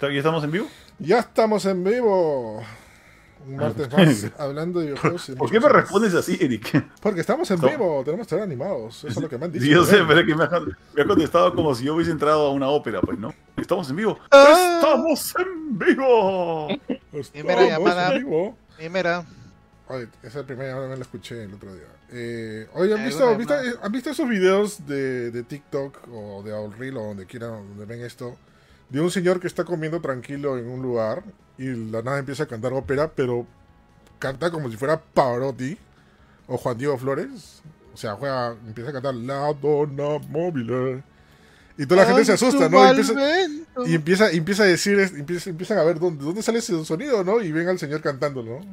[0.00, 0.68] ¿Ya estamos en vivo?
[0.98, 2.62] Ya estamos en vivo.
[3.46, 5.32] Un martes más hablando de videojuegos.
[5.38, 6.84] ¿Por qué me respondes así, Eric?
[7.00, 8.98] Porque estamos en vivo, tenemos que estar animados.
[8.98, 9.64] Eso es lo que me han dicho.
[9.64, 10.60] Sí, yo sé, pero es que me ha,
[10.94, 13.32] me ha contestado como si yo hubiese entrado a una ópera, pues, ¿no?
[13.56, 14.18] Estamos en vivo.
[14.32, 14.80] Ah.
[14.82, 16.68] ¡Estamos en vivo!
[16.88, 18.12] Estamos Primera llamada.
[18.14, 18.56] en vivo.
[18.76, 19.24] Primera.
[19.88, 21.86] Oye, esa primera llamada, me la escuché el otro día.
[22.10, 23.54] Eh, oye, ¿han visto, una visto-.
[23.82, 28.04] ¿han visto esos videos de, de TikTok o de Reel o donde quieran, donde ven
[28.04, 28.36] esto?
[28.88, 31.24] De un señor que está comiendo tranquilo en un lugar
[31.58, 33.46] y la nada empieza a cantar ópera, pero
[34.18, 35.76] canta como si fuera Pavarotti
[36.46, 37.62] o Juan Diego Flores.
[37.92, 41.02] O sea, juega, empieza a cantar La Donna Mobile.
[41.78, 42.84] Y toda la gente se asusta, ¿no?
[42.86, 46.84] Y empieza, y empieza, empieza a decir, empieza, empiezan a ver dónde, dónde sale ese
[46.84, 47.40] sonido, ¿no?
[47.42, 48.66] Y ven al señor cantándolo, ¿no?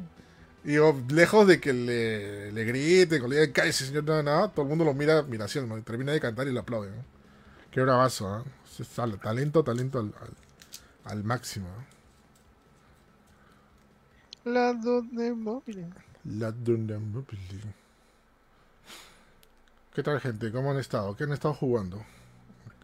[0.64, 4.48] Y oh, lejos de que le, le griten, o le digan, cállese, señor, nada, nada,
[4.48, 5.76] todo el mundo lo mira, admiración, ¿no?
[5.76, 7.04] Y termina de cantar y le aplaude, ¿no?
[7.70, 8.44] Qué bravazo, ¿ah?
[8.80, 8.88] Es
[9.20, 10.36] Talento, talento al, al,
[11.04, 11.86] al máximo, ¿no?
[14.44, 15.92] La donde móvil.
[16.24, 17.74] La Donna Mobile.
[19.94, 20.50] ¿Qué tal, gente?
[20.52, 21.16] ¿Cómo han estado?
[21.16, 22.04] ¿Qué han estado jugando?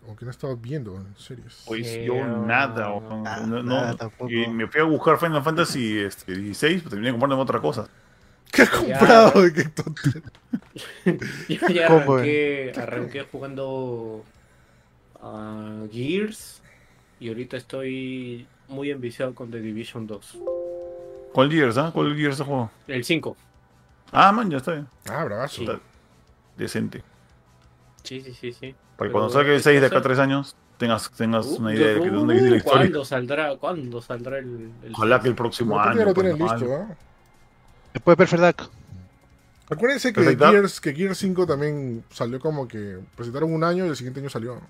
[0.07, 1.57] ¿O qué han estado viendo en series?
[1.65, 4.33] Pues Eh, yo nada, nada, no, no, nada tampoco.
[4.33, 7.89] y me fui a buscar Final Fantasy este, 16, pero terminé comprando otra cosa.
[8.53, 9.33] ¿Qué has comprado?
[9.55, 10.23] ¿Qué tontería?
[11.49, 14.29] Yo ya ¿Cómo, arranqué, arranqué jugando
[15.23, 16.61] a Gears
[17.19, 20.39] y ahorita estoy muy enviciado con The Division 2.
[21.33, 21.91] ¿Cuál Gears, ah?
[21.93, 22.71] ¿Cuál Gears se juego?
[22.87, 23.37] El 5.
[24.13, 24.89] Ah, man, ya está bien.
[25.09, 25.63] Ah, bravazo.
[25.63, 25.69] Sí.
[26.57, 27.03] Decente.
[28.03, 28.75] Sí, sí, sí, sí.
[28.97, 31.57] Para que cuando salga el 6 de acá a cosa- 3 años, tengas, tengas Uh,
[31.59, 32.81] una idea de, que, de dónde uh, viene la historia.
[32.81, 36.05] ¿Cuándo saldrá, ¿cuándo saldrá el, el Ojalá que el próximo año.
[37.93, 38.71] Después de Perfect Dark.
[39.71, 40.37] Acuérdense que.
[40.37, 44.31] Gears, que Gears 5 también salió como que presentaron un año y el siguiente año
[44.31, 44.61] salió.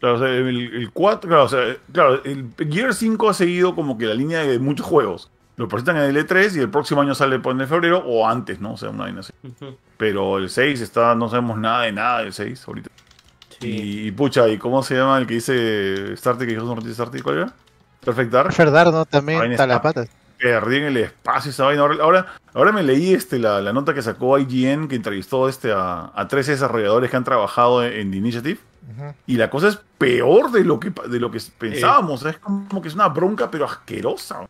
[0.00, 3.74] Claro, o sea, el, el 4, claro, o sea, claro, el Gear 5 ha seguido
[3.74, 5.30] como que la línea de muchos juegos.
[5.56, 8.72] Lo presentan en el E3 y el próximo año sale en febrero o antes, ¿no?
[8.72, 9.32] O sea, una vaina así.
[9.44, 9.76] Ujú.
[9.96, 12.90] Pero el 6 está, no sabemos nada de nada del 6 ahorita.
[13.60, 13.68] Sí.
[13.68, 17.20] Y, y pucha, ¿y cómo se llama el que dice Starty, que dijo Starty?
[17.20, 17.52] ¿Cuál era?
[18.04, 18.48] Perfect Dark.
[18.48, 19.04] Perfect Dark, ¿no?
[19.06, 20.06] También está la está- pata.
[20.44, 21.80] Perdí en el espacio esa vaina.
[21.80, 25.72] Ahora, ahora, ahora me leí este, la, la nota que sacó IGN que entrevistó este,
[25.72, 28.60] a, a 13 desarrolladores que han trabajado en, en The Initiative.
[29.26, 32.26] Y la cosa es peor de lo que, de lo que pensábamos.
[32.26, 34.46] Es como que es una bronca, pero asquerosa.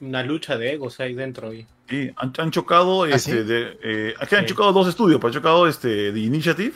[0.00, 1.54] Una lucha de egos ahí dentro.
[1.54, 1.64] Y...
[1.88, 3.42] Sí, han, han chocado, este, sí?
[3.44, 6.74] de, eh, han chocado dos estudios, pues han chocado este, The Initiative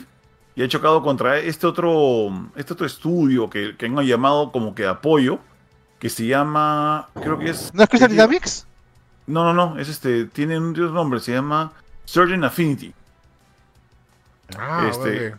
[0.55, 4.85] y han chocado contra este otro, este otro estudio que, que han llamado como que
[4.85, 5.39] apoyo,
[6.03, 7.73] que se llama, creo que es...
[7.73, 8.67] ¿No es Crystal Dynamics?
[9.25, 11.71] No, no, no, es este, tiene un nombre, se llama
[12.03, 12.93] Surgeon Affinity.
[14.57, 15.35] Ah, Este,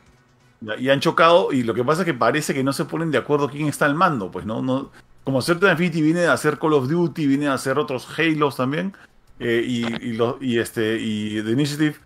[0.63, 0.81] vale.
[0.83, 3.19] Y han chocado, y lo que pasa es que parece que no se ponen de
[3.19, 4.91] acuerdo quién está al mando, pues no, no
[5.23, 8.97] como Certain Affinity viene a hacer Call of Duty, viene a hacer otros Halos también,
[9.41, 11.97] eh, y, y, lo- y este, y The Initiative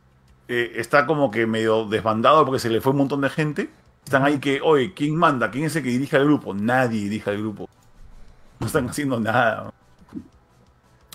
[0.49, 3.71] eh, está como que medio desbandado porque se le fue un montón de gente.
[4.05, 5.51] Están ahí que, oye, ¿quién manda?
[5.53, 6.55] ¿Quién es el que dirige al grupo?
[6.55, 7.69] Nadie dirige al grupo.
[8.61, 9.73] No están haciendo nada.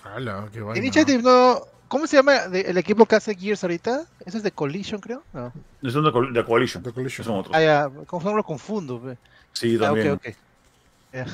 [0.04, 0.80] Ala, qué vaina.
[0.80, 1.62] Initiative no.
[1.88, 4.06] ¿Cómo se llama de- el equipo que hace Gears ahorita?
[4.26, 5.24] ¿Eso es de Collision, creo?
[5.32, 5.54] No.
[5.82, 6.82] No son de, Co- de Coalition.
[6.82, 7.26] The Collision.
[7.26, 7.56] Son otros.
[7.56, 7.90] Ah, ya.
[8.08, 9.00] ¿Cómo no lo confundo?
[9.00, 9.18] pe.
[9.52, 10.12] Sí, Ah, ok, también.
[10.14, 10.28] ok.
[11.14, 11.26] Ya.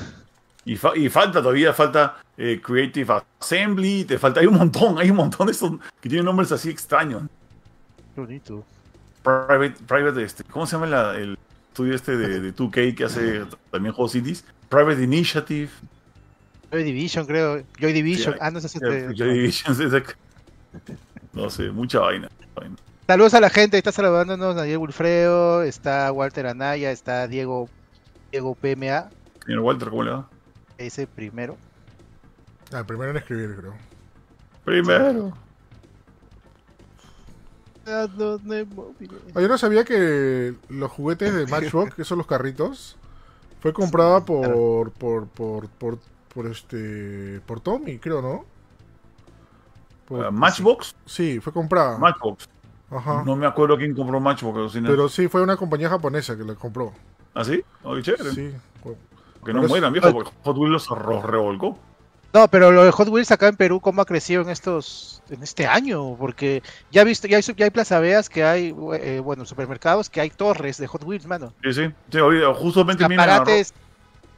[0.66, 5.10] Y, fa- y falta todavía, falta eh, Creative Assembly, te falta, hay un montón, hay
[5.10, 7.22] un montón de estos que tienen nombres así extraños.
[8.14, 8.62] Qué bonito.
[9.22, 11.38] Private, private este, ¿cómo se llama la- el
[11.68, 14.44] estudio este de, de 2K que hace también juegos indies?
[14.68, 15.70] Private Initiative.
[16.70, 17.62] Joy Division, creo.
[17.78, 18.34] Joy Division.
[18.34, 19.14] Sí, ah, no, es eh, este.
[19.14, 20.04] Joy Division, es de-
[21.32, 22.28] No sé, mucha vaina.
[22.54, 22.76] vaina.
[23.06, 27.68] Saludos a la gente, está saludándonos Daniel Wilfredo, está Walter Anaya, está Diego
[28.30, 29.10] Diego PMA,
[29.44, 30.28] Señor Walter, ¿cómo le va?
[30.78, 31.56] ese primero.
[32.72, 33.74] Ah, primero en escribir, creo.
[34.64, 35.32] Primero.
[37.86, 42.96] Ah, yo no sabía que los juguetes de Matchbox, que son los carritos,
[43.60, 45.98] fue comprada por, por, por, por,
[46.34, 48.44] por este, por Tommy, creo, ¿no?
[50.06, 50.94] Por- Uh, Matchbox.
[51.06, 51.96] Sí, fue comprada.
[51.98, 52.48] Matchbox.
[52.90, 53.22] Ajá.
[53.24, 54.72] No me acuerdo quién compró Matchbox.
[54.82, 56.92] Pero sí, fue una compañía japonesa que la compró.
[57.34, 57.62] ¿Ah, sí?
[57.84, 58.30] Oye, chévere.
[58.32, 58.52] Sí.
[59.44, 61.78] Que no es- mueran, viejo, porque Hot Wheels los revolcó.
[62.32, 65.42] No, pero lo de Hot Wheels acá en Perú, ¿cómo ha crecido en estos, en
[65.42, 66.14] este año?
[66.16, 66.62] Porque
[66.92, 70.20] ya he visto, ya hay, ya hay Plaza Veas que hay, eh, bueno, supermercados que
[70.20, 71.52] hay torres de Hot Wheels, mano.
[71.62, 71.90] Sí, sí.
[72.10, 73.72] Sí, ahorita, justamente Aparates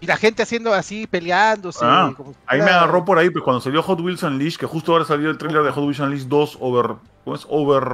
[0.03, 1.85] y la gente haciendo así, peleándose.
[1.85, 4.91] Ah, como ahí me agarró por ahí, pues cuando salió Hot Wheels Unleashed, que justo
[4.91, 6.97] ahora salió el trailer de Hot Wheels Unleashed 2 Over.
[7.23, 7.47] ¿Cómo es?
[7.49, 7.85] Over.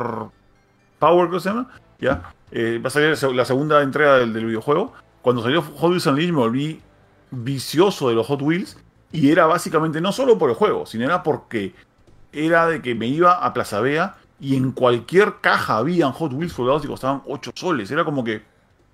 [0.98, 1.68] Power, ¿cómo se llama?
[2.00, 2.32] Ya.
[2.50, 4.94] Eh, va a salir la segunda entrega del, del videojuego.
[5.20, 6.80] Cuando salió Hot Wheels Unleashed me volví
[7.30, 8.78] vicioso de los Hot Wheels
[9.12, 11.74] y era básicamente no solo por el juego, sino era porque
[12.32, 16.54] era de que me iba a Plaza Vea y en cualquier caja habían Hot Wheels
[16.54, 17.90] soldados y costaban 8 soles.
[17.90, 18.40] Era como que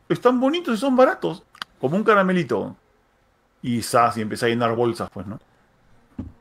[0.09, 1.45] están bonitos y son baratos,
[1.79, 2.75] como un caramelito.
[3.67, 5.41] Y sas, y empecé a llenar bolsas, pues, ¿no?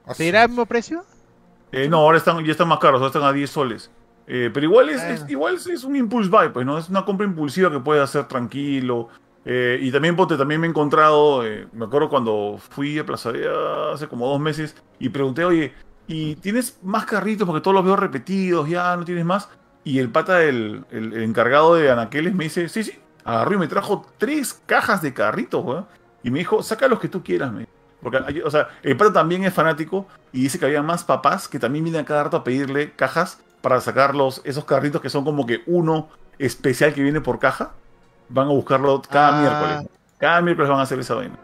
[0.05, 0.43] Así ¿Seguirá es.
[0.45, 1.05] el mismo precio?
[1.71, 3.89] Eh, no, ahora están, ya están más caros, ahora están a 10 soles.
[4.27, 5.11] Eh, pero igual es, Ah.
[5.11, 6.77] es- igual es, es un impulse buy, pues, ¿no?
[6.77, 9.07] Es una compra impulsiva que puedes hacer tranquilo.
[9.45, 13.31] Eh, y también, también me he encontrado, eh, me acuerdo cuando fui a Plaza
[13.93, 15.73] hace como dos meses y pregunté, oye,
[16.07, 17.45] ¿y tienes más carritos?
[17.47, 19.49] Porque todos los veo repetidos, ya no tienes más.
[19.85, 23.57] Y el pata, el, el- el encargado de Anaqueles, me dice, sí, sí, agarró y
[23.59, 25.85] me trajo tres cajas de carritos, weón.
[26.23, 27.67] Y me dijo, saca los que tú quieras, me.
[28.01, 31.47] Porque, hay- o sea, el pata también es fanático y dice que había más papás
[31.47, 35.09] que también vienen a cada rato a pedirle cajas para sacar los, esos carritos que
[35.09, 36.09] son como que uno
[36.39, 37.71] especial que viene por caja.
[38.29, 39.41] Van a buscarlo cada Ah.
[39.41, 39.91] miércoles.
[40.17, 41.35] Cada miércoles van a hacer esa vaina.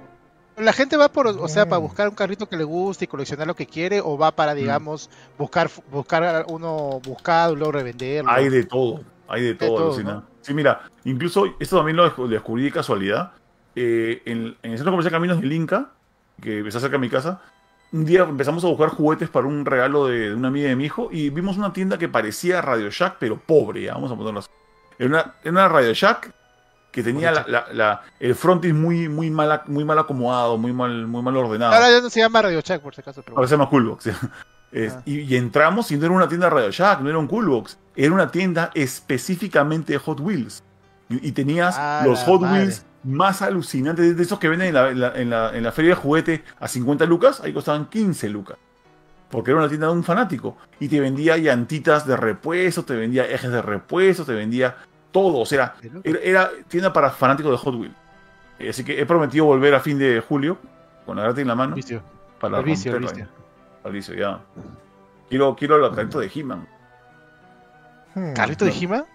[0.58, 1.84] La gente va por, o sea, para Mm.
[1.84, 5.10] buscar un carrito que le guste y coleccionar lo que quiere, o va para, digamos,
[5.38, 8.30] buscar buscar uno buscado y luego revenderlo.
[8.30, 9.98] Hay de todo, hay de todo.
[10.04, 10.24] ¿no?
[10.42, 13.32] Sí, mira, incluso esto también lo descu- descubrí de casualidad.
[13.82, 15.90] Eh, en, en el centro comercial Caminos del Inca,
[16.42, 17.40] que está cerca de mi casa,
[17.94, 20.86] un día empezamos a buscar juguetes para un regalo de, de una amiga de mi
[20.86, 24.40] hijo y vimos una tienda que parecía Radio Shack, pero pobre, ya, vamos a ponerlo
[24.42, 24.50] así.
[24.98, 26.32] Era una, era una Radio Shack
[26.92, 31.08] que tenía la, la- la- el frontis muy, muy, mal, muy mal acomodado, muy mal,
[31.08, 31.72] muy mal ordenado.
[31.74, 33.22] Ahora ya no se llama Radio Shack, por si acaso.
[33.24, 34.04] Pero Ahora se llama Coolbox.
[34.04, 34.12] ¿sí?
[34.72, 35.02] Es- Ah.
[35.06, 37.78] y, y entramos y no era una tienda Radio Shack, no era un Coolbox.
[37.96, 40.64] Era una tienda específicamente de Hot Wheels.
[41.10, 42.60] Y, y tenías Ah, los Hot madre.
[42.64, 45.72] Wheels más alucinantes, de esos que venden en la, en la- en la- en la
[45.72, 48.58] feria de juguete a 50 lucas, ahí costaban 15 lucas.
[49.30, 50.58] Porque era una tienda de un fanático.
[50.80, 54.76] Y te vendía llantitas de repuesto, te vendía ejes de repuesto, te vendía
[55.12, 55.38] todo.
[55.40, 57.96] O sea, era, era tienda para fanáticos de Hot Wheels.
[58.60, 60.58] Eh, Así que he prometido volver a fin de julio,
[61.06, 62.02] con la grata en la mano, Vicio.
[62.40, 63.28] para El vicio, el vicio.
[63.84, 64.40] Alicia, ya.
[65.30, 66.68] Quiero, quiero los carritos de He-Man.
[68.16, 68.34] Hmm.
[68.34, 68.72] ¿Carrito de.
[68.72, 69.06] He-Man?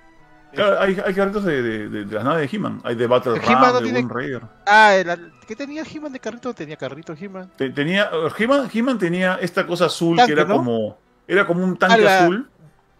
[0.55, 2.81] Claro, hay, hay carritos de, de, de- de las naves de He-Man.
[2.85, 4.43] Hay de Battle Ram, no de tiene- Raider.
[4.67, 6.53] Ah, el- ¿qué tenía He-Man de carrito?
[6.55, 7.51] Tenía carrito He-Man.
[7.57, 10.57] Te- Tenía, He-Man, He-Man tenía esta cosa azul Tanque, que era ¿no?
[10.57, 10.99] como.
[11.27, 12.49] Era como un tanque Ah, la- azul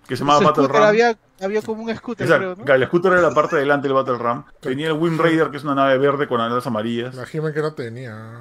[0.07, 0.89] que se llamaba Battle scooter Ram.
[0.89, 3.95] Había, había como un scooter, Exacto, creo, el scooter era la parte de delante del
[3.95, 4.45] Battle Ram.
[4.61, 7.15] Tenía el Wind Raider, que es una nave verde con alas amarillas.
[7.15, 8.41] La He-Man que no tenía.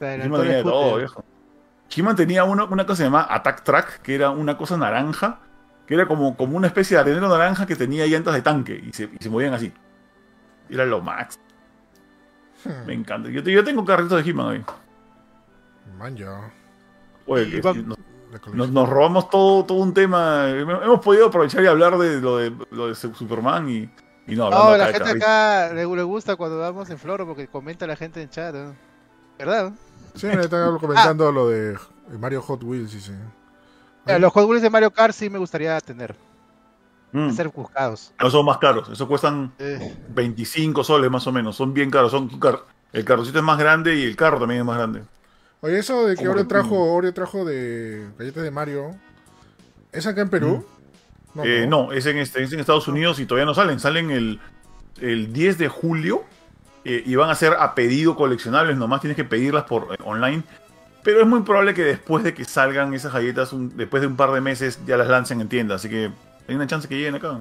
[0.00, 1.24] He-Man tenía de todo, viejo.
[1.94, 5.40] He-Man tenía una, una cosa llamada Attack Track, que era una cosa naranja,
[5.88, 8.92] que era como, como una especie de arenero naranja que tenía llantas de tanque y
[8.92, 9.72] se, y se movían así.
[10.68, 11.38] Era lo max.
[12.64, 12.86] Hmm.
[12.86, 13.30] Me encanta.
[13.30, 14.64] Yo, yo tengo carritos de He-Man hoy.
[15.98, 16.52] Man, ya.
[17.26, 17.98] Oye, Y que- va- nos,
[18.54, 20.48] nos- nos robamos todo, todo un tema.
[20.50, 23.90] Hemos podido aprovechar y hablar de lo de, lo de Superman y,
[24.26, 27.48] y no, hablando No, la gente acá le, le gusta cuando vamos en Floro porque
[27.48, 28.74] comenta la gente en chat, ¿no?
[29.38, 29.72] ¿verdad?
[30.14, 31.78] Sí, me están comentando lo de
[32.18, 33.12] Mario Hot Wheels, sí, sí.
[34.08, 36.14] Eh, Los Hot Wheels de Mario Kart sí me gustaría tener,
[37.12, 37.30] Mm.
[37.32, 38.12] ser buscados.
[38.20, 38.88] No son más caros.
[38.90, 41.56] Eso cuestan Eh, 25 soles más o menos.
[41.56, 42.10] Son bien caros.
[42.10, 42.60] Son car-
[42.92, 45.02] el carrocito es más grande y el carro también es más grande.
[45.60, 48.94] Oye, eso de que ¿Cómo Oreo trajo, Oreo trajo de galletas de Mario,
[49.92, 50.64] ¿es acá en Perú?
[51.44, 53.78] Eh, no, es en, este, es en Estados Unidos y todavía no salen.
[53.80, 54.40] Salen el,
[55.00, 56.24] el 10 de julio
[56.84, 58.76] eh, y van a ser a pedido coleccionables.
[58.76, 60.42] Nomás tienes que pedirlas por eh, online.
[61.08, 64.14] Pero es muy probable que después de que salgan esas galletas, un- después de un
[64.16, 65.76] par de meses, ya las lancen en tienda.
[65.76, 66.10] Así que
[66.46, 67.40] hay una chance que lleguen acá.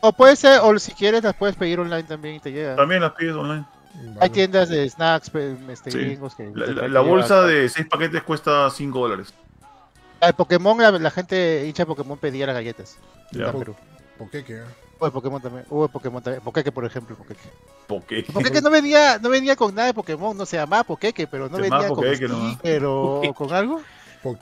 [0.00, 2.76] o puede ser, o si quieres las puedes pedir online también y te llega.
[2.76, 3.64] También las pides online.
[3.96, 4.18] Vale.
[4.20, 5.32] Hay tiendas de snacks
[5.68, 5.98] este, Sí.
[5.98, 6.48] gringos que...
[6.54, 9.34] La, bolsa de 6 paquetes cuesta 5 dólares.
[10.20, 12.98] El Pokémon, la, la gente hincha Pokémon pedía las galletas.
[13.32, 13.50] Ya.
[13.50, 13.74] Perú.
[14.16, 14.64] Poqueque, ¿eh?
[14.98, 15.64] O de Pokémon también.
[15.68, 16.42] Hubo de Pokémon también.
[16.42, 17.16] Pokéque, por ejemplo.
[17.16, 17.48] Pokéque.
[17.86, 20.36] Porque Pokéque no venía, no venía con nada de Pokémon.
[20.36, 22.54] No se llamaba Pokéque, pero no Se venía llamaba con Pokéque nomás.
[22.54, 23.80] sticker o, o con algo.
[24.22, 24.32] Lo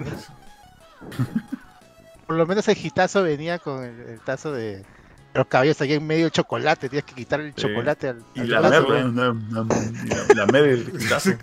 [0.00, 0.28] más.
[2.26, 4.84] Por lo menos el gitazo venía con el, el tazo de
[5.34, 6.88] los cabellos ahí en medio de chocolate.
[6.88, 7.62] Tienes que quitar el Sí.
[7.62, 11.30] chocolate al, Y al la merla, la, la mer del quitazo.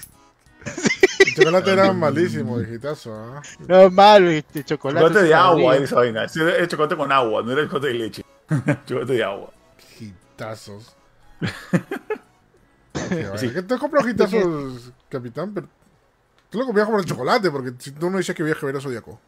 [1.27, 3.41] El chocolate era malísimo, hijitazo, ¿ah?
[3.67, 5.05] No, malo, este chocolate.
[5.05, 6.23] Chocolate de agua esa vaina.
[6.23, 8.23] El chocolate con agua, no era el chocolate de leche.
[8.85, 9.51] chocolate de agua.
[9.99, 10.95] Hijitazos.
[12.93, 13.53] Qué vaina.
[13.53, 15.53] ¿Qué te compras hijitazos, capitán?
[15.53, 15.67] Pero...
[16.49, 18.81] Tú lo comías como el chocolate, porque si tú no decías que viaje ver a
[18.81, 19.19] Zodíaco.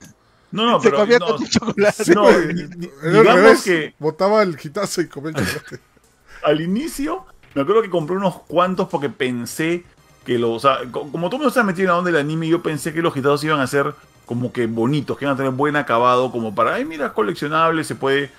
[0.52, 1.02] No, no, Se pero.
[1.02, 2.16] comía no, con chocolate.
[2.16, 5.80] no, Era digamos revés, que botaba el hijitazo y comía el chocolate.
[6.44, 9.84] al inicio, me acuerdo que compré unos cuantos porque pensé
[10.26, 10.52] que los.
[10.52, 12.94] O sea, co- como tú me estás metido en la onda del anime, yo pensé
[12.94, 13.94] que los gitados iban a ser
[14.26, 17.84] como que bonitos, que iban a tener buen acabado, como para, ay, mira, es coleccionable,
[17.84, 18.32] se puede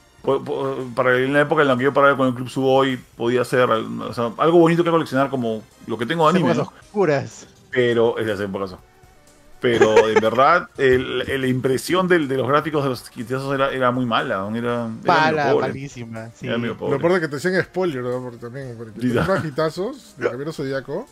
[0.94, 3.70] para en la época en la que yo paraba con el Club Suboy podía ser
[3.70, 6.62] o sea, algo bonito que coleccionar como lo que tengo de anime, ¿no?
[6.62, 7.46] oscuras.
[7.70, 8.74] pero es de hace épocas.
[9.60, 14.06] Pero en verdad la impresión del- de los gráficos de los quitazos era, era muy
[14.06, 14.56] mala, ¿no?
[14.56, 16.30] era, pobre, malísima.
[16.34, 16.46] Sí.
[16.46, 16.98] era medio Lo pobre.
[16.98, 18.22] peor es que te decían spoiler, ¿no?
[18.22, 19.06] Porque también, porque
[19.48, 21.06] hitazos de Caballero Zodíaco.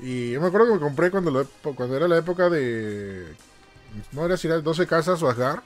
[0.00, 3.26] Y yo me acuerdo que me compré cuando, lo- cuando era la época de.
[4.12, 5.60] No era si era 12 casas o Asgard.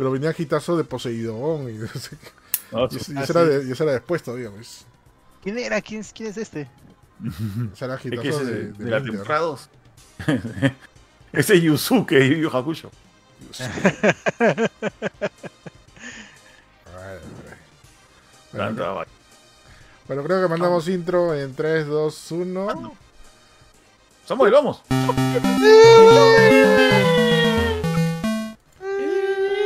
[0.00, 1.68] Pero venía hitazo de Poseidón.
[1.68, 2.28] Y, no sé qué.
[2.72, 3.32] Ah, y, eso- y Ah, sí.
[3.34, 4.86] de- y era después todavía, pues.
[5.42, 5.78] ¿Quién era?
[5.82, 6.70] ¿Quién es, quién es este?
[7.74, 9.12] Ese era Es que hitazo ese de, de, de de la Inter.
[9.12, 9.68] temporada 2.
[11.34, 12.90] Ese es Yusuke de Yu Hakusho.
[20.06, 22.92] Bueno, creo que mandamos intro en 3, 2, 1.
[24.26, 24.82] Samuel, vamos.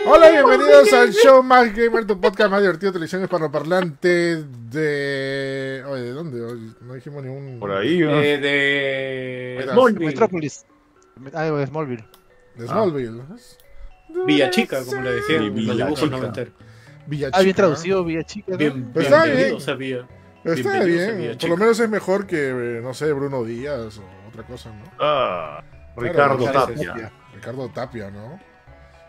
[0.07, 5.83] Hola, bienvenidos al show más gamer, tu podcast más divertido de televisión hispanoparlante de...
[5.87, 6.43] Oye, ¿de dónde?
[6.43, 7.59] Oye, No dijimos ningún...
[7.59, 7.99] Por ahí.
[8.01, 8.21] ¿no?
[8.21, 10.07] Eh, de Smallville.
[10.07, 10.67] Metrópolis.
[11.33, 12.05] Ah, de Smallville.
[12.57, 13.23] De Smallville.
[14.27, 16.11] Villa Chica, como le decían los dibujos Chica.
[16.17, 16.55] noventeros.
[17.07, 17.57] Villa Ah, bien Chica.
[17.57, 18.53] traducido, Villa Chica.
[18.53, 18.59] ¿no?
[18.59, 19.61] Bien, Pues está bienvenido, bien.
[19.61, 20.09] sabía.
[20.45, 21.29] Está Bienvenidos a bien.
[21.31, 21.49] Por Chica.
[21.49, 24.85] lo menos es mejor que, no sé, Bruno Díaz o otra cosa, ¿no?
[25.01, 25.63] Ah,
[25.97, 27.13] Ricardo Ricardo Tapia.
[27.35, 28.39] Ricardo Tapia, ¿no?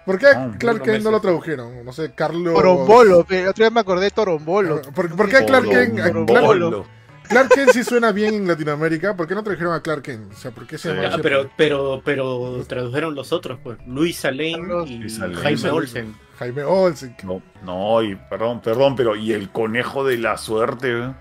[0.06, 1.84] ¿Por qué Ah, Clark Kent no lo tradujeron?
[1.84, 2.54] No sé, Carlos...
[2.54, 4.82] Torombolo, otro día me acordé de Torombolo.
[4.94, 5.98] ¿Por, por qué Clark Kent,
[6.28, 6.86] Torombolo.
[7.28, 9.16] Clark, Kent sí suena bien en Latinoamérica?
[9.16, 10.32] ¿Por qué no trajeron a Clark Kent?
[10.32, 13.80] O sea, ¿por qué se llama Ah, pero, pero, pero tradujeron los otros, pues.
[13.88, 15.42] Luisa Lane Carlos y Luisa Lane.
[15.42, 16.16] Jaime Olsen.
[16.38, 17.16] Jaime Olsen.
[17.24, 20.92] No, no, y perdón, perdón, pero y el conejo de la suerte.
[20.92, 21.14] ¿eh?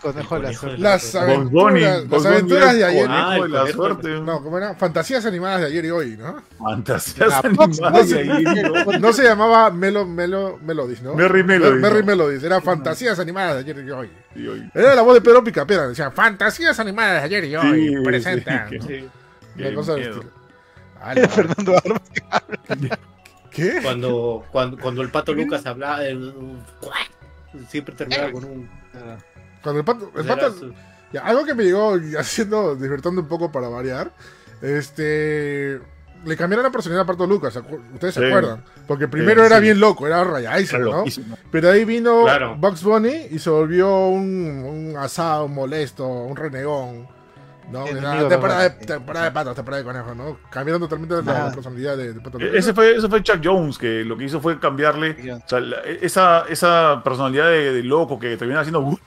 [0.00, 0.78] Conejo de la suerte.
[0.78, 3.06] la- Las aventuras, las de el ayer.
[3.06, 4.08] Conejo Ah, de la suerte.
[4.20, 4.74] No, ¿cómo era?
[4.74, 6.42] Fantasías animadas de ayer y hoy, ¿no?
[6.58, 8.44] Fantasías animadas Fox, de ahí,
[8.86, 8.98] ¿no?
[8.98, 11.14] No se llamaba Melo, Melo, Melodies, ¿no?
[11.14, 12.02] Merry Melodies, Merry.
[12.02, 14.10] Melodies, era Fantasías animadas de ayer y hoy.
[14.36, 17.88] Y hoy- Era la voz de Pedro Picapiedra, decía Fantasías animadas de ayer y hoy.
[17.88, 18.70] Sí, presentan.
[18.70, 19.08] sí, Sí.
[19.58, 20.22] Una cosa estilo.
[21.30, 22.02] Fernando Armas.
[23.50, 23.80] ¿Qué?
[23.82, 26.32] Cuando, cuando, cuando el pato Lucas hablaba, el-
[27.68, 28.70] siempre terminaba con un.
[29.72, 30.74] Cuando el pato, el era pato su-
[31.12, 34.10] Ya, algo que me llegó haciendo, despertando un poco para variar,
[34.62, 35.80] este,
[36.24, 38.64] le cambiaron la personalidad a Pato Lucas, ¿se acu- ¿ustedes se acuerdan?
[38.86, 39.62] Porque primero Sí, era sí.
[39.62, 40.96] bien loco, era rayadísimo, ¿no?
[40.98, 41.36] loquísimo.
[41.50, 42.56] Pero ahí vino Claro.
[42.56, 47.06] Bugs Bunny y se volvió un, un asado, un molesto, un renegón.
[47.70, 47.86] ¿no?
[47.86, 48.86] Era de temporada, de, Bunny.
[48.86, 50.38] temporada de patos, temporada de conejos, ¿no?
[50.50, 52.58] Cambiaron totalmente la, personalidad de, de Pato E- Lucas.
[52.60, 55.34] Ese fue, ese fue Chuck Jones, que lo que hizo fue cambiarle.
[55.34, 58.98] O sea, la- esa, esa personalidad de, de loco que termina haciendo.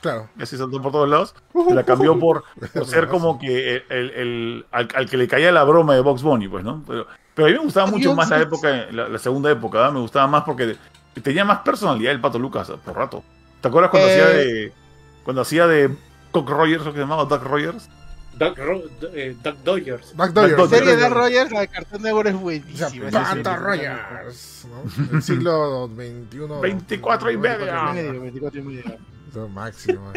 [0.00, 0.28] Claro.
[0.36, 1.34] que así saltó por todos lados.
[1.68, 5.26] Se la cambió por, por ser como que el, el- el- al, al que le
[5.28, 6.84] caía la broma de Box Bunny, pues, ¿no?
[6.86, 9.92] Pero, pero a mí me gustaba mucho más la época, la, la segunda época, ¿verdad?
[9.94, 10.76] Me gustaba más porque
[11.22, 13.24] tenía más personalidad el Pato Lucas por rato.
[13.60, 14.12] ¿Te acuerdas cuando Eh.
[14.12, 14.72] hacía de.
[15.24, 15.90] Cuando hacía de
[16.30, 17.88] Cock Rogers, lo que se llamaba Duck Rogers?
[18.38, 18.82] Duck, Ro-
[19.14, 20.16] eh, Duck Dodgers.
[20.16, 20.58] Duck Dodgers.
[20.60, 21.08] La serie de.
[21.08, 23.10] Rogers, la de Cartoon Network es O sea, buenísima.
[23.10, 23.56] Panta.
[23.56, 25.16] Rogers, ¿no?
[25.16, 26.60] El siglo 21.
[26.60, 27.82] 24 y media.
[27.92, 28.96] Medio, 24 y medio.
[29.34, 30.12] Lo máximo.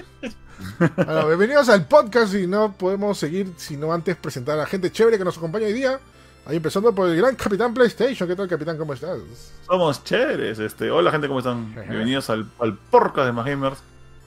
[0.96, 5.18] Bueno, bienvenidos al podcast y no podemos seguir sino antes presentar a la gente chévere
[5.18, 6.00] que nos acompaña hoy día.
[6.46, 8.28] Ahí empezando por el gran Capitán PlayStation.
[8.28, 8.78] ¿Qué tal, Capitán?
[8.78, 9.20] ¿Cómo estás?
[9.68, 10.60] Somos chéveres.
[10.60, 10.90] Este.
[10.90, 11.74] Hola, gente, ¿cómo están?
[11.90, 13.80] Bienvenidos al, al podcast de Más Gamers.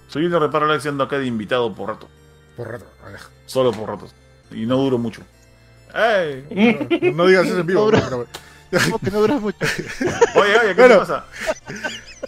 [0.08, 2.08] Soy Junior Reparo Alex, siendo acá de invitado por rato.
[2.56, 2.86] Por rato.
[3.04, 3.20] A ver.
[3.46, 4.14] Solo por ratos.
[4.50, 5.22] Y no duro mucho.
[5.94, 6.46] ¡Ey!
[7.02, 7.90] No, no digas eso en vivo.
[7.90, 9.58] No, que no dura mucho.
[10.36, 10.94] Oye, oye, ¿qué Bueno.
[10.94, 11.24] te pasa?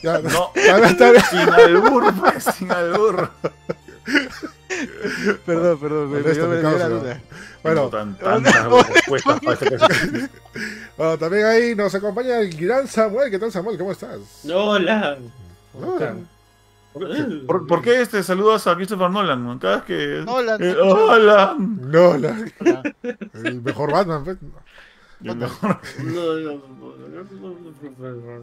[0.02, 0.52] Ya, No,
[1.30, 3.30] sin albur, pues, sin albur.
[5.44, 6.88] Perdón, perdón, me, me, dio- me la causa.
[6.88, 7.20] duda.
[7.62, 9.88] Bueno, tan- tantas respuestas para caso.
[10.96, 13.30] bueno, también ahí nos acompaña el gran Samuel.
[13.30, 13.78] ¿Qué tal, Samuel?
[13.78, 14.18] ¿Cómo estás?
[14.52, 15.18] Hola.
[15.74, 16.14] Hola.
[17.46, 19.58] ¿Por, por qué este, saludas a Christopher Nolan?
[19.58, 20.22] Cada vez que.
[20.24, 20.62] Nolan.
[20.62, 21.54] Eh, hola.
[21.58, 22.94] No, la- Hola.
[23.34, 24.38] el mejor Batman.
[25.18, 25.28] Pues.
[25.28, 27.24] Yo mejor No, no, no, no,
[27.98, 28.38] no,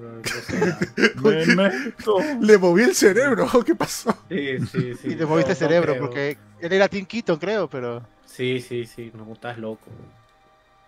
[1.46, 1.62] no,
[2.06, 2.42] no.
[2.42, 3.48] Le moví el cerebro.
[3.66, 4.16] ¿Qué pasó?
[4.30, 5.10] Sí, sí, sí.
[5.10, 8.08] Y te moviste No, el cerebro no porque él era Tim Keaton, creo, pero.
[8.26, 9.12] Sí, sí, sí.
[9.14, 9.86] No, estás loco.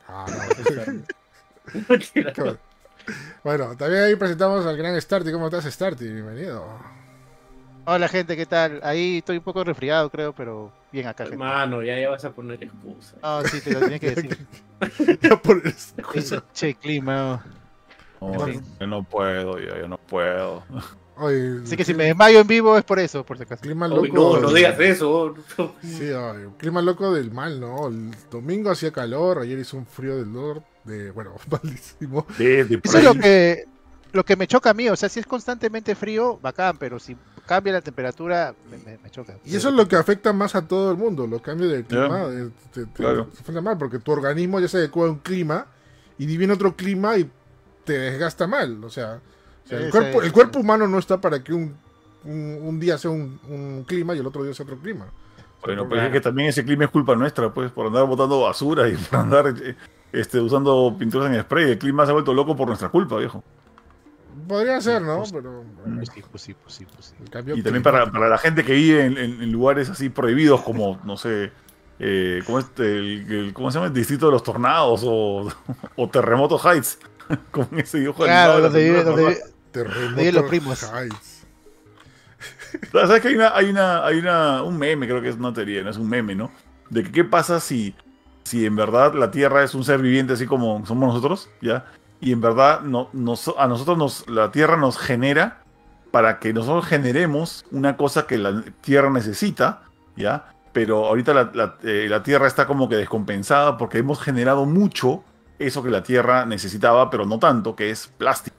[0.07, 0.25] Ah,
[1.87, 2.57] bueno.
[3.43, 5.31] Bueno, también ahí presentamos al gran Starty.
[5.31, 6.05] ¿Cómo estás, Starty?
[6.05, 6.65] Bienvenido.
[7.85, 8.79] Hola, gente, ¿qué tal?
[8.83, 11.35] Ahí estoy un poco resfriado, creo, pero bien acá, gente.
[11.35, 13.15] Hermano, ya, ya vas a poner excusa.
[13.21, 14.37] Ah, sí, te lo tenía que decir.
[15.21, 15.93] Ya por Sí,
[16.53, 17.45] Che, clima.
[18.21, 18.47] No,
[18.79, 20.63] yo no puedo, yo, yo no puedo.
[21.17, 23.61] Oye, Así que si me desmayo en vivo es por eso, por si acaso.
[23.61, 24.01] clima loco.
[24.01, 25.33] Uy, no, no digas eso.
[25.81, 27.87] Sí, ay, clima loco del mal, ¿no?
[27.87, 32.25] El domingo hacía calor, ayer hizo un frío del norte, de, bueno, malísimo.
[32.37, 33.65] De Eso es lo que,
[34.11, 37.15] lo que me choca a mí, o sea, si es constantemente frío, bacán, pero si
[37.45, 39.35] cambia la temperatura, me, me- me choca.
[39.45, 42.23] Y eso es lo que afecta más a todo el mundo, los cambios del clima.
[42.29, 43.25] eh, te, te- Claro.
[43.27, 45.67] te afecta mal porque tu organismo ya se adecua a un clima
[46.17, 47.29] y viene otro clima y
[47.83, 48.83] te desgasta mal.
[48.83, 49.19] O sea,
[49.65, 51.75] o sea, el, cuerpo, el cuerpo humano no está para que un,
[52.23, 55.05] un, un día sea un, un clima y el otro día sea otro clima.
[55.63, 58.87] Bueno, pero es que también ese clima es culpa nuestra, pues, por andar botando basura
[58.87, 59.75] y por andar eh,
[60.11, 61.71] este, usando pinturas en spray.
[61.71, 63.43] El clima se ha vuelto loco por nuestra culpa, viejo.
[64.47, 65.23] Podría ser, ¿no?
[65.31, 67.15] Pero bueno, Pues sí, pues sí, pues sí, pues sí.
[67.31, 68.11] cambio Y también climático.
[68.11, 71.51] para, para la gente que vive en, en- en lugares así prohibidos como, no sé,
[71.99, 73.87] eh, ¿cómo, es el, el- cómo se llama?
[73.87, 75.47] El distrito de los tornados o,
[75.95, 76.99] o Terremoto Heights.
[77.51, 79.41] Como en ese dibujo Claro, donde vive, donde
[80.15, 80.83] vive- los primos.
[80.83, 81.47] Heights.
[82.91, 85.81] ¿Sabes que hay una, hay una, hay una, un meme, creo que es una teoría,
[85.81, 86.51] no es un meme, ¿no?
[86.89, 87.95] De que qué pasa si,
[88.43, 91.85] si en verdad la Tierra es un ser viviente así como somos nosotros, ¿ya?
[92.21, 95.61] Y en verdad no, nos- a nosotros nos, la Tierra nos genera
[96.11, 99.81] para que nosotros generemos una cosa que la Tierra necesita,
[100.15, 100.45] ¿ya?
[100.71, 105.23] Pero ahorita la, la- eh, la Tierra está como que descompensada porque hemos generado mucho
[105.59, 108.55] eso que la Tierra necesitaba, pero no tanto, que es plástico.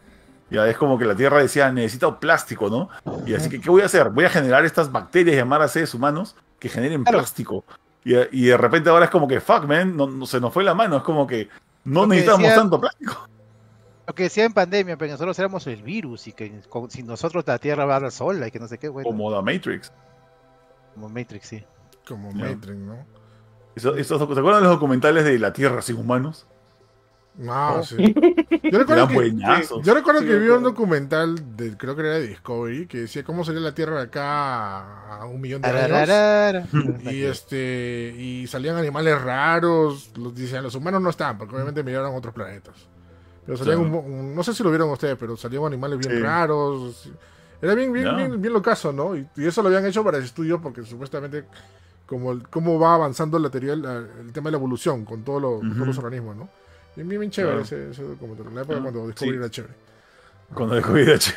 [0.48, 2.88] Ya es como que la Tierra decía, necesito plástico, ¿no?
[3.26, 4.10] Y así que, ¿qué voy a hacer?
[4.10, 7.18] Voy a generar estas bacterias llamadas seres humanos que generen Claro.
[7.18, 7.64] plástico.
[8.04, 10.62] Y, y de repente ahora es como que, fuck, man, no, no- se nos fue
[10.62, 10.98] la mano.
[10.98, 11.48] Es como que
[11.84, 13.28] no necesitamos decía- tanto plástico.
[14.06, 17.44] Lo que decía en pandemia, pero nosotros éramos el virus y que con- sin nosotros
[17.46, 19.52] la Tierra va a dar sola y que no sé qué, bueno, como, Como The
[19.52, 19.92] Matrix.
[20.96, 21.64] Matrix, sí.
[22.06, 22.30] Como.
[22.32, 23.04] Matrix, ¿no?
[23.74, 26.46] Eso- esos docu- ¿Te acuerdan de los documentales de la Tierra sin humanos?
[27.34, 27.82] No, Oh.
[27.82, 27.96] sí.
[28.62, 32.14] Yo recuerdo Eran que, yo recuerdo Sí, que vi un documental, de, creo que era
[32.14, 36.68] de Discovery, que decía cómo sería la Tierra de acá a un millón de años.
[37.04, 42.14] Y este y salían animales raros, los decían los humanos no estaban, porque obviamente miraron
[42.14, 42.74] otros planetas.
[43.46, 43.98] Pero salían Claro.
[44.00, 46.20] un- un- no sé si lo vieron ustedes, pero salían animales bien Sí.
[46.22, 47.08] raros.
[47.62, 48.12] Era bien bien, Ya.
[48.14, 49.16] bien bien locazo, ¿no?
[49.16, 51.44] Y, y eso lo habían hecho para estudios porque supuestamente
[52.06, 55.40] como el- cómo va avanzando la teoría la- el tema de la evolución con, todo
[55.40, 55.74] lo- con Ujú.
[55.74, 56.48] todos los organismos, ¿no?
[56.96, 57.64] Bien, bien, bien chévere Claro.
[57.64, 58.46] ese, ese documental.
[58.48, 59.38] En la época Ah, cuando Discovery sí.
[59.38, 59.74] era chévere.
[60.54, 61.32] Cuando vida, che.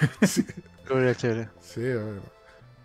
[0.87, 1.49] Chévere, chévere.
[1.61, 2.21] Sí, bueno.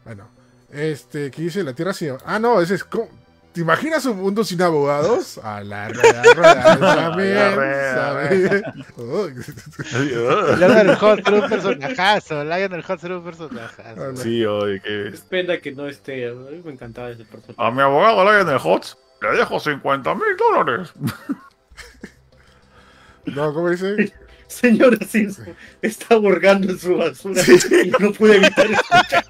[0.04, 0.28] Bueno,
[0.70, 1.62] este, ¿qué dice?
[1.64, 2.14] La Tierra sin...
[2.24, 2.84] Ah, no, ese es...
[2.84, 3.08] ¿cómo?
[3.54, 5.38] ¿Te imaginas un mundo sin abogados?
[5.38, 8.74] A la rueda, rueda.
[10.58, 12.42] Lionel Hot era un personajazo.
[12.42, 14.16] Lionel Hot era un personajazo.
[14.16, 16.26] Sí, oye, que Es pena que no esté.
[16.26, 17.54] A mí me encantaba ese personaje.
[17.56, 20.92] A mi abogado Lionel Hotz le dejo 50 mil dólares.
[23.26, 24.12] No, ¿cómo dice?
[24.48, 27.40] Señora Simpson está hurgando en su basura
[27.84, 29.24] y no pude evitar escuchar.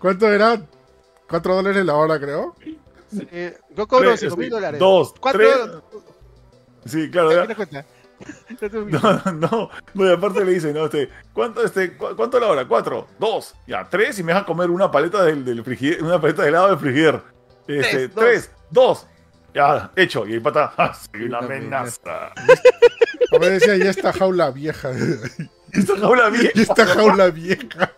[0.00, 0.60] ¿Cuánto era?
[1.28, 2.56] ¿Cuatro dólares la hora, creo?
[3.30, 4.80] Eh, yo cobro Tres, 5 mil sí, dólares.
[4.80, 5.38] Dos, ¿Cuánto?
[5.38, 5.56] tres.
[6.86, 7.28] Sí, claro.
[7.30, 7.46] ¿Qué ya.
[7.46, 7.84] te cuenta?
[8.90, 12.66] No, no, no, y aparte le dice, no, este, ¿cuánto, este, cu- ¿cuánto la hora?
[12.66, 16.42] Cuatro, dos, ya, tres y me deja comer una paleta del, del frigider, una paleta
[16.42, 17.22] de helado del frigider.
[17.68, 18.24] Este, Tres, dos.
[18.24, 19.06] tres, dos,
[19.54, 22.26] ya, hecho, y el pata, ah, sí, una amenaza.
[22.32, 24.90] A ver, decía, ya está jaula vieja.
[25.72, 26.50] Esta jaula bien.
[26.56, 27.92] ya está jaula vieja.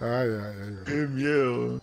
[0.00, 0.74] Ay, ay, ay.
[0.86, 1.80] Qué miedo.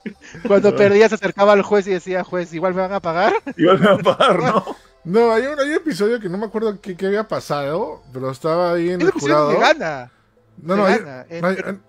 [0.48, 3.34] Cuando perdía se acercaba al juez y decía, juez, igual me van a pagar.
[3.58, 4.66] Igual me va a pagar, ¿no?
[5.06, 8.32] No, hay un, hay un episodio que no me acuerdo qué, qué había pasado, pero
[8.32, 9.52] estaba ahí en el que jurado.
[9.52, 10.12] me gana.
[10.60, 11.26] No, no, hay- gana.
[11.30, 11.84] En- no hay- en-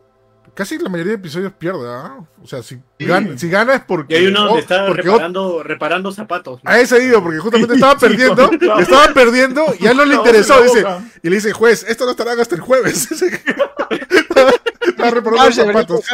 [0.52, 2.18] casi la mayoría de episodios pierde, ¿ah?
[2.42, 4.12] O sea, si, gana, si gana es porque.
[4.12, 6.62] Y hay uno donde está reparando, reparando zapatos.
[6.62, 6.70] ¿no?
[6.70, 10.14] A ese ido, porque justamente estaba Sí, perdiendo, estaba perdiendo y a él no le
[10.16, 10.62] interesó.
[10.62, 10.84] Dice,
[11.22, 13.08] y le dice, juez, esto no estará hasta el jueves.
[14.96, 16.04] Zapatos.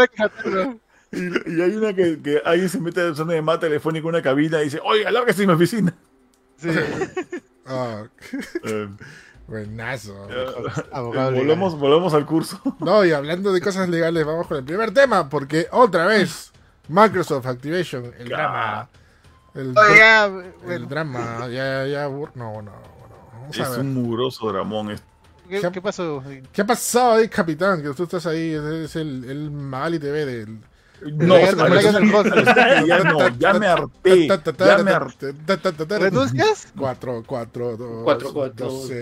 [1.12, 4.22] Y, y hay una que, que alguien se mete a una llamada telefónica en una
[4.22, 5.94] cabina y dice, oiga, lárguese de mi oficina.
[6.56, 6.68] Sí.
[7.64, 8.02] Ah,
[8.64, 8.88] Eh,
[9.46, 10.26] buenazo.
[10.90, 11.34] Abogado eh, legal.
[11.34, 12.60] volvemos, volvemos al curso.
[12.80, 16.50] No, y hablando de cosas legales, vamos con el primer tema, porque otra vez,
[16.88, 18.88] Microsoft Activation, el drama.
[19.54, 22.72] El, bueno, drama, ya, ya, no, no, no.
[23.32, 23.80] Vamos a Es ver.
[23.80, 24.90] un mugroso dramón.
[24.90, 25.04] es-
[25.48, 26.22] ¿qué, qué pasó?
[26.52, 27.82] ¿Qué ha pasado ahí, capitán?
[27.82, 30.58] Que tú estás ahí, es, es el, el Magali TV del...
[31.04, 31.36] No,
[32.86, 34.28] ya no, ya me harté.
[34.28, 35.34] Ya me harté.
[35.98, 36.72] ¿Renuncias?
[36.78, 39.00] 4, 4, 2, 4, 4, 12.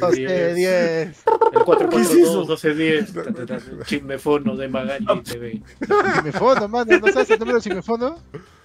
[0.00, 1.24] 12, 10.
[1.52, 2.32] El 4, ¿Qué es 4, eso?
[2.32, 3.12] 2, 12, 10.
[3.12, 5.62] ta, ta, ta, Chismefono de Magali TV.
[6.16, 6.98] Cimefono, mano.
[6.98, 8.16] ¿No sabes el número de Cimefono?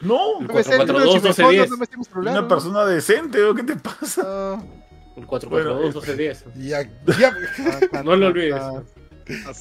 [0.01, 1.69] No, No me sé el 4, número de 4, 12, Cimefono, 10.
[1.69, 2.39] no me estoy celular.
[2.39, 4.23] una persona decente, ¿o ¿qué te pasa?
[4.23, 4.88] No.
[5.15, 6.45] El 4, Bueno, 4, 2, 12, 10.
[6.57, 7.33] Y aquí, ya-
[8.03, 8.61] No lo olvides.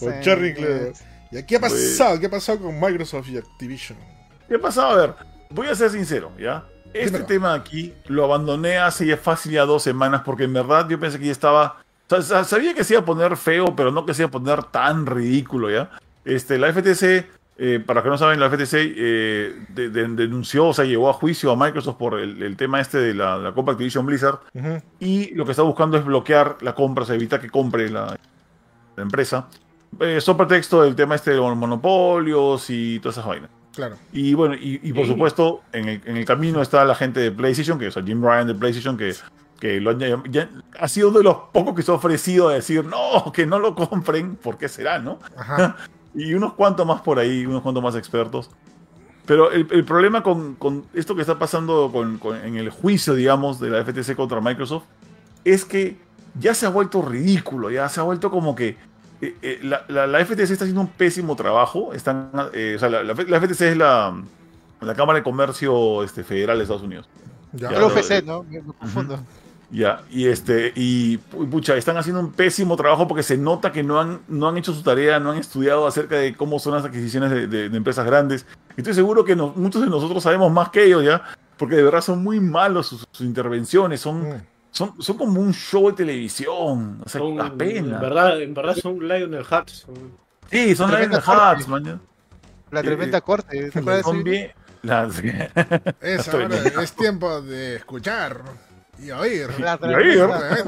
[0.01, 0.93] Con Cherry Clear.
[1.31, 2.19] ¿Y aquí ha pasado?
[2.19, 3.99] ¿Qué ha pasado con Microsoft y Activision?
[4.49, 4.91] ¿Qué pasa?
[4.91, 5.15] A ver,
[5.51, 6.65] voy a ser sincero, ¿ya?
[6.95, 7.27] Este Dímelo.
[7.27, 11.19] tema aquí lo abandoné hace ya fácil ya dos semanas porque en verdad yo pensé
[11.19, 11.83] que ya estaba...
[12.09, 14.29] o sea, sa- sabía que se iba a poner feo, pero no que se iba
[14.29, 15.91] a poner tan ridículo, ¿ya?
[16.25, 17.27] Este, la FTC,
[17.59, 21.11] eh, para los que no saben, la FTC eh, de- de- denunció, o sea, llevó
[21.11, 24.39] a juicio a Microsoft por el, el tema este de la, la compra Activision Blizzard
[24.55, 24.81] Ujú.
[25.01, 28.17] y lo que está buscando es bloquear la compra, o sea, evitar que compre la,
[28.97, 29.49] la empresa.
[30.01, 33.51] Eh, son pretexto del tema este de los monopolios y todas esas vainas.
[33.75, 33.97] Claro.
[34.13, 35.13] Y bueno, y, y por Sí.
[35.13, 38.47] supuesto, en el, en el camino está la gente de PlayStation, que es Jim Ryan
[38.49, 39.15] de PlayStation, que,
[39.61, 39.99] que lo han
[40.31, 43.47] ya- ha sido uno de los pocos que se ha ofrecido a decir, no, que
[43.47, 45.19] no lo compren, ¿por qué será, no?
[45.37, 45.77] Ajá.
[46.15, 48.51] Y unos cuantos más por ahí, unos cuantos más expertos.
[49.27, 53.15] Pero el, el problema con, con esto que está pasando con- con- en el juicio,
[53.15, 54.85] digamos, de la FTC contra Microsoft,
[55.45, 55.97] es que
[56.41, 58.77] ya se ha vuelto ridículo, ya se ha vuelto como que
[59.21, 61.93] eh, eh, la, la- la FTC está haciendo un pésimo trabajo.
[61.93, 64.17] Están, eh, o sea, la, la- FTC es la,
[64.81, 67.09] la Cámara de Comercio este, Federal de Estados Unidos.
[67.53, 67.71] Ya.
[67.71, 68.45] Ya, El UFC, ¿no?
[68.45, 69.19] Me me confundo.
[69.71, 73.83] Ya, y este, y pu- pucha, están haciendo un pésimo trabajo porque se nota que
[73.83, 76.85] no han, no han hecho su tarea, no han estudiado acerca de cómo son las
[76.87, 78.47] adquisiciones de, de- de empresas grandes.
[78.77, 81.23] Y Estoy seguro que no- muchos de nosotros sabemos más que ellos ya,
[81.59, 84.43] porque de verdad son muy malos sus, sus intervenciones, son, Mm.
[84.71, 87.03] son, son como un show de televisión.
[87.05, 87.97] O sea, Son- da pena.
[87.97, 90.13] En verdad, en verdad son Lionel son-
[90.51, 91.19] Sí, son Lionel.
[91.19, 92.01] Hutz, man.
[92.71, 93.71] La Eh, tremenda corte.
[93.71, 94.13] ¿te Son eso?
[94.23, 94.51] bien.
[94.83, 95.19] las-
[96.33, 98.41] ahora, es tiempo de escuchar
[99.03, 99.49] y oír.
[99.61, 100.19] La Y oír.
[100.19, 100.59] tremenda-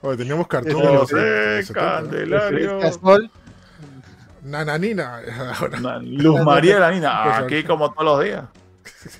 [0.00, 0.74] Oye, teníamos cartoon.
[0.82, 1.18] José en los- en
[1.58, 2.08] los 70, ¿no?
[2.10, 2.80] Candelario.
[4.42, 5.20] Nananina.
[6.02, 8.44] Luz María de la Nina, Pues, aquí como todos los días.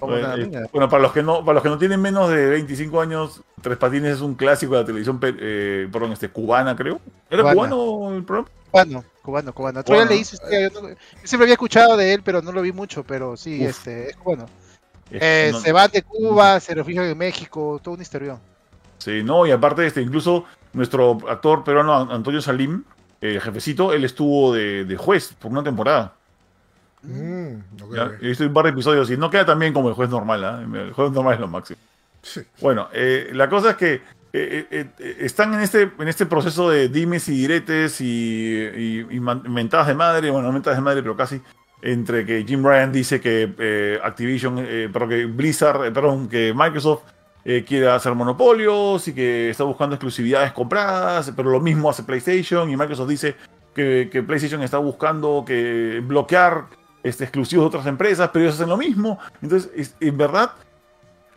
[0.01, 3.01] Bueno, eh, bueno, para los que no, para los que no tienen menos de 25
[3.01, 7.01] años, Tres Patines es un clásico de la televisión, eh, perdón, este, cubana, creo.
[7.29, 7.55] ¿Era Cubana.
[7.55, 8.49] cubano el programa?
[8.71, 9.85] Cubano, cubano, cubano.
[9.85, 10.17] Todavía Cubano.
[10.17, 10.95] leí su historia, yo, no- yo
[11.25, 13.71] siempre había escuchado de él, pero no lo vi mucho, pero sí, Uf.
[13.71, 14.47] este, es cubano.
[15.11, 18.39] Eh, Eh, no- Se va de Cuba, se refugia en México, todo un historión.
[18.99, 22.83] Sí, no, y aparte, este, incluso nuestro actor peruano An- Antonio Salim,
[23.21, 26.13] el jefecito, él estuvo de, de juez por una temporada.
[27.03, 28.05] Mm, ok, ¿ya?
[28.05, 28.13] ok.
[28.21, 30.45] He visto un par de episodios y no queda tan bien como el juez normal,
[30.45, 30.61] ¿ah?
[30.63, 31.79] El juez normal es lo máximo.
[32.23, 32.41] Sí.
[32.61, 33.95] Bueno, eh, la cosa es que
[34.33, 39.07] eh, eh, eh, están en este, en este proceso de dimes y diretes y, y-
[39.11, 41.41] y mentadas de madre, bueno, no mentadas de madre, pero casi,
[41.83, 46.53] entre que Jim Ryan dice que eh, Activision, eh, perdón, que Blizzard, eh, perdón, que
[46.55, 47.03] Microsoft
[47.67, 52.77] quiere hacer monopolios y que está buscando exclusividades compradas, pero lo mismo hace PlayStation y
[52.77, 53.37] Microsoft dice
[53.75, 56.67] que, PlayStation está buscando que bloquear
[57.03, 59.19] este, exclusivos de otras empresas, pero ellos hacen lo mismo.
[59.41, 60.51] Entonces, es- en verdad,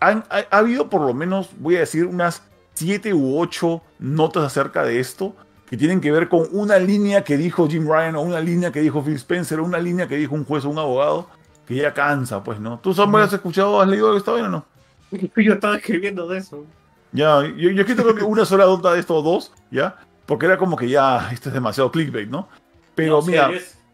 [0.01, 4.43] han- ha, ha habido por lo menos, voy a decir, unas siete u ocho notas
[4.43, 5.33] acerca de esto
[5.71, 8.81] que tienen que ver con una línea que dijo Jim Ryan o una línea que
[8.81, 11.27] dijo Phil Spencer o una línea que dijo un juez o un abogado
[11.65, 12.77] que ya cansa, pues, ¿no?
[12.79, 14.65] ¿Tú, Samuel, has escuchado, has leído esta vaina o no?
[15.37, 16.65] Yo estaba escribiendo de eso.
[17.13, 19.97] Ya, yo, yo escrito creo que una sola nota de estos dos, ¿ya?
[20.25, 22.47] Porque era como que ya, esto es demasiado clickbait, ¿no?
[22.95, 23.49] Pero No, mira,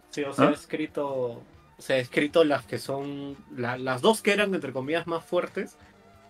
[0.09, 0.49] sí, o sea, ¿Ah?
[0.51, 1.43] he escrito, o
[1.79, 5.77] sea, he escrito las que son, la- las dos que eran entre comillas más fuertes.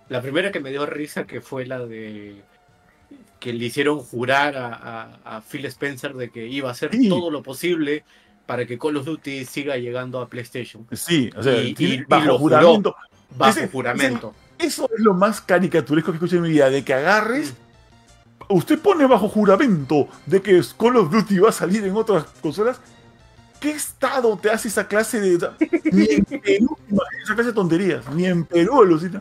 [0.10, 2.42] La primera que me dio risa que fue la de
[3.48, 4.74] que le hicieron jurar a,
[5.24, 7.08] a- a Phil Spencer de que iba a hacer Sí.
[7.08, 8.04] todo lo posible
[8.46, 11.98] para que Call of Duty siga llegando a PlayStation sí, o sea, y- tiene- y-
[12.00, 12.58] y bajo lo juró.
[12.60, 12.96] juramento.
[13.38, 14.34] bajo Ese- juramento.
[14.60, 17.54] Eso es lo más caricaturesco que escuché en mi vida, de que agarres.
[18.50, 22.80] Usted pone bajo juramento de que Call of Duty va a salir en otras consolas.
[23.62, 25.50] ¿Qué estado te hace esa clase de.
[25.92, 26.78] Ni en Perú,
[27.24, 28.10] esa clase de tonterías.
[28.14, 29.20] Ni en Perú, Lucita.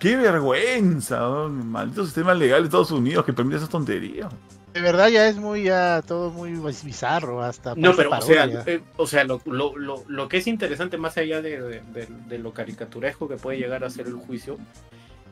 [0.00, 1.48] Qué vergüenza, ¿no?
[1.48, 4.32] maldito sistema legal de Estados Unidos que permite esas tonterías.
[4.72, 6.52] De verdad ya es muy, ya todo muy
[6.84, 10.46] bizarro, hasta No, pero o sea, eh, o sea lo, lo, lo, lo que es
[10.46, 14.14] interesante más allá de, de- de- de lo caricaturesco que puede llegar a ser el
[14.14, 14.58] juicio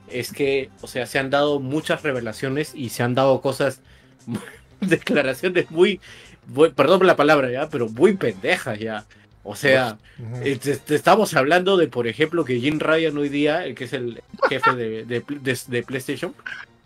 [0.09, 3.81] es que, o sea, se han dado muchas revelaciones y se han dado cosas,
[4.81, 6.01] declaraciones muy,
[6.47, 9.07] muy- perdón por la palabra ya, pero muy pendejas ya.
[9.51, 9.97] O sea,
[10.45, 13.85] eh, te, te estamos hablando de, por ejemplo, que Jim Ryan hoy día, el que
[13.85, 16.35] es el jefe de, de- de- de PlayStation,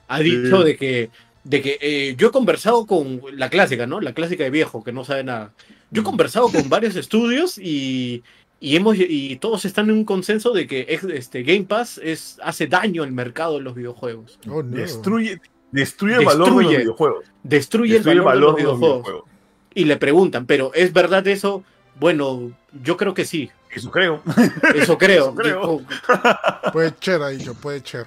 [0.07, 0.65] ha dicho Sí.
[0.65, 1.11] de que,
[1.43, 4.01] de que eh, yo he conversado con la clásica, ¿no?
[4.01, 5.53] La clásica de viejo, que no sabe nada.
[5.91, 6.07] Yo he Mm.
[6.07, 8.23] conversado con varios estudios y,
[8.61, 12.69] y hemos y todos están en un consenso de que este Game Pass es hace
[12.69, 14.39] daño al mercado de los videojuegos.
[14.49, 14.77] Oh, no.
[14.77, 15.41] Destruye,
[15.73, 16.79] destruye el valor de los Destruye.
[16.79, 17.25] videojuegos.
[17.43, 19.03] Destruye, Destruye el valor, de los videojuegos.
[19.03, 19.31] videojuegos.
[19.75, 21.65] Y le preguntan, ¿pero es verdad eso?
[21.97, 22.53] Bueno,
[22.83, 23.51] yo creo que sí.
[23.71, 24.23] Eso creo.
[24.75, 25.23] Eso creo.
[25.25, 25.61] Eso creo.
[25.61, 25.83] Dijo,
[26.73, 28.07] Puede cher, ha dicho, puede cher.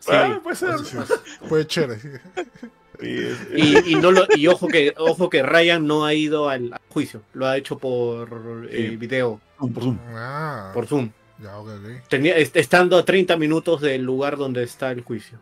[0.00, 0.10] sí.
[0.12, 0.78] Ah, puede ser.
[0.80, 0.96] Sí.
[1.48, 1.62] Puede
[3.00, 6.72] es- Y, y no lo, y ojo que ojo que Ryan no ha ido al,
[6.72, 9.98] al juicio, lo ha hecho por eh, video, por Zoom.
[10.14, 11.10] Ah, por Zoom.
[11.42, 12.08] Ya, ok, ok.
[12.08, 15.38] Tenía, est- estando a 30 minutos del lugar donde está el juicio.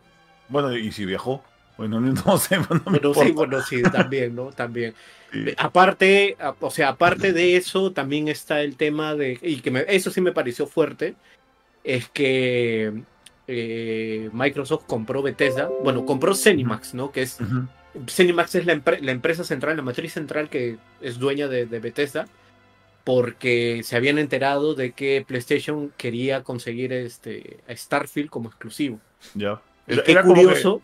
[0.47, 1.43] Bueno, y si viajó,
[1.77, 4.51] bueno, no sé, no me Bueno, sí, bueno, sí, también, ¿no?
[4.51, 4.93] También.
[5.31, 5.45] Sí.
[5.57, 10.09] Aparte, o sea, aparte de eso, también está el tema de, y que me- eso
[10.11, 11.15] sí me pareció fuerte,
[11.83, 13.03] es que
[13.47, 17.11] eh, Microsoft compró Bethesda, bueno, compró Cenimax, ¿no?
[17.11, 17.67] Que es, Ujú.
[18.07, 21.79] Cenimax es la, empre- la empresa central, la matriz central que es dueña de, de
[21.79, 22.27] Bethesda,
[23.03, 28.99] porque se habían enterado de que PlayStation quería conseguir este, a Starfield como exclusivo.
[29.33, 29.61] Ya.
[29.87, 30.81] Era- qué era como que- curioso.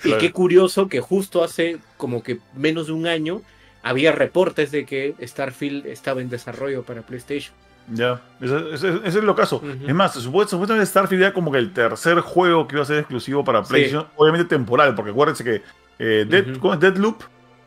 [0.00, 0.16] Claro.
[0.16, 3.42] Y qué curioso que justo hace como que menos de un año
[3.82, 7.54] había reportes de que Starfield estaba en desarrollo para PlayStation.
[7.92, 9.56] Ya, ese, ese- ese es lo caso.
[9.56, 9.88] Ujú.
[9.88, 12.98] Es más, supu- supuestamente Starfield era como que el tercer juego que iba a ser
[12.98, 13.70] exclusivo para Sí.
[13.70, 15.62] PlayStation, obviamente temporal, porque acuérdense que
[15.98, 16.60] eh, Dead- Ujú.
[16.60, 16.80] ¿cómo es?
[16.80, 17.22] Deadloop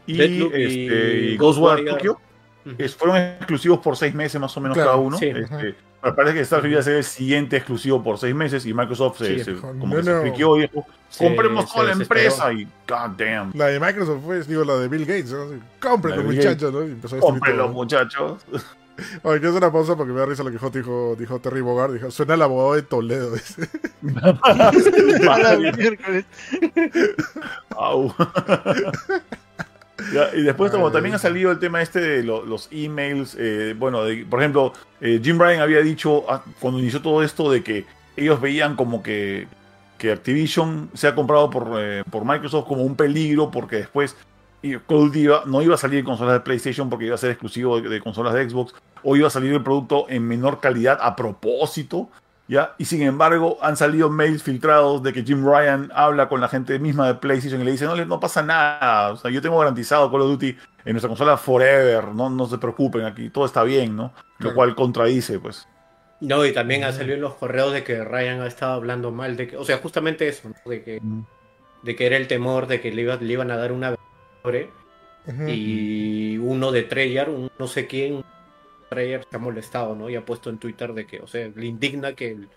[0.08, 1.92] y, Deathloop y este, y Ghostwire Ghostwire.
[1.92, 2.18] Tokyo
[2.98, 5.18] fueron exclusivos por seis meses más o menos Claro, cada uno.
[5.18, 5.26] sí.
[5.28, 8.74] Este, pero parece que Starfield iba a ser el siguiente exclusivo por seis meses y
[8.74, 9.44] Microsoft se, Sí.
[9.46, 10.86] se- No, como que se friqueó y dijo,
[11.18, 14.88] compremos se toda la empresa y god damn, La de Microsoft fue, digo, la de
[14.90, 15.46] Bill Gates, ¿no?
[15.80, 16.82] Cómprenlo, muchachos, ¿no?
[16.84, 18.46] Y empezó a destruir cómprenlo muchachos.
[19.24, 21.62] Oye, quiero hacer una pausa porque me da risa lo que dijo, dijo, dijo Terry
[21.62, 21.94] Bogard.
[21.94, 23.32] Dijo, suena el abogado de Toledo.
[23.34, 23.68] dice.
[25.78, 26.26] Miércoles.
[30.12, 33.76] Ya, y después como también ha salido el tema este de lo- los emails, eh,
[33.78, 37.64] bueno, de- por ejemplo, eh, Jim Ryan había dicho ah, cuando inició todo esto de
[37.64, 37.86] que
[38.18, 39.48] ellos veían como que,
[39.98, 44.16] que Activision se ha comprado por, eh, por Microsoft como un peligro porque después
[44.62, 47.90] iba- no iba a salir en consolas de PlayStation porque iba a ser exclusivo de,
[47.90, 52.10] de consolas de Xbox o iba a salir el producto en menor calidad a propósito.
[52.54, 52.76] ¿Ya?
[52.78, 56.78] Y sin embargo, han salido mails filtrados de que Jim Ryan habla con la gente
[56.78, 59.58] misma de PlayStation y le dice, no, le- no pasa nada, o sea, yo tengo
[59.58, 63.64] garantizado Call of Duty en nuestra consola forever, no, no se preocupen, aquí todo está
[63.64, 64.14] bien, ¿no?
[64.38, 64.56] Lo Claro.
[64.56, 65.68] cual contradice, pues.
[66.22, 69.36] No, y también ha salido en los correos de que Ryan ha estado hablando mal
[69.36, 70.70] de que, o sea, justamente eso, ¿no?
[70.70, 71.02] de que,
[71.82, 73.96] de que era el temor de que le, iba- le iban a dar una
[75.48, 78.24] y uno de Treyarch, un no sé quién,
[78.94, 80.10] Treyarch se ha molestado, ¿no?
[80.10, 82.48] Y ha puesto en Twitter de que, o sea, le indigna que el,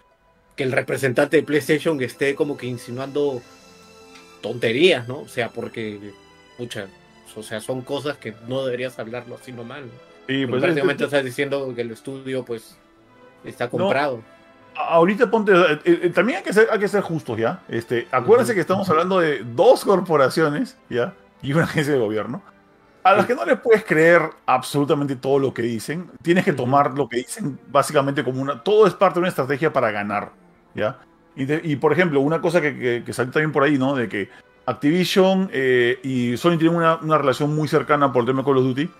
[0.57, 3.40] que el representante de PlayStation esté como que insinuando
[4.40, 5.20] tonterías, ¿no?
[5.20, 6.12] O sea, porque,
[6.57, 6.87] pucha,
[7.35, 9.90] o sea, son cosas que no deberías hablarlo así nomás, ¿no?
[10.29, 12.77] Sí, pues, prácticamente es- estás diciendo que el estudio, pues,
[13.44, 14.22] está comprado.
[14.79, 17.62] ahorita ponte, eh, eh, también hay que ser, hay que ser justos, ¿ya?
[17.68, 21.14] Este, acuérdense que estamos hablando de dos corporaciones, ¿ya?
[21.42, 22.42] Y una agencia de gobierno.
[23.06, 26.10] A las que no les puedes creer absolutamente todo lo que dicen.
[26.22, 28.64] Tienes que tomar lo que dicen básicamente como una...
[28.64, 30.32] Todo es parte de una estrategia para ganar,
[30.74, 30.98] ¿ya?
[31.36, 33.94] Y, de- y, por ejemplo, una cosa que, que- que salió también por ahí, ¿no?
[33.94, 34.28] De que
[34.66, 38.56] Activision eh, y Sony tienen una, una relación muy cercana por el tema de Call
[38.58, 38.90] of Duty.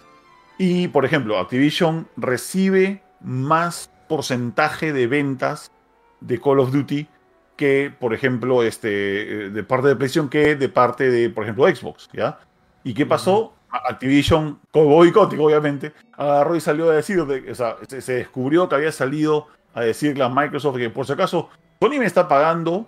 [0.58, 5.72] Y, por ejemplo, Activision recibe más porcentaje de ventas
[6.20, 7.08] de Call of Duty
[7.56, 11.66] que, por ejemplo, este, eh, de parte de PlayStation que de parte de, por ejemplo,
[11.66, 12.38] Xbox, ¿ya?
[12.84, 13.55] ¿Y qué pasó?
[13.76, 18.92] Activision, con boicótico, obviamente, agarró y salió a decir, de- o se, descubrió que había
[18.92, 21.48] salido a decirle a Microsoft que, por si acaso,
[21.80, 22.86] Sony me está pagando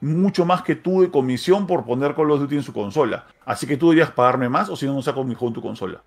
[0.00, 3.26] mucho más que tú de comisión por poner Call of Duty en su consola.
[3.44, 5.62] Así que tú deberías pagarme más o si no, no saco mi juego en tu
[5.62, 6.02] consola.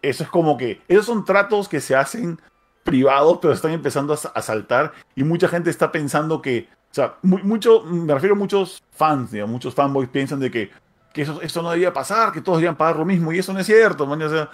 [0.00, 2.38] Eso es como que, esos son tratos que se hacen
[2.84, 6.94] privados, pero están empezando a, sa- a saltar y mucha gente está pensando que, o
[6.94, 10.70] sea, mu- mucho, me refiero a muchos fans, digamos, muchos fanboys piensan de que,
[11.18, 13.58] que eso, eso no debía pasar, que todos debían pagar lo mismo y eso no
[13.58, 14.50] es cierto, man, o sea,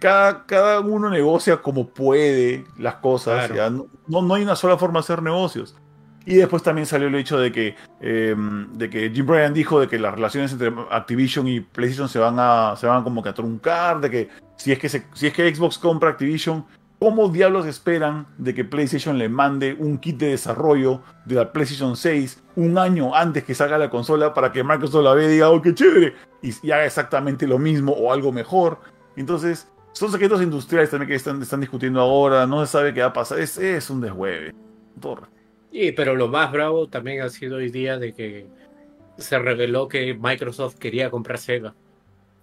[0.00, 3.70] cada, cada uno negocia como puede las cosas, Claro.
[3.70, 5.76] no, no, no hay una sola forma de hacer negocios.
[6.24, 8.34] Y después también salió el hecho de que, eh,
[8.72, 12.36] de que Jim Bryan dijo de que las relaciones entre Activision y PlayStation se van
[12.38, 15.32] a, se van como que a truncar, de que si es que, se- si es
[15.32, 16.64] que Xbox compra Activision,
[16.98, 21.96] ¿cómo diablos esperan de que PlayStation le mande un kit de desarrollo de la PlayStation
[21.96, 25.50] 6 un año antes que salga la consola para que Microsoft la vea y diga,
[25.50, 28.78] oh, qué chévere, y, haga exactamente lo mismo o algo mejor?
[29.16, 33.12] Entonces, son secretos industriales también que están, discutiendo ahora, no se sabe qué va a
[33.12, 34.52] pasar, es, un deshueve.
[35.72, 38.46] Sí, pero lo más bravo también ha sido hoy día de que
[39.18, 41.74] se reveló que Microsoft quería comprar Sega.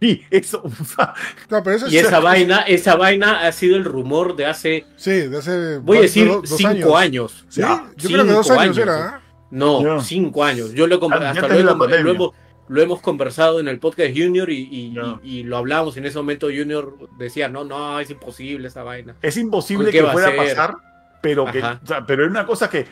[0.03, 0.61] Sí, eso.
[1.49, 4.85] No, pero eso Y es- esa vaina, esa vaina ha sido el rumor de hace,
[4.97, 5.77] Sí, de hace.
[5.77, 7.45] voy a decir, dos cinco años.
[7.47, 9.17] Sí, Ya, yo creo que dos cinco años, años, era.
[9.17, 9.23] ¿eh?
[9.51, 10.73] No, cinco años.
[10.73, 12.31] Yo lo, he hasta antes lo, hemos,
[12.67, 15.95] lo hemos conversado en el podcast Junior y, y, y- y lo hablamos.
[15.95, 19.15] En ese momento Junior decía, no, no, es imposible esa vaina.
[19.21, 20.75] Es imposible ¿Qué que pueda pasar,
[21.21, 21.79] pero que, Ajá.
[21.81, 22.85] o sea, pero es una cosa que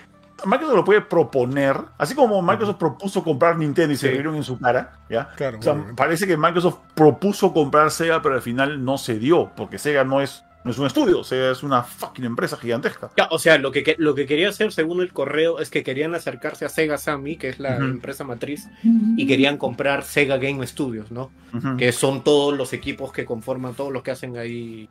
[0.46, 4.14] Microsoft lo puede proponer, así como Microsoft propuso comprar Nintendo y se Sí.
[4.14, 5.30] rieron en su cara, ¿ya?
[5.36, 9.52] Claro, O sea, parece que Microsoft propuso comprar Sega, pero al final no se dio,
[9.56, 13.10] porque Sega no es no es un estudio, o sea, es una fucking empresa gigantesca.
[13.18, 16.14] Ya, o sea, lo que, lo que quería hacer, según el correo, es que querían
[16.14, 21.10] acercarse a Sega Sammy, que es la empresa matriz, y querían comprar Sega Game Studios,
[21.10, 21.32] ¿no?
[21.80, 24.88] Que son todos los equipos que conforman, todos los que hacen ahí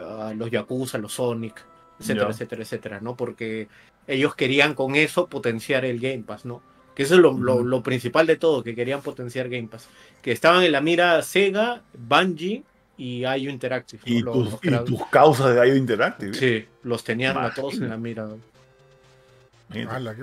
[0.00, 1.60] ah, los Yakuza, los Sonic,
[1.98, 3.16] etcétera, etcétera, etcétera, ¿no?
[3.16, 3.66] Porque
[4.06, 6.62] ellos querían con eso potenciar el Game Pass, ¿no?
[6.94, 7.64] Que eso es lo, lo- Ujú.
[7.64, 9.88] lo principal de todo, que querían potenciar Game Pass.
[10.22, 12.62] Que estaban en la mira Sega, Bungie
[12.96, 14.02] y IO Interactive.
[14.06, 14.94] Y, Los- tus, los y creadores.
[14.98, 16.34] tus causas de IO Interactive.
[16.34, 18.26] Sí, los tenían a todos en la mira.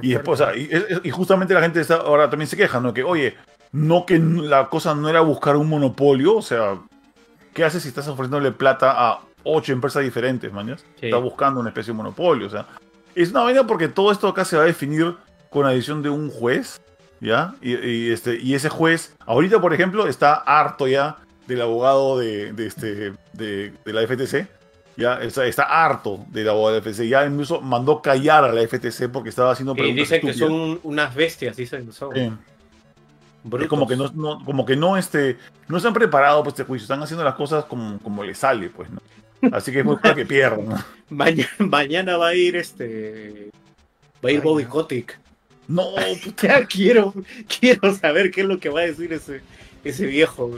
[0.02, 1.02] Y después, o sea, fuerte.
[1.04, 2.94] y, justamente la gente está, ahora también se queja, ¿no?
[2.94, 3.36] Que, oye,
[3.74, 6.78] no que la cosa no era buscar un monopolio, o sea,
[7.54, 10.86] ¿qué haces si estás ofreciéndole plata a ocho empresas diferentes, mañas?
[11.00, 11.08] Sí.
[11.08, 12.66] Está buscando una especie de monopolio, o sea.
[13.16, 15.16] Es una vaina porque todo esto acá se va a definir
[15.50, 16.82] con la decisión de un juez,
[17.20, 17.56] ¿ya?
[17.62, 22.54] Y, y este, y ese juez, ahorita, por ejemplo, está harto ya del abogado de,
[22.54, 24.48] de este, de, de la FTC,
[24.98, 28.62] ya está, está harto del abogado de la FTC, ya incluso mandó callar a la
[28.68, 31.92] FTC porque estaba haciendo Y preguntas dicen que son unas bestias, dicen.
[31.92, 32.40] Son
[33.44, 33.64] brutos.
[33.66, 36.84] Es como que no, no- como que no, este, no están preparados para este juicio,
[36.86, 39.02] están haciendo las cosas como, como les sale, pues, ¿no?
[39.52, 40.86] Así que es muy para que pierdan, ¿no?
[41.10, 43.50] Mañana, mañana va a ir este.
[44.24, 44.66] Va a ir Ay, Bobby.
[44.66, 45.20] Kotick.
[45.68, 45.84] No,
[46.24, 46.66] puta.
[46.66, 47.14] Quiero,
[47.60, 49.42] quiero saber qué es lo que va a decir ese,
[49.84, 50.52] ese viejo.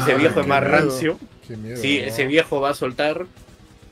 [0.00, 0.72] Ese viejo qué más miedo.
[0.76, 1.18] rancio.
[1.46, 1.76] Qué miedo.
[1.76, 2.06] Sí, ¿no?
[2.06, 3.26] ese viejo va a soltar.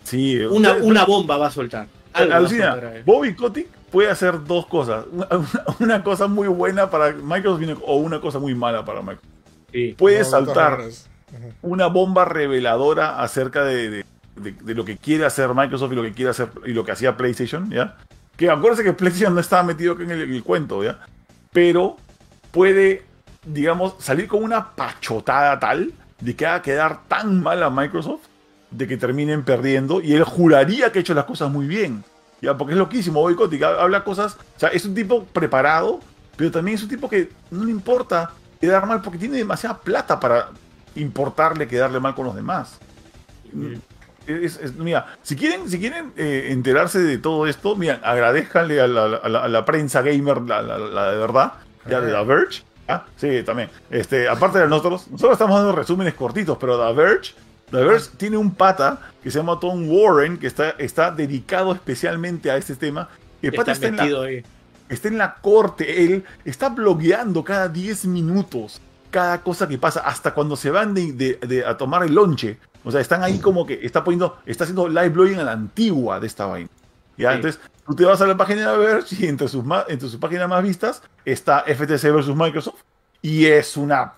[0.04, 1.86] Sí, Una, una bomba va a soltar.
[2.12, 2.80] Algo va a Alucina.
[3.04, 5.04] Bobby Kotick puede hacer dos cosas.
[5.80, 9.24] Una, cosa muy buena para Microsoft o una cosa muy mala para Microsoft.
[9.72, 9.94] Sí.
[9.98, 10.80] Puede No, saltar
[11.62, 14.04] una bomba reveladora acerca de, de-
[14.36, 17.16] de- lo que quiere hacer Microsoft y lo que quiere hacer y lo que hacía
[17.16, 17.96] PlayStation, ¿ya?
[18.36, 20.98] Que acuérdense que PlayStation no estaba metido en el, en el cuento, ¿ya?
[21.52, 21.96] Pero
[22.50, 23.04] puede,
[23.44, 28.22] digamos, salir con una pachotada tal de que haga quedar tan mal a Microsoft
[28.70, 32.02] de que terminen perdiendo y él juraría que ha hecho las cosas muy bien.
[32.40, 36.00] Ya, porque es loquísimo, Bobby Kotick habla cosas, o sea, es un tipo preparado,
[36.36, 40.18] pero también es un tipo que no le importa quedar mal porque tiene demasiada plata
[40.18, 40.50] para
[40.96, 42.78] importarle quedarle mal con los demás.
[44.26, 48.86] Es- es- mira, si quieren, si quieren eh, enterarse de todo esto, mira, agradezcanle a
[48.86, 51.52] la, a la- a la prensa gamer, la, la- de verdad,
[51.88, 52.62] ya de The Verge.
[52.88, 53.04] ¿ah?
[53.16, 53.68] Sí, también.
[53.90, 57.34] Este, aparte de nosotros, nosotros estamos dando resúmenes cortitos, pero The Verge,
[57.70, 62.50] The Verge tiene un pata que se llama Tom Warren, que está, está dedicado especialmente
[62.50, 63.08] a este tema.
[63.42, 64.42] El pata Está está en la, metido ahí.
[64.88, 70.34] está en la corte, él está blogueando cada 10 minutos cada cosa que pasa, hasta
[70.34, 72.58] cuando se van de, de- de- a tomar el lonche.
[72.84, 76.20] O sea, están ahí como que está poniendo, está haciendo live blogging a la antigua
[76.20, 76.68] de esta vaina.
[77.16, 77.30] ¿Ya?
[77.30, 77.36] Sí.
[77.36, 80.48] Entonces, tú te vas a la página de Verge y entre sus, entre sus páginas
[80.48, 82.80] más vistas está FTC versus Microsoft
[83.22, 84.14] y es una...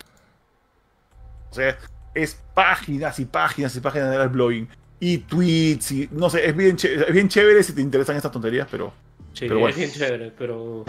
[1.50, 1.78] O sea,
[2.14, 6.56] es páginas y páginas y páginas de live blogging y tweets y no sé, es
[6.56, 8.92] bien, es bien chévere si te interesan estas tonterías, pero
[9.32, 9.68] Sí, pero bueno.
[9.68, 10.84] es bien chévere, pero.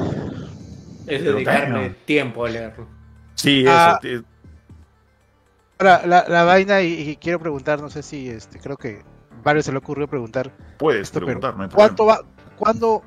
[1.06, 1.96] Es Pero dedicarle damn.
[2.06, 2.88] tiempo a leerlo.
[3.36, 4.22] sí, Ah, eso, eh,
[5.80, 9.04] Ahora, la, la vaina, y, y quiero preguntar, no sé si este, creo que
[9.44, 12.22] varios se le ocurrió preguntar, puedes esto, pero preguntar, no hay ¿cuánto va,
[12.58, 13.04] cuándo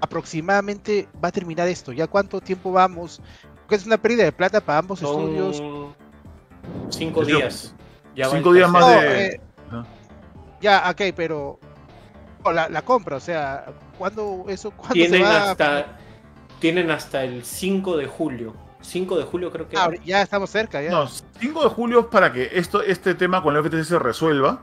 [0.00, 1.92] aproximadamente va a terminar esto?
[1.92, 3.20] ¿Ya cuánto tiempo vamos?
[3.62, 5.56] Porque es una pérdida de plata para ambos estudios.
[5.56, 5.94] Son
[6.90, 7.74] cinco días.
[8.14, 8.82] Ya cinco días más.
[8.86, 9.40] No, de- eh,
[10.60, 11.58] ya, ok, pero
[12.52, 13.66] la, la compra, o sea,
[13.98, 15.50] ¿cuándo eso cuándo Tienen se va?
[15.50, 15.86] hasta,
[16.60, 18.54] tienen hasta el 5 de julio.
[18.82, 19.76] 5 de julio creo que.
[19.76, 20.90] Ah, ya estamos cerca, ya.
[20.90, 24.62] No, 5 de julio es para que esto, este tema con la FTC se resuelva.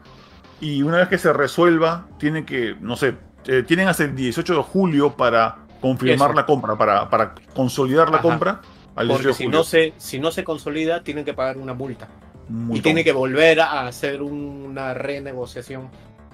[0.62, 4.56] Y una vez que se resuelva, tienen que, no sé, eh, tienen hasta el 18
[4.56, 6.36] de julio para confirmar Eso.
[6.36, 8.24] la compra, para, para consolidar la Ajá.
[8.24, 8.62] compra
[8.96, 9.58] al 18 porque de si julio.
[9.60, 12.10] no, se, si no se consolida, tienen que pagar una multa.
[12.50, 15.90] Muy y tiene que volver a hacer una renegociación.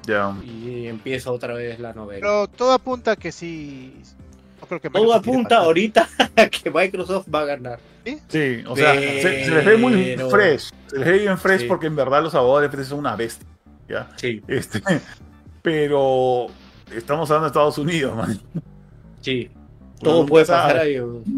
[0.07, 0.35] Ya.
[0.43, 2.21] Y empieza otra vez la novela.
[2.21, 4.01] Pero todo apunta a que sí.
[4.65, 7.79] No creo que Todo apunta ahorita a que Microsoft va a ganar.
[8.27, 10.71] Sí, o sea, se, se les ve muy fresh.
[10.87, 11.67] Se les ve bien fresh Sí.
[11.67, 13.47] porque en verdad los abogados de FTC son una bestia.
[13.87, 14.09] ¿ya?
[14.15, 14.81] Sí, Este,
[15.61, 16.47] pero
[16.95, 18.39] estamos hablando de Estados Unidos, man.
[19.21, 19.49] sí.
[20.01, 20.73] Todo puede sabe.
[20.73, 20.97] pasar ahí.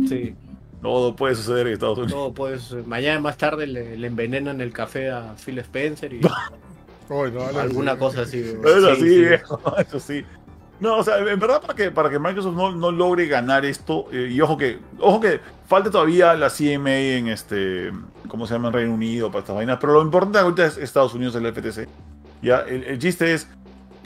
[0.10, 0.36] Sí,
[0.82, 2.14] Todo puede suceder en Estados Unidos.
[2.14, 2.86] todo puede suceder.
[2.88, 6.20] Mañana más tarde le, le envenenan el café a Phil Spencer y
[7.10, 7.22] no,
[7.60, 8.40] alguna cosa así.
[8.40, 9.20] Eso Sí, sí, sí.
[9.20, 10.26] viejo, eso sí.
[10.80, 14.08] No, o sea, en verdad para que, para que Microsoft no, no logre ganar esto,
[14.12, 17.92] eh, y ojo que, ojo que falta todavía la CMA en este,
[18.28, 18.68] ¿cómo se llama?
[18.68, 21.88] En Reino Unido para estas vainas, pero lo importante ahorita es Estados Unidos, el FTC.
[22.44, 23.48] Ya, el, el chiste es,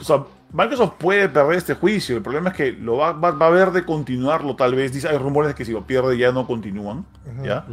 [0.00, 3.46] o sea, Microsoft puede perder este juicio, el problema es que lo va, va, va
[3.46, 6.32] a haber de continuarlo tal vez, dice, hay rumores de que si lo pierde ya
[6.32, 7.04] no continúan.
[7.42, 7.66] ¿ya?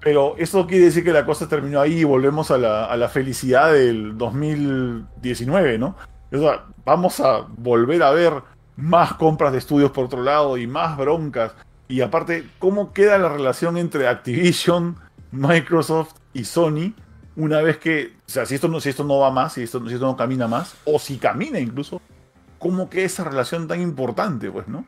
[0.00, 3.08] Pero eso quiere decir que la cosa terminó ahí y volvemos a la, a la
[3.08, 5.96] felicidad del 2019, ¿no?
[6.32, 8.32] O sea, vamos a volver a ver
[8.76, 11.52] más compras de estudios por otro lado y más broncas.
[11.88, 14.96] Y aparte, ¿cómo queda la relación entre Activision,
[15.32, 16.94] Microsoft y Sony
[17.34, 19.86] una vez que, o sea, si esto no, si esto no va más, si esto,
[19.86, 22.00] si esto no camina más, o si camina incluso,
[22.58, 24.86] ¿cómo queda esa relación tan importante, pues, no?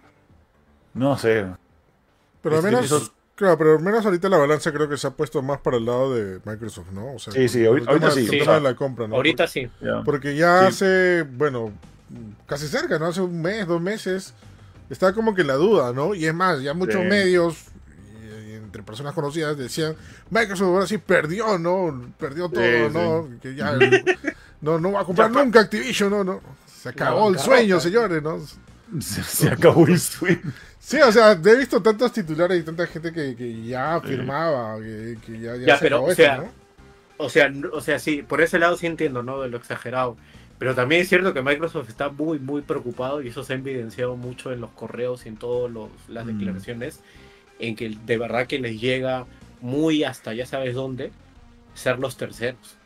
[0.95, 1.47] No sé.
[2.41, 5.41] Pero al menos, claro, pero al menos ahorita la balanza creo que se ha puesto
[5.43, 7.15] más para el lado de Microsoft, ¿no?
[7.15, 8.39] O sea, Sí, sí, ahorita- ahorita sí, el sí.
[8.41, 9.15] tema de la compra, ¿no?
[9.15, 9.71] Ahorita sí.
[10.05, 10.67] Porque ya Sí.
[10.67, 11.73] hace, bueno,
[12.47, 13.07] casi cerca, ¿no?
[13.07, 14.35] Hace un mes, dos meses,
[14.91, 16.15] está como que la duda, ¿no?
[16.15, 17.07] Y es más, ya muchos Sí.
[17.07, 17.57] medios,
[18.23, 19.95] y- y entre personas conocidas, decían,
[20.31, 22.13] Microsoft ahora sí perdió, ¿no?
[22.19, 23.29] Perdió todo, Sí, ¿no?
[23.41, 23.73] Que ya
[24.61, 26.25] no, no va a comprar Ya, nunca Activision, ¿no?
[26.25, 26.41] no.
[26.67, 28.39] Se acabó el sueño, señores, ¿no?
[29.01, 30.39] Se, se acabó el swing.
[30.79, 35.19] Sí, o sea, he visto tantos titulares y tanta gente que, que ya firmaba, que,
[35.25, 36.55] que ya, ya, Ya, se pero, acabó o sea, esto, ¿no?
[37.19, 39.41] O sea, n- o sea, sí, por ese lado sí entiendo, ¿no?
[39.43, 40.19] De lo exagerado.
[40.59, 44.17] Pero también es cierto que Microsoft está muy, muy preocupado y eso se ha evidenciado
[44.17, 45.73] mucho en los correos y en todas
[46.09, 46.27] las Mm.
[46.27, 47.03] declaraciones,
[47.59, 49.29] en que de verdad que les llega
[49.61, 51.17] muy hasta ya sabes dónde
[51.75, 52.81] ser los terceros.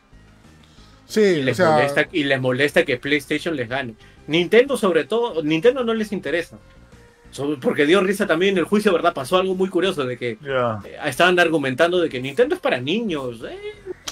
[1.06, 3.96] Sí, Y o les, sea, molesta, y les molesta que PlayStation les gane.
[4.26, 6.58] Nintendo sobre todo, Nintendo no les interesa.
[7.62, 9.14] Porque dio risa también en el juicio, ¿verdad?
[9.14, 13.40] Pasó algo muy curioso de que eh, estaban argumentando de que Nintendo es para niños,
[13.48, 13.58] eh,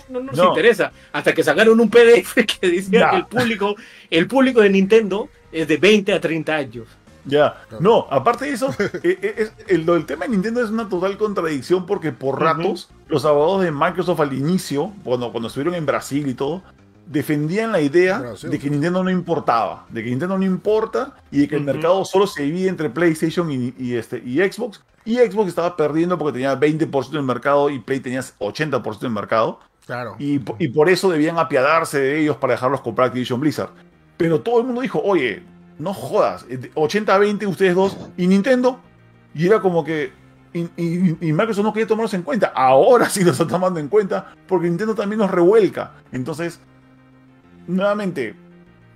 [0.09, 0.49] no nos No.
[0.49, 3.77] interesa, hasta que sacaron un PDF que decía que el público,
[4.11, 6.87] el público de Nintendo es de 20 a 30 años.
[7.27, 11.19] Ya, no, aparte de eso, eh, eh, es- el, tema de Nintendo es una total
[11.19, 16.27] contradicción porque por ratos los abogados de Microsoft al inicio, cuando, cuando estuvieron en Brasil
[16.27, 16.63] y todo,
[17.11, 18.19] defendían la idea
[18.51, 22.05] de que Nintendo no importaba, de que Nintendo no importa y de que el mercado
[22.05, 24.81] solo se divide entre PlayStation y, y este, y Xbox.
[25.05, 29.59] Y Xbox estaba perdiendo porque tenía 20% del mercado y Play tenía 80% del mercado.
[29.87, 30.15] claro.
[30.19, 33.71] Y, po- y por eso debían apiadarse de ellos para dejarlos comprar Activision Blizzard.
[34.17, 35.43] Pero todo el mundo dijo, oye,
[35.79, 38.79] no jodas, eh, 80-20 ustedes dos y Nintendo.
[39.35, 40.13] Y era como que...
[40.53, 42.53] Y, y- y Microsoft no quería tomarlos en cuenta.
[42.55, 45.93] Ahora sí los está tomando en cuenta porque Nintendo también los revuelca.
[46.13, 46.61] Entonces,
[47.75, 48.35] nuevamente,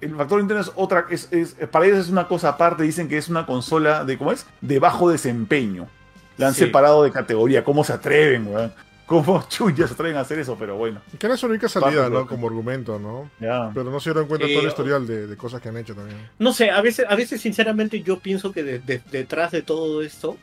[0.00, 1.06] el factor Nintendo es otra...
[1.10, 2.82] Es, es- para ellos es una cosa aparte.
[2.82, 4.18] Dicen que es una consola de...
[4.18, 4.46] ¿Cómo es?
[4.60, 5.88] De bajo desempeño.
[6.36, 6.60] La han Sí.
[6.64, 7.62] separado de categoría.
[7.64, 8.72] ¿Cómo se atreven, weón?
[9.06, 10.56] ¿Cómo chullas se atreven a hacer eso?
[10.58, 11.00] Pero bueno.
[11.18, 12.26] Que era su única salida, ¿no?
[12.26, 13.30] Como argumento, ¿no?
[13.40, 13.70] Ya.
[13.72, 15.94] Pero no se dieron cuenta todo el o- historial de, de cosas que han hecho
[15.94, 16.18] también.
[16.38, 20.02] No sé, a veces, a veces sinceramente yo pienso que de- de- detrás de todo
[20.02, 20.36] esto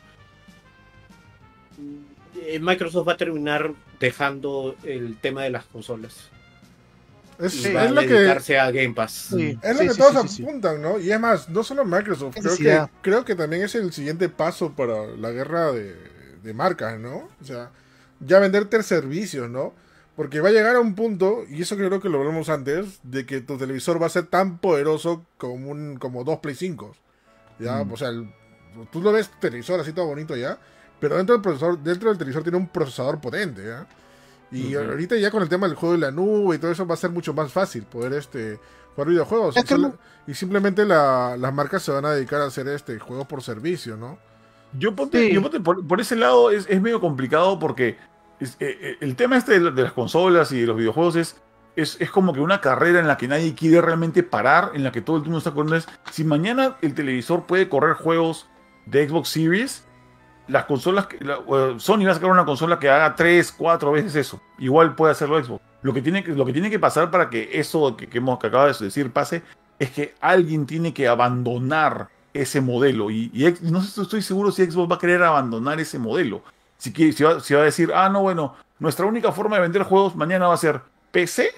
[2.40, 6.30] eh, Microsoft va a terminar dejando el tema de las consolas
[7.42, 9.28] Es, lo que, a Game Pass.
[9.30, 10.42] Sí, es lo sí, que sí, todos sí, sí, sí.
[10.42, 10.98] apuntan, ¿no?
[10.98, 14.72] Y es más, no solo Microsoft, creo que, creo que también es el siguiente paso
[14.74, 15.94] para la guerra de,
[16.42, 17.28] de marcas, ¿no?
[17.40, 17.70] O sea,
[18.20, 19.74] ya venderte servicios, ¿no?
[20.14, 23.24] Porque va a llegar a un punto, y eso creo que lo hablamos antes, de
[23.26, 26.94] que tu televisor va a ser tan poderoso como un como dos Play 5.
[27.58, 27.82] ¿Ya?
[27.82, 27.92] Mm.
[27.92, 28.32] O sea, el-
[28.90, 30.58] tú lo ves televisor así todo bonito ya,
[31.00, 33.86] pero dentro del procesor, dentro del televisor tiene un procesador potente, ¿ya?
[34.52, 36.94] Y ahorita ya con el tema del juego de la nube y todo eso va
[36.94, 38.60] a ser mucho más fácil poder este
[38.94, 39.56] jugar videojuegos.
[39.56, 39.94] Y, que solo- no-
[40.26, 43.96] y simplemente la- las marcas se van a dedicar a hacer este juegos por servicio,
[43.96, 44.18] ¿no?
[44.78, 45.34] Yo ponte, Sí.
[45.34, 47.96] yo ponte por, por ese lado es, es medio complicado porque
[48.40, 51.16] es- eh, eh, el tema este de, la- de las consolas y de los videojuegos
[51.16, 51.36] es,
[51.74, 54.92] es, es como que una carrera en la que nadie quiere realmente parar, en la
[54.92, 55.76] que todo el mundo está corriendo.
[55.76, 58.46] Es, si mañana el televisor puede correr juegos
[58.84, 59.84] de Xbox Series,
[60.48, 61.18] las consolas, que-
[61.78, 64.40] Sony va a sacar una consola que haga 3, 4 veces eso.
[64.58, 65.62] Igual puede hacerlo Xbox.
[65.82, 68.38] Lo que tiene que, lo que, tiene que pasar para que eso que, que hemos,
[68.40, 69.42] de decir pase
[69.78, 73.10] es que alguien tiene que abandonar ese modelo.
[73.10, 76.42] Y, y no estoy seguro si Xbox va a querer abandonar ese modelo.
[76.78, 79.62] Si, quiere- si, va, si va a decir, ah, no, bueno, nuestra única forma de
[79.62, 80.80] vender juegos mañana va a ser
[81.10, 81.50] PC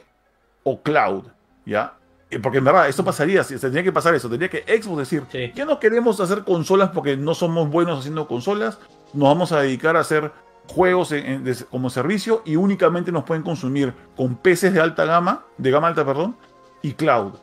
[0.63, 1.25] o cloud.
[1.67, 1.95] ¿Ya?
[2.35, 4.29] Eh, Porque en verdad, esto pasaría, si- tendría que pasar eso.
[4.29, 5.53] Tendría que Xbox decir, Sí.
[5.55, 8.79] ya no queremos hacer consolas porque no somos buenos haciendo consolas.
[9.13, 10.33] Nos vamos a dedicar a hacer
[10.67, 15.05] juegos en- en- de- como servicio y únicamente nos pueden consumir con PCs de alta
[15.05, 16.37] gama, de gama alta, perdón,
[16.83, 17.35] y cloud.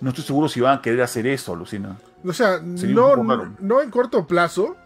[0.00, 1.96] No estoy seguro si van a querer hacer eso, Lucina.
[2.26, 3.16] O sea, Sería no,
[3.60, 4.76] no en corto plazo,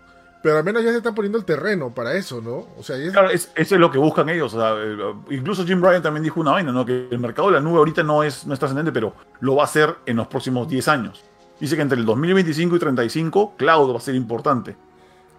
[0.43, 2.67] pero al menos ya se está poniendo el terreno para eso, ¿no?
[2.79, 4.55] O sea, es- Claro, es- eso es lo que buscan ellos.
[4.55, 4.97] o sea, eh,
[5.37, 6.85] incluso Jim Ryan también dijo una vaina, ¿no?
[6.87, 9.65] Que el mercado de la nube ahorita no es, no es trascendente, pero lo va
[9.65, 11.23] a ser en los próximos 10 años.
[11.59, 14.77] Dice que entre el 2025 y 35, cloud va a ser importante.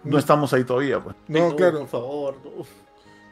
[0.04, 1.14] No estamos ahí todavía, pues.
[1.28, 1.78] no, No, claro.
[1.80, 2.36] Por favor.
[2.44, 2.64] no.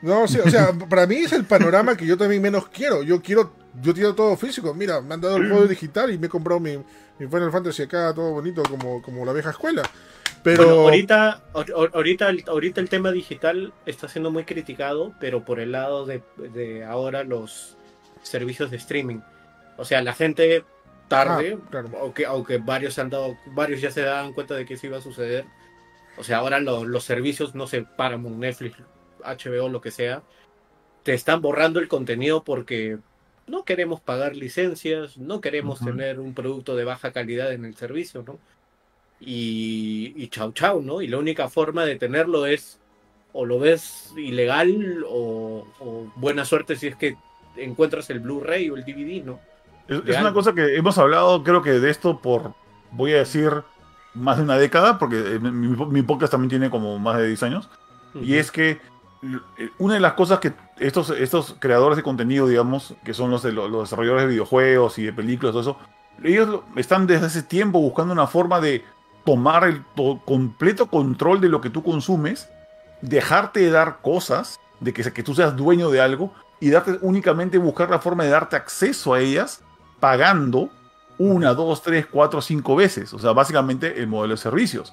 [0.02, 3.02] No, sí, o sea, para mí es el panorama que yo también menos quiero.
[3.02, 3.52] Yo quiero,
[3.82, 4.72] yo quiero todo físico.
[4.72, 6.76] Mira, me han dado el juego digital y me he comprado mi,
[7.18, 9.82] mi Final Fantasy acá, todo bonito, como, como la vieja escuela.
[10.42, 15.44] Pero Bueno, ahorita, ahor- ahorita, el- ahorita el tema digital está siendo muy criticado, pero
[15.44, 17.76] por el lado de, de ahora los
[18.22, 19.20] servicios de streaming.
[19.76, 20.64] O sea, la gente
[21.08, 21.90] tarde, Ah, claro.
[22.00, 25.02] aunque, aunque varios han dado, varios ya se daban cuenta de que eso iba a
[25.02, 25.44] suceder.
[26.16, 28.76] O sea, ahora lo- los servicios, no sé, Paramount, Netflix,
[29.22, 30.22] HBO, lo que sea,
[31.02, 32.98] te están borrando el contenido porque
[33.46, 38.22] no queremos pagar licencias, no queremos tener un producto de baja calidad en el servicio,
[38.26, 38.38] ¿no?
[39.20, 41.02] Y, y chau chau, ¿no?
[41.02, 42.78] Y la única forma de tenerlo es
[43.32, 47.16] o lo ves ilegal o, o buena suerte si es que
[47.56, 49.38] encuentras el Blu-ray o el DVD, ¿no?
[49.88, 52.54] Es, una cosa que hemos hablado, creo que de esto por,
[52.92, 53.50] voy a decir,
[54.14, 57.42] más de una década, porque eh, mi, mi podcast también tiene como más de 10
[57.42, 57.68] años.
[58.14, 58.80] Y es que
[59.58, 63.42] eh, una de las cosas que estos, estos creadores de contenido, digamos, que son los,
[63.42, 65.76] de lo- los desarrolladores de videojuegos y de películas, todo eso,
[66.24, 68.82] ellos lo- están desde hace tiempo buscando una forma de
[69.24, 72.48] tomar el to- completo control de lo que tú consumes,
[73.02, 77.58] dejarte de dar cosas, de que, que tú seas dueño de algo, y darte únicamente
[77.58, 79.62] buscar la forma de darte acceso a ellas
[79.98, 80.68] pagando
[81.18, 83.12] una, dos, tres, cuatro, cinco veces.
[83.14, 84.92] O sea, básicamente el modelo de servicios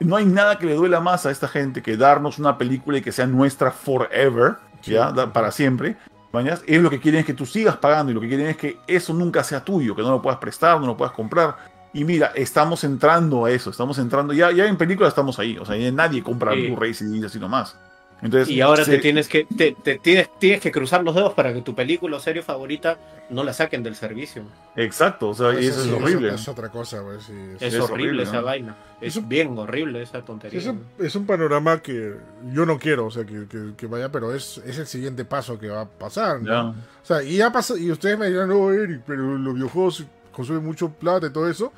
[0.00, 3.00] no hay nada que le duela más a esta gente que darnos una película y
[3.02, 5.96] que sea nuestra forever, ya, para siempre.
[6.32, 8.56] mañas, Es lo que quieren es que tú sigas pagando y lo que quieren es
[8.56, 11.56] que eso nunca sea tuyo, que no lo puedas prestar, no lo puedas comprar.
[11.94, 15.64] Y mira, estamos entrando a eso, estamos entrando, ya, ya en películas estamos ahí, o
[15.64, 16.66] sea, ya nadie compra Sí.
[16.66, 17.76] Blu-rays y así nomás.
[18.22, 21.34] Entonces, Y ahora se- te tienes que te, te tienes, tienes que cruzar los dedos
[21.34, 22.96] para que tu película o serie favorita
[23.28, 24.42] no la saquen del servicio.
[24.76, 26.34] Exacto, o sea, y eso sí, es horrible.
[26.34, 28.76] Es otra cosa, pues, sí, Es, Es horrible, horrible, esa vaina.
[29.00, 30.58] Es, un- bien horrible esa tontería.
[30.58, 32.14] Es un, es un panorama que
[32.52, 35.58] yo no quiero, o sea, que, que- que vaya, pero es, es el siguiente paso
[35.58, 36.40] que va a pasar.
[36.40, 36.48] ¿no?
[36.48, 36.62] Ya.
[36.70, 36.74] O
[37.06, 40.04] sea, y ya pasa, y ustedes me dirán, no, Eric, pero los videojuegos
[40.34, 41.72] consumen mucho plata y todo eso.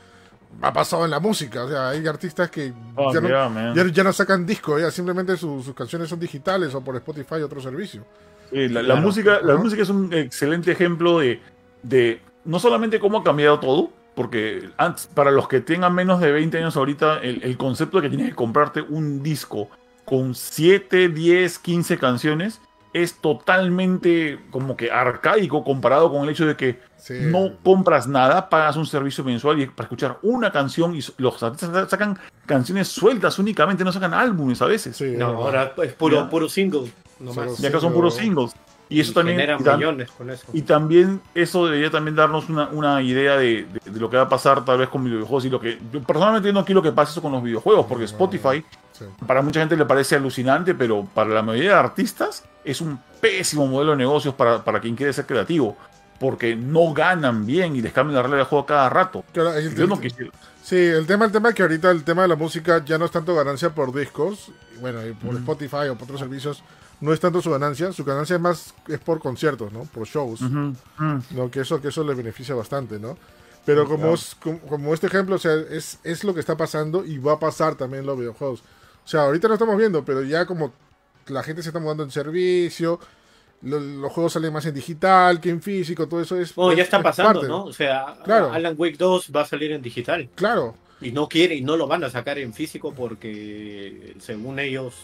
[0.62, 3.86] Ha pasado en la música, o sea, hay artistas que Oh, ya, no, yeah, ya,
[3.92, 7.61] ya no sacan discos, ya simplemente su- sus canciones son digitales o por Spotify otro
[7.61, 8.04] servicio.
[8.50, 9.00] Sí, la, la Claro.
[9.02, 11.40] música, la música es un excelente ejemplo de,
[11.82, 16.32] de no solamente cómo ha cambiado todo, porque antes, para los que tengan menos de
[16.32, 19.68] 20 años ahorita, el, el concepto de que tienes que comprarte un disco
[20.07, 22.61] con 7, 10, 15 canciones
[23.03, 23.14] es
[23.66, 27.14] totalmente como que arcaico comparado con el hecho de que Sí.
[27.20, 31.88] no compras nada, pagas un servicio mensual y para escuchar una canción y los artistas
[31.88, 34.97] sacan canciones sueltas únicamente, no sacan álbumes a veces.
[34.97, 36.30] Sí, no, ahora es puro, Ya.
[36.30, 36.90] puro single.
[37.20, 37.59] Nomás.
[37.59, 38.53] Ya que son puros singles.
[38.88, 40.47] Y eso Y también generan y millones con eso.
[40.53, 44.24] y también eso debería también darnos una, una idea de, de- de lo que va
[44.24, 47.11] a pasar tal vez con videojuegos y lo que yo personalmente no quiero que pase
[47.11, 48.64] eso con los videojuegos porque Spotify
[48.99, 49.05] Sí.
[49.26, 53.66] para mucha gente le parece alucinante pero para la mayoría de artistas es un pésimo
[53.66, 55.76] modelo de negocios para, para quien quiere ser creativo
[56.18, 59.22] porque no ganan bien y les cambian la regla de juego cada rato.
[59.32, 60.30] Claro, el- Yo no quisiera.
[60.62, 63.05] Sí, el tema, el tema es que ahorita el tema de la música ya no
[63.05, 65.36] es tanto ganancia por discos, y bueno, y por Mm.
[65.36, 66.62] Spotify o por otros servicios,
[67.03, 69.82] no es tanto su ganancia, su ganancia es más es por conciertos, ¿no?
[69.84, 71.22] Por shows, Ujú, mm.
[71.32, 71.51] ¿no?
[71.51, 73.18] Que eso, que eso le beneficia bastante, ¿no?
[73.66, 77.05] Pero como, es- como, como este ejemplo, o sea, es, es lo que está pasando
[77.05, 78.62] y va a pasar también en los videojuegos.
[79.07, 80.72] O sea, ahorita lo estamos viendo, pero ya como
[81.28, 82.98] la gente se está mudando en servicio,
[83.62, 86.52] lo- los juegos salen más en digital que en físico, todo eso es...
[86.57, 87.48] Oh, ya es- está es pasando, parte.
[87.48, 87.64] ¿no?
[87.64, 88.52] O sea, Claro.
[88.52, 90.28] Alan Wake 2 va a salir en digital.
[90.34, 94.94] Claro, Y no quiere, y no lo van a sacar en físico porque según ellos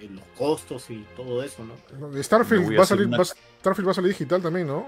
[0.00, 2.22] eh, los costos y todo eso, ¿no?
[2.22, 4.86] Starfield va a salir, una- va Starfield va a salir digital también, ¿no?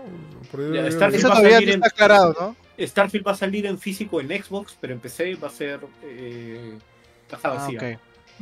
[0.51, 2.87] Por ahí- Ya, ahí- Starfield Eso va todavía salir no en- está aclarado, ¿no?
[2.87, 6.79] Starfield va a salir en físico en Xbox, pero en PC va a ser eh,
[7.29, 7.79] caja Ah, vacía.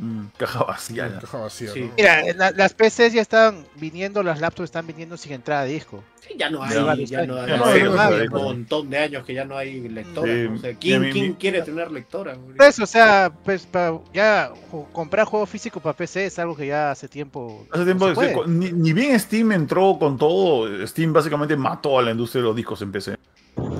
[0.03, 1.19] Mm, caja vacía.
[1.21, 1.81] Caja vacía, Sí.
[1.81, 1.91] ¿no?
[1.95, 6.03] Mira, la- las PCs ya están viniendo, las laptops están viniendo sin entrada de disco.
[6.27, 6.75] Sí, ya no hay, Ya.
[7.21, 9.87] ya, no hay, Ya no hace hay, un montón de años que ya no hay
[9.89, 10.33] lectora.
[10.33, 12.35] Sí, o sea, ya ¿quién, mi- quién mi- quiere tener lectora?
[12.57, 14.51] Pues, o sea, pues pa- ya
[14.91, 17.67] comprar juegos físicos para PC es algo que ya hace tiempo.
[17.71, 18.47] Hace tiempo no se puede.
[18.47, 22.55] ni, ni bien Steam entró con todo, Steam básicamente mató a la industria de los
[22.55, 23.17] discos en PC.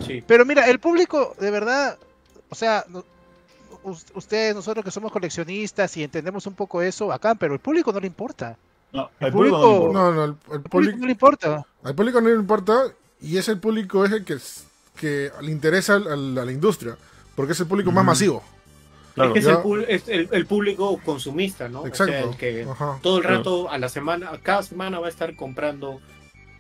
[0.06, 0.24] Sí.
[0.28, 1.98] Pero mira, el público, de verdad,
[2.50, 2.86] o sea,
[3.84, 8.00] ustedes, nosotros que somos coleccionistas y entendemos un poco eso, acá, pero el público no
[8.00, 8.58] le importa.
[8.94, 10.00] No, El al público no le público- importa.
[10.00, 11.66] No, no, el, el El público no le importa.
[11.84, 12.84] al público no le importa
[13.22, 14.66] y es el público ese que, es-
[14.96, 16.98] que le interesa al- al- a la industria,
[17.36, 18.44] porque es el público más masivo.
[19.14, 19.36] Claro.
[19.36, 21.86] es que es, el, es el- el público consumista, ¿no?
[21.86, 22.14] Exacto.
[22.14, 22.98] O sea, el que Ajá.
[23.02, 23.38] todo el Claro.
[23.38, 26.00] rato, a la semana, cada semana va a estar comprando,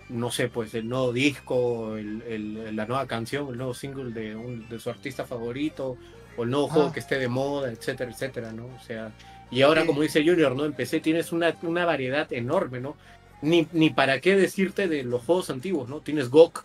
[0.09, 4.36] no sé, pues el nuevo disco, el- el- la nueva canción, el nuevo single de,
[4.36, 5.95] un- de su artista favorito,
[6.38, 6.74] o el nuevo Ah.
[6.74, 8.66] juego que esté de moda, etcétera, etcétera, ¿no?
[8.66, 9.12] O sea,
[9.50, 10.66] y ahora, como dice Junior, ¿no?
[10.66, 12.96] En PC tienes una, una variedad enorme, ¿no?
[13.42, 16.00] Ni, ni para qué decirte de los juegos antiguos, ¿no?
[16.00, 16.64] Tienes GOG.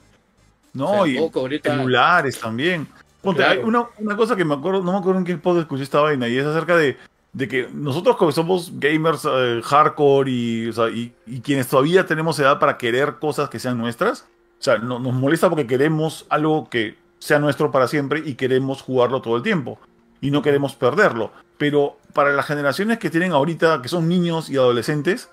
[0.74, 1.74] No, o sea, y GOG ahorita.
[1.76, 2.86] celulares también.
[3.22, 3.60] Ponte, Claro.
[3.60, 6.00] hay una, una cosa que me acuerdo, no me acuerdo en qué podcast escuché esta
[6.00, 6.96] vaina, y es acerca de,
[7.32, 12.06] de que nosotros como somos gamers eh, hardcore y, o sea, y, y quienes todavía
[12.06, 14.26] tenemos edad para querer cosas que sean nuestras,
[14.60, 18.82] o sea, no- nos molesta porque queremos algo que sea nuestro para siempre y queremos
[18.82, 19.78] jugarlo todo el tiempo
[20.20, 21.30] y no queremos perderlo.
[21.58, 25.30] Pero para las generaciones que tienen ahorita, que son niños y adolescentes,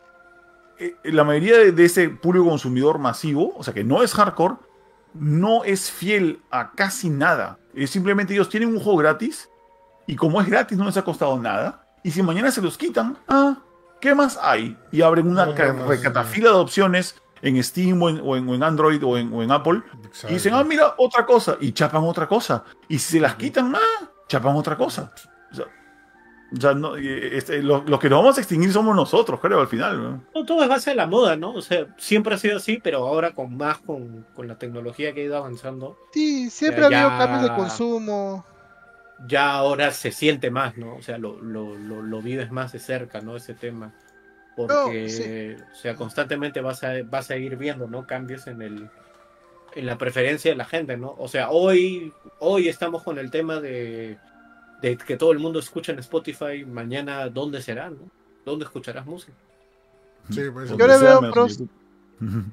[0.80, 4.56] eh, la mayoría de, de ese público consumidor masivo, o sea, que no es hardcore,
[5.14, 7.58] no es fiel a casi nada.
[7.76, 9.50] Es simplemente ellos tienen un juego gratis
[10.08, 11.86] y como es gratis no les ha costado nada.
[12.04, 13.58] Y si mañana se los quitan, ah,
[14.02, 14.78] ¿qué más hay?
[14.92, 18.36] Y abren una No, ca- no, no, recatafila de opciones en Steam o en, o
[18.36, 19.82] en- o en Android o en, o en Apple.
[20.30, 21.58] Y dicen, ah, mira, otra cosa.
[21.62, 22.64] Y chapan otra cosa.
[22.88, 25.12] Y si se las quitan, ah, chapan otra cosa.
[25.52, 25.66] O sea,
[26.60, 30.02] sea, no, este, lo- los que nos vamos a extinguir somos nosotros, creo, al final.
[30.04, 30.24] ¿no?
[30.34, 31.54] No, todo es base de la moda, ¿no?
[31.54, 35.22] O sea, siempre ha sido así, pero ahora con más con, con la tecnología que
[35.22, 38.46] ha ido avanzando, Sí, siempre Ya- ha habido ya- cambios de consumo.
[39.28, 40.96] ya ahora se siente más, ¿no?
[40.96, 43.36] O sea, lo, lo, lo, lo vives más de cerca, ¿no?
[43.36, 43.91] Ese tema.
[44.56, 48.06] Porque, o sea, constantemente vas a, vas a ir viendo, ¿no?
[48.06, 48.89] Cambios en el
[49.76, 51.16] en la preferencia de la gente, ¿no?
[51.18, 54.18] O sea, hoy, hoy estamos con el tema de,
[54.82, 58.10] de que todo el mundo escucha en Spotify, mañana, ¿dónde será, no?
[58.45, 59.34] ¿Dónde escucharás música?
[60.30, 61.64] Sí, pues, Yo le veo pros-.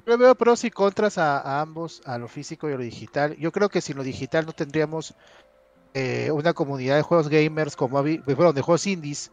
[0.05, 3.37] Yo veo pros y contras a, a ambos, a lo físico y a lo digital.
[3.37, 5.13] Yo creo que sin lo digital no tendríamos
[5.93, 9.31] eh, una comunidad de juegos gamers como ha habido, bueno, de juegos indies,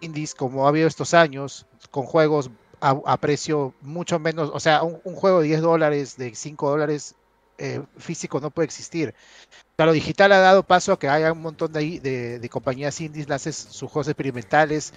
[0.00, 4.82] indies como ha habido estos años, con juegos a, a precio mucho menos, o sea,
[4.82, 7.14] un, un juego de 10 dólares, de 5 dólares
[7.58, 9.14] eh, físico no puede existir.
[9.52, 12.38] O sea, lo digital ha dado paso a que haya un montón de, ahí- de,
[12.38, 14.92] de compañías indies, lances sus juegos experimentales.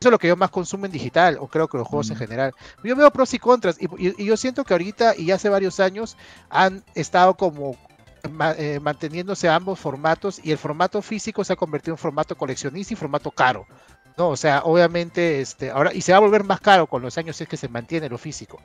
[0.00, 2.16] Eso es lo que yo más consumo en digital, o creo que los juegos en
[2.16, 2.54] general.
[2.82, 5.80] Yo veo pros y contras, y, y- y yo siento que ahorita y hace varios
[5.80, 6.16] años
[6.50, 7.76] han estado como
[8.30, 12.94] ma- eh, manteniéndose ambos formatos, y el formato físico se ha convertido en formato coleccionista
[12.94, 13.66] y formato caro.
[14.16, 17.18] No, o sea, obviamente, este, ahora, y se va a volver más caro con los
[17.18, 18.60] años si es que se mantiene lo físico.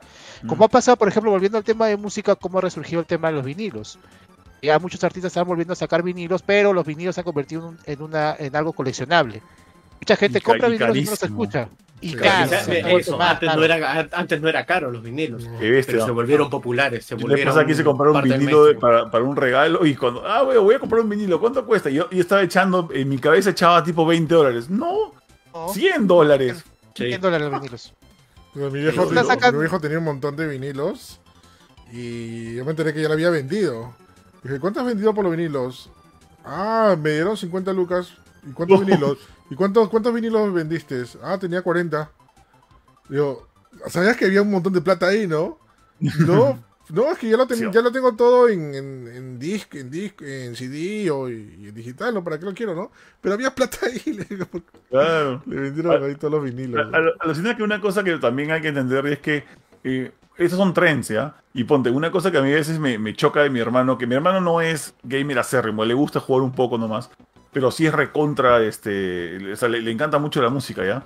[0.46, 3.28] Como ha pasado, por ejemplo, volviendo al tema de música, cómo ha resurgido el tema
[3.28, 3.98] de los vinilos.
[4.62, 7.68] Ya muchos artistas están volviendo a sacar vinilos, pero los vinilos se han convertido en,
[7.68, 9.42] un- en una, en algo coleccionable.
[10.00, 11.68] Mucha gente Y compra y vinilos y no los escucha.
[12.02, 13.58] Y se vuelto eso, más antes, caro.
[13.60, 17.66] no era, antes no era caro los vinilos, pero se volvieron populares, se volvieron pasa
[17.66, 20.56] quise comprar un parte del vinilo de- para, para un regalo y cuando, ah, voy,
[20.56, 21.90] voy a comprar un vinilo, ¿cuánto cuesta?
[21.90, 24.70] Y Yo, yo estaba echando, en mi cabeza echaba tipo 20 dólares.
[24.70, 25.12] No,
[25.52, 25.68] ¿no?
[25.72, 26.64] 100 dólares.
[26.94, 27.06] Sí.
[27.08, 27.94] 100 dólares los vinilos.
[28.54, 31.20] Pero mi, viejo, Está mi- sacando- mi viejo tenía un montón de vinilos
[31.92, 33.94] y yo me enteré que ya lo había vendido.
[34.42, 35.90] Dije, ¿cuánto has vendido por los vinilos?
[36.44, 38.14] Ah, me dieron 50 lucas.
[38.48, 39.18] ¿Y cuántos vinilos?
[39.50, 41.04] ¿Y cuántos, cuántos vinilos vendiste?
[41.22, 42.10] Ah, tenía 40.
[43.08, 43.46] Digo,
[43.88, 45.58] ¿sabías que había un montón de plata ahí, no?
[46.00, 46.58] No,
[46.92, 47.66] no, es que ya lo, ten- Sí.
[47.72, 51.32] ya lo tengo todo en, en, en disc, en disc, en CD o y,
[51.68, 52.22] en digital, ¿no?
[52.24, 52.90] ¿Para qué lo quiero, no?
[53.20, 54.46] Pero había plata ahí, le, digo,
[54.90, 55.42] Claro.
[55.46, 56.86] le vendieron ahí todos los vinilos.
[56.92, 59.44] Al- Alucina que una cosa que también hay que entender es que
[59.84, 61.34] eh, esos son trends, ¿ya?
[61.52, 63.98] Y ponte, una cosa que a mí a veces me, me choca de mi hermano,
[63.98, 67.10] que mi hermano no es gamer acérrimo, le gusta jugar un poco nomás,
[67.52, 71.04] pero sí es recontra, este, o sea, le, le encanta mucho la música, ¿ya?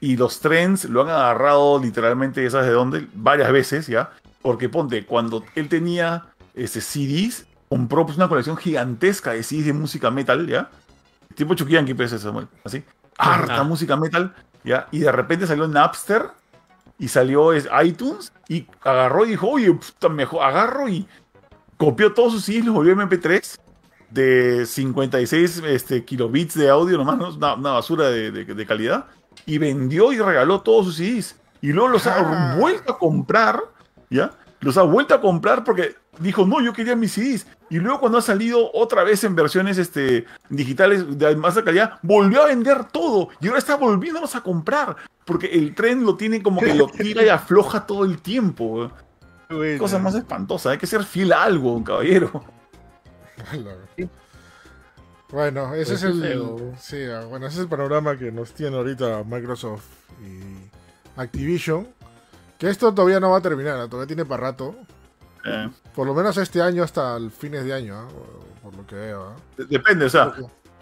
[0.00, 3.06] Y los trends lo han agarrado literalmente, ¿sabes de dónde?
[3.14, 4.10] Varias veces, ¿ya?
[4.42, 9.72] Porque ponte, cuando él tenía este, CDs, compró pues, una colección gigantesca de CDs de
[9.72, 10.70] música metal, ¿ya?
[11.34, 12.84] Tipo Chuquillanqui, pues, así.
[13.18, 13.64] Harta Ah.
[13.64, 14.34] música metal,
[14.64, 14.88] ¿ya?
[14.90, 16.28] Y de repente salió Napster
[16.98, 21.06] y salió es, iTunes y agarró y dijo, oye, puta, mejor agarro y
[21.76, 23.58] copió todos sus CDs, los volvió MP3
[24.10, 27.28] de 56 este, kilobits de audio nomás, ¿no?
[27.34, 29.06] una, una basura de, de- de calidad,
[29.46, 31.36] y vendió y regaló todos sus CDs.
[31.62, 32.52] Y luego los Ah.
[32.54, 33.60] ha vuelto a comprar,
[34.10, 34.32] ¿ya?
[34.60, 37.46] Los ha vuelto a comprar porque dijo, no, yo quería mis CDs.
[37.70, 42.42] Y luego cuando ha salido otra vez en versiones este, digitales de más calidad, volvió
[42.42, 43.28] a vender todo.
[43.40, 44.96] Y ahora está volviéndolos a comprar.
[45.24, 48.90] Porque el tren lo tiene como que lo tira y afloja todo el tiempo.
[49.78, 50.70] Cosa más espantosa.
[50.70, 52.44] Hay que ser fiel a algo, caballero.
[55.30, 56.74] Bueno, ese Pues es el feo.
[56.78, 59.86] sí, ah, bueno, ese es el panorama que nos tiene ahorita Microsoft
[60.20, 60.68] y
[61.16, 61.86] Activision.
[62.60, 64.76] Que esto todavía no va a terminar, todavía tiene para rato.
[65.44, 68.06] Eh, Por lo menos este año hasta el fines de año,
[68.62, 69.32] por lo que veo.
[69.56, 70.32] de- depende, o sea,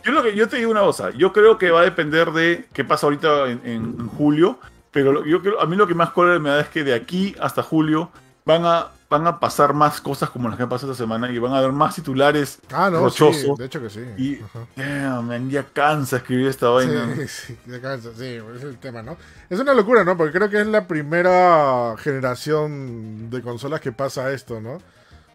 [0.05, 1.11] yo, lo que, yo te digo una cosa.
[1.11, 4.59] Yo creo que va a depender de qué pasa ahorita en, julio.
[4.91, 7.37] Pero yo creo, a mí lo que más cólera me da es que de aquí
[7.41, 8.11] hasta julio
[8.45, 11.38] van a, van a pasar más cosas como las que han pasado esta semana y
[11.38, 13.54] van a haber más titulares Ah, no, sí, rochoso.
[13.56, 14.00] de hecho que sí.
[14.18, 14.38] Y
[14.76, 17.14] damn, man, ya cansa escribir esta vaina.
[17.16, 19.16] Sí, sí, ya cansa, sí, es el tema, ¿no?
[19.48, 20.16] Es una locura, ¿no?
[20.16, 24.78] Porque creo que es la primera generación de consolas que pasa esto, ¿no?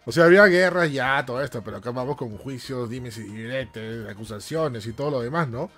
[0.06, 4.08] O sea, había guerras ya, todo esto, pero acá vamos con juicios, dimes y diretes,
[4.10, 5.70] acusaciones y todo lo demás, ¿no?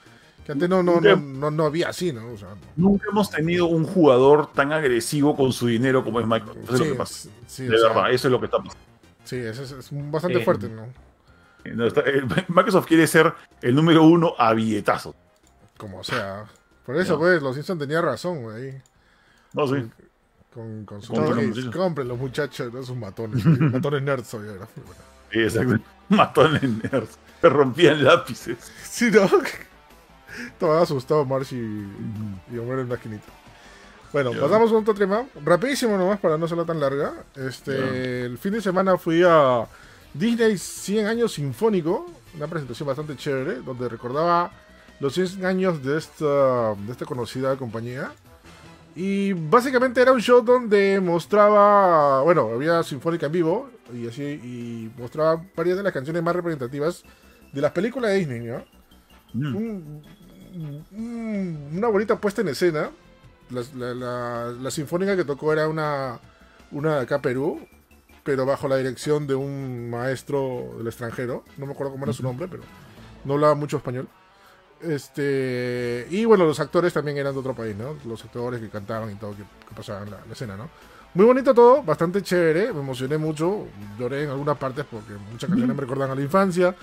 [0.45, 2.31] Que antes no, no, no, no, no había así, ¿no?
[2.31, 2.49] O sea.
[2.75, 6.63] Nunca hemos tenido un jugador tan agresivo con su dinero como es Microsoft.
[6.65, 7.29] Eso es lo que pasa.
[7.47, 8.77] sí, De o sea, verdad, eso es lo que está pasando.
[9.23, 10.85] Sí, eso es, es bastante Eh, fuerte, ¿no?
[11.73, 13.33] No, está- eh, Microsoft quiere ser
[13.63, 15.15] el número uno a billetazos.
[15.77, 16.45] Como sea.
[16.85, 18.75] Por eso, pues, los Simpsons tenía razón, güey.
[19.53, 19.83] No, sí.
[20.53, 21.75] Con, con su Compren los muchachos.
[21.75, 23.43] compren los muchachos, no sus matones.
[23.73, 24.45] matones nerds, hoy.
[25.31, 25.79] Sí, exacto.
[26.09, 27.17] Matones nerds.
[27.41, 28.71] Se rompían lápices.
[28.83, 29.27] Sí, ¿no?
[30.47, 33.25] Estaba asustado Marcy y, y Homero en la esquinita.
[34.13, 34.41] Bueno, Ya.
[34.41, 35.25] pasamos a otro tema.
[35.43, 37.13] Rapidísimo nomás para no serla tan larga.
[37.35, 37.85] Este, Ya.
[38.25, 39.65] el fin de semana fui a
[40.13, 42.05] Disney 100 años sinfónico.
[42.35, 44.51] Una presentación bastante chévere, donde recordaba
[44.99, 48.11] los 100 años de esta, de esta conocida compañía.
[48.95, 54.91] Y básicamente era un show donde mostraba, bueno, había sinfónica en vivo y así y
[54.97, 57.03] mostraba varias de las canciones más representativas
[57.51, 58.63] de las películas de Disney, ¿no?
[59.33, 59.55] Mm.
[59.55, 60.01] Un-
[60.91, 62.89] una bonita puesta en escena.
[63.51, 66.19] La, la- la- la sinfónica que tocó era una,
[66.71, 67.67] una de acá Perú,
[68.23, 71.43] pero bajo la dirección de un maestro del extranjero.
[71.57, 72.63] No me acuerdo cómo era su nombre, pero
[73.23, 74.07] no hablaba mucho español.
[74.81, 77.95] Este, y bueno, los actores también eran de otro país, ¿no?
[78.05, 80.69] Los actores que cantaban y todo, que, que pasaban la, la escena, ¿no?
[81.13, 85.75] Muy bonito todo, bastante chévere, me emocioné mucho, lloré en algunas partes porque muchas canciones
[85.75, 86.75] me recordan a la infancia.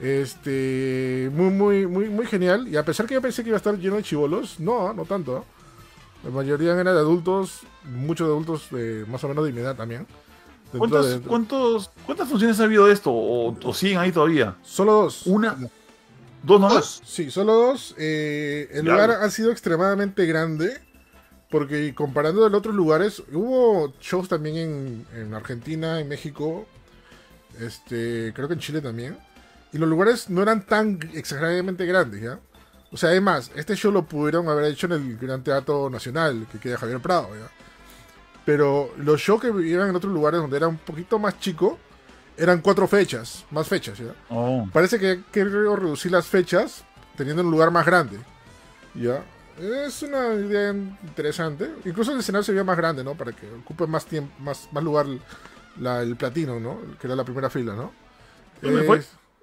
[0.00, 2.68] Este, muy, muy, muy, muy genial.
[2.68, 5.04] Y a pesar que yo pensé que iba a estar lleno de chivolos, no, no
[5.04, 5.44] tanto.
[6.24, 9.76] La mayoría eran de adultos, muchos de adultos de más o menos de mi edad
[9.76, 10.06] también.
[10.76, 13.10] ¿Cuántos, de- cuántos, ¿Cuántas funciones ha habido de esto?
[13.10, 14.56] ¿O, o siguen ahí todavía?
[14.62, 15.26] Solo dos.
[15.26, 15.56] ¿Una?
[16.42, 17.00] ¿Dos nomás?
[17.04, 17.94] Sí, solo dos.
[17.96, 20.80] Eh, el lugar ha sido extremadamente grande.
[21.48, 26.66] Porque comparando de otros lugares, hubo shows también en, en Argentina, en México,
[27.60, 29.16] este, creo que en Chile también.
[29.72, 32.38] Y los lugares no eran tan exageradamente grandes, ¿ya?
[32.92, 36.58] O sea, además, este show lo pudieron haber hecho en el Gran Teatro Nacional, que
[36.58, 37.48] queda Javier Prado, ¿ya?
[38.44, 41.78] Pero los shows que iban en otros lugares donde era un poquito más chico,
[42.36, 44.14] eran cuatro fechas, más fechas, ¿ya?
[44.30, 44.68] Oh.
[44.72, 46.84] Parece que quiero reducir las fechas
[47.16, 48.18] teniendo un lugar más grande.
[48.94, 49.22] ¿Ya?
[49.58, 51.70] Es una idea interesante.
[51.84, 53.14] Incluso el escenario se veía más grande, ¿no?
[53.14, 55.06] Para que ocupe más tiempo, más, más lugar
[55.80, 56.78] la- el platino, ¿no?
[57.00, 57.92] Que era la primera fila, ¿no?
[58.62, 59.02] ¿Dónde fue?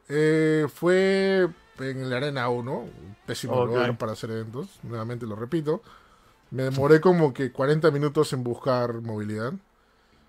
[0.09, 1.49] Eh, fue
[1.79, 4.79] en la Arena 1, un pésimo lugar para hacer eventos.
[4.83, 5.81] Nuevamente lo repito.
[6.51, 9.53] Me demoré como que 40 minutos en buscar movilidad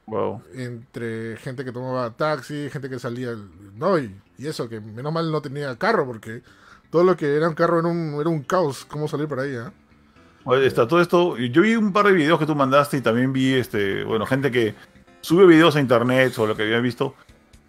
[0.07, 0.43] Wow.
[0.55, 3.35] entre gente que tomaba taxi, gente que salía,
[3.75, 6.43] no, y, y eso, que menos mal no tenía carro, porque
[6.91, 9.57] todo lo que era un carro era un, era un caos, cómo salir por ahí,
[9.57, 9.73] ¿ah?
[10.45, 11.37] Oye, está todo esto.
[11.39, 14.51] Yo vi un par de videos que tú mandaste y también vi, este, bueno, gente
[14.51, 14.75] que
[15.23, 17.15] sube videos a internet sobre lo que habían visto.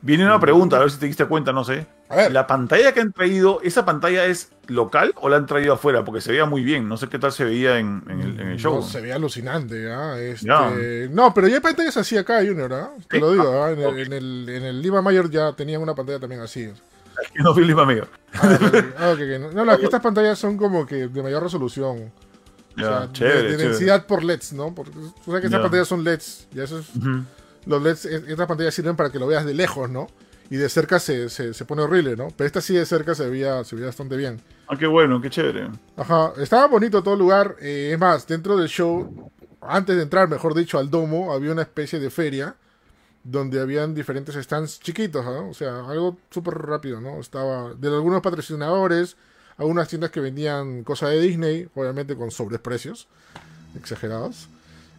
[0.02, 1.88] Viene una pregunta, a ver si te diste cuenta, no sé.
[2.10, 5.74] A ver, La pantalla que han traído, ¿esa pantalla es local o la han traído
[5.74, 6.04] afuera?
[6.06, 6.88] Porque se veía muy bien.
[6.88, 8.76] No sé qué tal se veía en, en el, en el show.
[8.76, 10.20] no, se ve alucinante, ¿ah?
[10.20, 10.72] Este, Ya.
[11.10, 12.92] No, pero ya hay pantallas así acá, Junior, ¿ah?
[13.10, 13.72] Te Sí, lo digo, ¿ah?
[13.72, 13.98] En, el, ok.
[13.98, 16.70] en, el, en el Lima Mayor ya tenían una pantalla también así.
[17.36, 18.08] no fui Lima Mayor.
[18.34, 19.54] Ah, ok, ah, ok, ok.
[19.56, 22.12] No, no, es que estas pantallas son como que de mayor resolución.
[22.78, 24.76] O Ya, sea, chévere, de, densidad por LEDs, ¿no?
[24.76, 26.48] Porque tú sabes que estas pantallas son LEDs.
[26.54, 26.88] Y eso es,
[27.66, 30.08] los LEDs, es- estas pantallas sirven para que lo veas de lejos, ¿no?
[30.50, 32.28] Y de cerca se, se, se pone horrible, ¿no?
[32.36, 34.42] Pero esta sí de cerca se veía, se veía bastante bien.
[34.68, 35.70] Ah, qué bueno, qué chévere.
[35.98, 37.56] Ajá, estaba bonito todo el lugar.
[37.62, 39.32] eh, es más, dentro del show,
[39.62, 42.56] antes de entrar, mejor dicho, al domo, había una especie de feria
[43.24, 45.42] donde habían diferentes stands chiquitos, ¿ah?
[45.50, 47.20] O sea, algo súper rápido, ¿no?
[47.20, 49.18] Estaba de algunos patrocinadores,
[49.58, 53.08] algunas tiendas que vendían cosas de Disney, obviamente con sobreprecios
[53.76, 54.48] exagerados.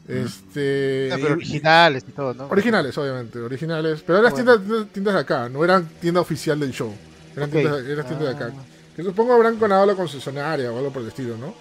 [0.08, 1.10] Este.
[1.12, 2.46] Ah, pero originales y todo, ¿no?
[2.48, 4.02] Originales, obviamente, originales.
[4.06, 4.58] Pero eran Bueno.
[4.60, 6.92] tiendas, tiendas de acá, no eran tienda oficial del show.
[7.34, 7.54] Eran Ok.
[7.56, 8.52] tiendas, eran tiendas de acá.
[8.56, 8.62] Ah.
[8.94, 11.54] Que supongo habrán ganado la concesionaria o algo por el estilo, ¿no?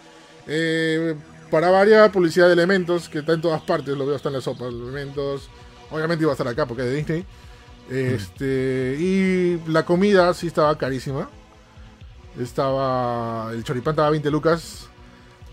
[0.47, 1.15] Eh,
[1.49, 4.41] para varias publicidad de elementos, que está en todas partes, lo veo hasta en la
[4.41, 5.49] sopa, elementos.
[5.91, 7.25] Obviamente iba a estar acá porque es de Disney.
[7.89, 11.29] Este, y la comida sí estaba carísima.
[12.39, 13.51] Estaba.
[13.53, 14.89] El choripán estaba 20 lucas.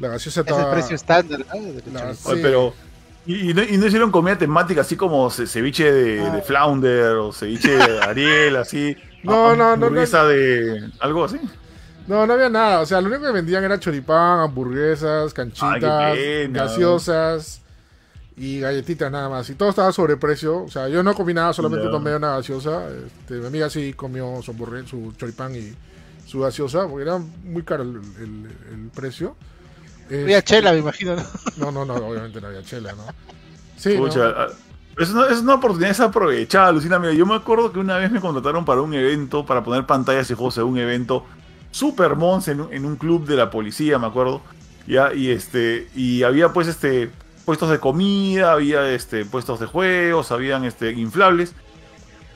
[0.02, 0.68] La gaseosa Es estaba.
[0.68, 1.60] el precio estándar, ¿no?
[1.62, 2.16] Del La- choripán.
[2.24, 2.40] Oye, Sí.
[2.42, 2.74] pero.
[3.24, 6.30] ¿y, y no, y no hicieron comida temática así como ce- ceviche de, Ah.
[6.36, 8.96] de Flounder o ceviche de Ariel, así?
[9.22, 9.86] No, no, no, no.
[9.86, 10.90] hamburguesa de.
[11.00, 11.38] algo así.
[12.08, 12.80] No, no había nada.
[12.80, 16.64] O sea, lo único que vendían era choripán, hamburguesas, canchitas, Ay, qué pena.
[16.64, 17.60] gaseosas
[18.36, 19.48] y galletitas nada más.
[19.50, 20.64] Y todo estaba sobreprecio.
[20.64, 22.88] O sea, yo no comí nada, solamente tomé una gaseosa.
[22.88, 24.52] Este, mi amiga sí comió su
[24.86, 25.72] su choripán y
[26.26, 29.36] su gaseosa, porque era muy caro el, el- el precio.
[30.20, 31.24] Había Este, chela, me imagino, ¿no?
[31.56, 33.14] No, no, no, obviamente no había chela, ¿no?
[33.76, 34.26] Sí, Pucha, ¿no?
[34.28, 34.48] a,
[34.98, 36.98] Es una, es una oportunidad desaprovechada, Lucina.
[36.98, 40.30] Mira, yo me acuerdo que una vez me contrataron para un evento, para poner pantallas
[40.30, 41.26] y juegos en un evento
[41.70, 44.42] super mons en, un- en un club de la policía, me acuerdo.
[44.86, 47.10] Ya, y este, y había pues este
[47.44, 51.54] puestos de comida, había este puestos de juegos, habían este inflables.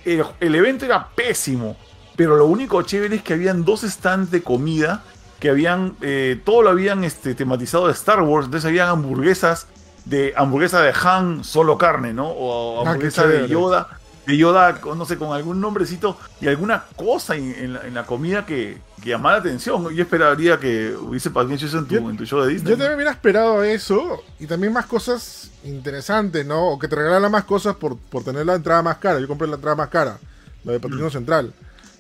[0.05, 1.77] El, el evento era pésimo,
[2.17, 5.05] pero lo único chévere es que habían dos stands de comida
[5.41, 9.67] que habían, eh, todo lo habían este, tematizado de Star Wars, entonces habían hamburguesas
[10.05, 12.29] de hamburguesa de Han solo carne, ¿no?
[12.29, 13.49] O Ah, hamburguesa de chévere.
[13.53, 13.89] Yoda,
[14.27, 18.05] de Yoda, no sé, con algún nombrecito y alguna cosa en, en la, en la
[18.07, 19.89] comida que, que llamara la atención.
[19.95, 22.71] Yo esperaría que hubiese pasado eso en tu, Yo- en tu show de Disney.
[22.71, 26.71] Yo también hubiera esperado eso y también más cosas interesantes, ¿no?
[26.71, 29.19] O que te regalaran más cosas por, por tener la entrada más cara.
[29.21, 30.19] Yo compré la entrada más cara,
[30.65, 31.53] la de Patrino Central.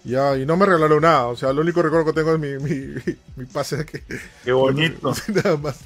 [0.06, 1.26] Ya, y no me regalaron nada.
[1.26, 2.94] O sea, lo único recuerdo que tengo es mi, mi,
[3.36, 4.02] mi pase que,
[4.44, 5.12] Qué bonito.
[5.28, 5.78] Nada más.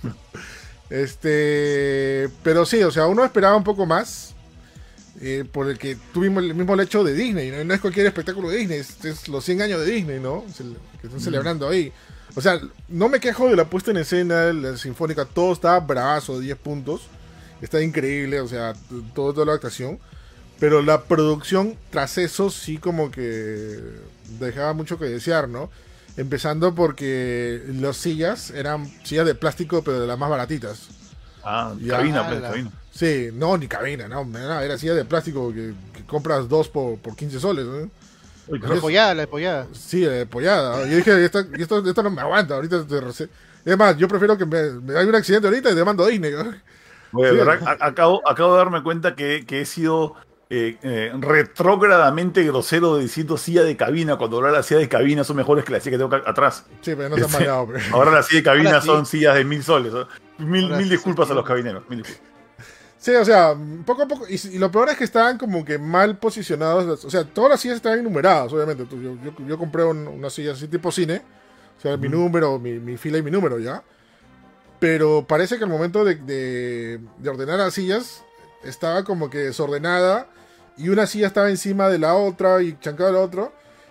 [0.90, 4.34] Este, pero sí, o sea, uno esperaba un poco más.
[5.20, 7.50] eh, por el que tuvimos el mismo hecho de Disney.
[7.50, 10.44] No, No es cualquier espectáculo de Disney, es, es los 100 años de Disney, ¿no?
[11.00, 11.92] Que están celebrando ahí.
[12.36, 16.40] O sea, no me quejo de la puesta en escena, la sinfónica, todo está bravazo,
[16.40, 17.10] 10 puntos.
[17.60, 18.74] Está increíble, o sea,
[19.14, 19.98] todo, toda la actuación.
[20.60, 23.80] Pero la producción tras eso sí como que
[24.38, 25.70] dejaba mucho que desear, ¿no?
[26.16, 30.88] Empezando porque las sillas eran sillas de plástico, pero de las más baratitas.
[31.42, 31.96] Ah, Ya.
[31.96, 32.70] cabina, pues, cabina.
[32.92, 37.16] Sí, no, ni cabina, no, era silla de plástico que, que compras dos por, por
[37.16, 37.64] 15 soles.
[37.64, 37.90] ¿no?
[38.48, 39.68] Uy, La apoyada, la apoyada.
[39.72, 40.84] Sí, de pollada.
[40.86, 42.98] Yo dije, esto, esto, esto no me aguanta, ahorita te
[43.64, 46.08] Es más, yo prefiero que me, me haga un accidente ahorita y te mando a
[46.08, 46.32] Disney.
[46.32, 46.52] ¿no?
[47.12, 47.36] Oye, Sí.
[47.36, 50.16] de verdad, acabo, acabo de darme cuenta que, que he sido
[50.52, 55.36] eh, eh, retrógradamente grosero diciendo silla de cabina, cuando ahora las sillas de cabina son
[55.36, 56.64] mejores que las sillas que tengo atrás.
[56.82, 57.34] Sí, pero no se han Sí.
[57.38, 57.66] mareado.
[57.68, 58.86] pero- Ahora las sillas de cabina sí.
[58.86, 59.92] son sillas de mil soles.
[60.38, 61.32] Mil, mil disculpas sí.
[61.32, 61.88] a los cabineros.
[61.88, 62.04] mil.
[62.98, 63.54] Sí, o sea,
[63.86, 64.26] poco a poco.
[64.28, 67.04] Y, y lo peor es que estaban como que mal posicionados.
[67.04, 68.84] O sea, todas las sillas estaban numeradas, obviamente.
[68.90, 71.22] Yo, yo, yo compré un- una silla así tipo cine.
[71.78, 73.82] O sea, mi número, mi, mi fila y mi número ya.
[74.78, 78.22] Pero parece que al momento de, de- de ordenar las sillas,
[78.64, 80.26] estaba como que desordenada.
[80.80, 83.50] Y una silla estaba encima de la otra y chancada de la otra.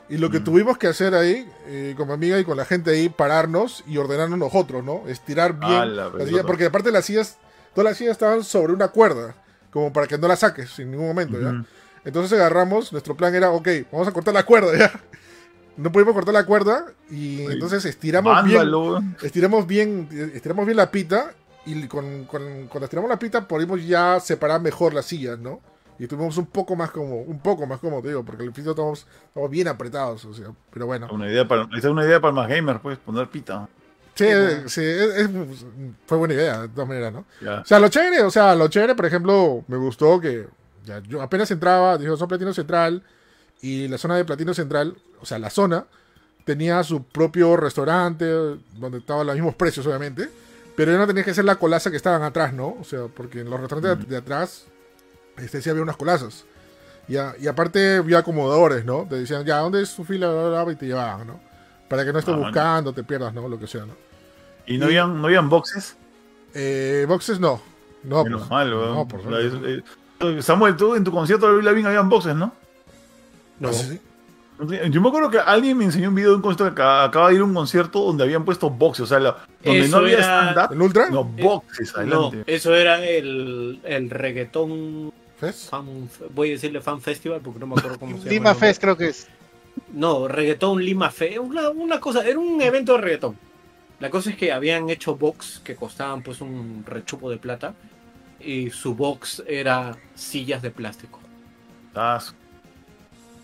[0.09, 2.89] Y lo que tuvimos que hacer ahí, eh, con mi amiga y con la gente
[2.91, 5.03] ahí, pararnos y ordenarnos nosotros, ¿no?
[5.07, 5.71] Estirar bien
[6.17, 7.37] la silla, porque aparte las sillas,
[7.75, 9.35] todas las sillas estaban sobre una cuerda,
[9.71, 11.49] como para que no la saques en ningún momento, ¿ya?
[12.05, 14.91] Entonces agarramos, nuestro plan era, ok, vamos a cortar la cuerda, ¿ya?
[15.77, 20.89] No pudimos cortar la cuerda y entonces estiramos Mándalo, bien, estiramos bien, estiramos bien la
[20.91, 21.33] pita
[21.67, 25.61] y con, con- cuando estiramos la pita pudimos ya separar mejor las sillas, ¿no?
[25.99, 28.69] Y tuvimos un poco más como, un poco más como te digo, porque el piso
[28.71, 31.07] estamos, estamos bien apretados, o sea, pero bueno.
[31.11, 33.67] Una idea para, esa es una idea para más gamers, pues, poner pita.
[34.15, 34.25] Sí,
[34.67, 35.29] sí, es- es-
[36.05, 37.25] fue buena idea, de todas maneras, ¿no?
[37.61, 40.47] O sea, lo chévere, o sea, lo chévere, por ejemplo, me gustó que
[40.85, 43.03] ya, yo apenas entraba, dijo, son Platino Central,
[43.61, 45.85] y la zona de Platino Central, o sea, la zona,
[46.45, 50.29] tenía su propio restaurante, donde estaban los mismos precios, obviamente,
[50.75, 52.77] pero ya no tenías que hacer la colaza que estaban atrás, ¿no?
[52.79, 54.65] O sea, porque en los restaurantes de atrás,
[55.39, 56.45] este, sí había unas colazas.
[57.07, 59.05] Y, a- y aparte había acomodadores, ¿no?
[59.09, 60.29] Te decían, ya, ¿dónde es su fila?
[60.31, 61.39] Bla, bla, bla, y te llevaban, ¿no?
[61.87, 63.47] Para que no estés Ah, buscando, te pierdas, ¿no?
[63.49, 63.93] Lo que sea, ¿no?
[64.67, 65.95] ¿Y no habían, no habían boxes?
[66.53, 67.61] Eh, boxes no.
[68.03, 71.87] No, Menos pues, mal, no, por La- eh, Samuel, tú en tu concierto de Lavigne
[71.89, 72.53] habían boxes, ¿no?
[73.59, 73.73] No.
[73.73, 73.99] Sí, sí.
[74.91, 77.35] Yo me acuerdo que alguien me enseñó un video de un concierto que acaba, de
[77.35, 80.17] ir a un concierto donde habían puesto boxes, o sea, la- donde Eso no había
[80.17, 81.09] era- stand-up, ¿El Ultra?
[81.09, 82.43] no, boxes No, adelante.
[82.45, 85.69] eso era el, el reggaetón ¿Fes?
[85.69, 88.31] fan, voy a decirle fan festival porque no me acuerdo cómo se llama.
[88.31, 88.55] Lima.
[88.55, 89.27] Fest creo que es.
[89.93, 93.37] No, reggaetón Lima Fe, una, una cosa, era un evento de reggaetón.
[93.99, 97.73] La cosa es que habían hecho box que costaban pues un rechupo de plata
[98.39, 101.19] y su box era sillas de plástico.
[101.95, 102.19] Ah,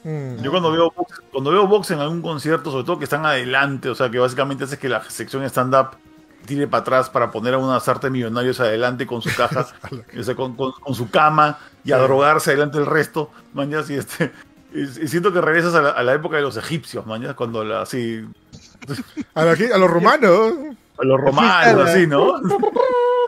[0.05, 0.43] Mm.
[0.43, 3.89] Yo cuando veo box, cuando veo box en algún concierto, sobre todo que están adelante,
[3.89, 5.97] o sea, que básicamente hace que la sección stand-up
[6.45, 9.67] tire para atrás para poner a unas artes millonarios adelante con su caja,
[10.19, 13.95] o sea, con, con- con su cama y a drogarse adelante el resto, mañas, y
[13.95, 14.31] este.
[14.73, 17.81] Y, siento que regresas a la, a la época de los egipcios, mañas, cuando la,
[17.81, 18.25] así,
[19.33, 20.53] A, la que- a los romanos.
[20.97, 22.39] a los romanos, así, ¿no?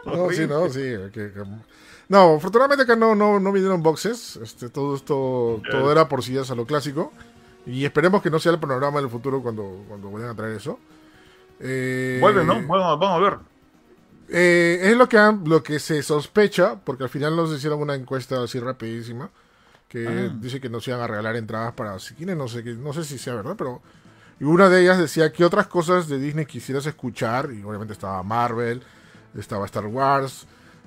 [0.06, 0.80] No, sí, no, sí.
[1.14, 1.44] que- que-
[2.08, 4.38] No, afortunadamente acá no, no, no vinieron boxes.
[4.42, 7.12] Este, todo esto todo era por sillas a lo clásico.
[7.66, 10.80] Y esperemos que no sea el panorama del futuro cuando, cuando vayan a traer eso.
[11.60, 12.62] Eh, Vuelven, ¿no?
[12.68, 13.40] Bueno, vamos a ver.
[14.30, 17.96] eh, es lo que, han- lo que se sospecha, porque al final nos hicieron una
[17.96, 19.30] encuesta así rapidísima,
[19.88, 20.36] que Ah.
[20.40, 23.36] dice que nos iban a regalar entradas para cines, no sé, no sé si sea
[23.36, 23.82] verdad, pero...
[24.40, 28.22] Y una de ellas decía que otras cosas de Disney quisieras escuchar, y obviamente estaba
[28.22, 28.84] Marvel,
[29.36, 30.46] estaba Star Wars,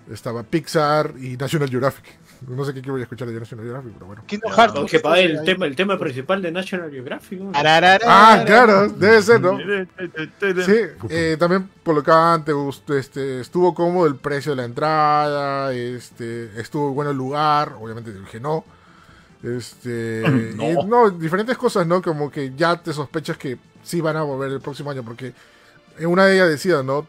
[0.08, 2.19] estaba Pixar y National Geographic.
[2.48, 4.22] No sé qué voy a escuchar de National Geographic, pero bueno.
[4.26, 4.76] Kingdom Hearts.
[4.76, 5.02] Aunque ¿no?
[5.02, 7.40] para el tema, el tema principal de National Geographic.
[7.54, 9.58] Ah, claro, debe ser, ¿no?
[9.58, 10.80] Sí.
[11.10, 15.72] Eh, también por lo que antes gustó, este, estuvo cómodo el precio de la entrada,
[15.74, 18.64] este, estuvo bueno el lugar, obviamente dije no.
[19.42, 20.22] Este,
[20.56, 20.70] No.
[20.70, 22.00] y no, diferentes cosas, ¿no?
[22.00, 25.34] Como que ya te sospechas que sí van a volver el próximo año, porque
[25.98, 27.06] en una de ellas decía, ¿no?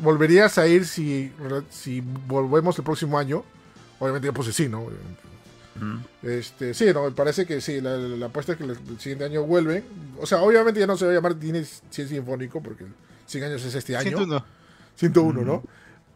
[0.00, 1.32] ¿Volverías a ir si,
[1.70, 3.42] si volvemos el próximo año?
[3.98, 4.86] Obviamente yo puse sí, ¿no?
[6.22, 8.98] Este, sí, no, me parece que sí, la, la- la apuesta es que el, el
[9.00, 9.84] siguiente año vuelven.
[10.20, 12.84] O sea, obviamente ya no se va a llamar Disney 100 Sinfónico, porque
[13.26, 14.16] 100 años es este año.
[14.16, 14.44] 101.
[14.96, 15.62] 101, ¿no?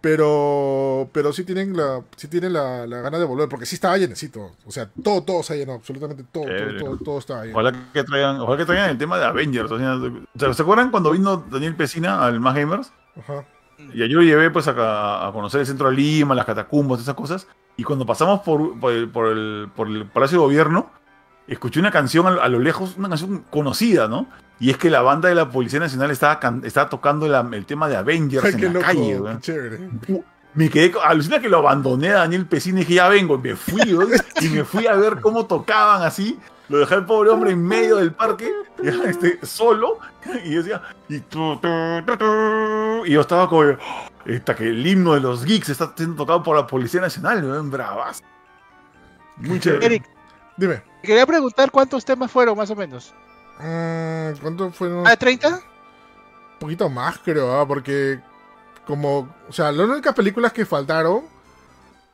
[0.00, 3.98] Pero, pero sí tienen la, sí tienen la, la gana de volver, porque sí estaba
[3.98, 4.52] llenecito.
[4.64, 7.58] O sea, todo, todo se llenó, absolutamente todo, todo, todo, todo estaba lleno.
[7.58, 9.70] Ojalá que traigan, ojalá que traigan el tema de Avengers.
[9.70, 12.90] o sea, ¿Se acuerdan cuando vino Daniel Pesina al Más Gamers?
[13.18, 13.44] Ajá.
[13.92, 17.14] Y yo lo llevé pues a, a conocer el centro de Lima, las catacumbas, esas
[17.14, 17.46] cosas.
[17.76, 20.90] Y cuando pasamos por, por, el, por, el, por el Palacio de Gobierno,
[21.48, 24.26] escuché una canción a, a lo lejos, una canción conocida, ¿no?
[24.60, 27.88] Y es que la banda de la Policía Nacional estaba, estaba tocando la- el tema
[27.88, 29.20] de Avengers Ay, en la loco, calle.
[29.40, 29.78] chévere.
[30.52, 33.56] Me quedé, alucina que lo abandoné a Daniel Pesina y dije, ya vengo, y me
[33.56, 34.10] fui, weón,
[34.40, 36.38] y me fui a ver cómo tocaban así.
[36.70, 38.48] Lo dejé al pobre hombre en medio del parque,
[38.80, 39.98] ya, este, solo,
[40.44, 41.68] y decía, y, tu, tu,
[42.06, 43.76] tu, tu, y yo estaba como, "Oh,
[44.24, 47.72] esta, que el himno de los geeks está siendo tocado por la Policía Nacional, weón,
[47.72, 48.22] bravas.
[49.36, 49.84] Muy chévere.
[49.84, 50.04] Eric,
[50.56, 53.12] Dime, quería preguntar cuántos temas fueron más o menos.
[53.58, 55.06] mm, ¿cuánto fueron?
[55.08, 55.48] ¿Ah, 30?
[55.48, 55.60] Un
[56.60, 57.66] poquito más, creo, ¿ah?
[57.66, 58.20] porque
[58.86, 61.22] como, o sea, las únicas películas que faltaron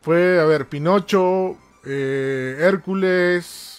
[0.00, 3.75] fue, a ver, Pinocho, eh, Hércules,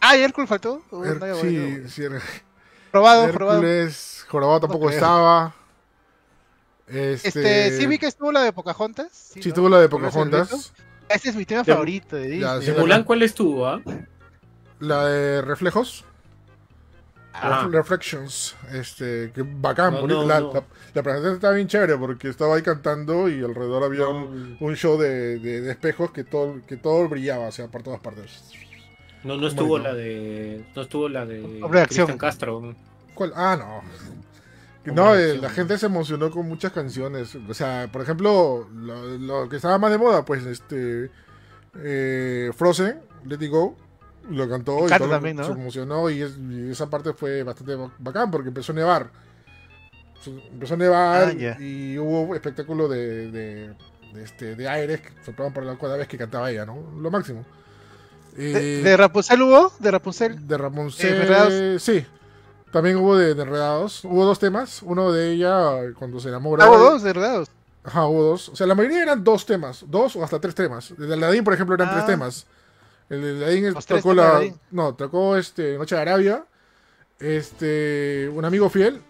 [0.00, 0.82] Ah, ¿y Hércules faltó?
[0.90, 1.88] Uh, Her- no, ya, sí, bueno.
[1.88, 2.02] sí,
[2.90, 3.58] Probado, probado.
[3.58, 5.54] Hércules, Jorobado tampoco estaba.
[6.86, 9.08] Este, Este, sí vi que estuvo la de Pocahontas.
[9.12, 9.54] sí ¿no?
[9.54, 10.72] tuvo la de ¿Volvió a ser Pocahontas?
[11.08, 12.40] Ese es mi tema De- favorito de Disney.
[12.40, 13.66] Ya, ¿De sí, Mulan cuál estuvo?
[13.66, 13.80] ah?
[14.80, 16.04] la de Reflejos,
[17.34, 17.62] Ah.
[17.64, 20.52] Ref- Reflections, este, que bacán, No, la, no.
[20.54, 24.96] la- la presentación estaba bien chévere porque estaba ahí cantando y alrededor había un show
[24.98, 28.42] de, de- de espejos que todo, que todo brillaba, o sea, por todas partes.
[29.24, 29.84] No, no estuvo Bueno.
[29.86, 30.64] la de.
[30.74, 31.40] No estuvo la de.
[31.62, 32.06] Hombre de acción.
[32.06, 32.74] Cristian Castro.
[33.14, 33.32] ¿Cuál?
[33.34, 33.82] Ah, no.
[34.94, 37.34] No, eh, la gente se emocionó con muchas canciones.
[37.34, 41.10] O sea, por ejemplo, lo, lo que estaba más de moda, pues, este.
[41.82, 43.76] eh, Frozen, Let It Go,
[44.30, 45.44] lo cantó y todo, también, ¿no?
[45.44, 49.10] se emocionó y, es- y esa parte fue bastante ba- bacán porque empezó a nevar.
[50.52, 53.74] Empezó a nevar Ah, y hubo espectáculo de, de,
[54.14, 56.78] de este, de aires que soplaban por la cada vez que cantaba ella, ¿no?
[57.00, 57.44] Lo máximo.
[58.38, 59.72] ¿De, Eh, de Rapunzel hubo?
[59.78, 60.46] ¿De Rapunzel?
[60.46, 61.28] de Rapunzel.
[61.50, 62.06] Eh, sí.
[62.72, 64.04] También hubo de, de Enredados.
[64.04, 64.82] Hubo dos temas.
[64.82, 66.64] Uno de ella eh, cuando se enamora.
[66.64, 67.48] Ah, hubo dos, de Enredados.
[67.84, 68.48] Ajá, hubo dos.
[68.50, 69.84] O sea, la mayoría eran dos temas.
[69.88, 70.90] Dos o hasta tres temas.
[70.92, 71.92] El de Aladdin, por ejemplo, eran Ah.
[71.94, 72.46] tres temas.
[73.08, 74.30] El de Aladdin Los tocó la.
[74.30, 74.54] Aladdin.
[74.70, 76.44] No, tocó este Noche de Arabia.
[77.18, 78.30] Este.
[78.32, 79.00] Un amigo fiel.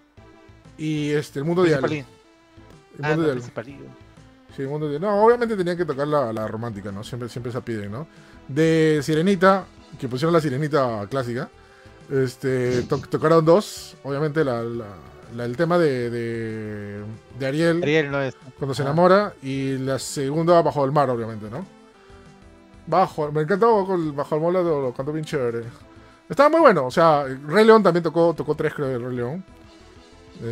[0.77, 1.41] Y este.
[1.41, 1.73] El mundo de.
[1.73, 2.05] El
[3.05, 3.35] Ah, mundo no, de
[4.67, 7.05] De- No, obviamente tenían que tocar la, la romántica, ¿no?
[7.05, 8.07] Siempre, siempre se piden, ¿no?
[8.49, 9.65] De Sirenita,
[9.99, 11.49] que pusieron la Sirenita clásica.
[12.11, 13.97] Este, to- tocaron dos.
[14.03, 14.85] Obviamente la, la-
[15.37, 17.03] la- el tema de, de,
[17.39, 18.35] de Ariel, Ariel no es.
[18.59, 19.35] cuando se enamora.
[19.43, 21.65] Y la segunda bajo el mar, obviamente, ¿no?
[22.87, 25.65] Bajo, me encantó con bajo el mar, lo, lo cantó bien chévere.
[26.29, 29.45] Estaba muy bueno, o sea, Rey León también tocó, tocó tres, creo, de Rey León.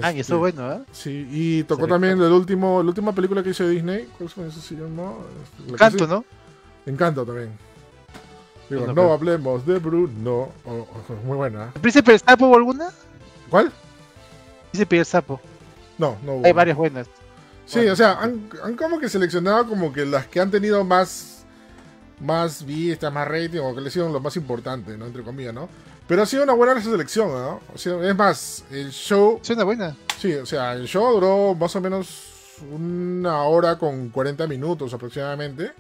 [0.03, 0.81] Ah, y Este, estuvo bueno, ¿eh?
[0.93, 4.09] Sí, y tocó también el último, la última película que hizo Disney.
[4.19, 4.49] ¿Cuál fue?
[4.49, 5.13] Esa se llama?
[5.45, 6.25] Este, la que Canto, sí- ¿no?
[6.87, 7.51] Encanto también.
[8.69, 10.49] Digo, no pero- hablemos de Bruno.
[10.65, 11.71] Oh, oh, muy buena.
[11.75, 12.89] ¿El Príncipe del Sapo hubo alguna?
[13.49, 13.71] ¿Cuál?
[14.73, 15.41] Príncipe del Sapo.
[15.99, 16.47] No, no hubo.
[16.47, 17.07] Hay varias buenas.
[17.65, 17.93] Sí, Bueno.
[17.93, 21.45] o sea, han, han como que seleccionado como que las que han tenido más
[22.21, 25.05] más vistas, más rating, o que les sido lo más importante, ¿no?
[25.07, 25.69] Entre comillas, ¿no?
[26.07, 27.61] Pero ha sido una buena selección, ¿no?
[27.75, 29.97] O sea, es más, el show Es una buena.
[30.19, 35.73] Sí, o sea, el show duró más o menos una hora con 40 minutos aproximadamente.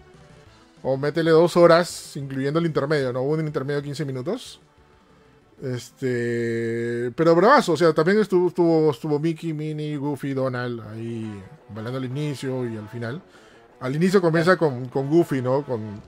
[0.82, 3.22] O métele dos horas, incluyendo el intermedio, ¿no?
[3.22, 4.60] Hubo un intermedio de 15 minutos.
[5.62, 7.10] Este.
[7.16, 12.04] Pero bravazo, o sea, también estuvo, estuvo, estuvo Mickey, Minnie, Goofy, Donald ahí bailando al
[12.04, 13.22] inicio y al final.
[13.80, 15.64] Al inicio comienza con, con Goofy, ¿no?
[15.64, 16.00] Con,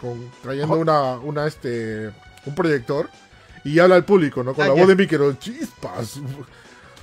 [0.00, 2.10] con trayendo una, una, este,
[2.46, 3.08] un proyector
[3.64, 4.54] y habla al público, ¿no?
[4.54, 4.80] Con Ah, la ya.
[4.80, 5.32] voz de Mickey, ¿no?
[5.34, 6.20] Chispas.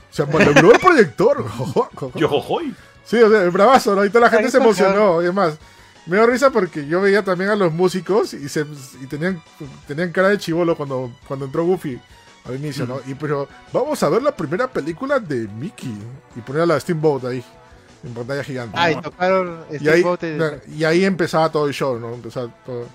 [0.10, 1.46] Se maniobró el proyector.
[2.16, 2.74] Yo, jojoy.
[3.06, 4.06] Sí, o sea, bravazo, ¿no?
[4.06, 5.22] Y toda la gente se emocionó.
[5.24, 5.58] Y es más,
[6.06, 8.66] me dio risa porque yo veía también a los músicos y, se,
[9.02, 9.42] y tenían,
[9.88, 12.00] tenían cara de chivolo cuando, cuando entró Goofy
[12.46, 13.00] al inicio, ¿no?
[13.08, 15.94] Y pero vamos a ver la primera película de Mickey.
[16.36, 17.44] Y poner a la Steamboat ahí.
[18.04, 18.76] en pantalla gigante.
[18.80, 19.02] Ah, y ¿no?
[19.02, 22.14] tocaron y, ahí, Steamboat de- y ahí empezaba todo el show, ¿no?
[22.14, 22.86] Empezaba todo.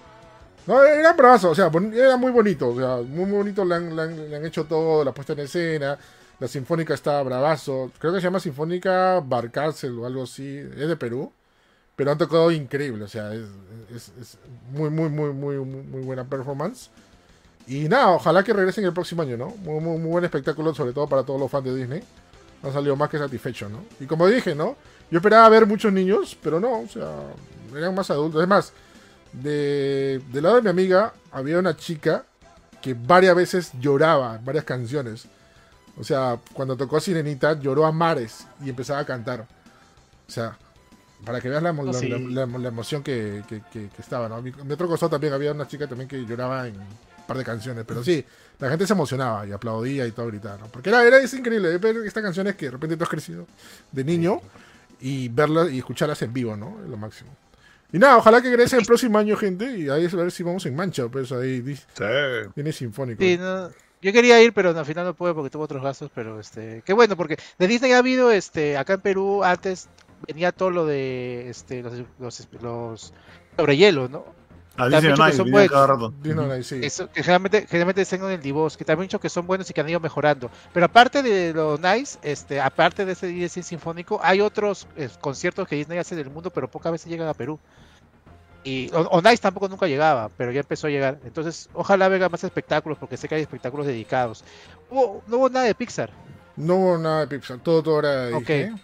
[0.66, 4.64] No, era bravazo, o sea, era muy bonito, o sea, muy, bonito, le han, hecho
[4.64, 5.96] todo, la puesta en escena,
[6.40, 10.96] la sinfónica está bravazo, creo que se llama Sinfónica Barcárcel o algo así, es de
[10.96, 11.32] Perú,
[11.94, 13.44] pero han tocado increíble, o sea, es,
[14.72, 16.90] muy, muy, muy, muy, muy buena performance.
[17.68, 19.48] Y nada, ojalá que regresen el próximo año, ¿no?
[19.48, 22.02] Muy, muy, muy buen espectáculo, sobre todo para todos los fans de Disney.
[22.62, 23.84] Han salido más que satisfechos, ¿no?
[23.98, 24.76] Y como dije, ¿no?
[25.10, 27.10] Yo esperaba ver muchos niños, pero no, o sea,
[27.74, 28.40] eran más adultos.
[28.40, 28.72] Es más,
[29.42, 32.24] de, del lado de mi amiga había una chica
[32.82, 35.26] que varias veces lloraba, varias canciones.
[35.98, 39.46] O sea, cuando tocó Sirenita lloró a mares y empezaba a cantar.
[40.28, 40.56] O sea,
[41.24, 42.08] para que veas la, Oh, la- sí.
[42.08, 44.40] la- la- la emoción que, que- que- que estaba, ¿no?
[44.42, 46.86] Mi, mi otro costado también había una chica también que lloraba en un
[47.26, 48.24] par de canciones, pero sí,
[48.58, 50.66] la gente se emocionaba y aplaudía y todo gritaba, ¿no?
[50.66, 53.46] Porque era, era es increíble ver estas canciones que de repente tú has crecido
[53.90, 54.40] de niño
[55.00, 56.78] y verlas y escucharlas en vivo, ¿no?
[56.84, 57.30] Es lo máximo.
[57.92, 60.66] Y nada, ojalá que regrese el próximo año, gente, y ahí a ver si vamos
[60.66, 61.62] en mancha, pues ahí
[61.94, 62.04] Sí.
[62.54, 63.22] viene sinfónico.
[63.22, 63.70] Sí, no,
[64.02, 66.92] yo quería ir, pero al final no pude porque tuve otros gastos, pero este, qué
[66.92, 69.88] bueno, porque de Disney ha habido, este, acá en Perú antes
[70.26, 73.14] venía todo lo de, este, los, los, los
[73.56, 74.24] sobre hielo, ¿no?
[74.78, 75.88] Ah, que son cada buenos.
[75.88, 76.14] rato.
[76.22, 76.80] Disney Night, sí.
[76.82, 79.68] Eso, que generalmente, generalmente están en el Divos, que también han dicho que son buenos
[79.70, 80.50] y que han ido mejorando.
[80.72, 85.66] Pero aparte de lo nice, este, aparte de ese Disney Sinfónico, hay otros eh, conciertos
[85.66, 87.58] que Disney hace del mundo, pero pocas veces llegan a Perú.
[88.64, 91.18] Y o, o Nice tampoco nunca llegaba, pero ya empezó a llegar.
[91.24, 94.42] Entonces, ojalá venga más espectáculos, porque sé que hay espectáculos dedicados.
[94.90, 96.10] Hubo- no hubo nada de Pixar.
[96.56, 98.40] No hubo nada de Pixar, todo, todo era de Ok.
[98.48, 98.82] Disney.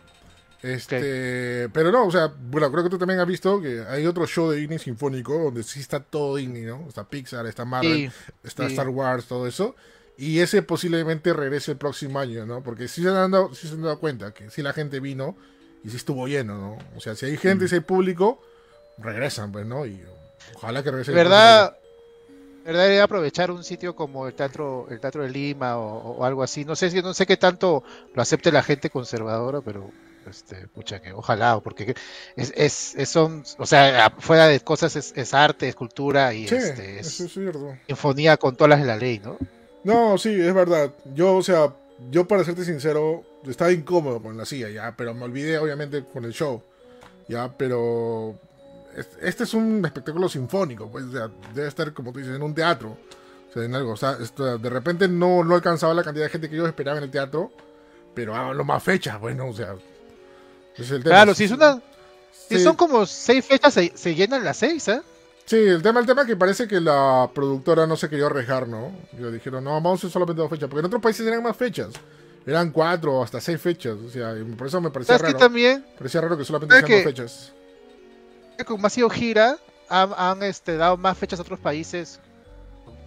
[0.63, 4.27] Este, pero no, o sea, bueno, creo que tú también has visto que hay otro
[4.27, 6.87] show de Disney sinfónico donde sí está todo Disney, ¿no?
[6.89, 8.75] Está Pixar, está Marvel, Sí, está sí.
[8.75, 9.75] Star Wars, todo eso.
[10.17, 12.63] Y ese posiblemente regrese el próximo año, ¿no?
[12.63, 15.37] Porque sí se han dado, sí se han dado cuenta que sí la gente vino
[15.83, 16.79] y sí estuvo lleno, ¿no?
[16.97, 18.41] O sea, si hay gente, si hay público,
[18.99, 19.85] regresan, pues, ¿no?
[19.85, 20.01] Y
[20.55, 21.11] ojalá que regrese.
[21.11, 21.77] el ¿Verdad?
[22.65, 23.01] ¿Verdad?
[23.01, 26.65] Aprovechar un sitio como el teatro, el teatro de Lima o, o algo así.
[26.65, 27.83] No sé si no sé qué tanto
[28.15, 29.91] lo acepte la gente conservadora, pero
[30.29, 31.95] este, pucha que ojalá, porque
[32.37, 36.49] es, es, es- son, o sea, fuera de cosas es, es arte, es cultura y.
[36.49, 37.77] Sí, este, es eso es cierto.
[37.87, 39.37] sinfonía con todas las de la ley, ¿no?
[39.85, 40.93] No, sí, es verdad.
[41.15, 41.75] Yo, o sea,
[42.11, 46.25] yo para serte sincero, estaba incómodo con la silla, ya, pero me olvidé obviamente con
[46.25, 46.63] el show,
[47.29, 48.39] ya, pero
[48.97, 52.43] es- este es un espectáculo sinfónico, pues, o sea, debe estar, como tú dices, en
[52.43, 52.97] un teatro,
[53.51, 56.31] o sea, en algo, o sea, esto, de repente no, no alcanzaba la cantidad de
[56.31, 57.51] gente que yo esperaba en el teatro,
[58.15, 59.75] pero háganlo más fechas, bueno, o sea,
[61.03, 61.81] Claro, si es una,
[62.49, 65.03] si son como seis fechas, se, se llenan las seis, ¿eh?
[65.45, 68.69] Sí, el tema, el tema es que parece que la productora no se quería arriesgar,
[68.69, 68.93] ¿no?
[69.13, 70.69] Y dijeron, no, vamos a hacer solamente dos fechas.
[70.69, 71.89] Porque en otros países eran más fechas.
[72.47, 73.97] Eran cuatro hasta seis fechas.
[73.97, 75.45] O sea, y por eso me parecía ¿Sabes qué raro.
[75.45, 75.85] también?
[75.99, 77.53] Parecía raro que solamente ¿Sabes sean dos fechas.
[78.57, 79.59] que como ha sido gira,
[79.89, 82.21] han, han, este, dado más fechas a otros países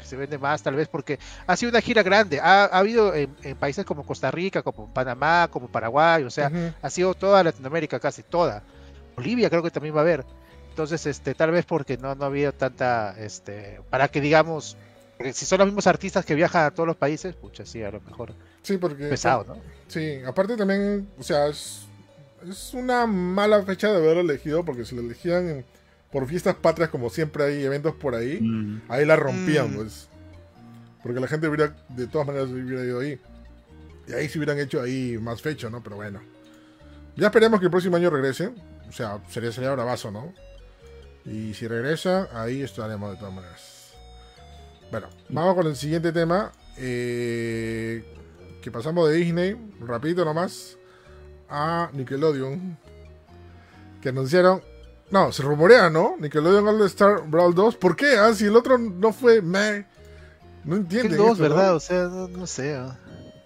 [0.06, 2.39] que se vende más, tal vez, porque ha sido una gira grande.
[2.39, 6.51] Ha, ha habido en, en países como Costa Rica, como Panamá, como Paraguay, o sea,
[6.82, 8.64] ha sido toda Latinoamérica, casi toda.
[9.16, 10.26] Bolivia creo que también va a haber.
[10.70, 14.76] Entonces, este, tal vez porque no, no ha habido tanta, este, para que digamos,
[15.18, 17.89] porque si son los mismos artistas que viajan a todos los países, pucha, sí, a
[17.91, 19.08] lo mejor Sí, porque...
[19.08, 19.58] pesado, ¿no?
[19.88, 21.86] Sí, aparte también, o sea, es,
[22.47, 24.66] es una mala fecha de haberlo elegido.
[24.66, 25.66] Porque si lo elegían en-
[26.16, 28.84] por fiestas patrias, como siempre hay eventos por ahí, Mm.
[28.88, 29.76] ahí la rompían, Mm.
[29.76, 30.07] pues.
[31.03, 33.20] Porque la gente hubiera, de todas maneras, hubiera ido ahí.
[34.07, 35.84] Y ahí se hubieran hecho ahí más fecha, ¿no?
[35.84, 36.22] Pero bueno.
[37.18, 38.49] Ya esperemos que el próximo año regrese.
[38.88, 40.34] O sea, sería, sería bravazo, ¿no?
[41.26, 43.91] Y si regresa, ahí estaremos de todas maneras.
[44.91, 46.51] Bueno, vamos con el siguiente tema.
[46.78, 48.03] eh,
[48.61, 50.78] que pasamos de Disney, rapidito nomás,
[51.49, 52.77] a Nickelodeon.
[54.02, 54.61] Que anunciaron
[55.15, 56.15] no, se rumorea, ¿no?
[56.19, 57.77] Nickelodeon All Star Brawl 2.
[57.77, 58.17] ¿Por qué?
[58.17, 59.85] Ah, si el otro no fue meh.
[60.65, 61.17] No El entienden.
[61.17, 61.49] 2, esto, ¿no?
[61.55, 61.75] ¿verdad?
[61.75, 62.75] O sea, no, no sé.
[62.75, 62.97] ¿ah?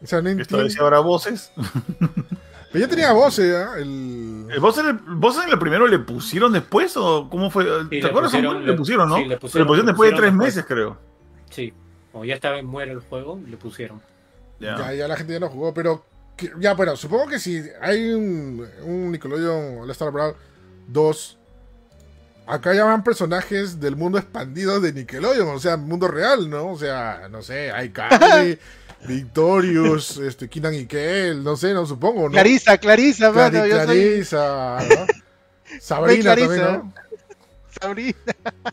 [0.01, 0.29] O sea, no
[0.63, 1.51] vez habrá voces.
[2.71, 3.73] Pero ya tenía voces, ¿ah?
[3.77, 4.47] El...
[4.49, 7.65] ¿El voces, en el- el primero le pusieron después o cómo fue?
[7.89, 8.31] Sí, ¿Te acuerdas?
[8.31, 8.61] pusieron?
[8.65, 9.15] Le le- pusieron, ¿no?
[9.17, 10.47] sí, le pusieron, le pusieron le después de tres después.
[10.55, 10.97] meses, creo.
[11.49, 11.73] Sí,
[12.11, 14.01] como ya estaba en muere el juego, le pusieron.
[14.59, 14.77] Ya.
[14.77, 16.03] Ya, ya la gente ya no jugó, pero.
[16.37, 20.35] que- ya, bueno, supongo que si hay un, un Nickelodeon All Star Brawl
[20.87, 21.38] 2.
[22.49, 26.71] Acá ya van personajes del mundo expandido de Nickelodeon, o sea, mundo real, ¿no?
[26.71, 28.57] O sea, no sé, hay Carly,
[29.07, 32.31] Victorious, este, Keenan y Kel, no sé, no supongo, ¿no?
[32.31, 33.85] Clarisa, Clarisa, Clari- mano, yo soy...
[33.85, 35.05] Clarisa, ¿no?
[35.79, 36.47] Sabrina Clarisa.
[36.47, 36.93] también, ¿no?
[37.79, 38.17] Sabrina.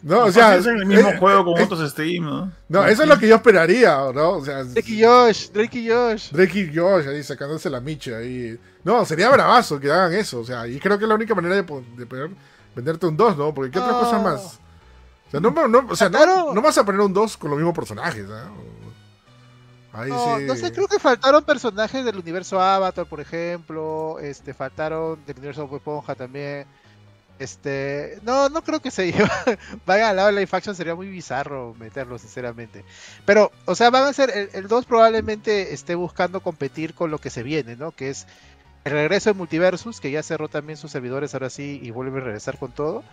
[0.03, 0.57] No, o sea.
[0.57, 2.53] es el mismo eh, juego con eh, otros Steam, ¿no?
[2.70, 4.31] No, eso es lo que yo esperaría, ¿no?
[4.31, 6.31] O sea, Drake y Josh, Drake y Josh.
[6.32, 8.59] Drake y Josh ahí sacándose la micha ahí.
[8.85, 10.40] No, sería bravazo que hagan eso.
[10.40, 12.31] O sea, y creo que es la única manera de, de poder
[12.77, 13.55] venderte un 2, ¿no?
[13.55, 14.61] Porque ¿qué otra cosa más?
[15.27, 17.59] O sea, no, no, o sea, no, no vas a poner un 2 con los
[17.59, 18.36] mismos personajes, ¿no?
[19.93, 20.44] Ahí No, sí.
[20.44, 24.19] no sé, creo que faltaron personajes del universo Avatar, por ejemplo.
[24.20, 26.66] Este, faltaron del universo Bob Esponja también.
[27.39, 29.32] Este, no, no creo que se lleva,
[29.86, 32.85] vaya al lado de Life Action, sería muy bizarro meterlo, sinceramente.
[33.24, 37.19] Pero, o sea, van a ser, el, el 2 probablemente esté buscando competir con lo
[37.19, 37.90] que se viene, ¿no?
[37.90, 38.27] Que es
[38.87, 42.25] el regreso de Multiversus, que ya cerró también sus servidores ahora sí y vuelve a
[42.25, 43.05] regresar con todo.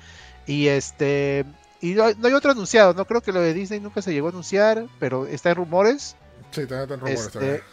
[0.46, 1.46] Y este,
[1.82, 4.28] y no, no hay otro anunciado, no creo que lo de Disney nunca se llegó
[4.28, 6.18] a anunciar, pero está en rumores.
[6.52, 7.64] Sí, también están rumores Este, todavía.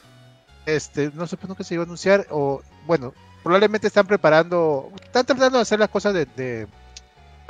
[0.67, 5.27] este, no sé pues nunca se iba a anunciar, o bueno, probablemente están preparando, están
[5.27, 6.69] tratando de hacer las cosas de, de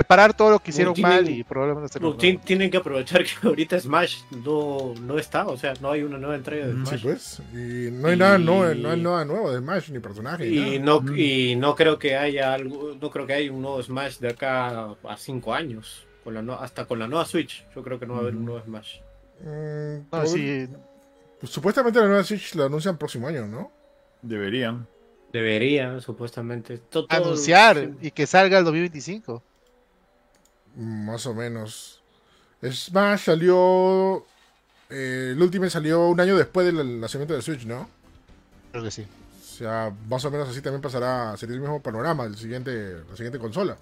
[0.01, 3.23] preparar todo lo que hicieron tienen- mal y probablemente hacerlo No, ti- tienen que aprovechar
[3.23, 6.85] que ahorita Smash no, no está, o sea, no hay una nueva entrega de Mm,
[6.85, 7.03] Sí, Smash.
[7.03, 7.39] pues.
[7.53, 10.47] Y no hay Y- nada nuevo, no hay nada nuevo de Smash ni personaje.
[10.47, 11.01] Y nada.
[11.01, 14.29] no, y no creo que haya algo, no creo que haya un nuevo Smash de
[14.29, 16.05] acá a 5 años.
[16.23, 18.35] Con la no- hasta con la nueva Switch, yo creo que no va a haber
[18.35, 18.97] un nuevo Smash.
[19.43, 20.67] Mm, No, sí,
[21.39, 23.71] pues, supuestamente la nueva Switch la anuncian próximo año, ¿no?
[24.21, 24.87] Deberían.
[25.33, 26.77] Debería, supuestamente.
[26.77, 28.07] To- todo- anunciar sí.
[28.07, 29.41] y que salga el 2025.
[30.75, 32.01] Más o menos.
[32.63, 34.25] Smash salió.
[34.89, 37.89] Eh, el último salió un año después del lanzamiento de Switch, ¿no?
[38.71, 39.05] Creo que sí.
[39.39, 41.35] O sea, más o menos así también pasará.
[41.37, 43.77] Sería el mismo panorama el siguiente, la siguiente consola.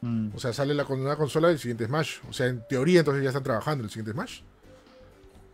[0.00, 0.28] Mm.
[0.34, 2.18] O sea, sale la con una consola del siguiente Smash.
[2.28, 4.40] O sea, en teoría entonces ya están trabajando en el siguiente Smash.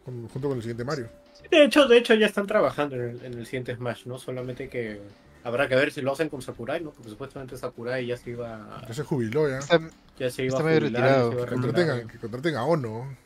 [0.04, 1.08] Con- junto con el siguiente Mario.
[1.50, 4.18] De hecho, de hecho ya están trabajando en el, en el siguiente Smash, ¿no?
[4.18, 5.00] Solamente que
[5.44, 6.90] habrá que ver si lo hacen con Sakurai, ¿no?
[6.90, 9.58] Porque supuestamente Sakurai ya se iba, Ya se jubiló ya.
[9.58, 9.80] Está-
[10.18, 11.30] ya se iba está a medio jubilar, retirado.
[11.30, 13.16] se iba a Que contraten, a, que contraten a Ono.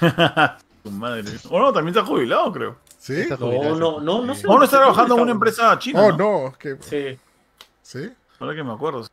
[0.82, 1.24] Tu madre.
[1.50, 2.76] O no, también está jubilado, creo.
[2.98, 3.26] ¿Sí?
[3.30, 3.76] No, jubilado.
[3.76, 4.46] no, no, no sé.
[4.46, 6.02] O no está Sí, trabajando en una empresa china.
[6.02, 6.16] Oh, ¿no?
[6.44, 6.54] no.
[6.58, 7.18] que, Sí,
[7.82, 8.10] ¿Sí?
[8.38, 9.04] Ahora que me acuerdo.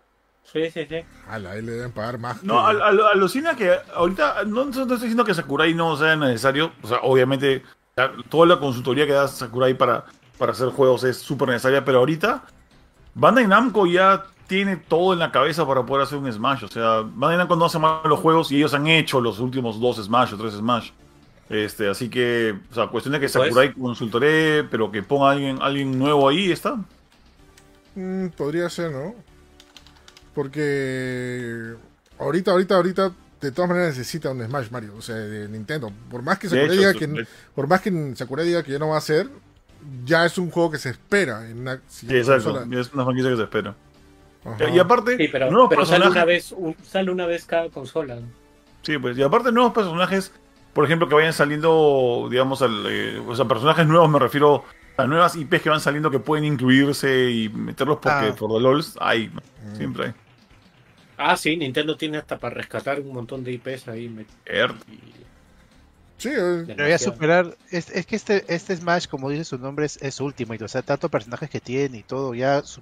[0.43, 0.97] sí, sí, sí.
[1.27, 2.43] Ala, ahí le deben pagar más.
[2.43, 6.71] No, al- al- alucina que ahorita no, no estoy diciendo que Sakurai no sea necesario.
[6.83, 7.63] O sea, obviamente
[8.29, 10.05] toda la consultoría que da Sakurai para,
[10.37, 12.43] para hacer juegos es súper necesaria, pero ahorita
[13.13, 16.63] Bandai Namco ya tiene todo en la cabeza para poder hacer un Smash.
[16.65, 19.79] O sea, Bandai Namco no hace mal los juegos y ellos han hecho los últimos
[19.79, 20.91] dos Smash o tres Smash.
[21.49, 25.59] Este, así que, o sea, cuestión de que Pues- Sakurai consultoree, pero que ponga alguien,
[25.61, 26.75] alguien nuevo ahí, está.
[27.95, 29.15] Mm, podría ser, ¿no?
[30.33, 31.75] Porque
[32.19, 35.91] ahorita, ahorita, ahorita, de todas maneras necesita un Smash Mario, o sea, de Nintendo.
[36.09, 38.89] Por más que Sakurai hecho, diga que, por más que Sakurai diga que ya no
[38.89, 39.29] va a ser,
[40.05, 42.53] ya es un juego que se espera en una Sí, siguiente exacto.
[42.53, 42.79] consola.
[42.81, 43.75] Es una franquicia que se espera.
[44.45, 44.69] Ajá.
[44.69, 48.19] Y aparte, Sí, pero, nuevos pero sale una vez, un- sale una vez cada consola.
[48.83, 50.31] Sí, pues, y aparte nuevos personajes,
[50.73, 54.63] por ejemplo, que vayan saliendo, digamos, al, eh, o sea, personajes nuevos, me refiero
[54.97, 58.35] a nuevas IPs que van saliendo que pueden incluirse y meterlos porque Ah.
[58.37, 59.75] por the LOLs hay, Mm.
[59.75, 60.13] siempre hay.
[61.17, 64.09] Ah, sí, Nintendo tiene hasta para rescatar un montón de IPs ahí.
[64.09, 64.99] met- Er- y-
[66.17, 67.13] Sí, eh, Pero ya demasiado.
[67.13, 70.67] superar, es, es que este, este Smash, como dice su nombre, es, es Ultimate, o
[70.67, 72.81] sea, tantos personajes que tiene y todo, ya su-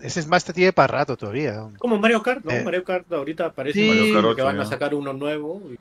[0.00, 1.60] ese Smash te tiene para rato todavía.
[1.78, 2.50] Como Mario Kart, ¿no?
[2.52, 3.88] Eh, Mario Kart ahorita parece sí.
[3.88, 5.60] Mario Kart, que van a sacar uno nuevo.
[5.72, 5.78] y-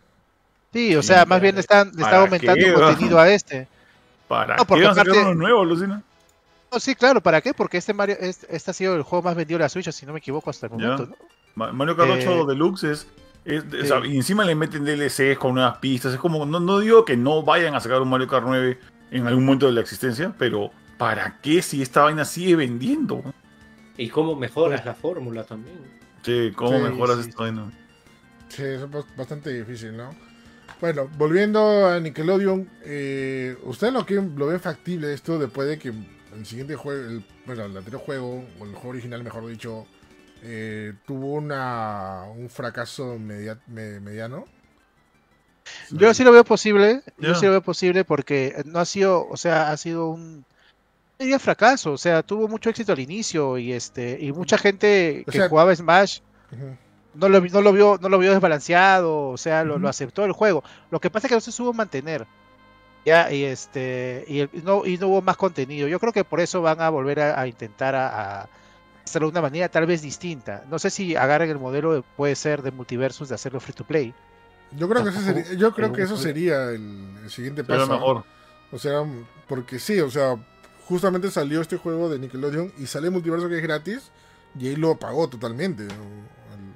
[0.74, 3.30] Sí, o Sí, sea, más bien le están, le están ¿para aumentando qué, contenido a
[3.30, 3.68] este.
[4.28, 6.02] ¿Para No, porque qué van a sacar uno nuevo, Lucina?
[6.72, 7.54] No, sí, claro, ¿para qué?
[7.54, 10.06] Porque este Mario, este, este ha sido el juego más vendido de la Switch, si
[10.06, 11.10] no me equivoco, hasta el momento,
[11.56, 13.08] Mario Kart Eh, 8 Deluxe es...
[13.46, 14.10] es- o sea, sí.
[14.12, 16.14] y encima le meten DLCs con nuevas pistas.
[16.14, 18.80] Es como, no, no digo que no vayan a sacar un Mario Kart 9
[19.12, 23.24] en algún momento de la existencia, pero ¿para qué si esta vaina sigue vendiendo?
[23.98, 25.78] Y cómo mejoras la fórmula también.
[26.24, 27.30] Che, ¿cómo Sí, mejoras sí.
[27.30, 27.72] esta vaina?
[28.50, 30.10] sí, es bas- bastante difícil, ¿no?
[30.80, 35.90] Bueno, volviendo a Nickelodeon, eh, ¿ustedes lo, que, lo ven factible esto después de que
[35.90, 39.86] el siguiente juego, el, bueno, el anterior juego, o el juego original, mejor dicho,
[40.42, 44.46] eh, tuvo una, un fracaso media- me- mediano?
[45.92, 49.38] Yo sí lo veo posible, yo sí lo veo posible porque no ha sido, o
[49.38, 50.44] sea, ha sido un
[51.20, 55.32] diría fracaso, o sea, tuvo mucho éxito al inicio y este y mucha gente O
[55.32, 56.20] que sea- jugaba Smash
[57.14, 60.64] no lo, no lo vio no lo vio desbalanceado, o sea, lo, aceptó el juego.
[60.90, 62.26] Lo que pasa es que no se supo mantener.
[63.06, 65.88] Ya, y este y, el- y no, y no hubo más contenido.
[65.88, 68.50] Yo creo que por eso van a volver a, a intentar a, a
[69.12, 70.64] hacerlo de una manera tal vez distinta.
[70.70, 73.84] No sé si agarren el modelo de- puede ser de multiversus de hacerlo free to
[73.86, 74.14] play.
[74.78, 77.80] Yo creo que eso sería, yo creo que pero- eso sería el, el siguiente Sería
[77.82, 77.92] paso.
[77.94, 78.24] mejor.
[78.72, 79.04] O sea,
[79.48, 80.36] porque sí, o sea,
[80.88, 84.12] justamente salió este juego de Nickelodeon y sale Multiverso que es gratis
[84.58, 85.84] y ahí lo apagó totalmente.
[85.84, 85.94] ¿no?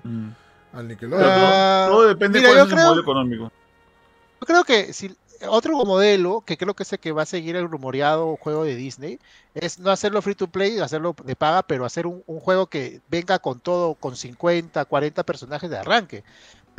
[0.08, 0.28] Al- Mm.
[0.28, 0.36] al
[0.72, 1.30] Pero Nickelodeon.
[1.34, 3.52] Ah, todo, todo depende de mira, cuál es creo- modelo económico.
[4.42, 5.16] Yo creo que si
[5.50, 8.76] otro modelo, que creo que es el que va a seguir el rumoreado juego de
[8.76, 9.20] Disney,
[9.54, 13.02] es no hacerlo free to play, hacerlo de paga, pero hacer un, un juego que
[13.10, 16.24] venga con todo, con 50, 40 personajes de arranque,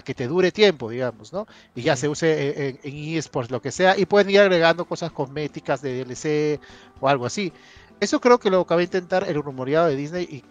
[0.05, 1.47] que te dure tiempo, digamos, ¿no?
[1.75, 5.11] Y ya se use en, en eSports, lo que sea, y pueden ir agregando cosas
[5.13, 6.61] cosméticas de DLC
[7.01, 7.53] o algo así.
[8.01, 10.45] Eso creo que lo acaba de intentar el rumoreado de Disney y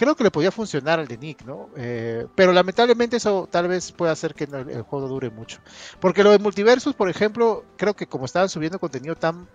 [0.00, 1.68] creo que le podía funcionar al de Nick, ¿no?
[1.76, 5.58] Eh, pero lamentablemente eso tal vez pueda hacer que el juego dure mucho.
[6.00, 9.46] Porque lo de multiversos, por ejemplo, creo que como estaban subiendo contenido tan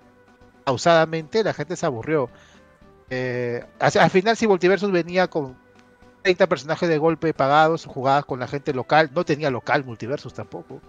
[0.64, 2.30] pausadamente, la gente se aburrió.
[3.10, 5.56] Eh, al, al final, si Multiversus venía con
[6.22, 10.80] 30 personajes de golpe pagados, jugadas con la gente local, no tenía local Multiversus tampoco.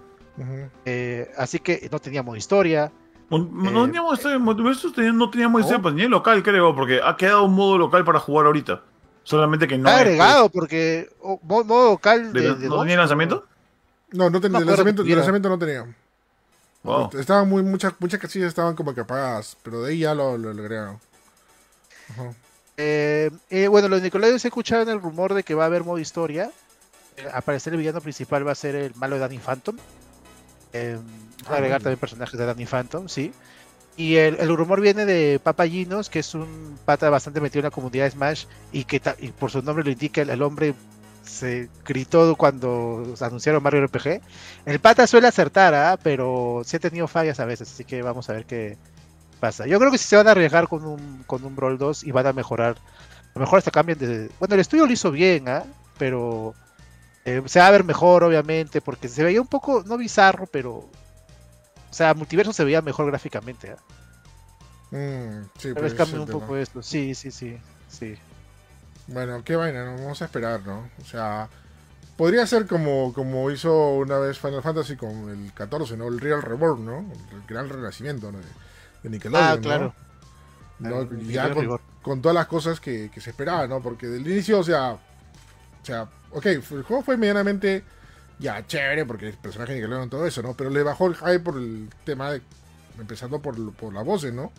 [0.85, 2.93] Eh, así que no tenía modo historia.
[3.31, 3.39] Eh,
[3.73, 5.67] No teníamos Multiversus, tenía- no teníamos ¿no?
[5.67, 8.83] este pues, ni el local, creo, porque ha quedado un modo local para jugar ahorita.
[9.27, 9.89] Solamente que no.
[9.89, 11.11] Está es, agregado porque
[11.43, 13.45] modo pues, de, de- de ¿No tenía lanzamiento?
[14.13, 15.85] No, no tenía, No lanzamiento, de lanzamiento no tenía.
[16.85, 17.11] Wow.
[17.19, 20.51] Estaban muy, muchas, muchas casillas estaban como que apagadas, pero de ahí ya lo, lo
[20.51, 21.01] agregaron.
[22.11, 22.33] Ajá.
[22.77, 26.53] Eh, eh, bueno, los se escucharon el rumor de que va a haber modo historia.
[27.17, 29.77] Eh, Al parecer el villano principal va a ser el malo de Danny Phantom.
[30.73, 30.99] Eh,
[31.51, 31.83] va a agregar bueno.
[31.83, 33.33] también personajes de Danny Phantom, sí.
[33.97, 37.71] Y el, el rumor viene de Papayinos, que es un pata bastante metido en la
[37.71, 39.01] comunidad de Smash y que
[39.39, 40.75] por su nombre lo indica, el, el hombre
[41.27, 44.21] se gritó cuando anunciaron Mario RPG.
[44.65, 45.99] El pata suele acertar, ¿ah?
[46.03, 48.77] pero sí ha tenido fallas a veces, así que vamos a ver qué
[49.41, 49.67] pasa.
[49.67, 52.13] Yo creo que si se van a arriesgar con un, con un Brawl 2 y
[52.13, 54.31] van a mejorar, a lo mejor hasta cambian de...
[54.39, 55.65] Bueno, el estudio lo hizo bien, ¿ah?
[55.99, 56.55] pero
[57.25, 60.89] eh, se va a ver mejor, obviamente, porque se veía un poco, no bizarro, pero...
[61.97, 63.71] O sea, multiverso se veía mejor gráficamente.
[63.71, 63.79] ¿ah?
[64.91, 66.83] Mm, sí, Tal pues, vez es un poco esto.
[66.83, 67.57] Sí, sí, sí.
[67.89, 68.19] sí.
[69.07, 69.93] Bueno, qué vaina, ¿no?
[69.93, 70.91] vamos a esperar, ¿no?
[71.01, 71.49] O sea,
[72.19, 76.09] podría ser como, como hizo una vez Final Fantasy con el 14, ¿no?
[76.09, 76.99] El Real Reborn, ¿no?
[76.99, 78.41] El gran renacimiento, ¿no?
[78.41, 78.45] De,
[79.03, 79.95] de Nickelodeon, Ah, claro.
[81.23, 81.51] ya
[82.03, 83.81] con, todas las cosas que, que se esperaba, ¿no?
[83.81, 85.01] Porque del inicio, o sea, o
[85.83, 87.85] sea, ok, el juego fue medianamente
[88.39, 90.55] ya chévere porque el personaje de Nickelodeon todo eso, ¿no?
[90.55, 92.43] Pero le bajó el hype por el tema de,
[92.99, 94.53] empezando por, por las voces, ¿no?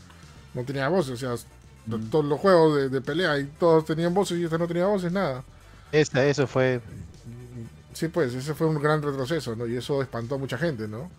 [0.53, 1.45] No tenía voces, o sea,
[1.89, 4.85] to- todos los juegos de, de pelea y todos tenían voces y este no tenía
[4.87, 5.43] voces, nada.
[5.91, 6.81] Esta, eso fue.
[7.93, 9.65] Sí, pues, ese fue un gran retroceso, ¿no?
[9.67, 11.09] Y eso espantó a mucha gente, ¿no?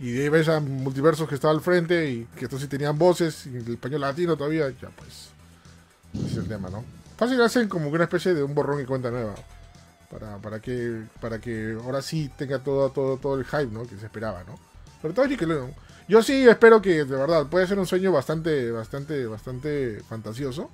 [0.00, 2.98] Y de ahí ves a multiversos que estaba al frente y que estos sí tenían
[2.98, 5.28] voces y el español latino todavía, ya pues.
[6.14, 6.84] Ese es el tema, ¿no?
[7.16, 9.34] Fácil hacen como una especie de un borrón y cuenta nueva.
[10.14, 13.82] Para, para que para que ahora sí tenga todo, todo, todo el hype, ¿no?
[13.84, 14.54] Que se esperaba, ¿no?
[15.02, 15.74] Pero todo es Nickelodeon.
[16.06, 20.70] Yo sí espero que, de verdad, puede ser un sueño bastante, bastante, bastante fantasioso.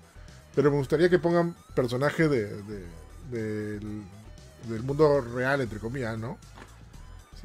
[0.54, 2.86] Pero me gustaría que pongan personajes de, de-
[3.30, 4.02] del,
[4.68, 6.36] del mundo real, entre comillas, ¿no?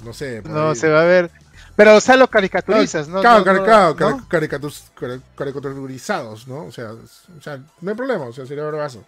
[0.04, 0.42] No sé.
[0.44, 0.76] No, ahí.
[0.76, 1.32] se va a ver.
[1.78, 3.22] Pero, o sea, lo caricaturizas, ¿no?
[3.22, 3.96] Claro, No, no, claro, ¿no?
[4.30, 6.66] cari- caricaturizados, ¿no?
[6.66, 9.04] O sea, o sea, no hay problema, o sea, sería bravazo.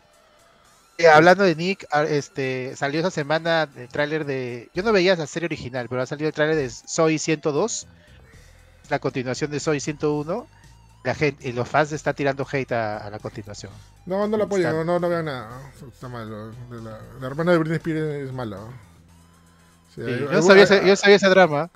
[1.00, 4.70] Eh, hablando de Nick, ah, este salió esa semana el tráiler de.
[4.74, 7.88] Yo no veía la serie original, pero ha salido el tráiler de Soy 102,
[8.90, 10.48] la continuación de Soy 101.
[11.04, 13.72] La gente, y los fans están tirando hate a, a la continuación.
[14.08, 15.72] No, no lo apoyo, Está- no, no, no vean nada.
[15.88, 16.52] Está malo.
[16.72, 18.58] La, la hermana de Britney Spears es mala.
[19.96, 21.70] yo, sabía ese, yo sabía ese drama.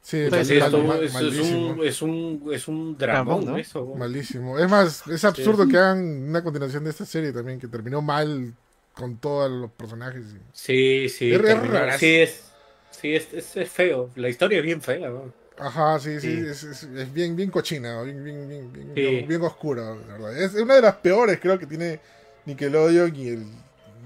[0.00, 3.56] Sí, Entonces, Sí, mal- esto mal- es, es un, es un es un dramón, ¿no?
[3.56, 3.84] eso.
[3.96, 4.58] Malísimo.
[4.58, 8.52] Es más, es absurdo que hagan una continuación de esta serie también, que terminó mal
[8.94, 10.24] con todos los personajes.
[10.34, 11.32] y- Sí, sí.
[11.32, 11.98] Es raras.
[12.00, 12.42] sí, es,
[12.90, 14.10] sí es, es, es feo.
[14.16, 15.08] La historia es bien fea.
[15.08, 15.32] ¿no?
[15.58, 16.46] Ajá, sí, sí, Sí.
[16.48, 19.26] Es, es- es bien, bien cochina, bien, bien, bien, bien, Sí.
[19.26, 20.36] bien oscura, la verdad.
[20.36, 22.00] Es una de las peores, creo, que tiene
[22.46, 23.46] Nickelodeon y el,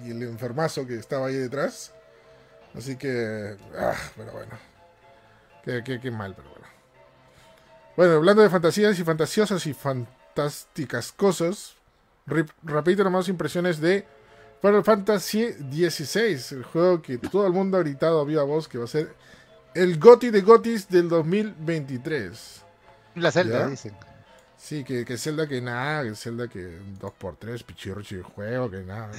[0.05, 1.93] y el enfermazo que estaba ahí detrás.
[2.75, 4.53] Así que, ah, pero bueno.
[5.65, 6.67] Qué, qué- qué mal, pero bueno.
[7.97, 11.75] Bueno, hablando de fantasías y fantasiosas y fantásticas cosas,
[12.63, 14.05] rapidito nomás impresiones de
[14.63, 18.79] Final Fantasy XVI, el juego que todo el mundo ha gritado a viva voz que
[18.79, 19.15] va a ser
[19.75, 22.63] el GOTI de GOTIS del 2023.
[23.17, 23.67] La celda, ¿Ya?
[23.69, 23.95] dicen.
[24.57, 29.11] Sí, que, que Zelda que nada, que Zelda que 2x3, pichirrochi de juego, que nada.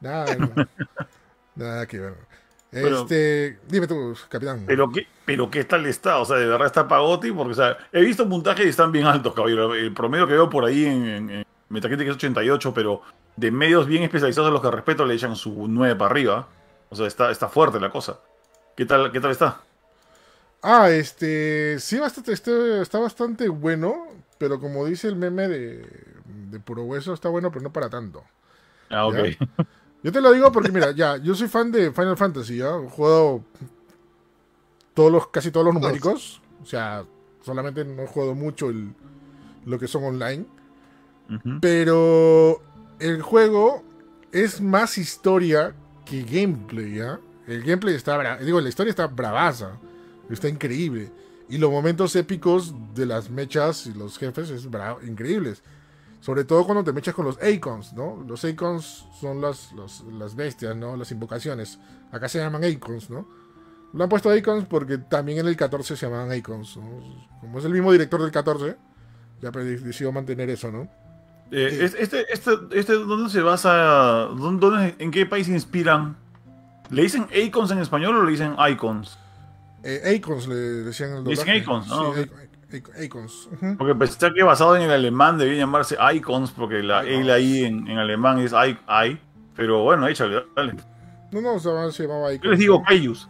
[0.00, 0.36] nada,
[1.56, 2.14] nada que ver.
[2.70, 4.62] Pero- Este, dime tú, capitán.
[4.66, 7.76] Pero qué, pero qué tal está, o sea, de verdad está Pagotti, porque, o sea,
[7.90, 9.74] he visto puntajes y están bien altos, caballero.
[9.74, 13.00] El promedio que veo por ahí en, en, en Metacritic es 88, pero
[13.36, 16.48] de medios bien especializados a los que respeto le echan su 9 para arriba.
[16.90, 18.18] O sea, está, está fuerte la cosa.
[18.76, 19.62] ¿Qué tal, qué tal está?
[20.62, 25.86] Ah, este, sí, bastante, este, está bastante bueno, pero como dice el meme de,
[26.50, 28.24] de puro hueso, está bueno, pero no para tanto.
[28.90, 29.16] Ah, ok.
[29.16, 29.66] Ya.
[30.02, 32.74] Yo te lo digo porque, mira, ya, yo soy fan de Final Fantasy, ¿ya?
[32.76, 33.44] He jugado
[34.94, 36.40] todos los, casi todos los numéricos.
[36.62, 37.04] O sea,
[37.42, 38.94] solamente no he jugado mucho el,
[39.66, 40.46] lo que son online.
[41.60, 42.60] Pero
[42.98, 43.82] el juego
[44.32, 45.74] es más historia
[46.04, 47.20] que gameplay, ¿ya?
[47.46, 49.72] El gameplay está, bra- digo, la historia está bravaza,
[50.28, 51.10] está increíble.
[51.48, 54.68] Y los momentos épicos de las mechas y los jefes es
[55.06, 55.62] increíbles.
[56.20, 58.22] Sobre todo cuando te mechas con los Icons, ¿no?
[58.28, 59.72] Los Icons son las,
[60.12, 60.96] las bestias, ¿no?
[60.96, 61.78] Las invocaciones.
[62.12, 63.26] Acá se llaman Icons, ¿no?
[63.92, 66.76] Lo han puesto Icons porque también en el 14 se llamaban Icons.
[66.76, 67.28] ¿no?
[67.40, 68.76] Como es el mismo director del 14,
[69.40, 70.88] ya decidió mantener eso, ¿no?
[71.52, 74.28] Eh, es- este, este, este, ¿dónde se basa?
[74.36, 76.16] ¿Dónde, ¿En qué país se inspiran?
[76.90, 79.18] ¿Le dicen Icons en español o le dicen Icons?
[79.82, 81.56] Eh, Icons le decían el Dicen.
[81.56, 81.92] Icons, Sí.
[81.92, 83.48] Ic- Ic- Icons.
[83.52, 83.76] ujú.
[83.78, 87.20] Porque pensé que basado en el alemán debía llamarse Icons, porque la Icons.
[87.22, 89.18] L ahí en, en alemán es I, I.
[89.56, 90.74] Pero bueno, échale, dale.
[91.32, 92.44] No, no, se llamaba, Icons.
[92.44, 93.28] Yo les digo Cayus.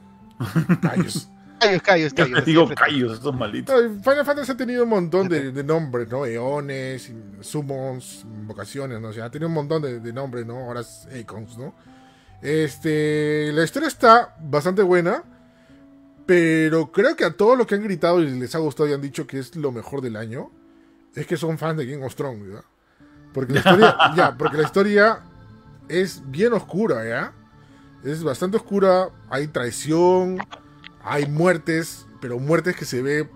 [1.60, 1.82] Callos.
[1.82, 2.36] Callos, callos, Yo callos.
[2.38, 2.68] les digo.
[2.74, 3.82] Cayus, estos malditos.
[4.02, 6.26] Final Fantasy ha tenido un montón de, de nombres, ¿no?
[6.26, 9.08] Eones, summons, invocaciones, ¿no?
[9.08, 10.56] O sea, ha tenido un montón de, de nombres, ¿no?
[10.58, 11.74] Ahora es Icons, ¿no?
[12.42, 15.22] Este, la historia está bastante buena,
[16.26, 19.00] pero creo que a todos los que han gritado y les ha gustado y han
[19.00, 20.50] dicho que es lo mejor del año,
[21.14, 22.64] es que son fans de Game of Thrones, ¿verdad?
[23.34, 25.20] Porque la historia, ya, porque la historia
[25.88, 27.32] es bien oscura, ¿ya?
[28.04, 30.38] Es bastante oscura, hay traición,
[31.02, 33.28] hay muertes, pero muertes que se ve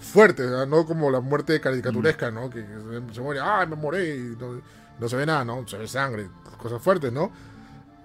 [0.00, 0.66] fuertes, ¿verdad?
[0.66, 2.50] no como la muerte caricaturesca, ¿no?
[2.50, 2.64] Que,
[3.12, 4.00] se, muere, ¡ah, me morí!
[4.00, 4.60] Y no,
[4.98, 5.66] no se ve nada, ¿no?
[5.66, 6.28] Se ve sangre,
[6.58, 7.30] cosas fuertes, ¿no?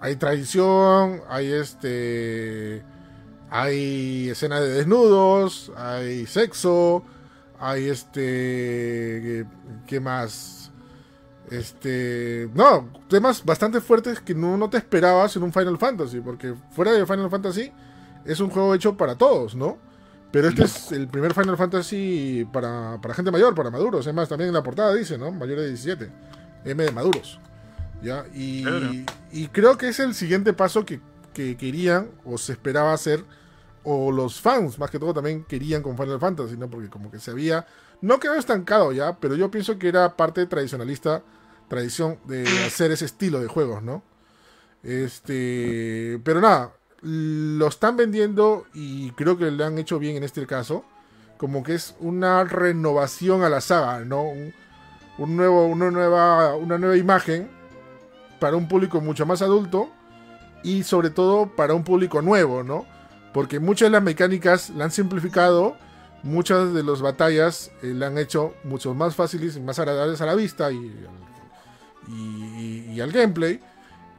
[0.00, 2.82] Hay traición, hay este.
[3.50, 7.02] Hay escenas de desnudos, hay sexo,
[7.58, 8.20] hay este.
[8.20, 9.46] ¿Qué,
[9.86, 10.70] qué más?
[11.50, 12.48] Este.
[12.54, 16.92] No, temas bastante fuertes que no, no te esperabas en un Final Fantasy, porque fuera
[16.92, 17.72] de Final Fantasy
[18.28, 19.78] es un juego hecho para todos, ¿no?
[20.30, 24.06] Pero este es el primer Final Fantasy para, para gente mayor, para maduros.
[24.06, 25.32] Es más, también en la portada dice, ¿no?
[25.32, 26.12] Mayores de 17.
[26.66, 27.40] M de maduros.
[28.02, 28.26] ¿Ya?
[28.34, 28.90] Y, Claro.
[29.32, 31.00] y creo que es el siguiente paso que,
[31.32, 33.24] que querían o se esperaba hacer.
[33.84, 36.68] O los fans, más que todo, también querían con Final Fantasy, ¿no?
[36.68, 37.64] Porque como que se había...
[38.02, 41.22] No quedó estancado ya, pero yo pienso que era parte tradicionalista,
[41.68, 44.02] tradición de hacer ese estilo de juegos, ¿no?
[44.82, 46.20] Este...
[46.22, 46.72] Pero nada,
[47.02, 50.84] lo están vendiendo y creo que le han hecho bien en este caso.
[51.36, 54.24] Como que es una renovación a la saga, ¿no?
[55.18, 57.48] Un, nuevo, una, nueva, una nueva imagen
[58.40, 59.88] para un público mucho más adulto
[60.64, 62.86] y sobre todo para un público nuevo, ¿no?
[63.32, 65.76] Porque muchas de las mecánicas la han simplificado,
[66.24, 70.26] muchas de las batallas eh, la han hecho mucho más fáciles y más agradables a
[70.26, 71.06] la vista y-
[72.08, 73.60] y al gameplay.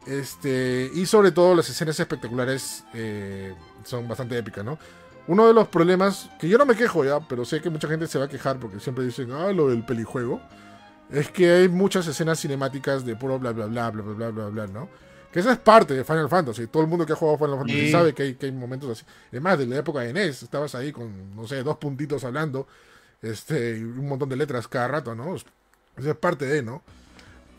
[0.10, 3.54] Este, y sobre todo las escenas espectaculares eh,
[3.84, 4.80] son bastante épicas, ¿no?
[5.28, 8.08] Uno de los problemas, que yo no me quejo ya, pero sé que mucha gente
[8.08, 10.42] se va a quejar porque siempre dicen, ah, lo del pelijuego,
[11.12, 14.68] es que hay muchas escenas cinemáticas de puro bla bla bla bla bla bla bla,
[14.68, 14.90] ¿no?
[15.32, 16.66] Que esa es parte de Final Fantasy.
[16.66, 19.06] Todo el mundo que ha jugado Final Fantasy sabe que hay, que hay momentos así.
[19.32, 22.68] Es más, de la época de NES, estabas ahí con, no sé, dos puntitos hablando,
[23.22, 25.36] este, y un montón de letras cada rato, ¿no?
[25.36, 25.46] Esa
[25.98, 26.82] es parte de, ¿no?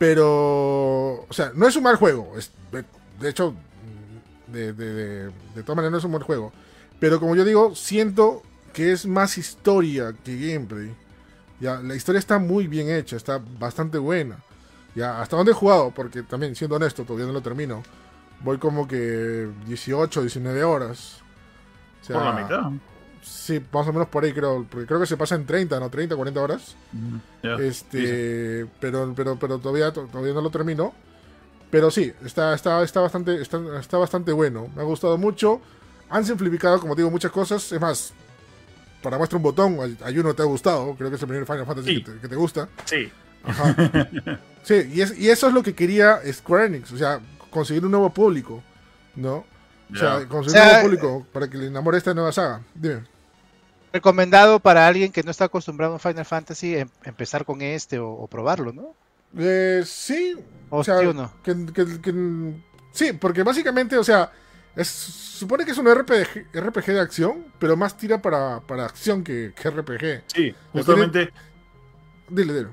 [0.01, 2.33] Pero, o sea, no es un mal juego.
[2.35, 2.51] Es,
[3.19, 3.53] de, hecho,
[4.47, 6.51] de, de, de, de todas maneras no es un buen juego.
[6.99, 8.41] Pero como yo digo, siento
[8.73, 10.91] que es más historia que gameplay.
[11.59, 14.37] Ya, la historia está muy bien hecha, está bastante buena.
[14.95, 17.83] Ya, hasta donde he jugado, porque también, siendo honesto, todavía no lo termino.
[18.39, 21.19] Voy como que 18, 19 horas.
[22.07, 22.71] Por la mitad.
[23.21, 24.65] Sí, más o menos por ahí creo.
[24.69, 25.89] Porque creo que se pasa en 30, ¿no?
[25.89, 26.75] 30, 40 horas.
[27.43, 27.55] Ya.
[27.55, 30.93] Este, pero, pero, pero todavía, to- todavía no lo termino.
[31.69, 34.67] Pero sí, está, está, está bastante, está, está bastante bueno.
[34.75, 35.61] Me ha gustado mucho.
[36.09, 37.71] Han simplificado, como digo, muchas cosas.
[37.71, 38.13] Es más,
[39.01, 40.95] para muestra un botón, hay- hay uno que te ha gustado.
[40.95, 42.03] Creo que es el primer Final Fantasy Sí.
[42.03, 42.67] que, te, que te gusta.
[42.85, 43.11] Sí.
[43.43, 43.75] Ajá.
[44.63, 46.91] sí, y, es- y eso es lo que quería Square Enix.
[46.91, 47.19] O sea,
[47.49, 48.61] conseguir un nuevo público.
[49.15, 49.45] ¿No?
[49.93, 52.61] O sea, O un nuevo público para que le enamore esta nueva saga.
[52.75, 53.03] Dime.
[53.93, 58.09] Recomendado para alguien que no está acostumbrado a Final Fantasy em- empezar con este o,
[58.09, 58.95] o probarlo, ¿no?
[59.37, 60.35] Eh, sí,
[60.69, 61.31] O, O sea, sí o no.
[61.43, 62.53] que, que- que-
[62.91, 64.31] sí, porque básicamente, o sea,
[64.75, 69.23] es, supone que es un RPG, RPG de acción, pero más tira para, para acción
[69.23, 70.23] que, que RPG.
[70.27, 71.31] Sí, justamente.
[72.29, 72.67] Dile, dile.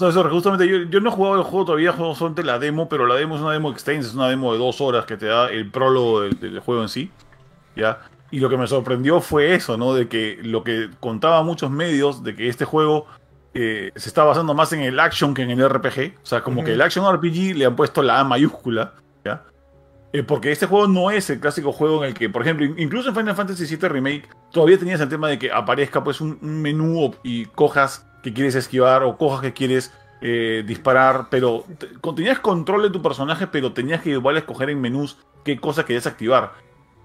[0.00, 2.88] No, sorry, justamente yo, yo no he jugado el juego todavía, juego solamente la demo,
[2.88, 5.26] pero la demo es una demo extensa, es una demo de dos horas que te
[5.26, 7.10] da el prólogo del, del juego en sí.
[7.74, 8.00] ¿ya?
[8.30, 9.94] Y lo que me sorprendió fue eso, ¿no?
[9.94, 13.06] De que lo que contaban muchos medios, de que este juego
[13.54, 16.14] eh, se está basando más en el action que en el RPG.
[16.22, 18.92] O sea, como que el action RPG le han puesto la A mayúscula,
[19.24, 19.42] ¿ya?
[20.12, 22.74] Eh, porque este juego no es el clásico juego en el que, por ejemplo, in-
[22.78, 26.38] incluso en Final Fantasy VII Remake, todavía tenías el tema de que aparezca pues un,
[26.40, 31.86] un menú y cojas que quieres esquivar o cojas que quieres eh, disparar, pero te-
[32.14, 36.06] tenías control de tu personaje, pero tenías que igual escoger en menús qué cosa querías
[36.06, 36.52] activar.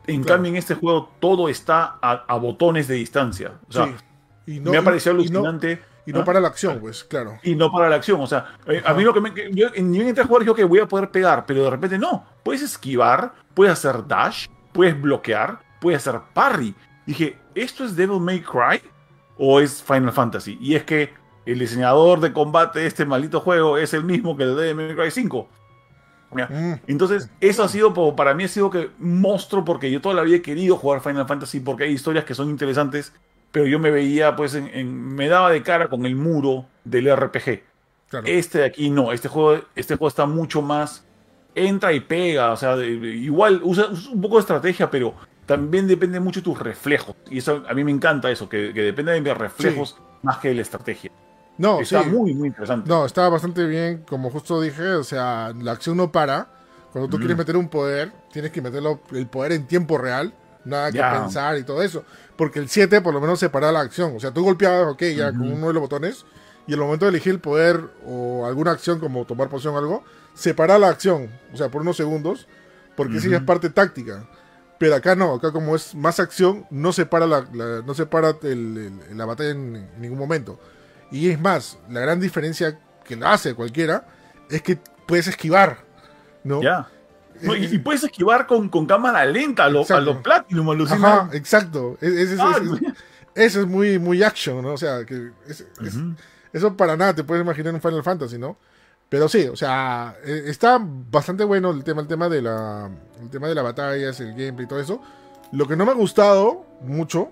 [0.08, 0.36] En Claro.
[0.38, 3.54] cambio, en este juego todo está a, a botones de distancia.
[3.70, 3.94] O sea, Sí.
[4.56, 5.82] Y me ha parecido y no- alucinante.
[6.06, 6.26] Y no ¿ah?
[6.26, 7.40] para la acción, pues, claro.
[7.44, 8.20] y no para la acción.
[8.20, 9.34] O sea, eh, a mí lo que me.
[9.34, 11.64] que Yo, en- yo entré a jugar y dije, ok, voy a poder pegar, pero
[11.64, 12.26] de repente no.
[12.44, 16.76] Puedes esquivar, puedes hacer dash, puedes bloquear, puedes hacer parry.
[17.06, 18.82] Dije, ¿esto es Devil May Cry
[19.38, 20.58] o es Final Fantasy?
[20.62, 21.12] Y es que
[21.46, 24.96] el diseñador de combate de este maldito juego es el mismo que el de Devil
[24.96, 25.48] Cry 5.
[26.36, 26.48] Ya.
[26.48, 30.24] Mm, Entonces, eso ha sido, para mí ha sido que monstruo, porque yo toda la
[30.24, 33.14] vida he querido jugar Final Fantasy, porque hay historias que son interesantes,
[33.52, 37.08] pero yo me veía, pues, en, en- me daba de cara con el muro del
[37.16, 37.62] RPG.
[38.10, 38.26] claro.
[38.28, 41.06] Este de aquí no, este juego, este juego está mucho más.
[41.56, 45.14] Entra y pega, o sea, de- de- igual usa, usa un poco de estrategia, pero
[45.46, 47.16] también depende mucho de tus reflejos.
[47.30, 50.50] Y eso a mí me encanta eso, que, que depende de mis reflejos más que
[50.50, 51.12] de la estrategia.
[51.58, 52.10] no, está sí.
[52.10, 52.88] muy, muy interesante.
[52.90, 56.48] No, estaba bastante bien, como justo dije, o sea, la acción no para.
[56.92, 57.20] Cuando tú Mm.
[57.22, 60.34] quieres meter un poder, tienes que meterlo el poder en tiempo real,
[60.64, 62.04] nada que pensar y todo eso.
[62.36, 64.16] Porque el 7 por lo menos separa la acción.
[64.16, 66.26] O sea, tú golpeabas, ok, ya con uno de los botones,
[66.68, 70.04] y al momento de elegir el poder o alguna acción como tomar poción o algo,
[70.34, 72.48] separa la acción, o sea, por unos segundos,
[72.96, 73.48] porque esa ya es Ujú.
[73.48, 74.26] parte táctica.
[74.84, 79.00] Pero acá no, acá como es más acción, no separa la, la- no separa el-
[79.10, 80.60] el- la batalla en, en ningún momento.
[81.10, 84.06] Y es más, la gran diferencia que la hace cualquiera
[84.50, 84.78] es que
[85.08, 85.78] puedes esquivar,
[86.44, 86.62] ¿no?
[86.62, 86.90] Ya.
[87.42, 90.04] No, y, y puedes esquivar con, con cámara lenta a lo, a Exacto.
[90.16, 91.38] lo Platinum, Ajá, alucinante.
[91.38, 91.98] exacto.
[92.02, 92.94] Es- es- es- Ah, es-
[93.36, 94.74] eso es muy, muy action, ¿no?
[94.74, 95.32] O sea, que
[96.52, 98.58] eso para nada te puedes imaginar en Final Fantasy, ¿no?
[99.10, 102.90] Pero sí, o sea, eh, está bastante bueno el tema, el tema de la,
[103.22, 105.02] el tema de las batallas, el gameplay y todo eso.
[105.52, 107.30] Lo que no me ha gustado mucho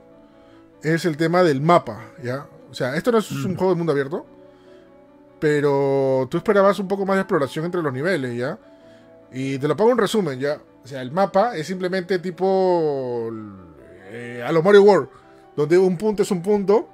[0.83, 2.45] es el tema del mapa, ¿ya?
[2.69, 3.55] O sea, esto no es un Mm.
[3.57, 4.25] juego de mundo abierto,
[5.39, 8.57] pero tú esperabas un poco más de exploración entre los niveles, ¿ya?
[9.31, 10.59] Y te lo pongo en resumen, ¿ya?
[10.83, 13.29] O sea, el mapa es simplemente tipo
[14.09, 15.09] eh, a lo Mario World,
[15.55, 16.87] donde un punto es un punto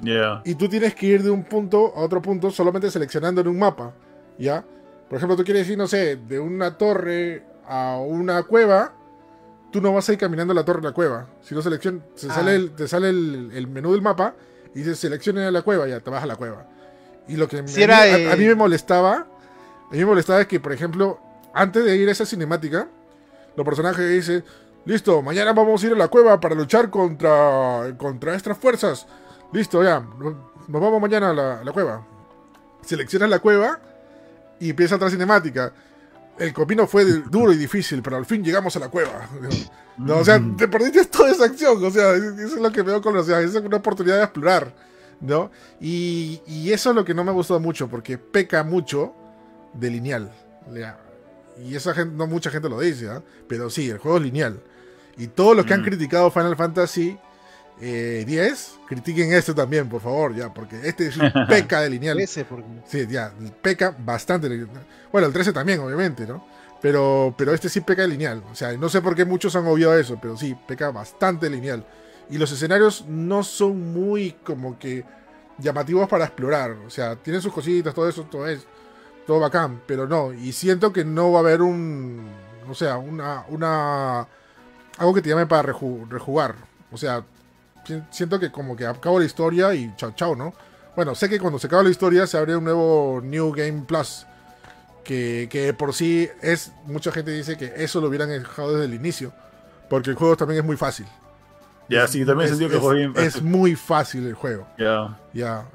[0.00, 0.40] Ya.
[0.44, 3.58] y tú tienes que ir de un punto a otro punto solamente seleccionando en un
[3.58, 3.92] mapa,
[4.40, 4.64] ¿ya?
[5.08, 8.92] Por ejemplo, tú quieres ir, no sé, de una torre a una cueva,
[9.72, 11.26] tú no vas a ir caminando la torre a la cueva.
[11.42, 12.34] Si no seleccionas, te Ah.
[12.34, 14.34] sale, el, te sale el, el menú del mapa
[14.74, 16.66] y dice selecciona la cueva, ya te vas a la cueva.
[17.28, 20.06] Y lo que me- a, era, mí, a- a mí me molestaba, a mí me
[20.06, 21.18] molestaba es que, por ejemplo,
[21.52, 22.88] antes de ir a esa cinemática,
[23.56, 24.44] los personajes dicen,
[24.84, 29.06] listo, mañana vamos a ir a la cueva para luchar contra, contra estas fuerzas.
[29.52, 32.06] Listo, ya, no- nos vamos mañana a la, a la cueva.
[32.82, 33.80] Seleccionas la cueva
[34.60, 35.72] y empieza otra cinemática.
[36.38, 39.28] El camino fue duro y difícil, pero al fin llegamos a la cueva.
[39.98, 41.84] No, o sea, te perdiste toda esa acción.
[41.84, 43.24] O sea, eso es lo que veo con los.
[43.24, 44.72] O sea, es una oportunidad de explorar,
[45.20, 45.50] ¿no?
[45.80, 49.12] Y, y eso es lo que no me ha gustado mucho, porque peca mucho
[49.74, 50.32] de lineal.
[51.62, 53.22] Y esa gente, no mucha gente lo dice, ¿ah?
[53.46, 54.60] Pero sí, el juego es lineal.
[55.18, 55.84] Y todos los que han Mm.
[55.84, 57.18] criticado Final Fantasy
[57.80, 62.20] eh, 10, critiquen este también, por favor, ya, porque este sí peca de lineal.
[62.20, 63.32] Ese, porque- Sí, ya,
[63.62, 64.48] peca bastante.
[65.12, 66.46] Bueno, el 13 también, obviamente, ¿no?
[66.82, 68.42] Pero, pero este sí peca de lineal.
[68.50, 71.84] O sea, no sé por qué muchos han obviado eso, pero sí, peca bastante lineal.
[72.30, 75.04] Y los escenarios no son muy como que
[75.58, 76.70] llamativos para explorar.
[76.86, 78.66] O sea, tienen sus cositas, todo eso, todo es
[79.26, 80.32] todo bacán, pero no.
[80.32, 82.26] Y siento que no va a haber un,
[82.68, 84.20] o sea, una, una,
[84.96, 86.54] algo que te llame para reju- rejugar.
[86.90, 87.22] O sea,
[88.10, 90.52] siento que como que acabo la historia y chao, chao, ¿no?
[90.96, 94.26] Bueno, sé que cuando se acaba la historia se abre un nuevo New Game Plus.
[95.04, 96.72] Que, que por sí es.
[96.84, 99.32] Mucha gente dice que eso lo hubieran dejado desde el inicio.
[99.88, 101.06] Porque el juego también es muy fácil.
[101.88, 103.12] Ya, sí, también es, sentido que es- bien.
[103.16, 104.66] es muy fácil el juego.
[104.78, 105.18] Ya.
[105.32, 105.66] Ya,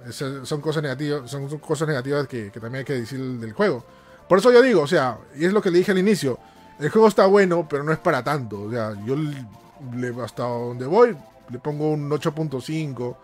[0.44, 3.84] son cosas negativas, son, son cosas negativas que, que también hay que decir del juego.
[4.30, 6.40] Por eso yo digo, o sea, y es lo que le dije al inicio,
[6.80, 8.62] el juego está bueno, pero no es para tanto.
[8.62, 11.18] O sea, yo le- hasta donde voy
[11.50, 13.16] le pongo un 8.5,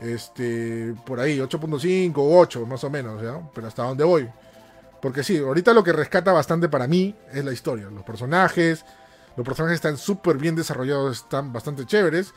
[0.00, 3.40] este, por ahí, 8.5 o 8 más o menos, ¿ya?
[3.54, 4.28] Pero hasta donde voy.
[5.00, 8.84] Porque sí, ahorita lo que rescata bastante para mí es la historia, los personajes.
[9.36, 12.32] Los personajes están súper bien desarrollados, están bastante chéveres.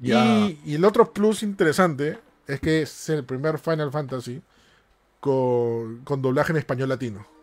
[0.00, 0.12] Y,
[0.64, 4.42] y el otro plus interesante es que es el primer Final Fantasy
[5.20, 7.37] con, con doblaje en español latino.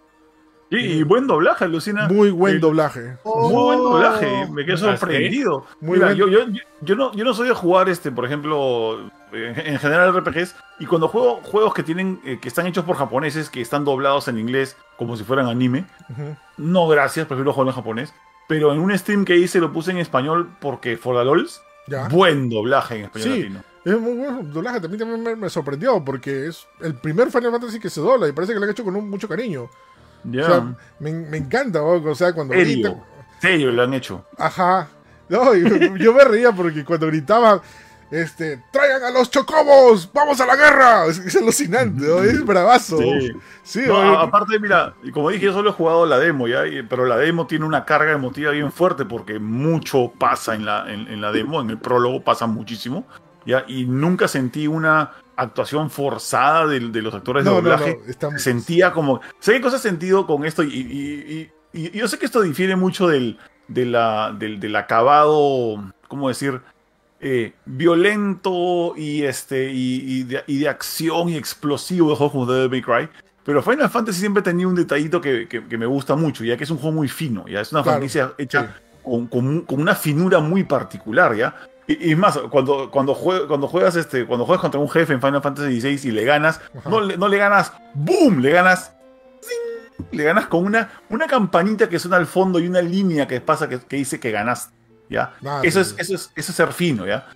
[0.71, 2.07] Sí, y buen doblaje, alucina.
[2.07, 3.17] Muy buen el- doblaje.
[3.23, 5.65] Muy buen doblaje, me quedé sorprendido.
[5.79, 6.39] Muy Mira, buen- yo, yo,
[6.81, 8.99] yo, no, yo no soy de jugar, este, por ejemplo,
[9.31, 12.95] en, en general RPGs, y cuando juego juegos que tienen, eh, que están hechos por
[12.97, 16.35] japoneses, que están doblados en inglés como si fueran anime, Ujú.
[16.57, 18.13] no gracias, prefiero jugarlo en japonés.
[18.47, 22.07] pero en un stream que hice lo puse en español porque for the lols, Ya.
[22.09, 23.39] buen doblaje en español Sí.
[23.41, 23.63] latino.
[23.83, 27.51] Es muy bueno el doblaje, también, también me, me sorprendió porque es el primer Final
[27.51, 29.67] Fantasy que se dobla y parece que lo han hecho con un- mucho cariño.
[30.31, 30.43] Ya.
[30.43, 32.89] O sea, me, me encanta, o sea, cuando Serio.
[32.89, 33.03] gritan-
[33.41, 34.26] Serio lo han hecho.
[34.38, 34.88] Ajá.
[35.30, 37.60] No, yo me reía porque cuando gritaban,
[38.11, 41.06] este, traigan a los chocobos, vamos a la guerra.
[41.07, 42.19] Es, es alucinante, ¿no?
[42.23, 42.97] es bravazo.
[42.99, 43.31] Sí.
[43.64, 44.15] Sí, No, weón.
[44.15, 46.61] a- aparte, mira, y como dije, yo solo he jugado la demo, ¿ya?
[46.88, 51.07] Pero la demo tiene una carga emotiva bien fuerte porque mucho pasa en la, en,
[51.07, 53.06] en la demo, en el prólogo pasa muchísimo,
[53.45, 53.65] ¿ya?
[53.68, 57.99] Y nunca sentí una actuación forzada de, de los actores de No, doblaje.
[58.21, 59.21] no, Sentía como...
[59.39, 62.25] Sé qué cosa he sentido con esto y, y- y- y- y yo sé que
[62.25, 63.37] esto difiere mucho del,
[63.67, 66.61] de la, del, del acabado, ¿cómo decir?
[67.21, 73.09] eh, violento y este y, de, acción y explosivo de juegos como Devil May Cry.
[73.43, 76.63] Pero Final Fantasy siempre tenía un detallito que, que- que me gusta mucho, ya que
[76.65, 78.99] es un juego muy fino, ya es una Claro, franquicia hecha sí.
[79.03, 81.55] con, con un- con una finura muy particular, ya.
[81.87, 85.13] Y, y es más, cuando, cuando, jue- cuando juegas este, cuando juegas contra un jefe
[85.13, 86.59] en Final Fantasy XVI y le ganas,
[86.89, 88.39] no le, no le ganas ¡boom!
[88.39, 88.93] Le ganas
[89.41, 90.07] ¡zing!
[90.11, 93.69] le ganas con una, una campanita que suena al fondo y una línea que pasa
[93.69, 94.73] que, que dice que ganaste.
[95.09, 95.33] ¿ya?
[95.45, 97.27] Ah, eso, es, eso, es, eso es ser fino, ¿ya?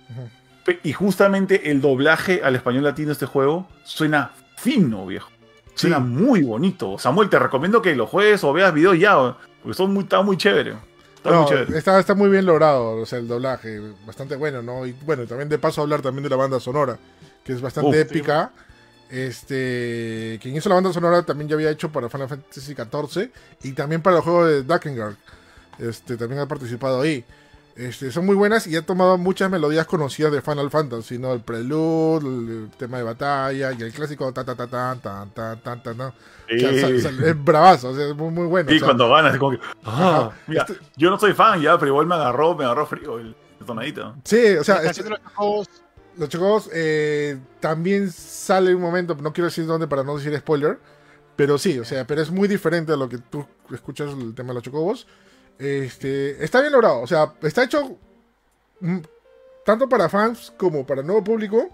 [0.82, 5.30] Y justamente el doblaje al español latino de este juego suena fino, viejo.
[5.74, 6.02] Suena Sí.
[6.02, 6.98] muy bonito.
[6.98, 9.16] Samuel, te recomiendo que lo juegues o veas videos ya,
[9.62, 10.74] porque son muy, está muy chévere.
[11.22, 11.78] Está No, muy chévere.
[11.78, 14.86] está, está muy bien logrado, o sea, el doblaje, bastante bueno, ¿no?
[14.86, 16.98] Y bueno, también de paso hablar también de la banda sonora,
[17.44, 17.96] que es bastante Uf.
[17.96, 18.50] épica.
[19.10, 23.30] Este, quien hizo la banda sonora también ya había hecho para Final Fantasy XIV
[23.64, 25.14] y también para el juego de Drakengard.
[25.78, 27.24] Este, también ha participado ahí.
[27.80, 31.32] Este, son muy buenas y ha tomado muchas melodías conocidas de Final Fantasy, ¿no?
[31.32, 32.26] El prelude,
[32.64, 35.94] el tema de batalla y el clásico ta ta ta ta ta ta ta ta.
[35.94, 36.08] ta.
[36.08, 36.80] O sea, Sí.
[36.80, 38.68] sal- sal- es bravazo, o sea, es muy, muy bueno.
[38.68, 39.60] Sí, o sea, cuando ganas, es como que.
[39.84, 43.18] ah, mira, Este- yo no soy fan ya, pero igual me agarró, me agarró frío
[43.18, 44.14] el, el tonadito.
[44.24, 45.68] sí, o sea, este- los chocobos,
[46.18, 50.78] Los chocobos eh, también sale un momento, no quiero decir dónde para no decir spoiler,
[51.36, 54.48] pero sí, o sea, pero es muy diferente a lo que tú escuchas el tema
[54.48, 55.06] de los chocobos.
[55.60, 57.98] Este, está bien logrado, o sea, está hecho
[58.80, 58.98] mm,
[59.64, 61.68] tanto para fans como para nuevo público,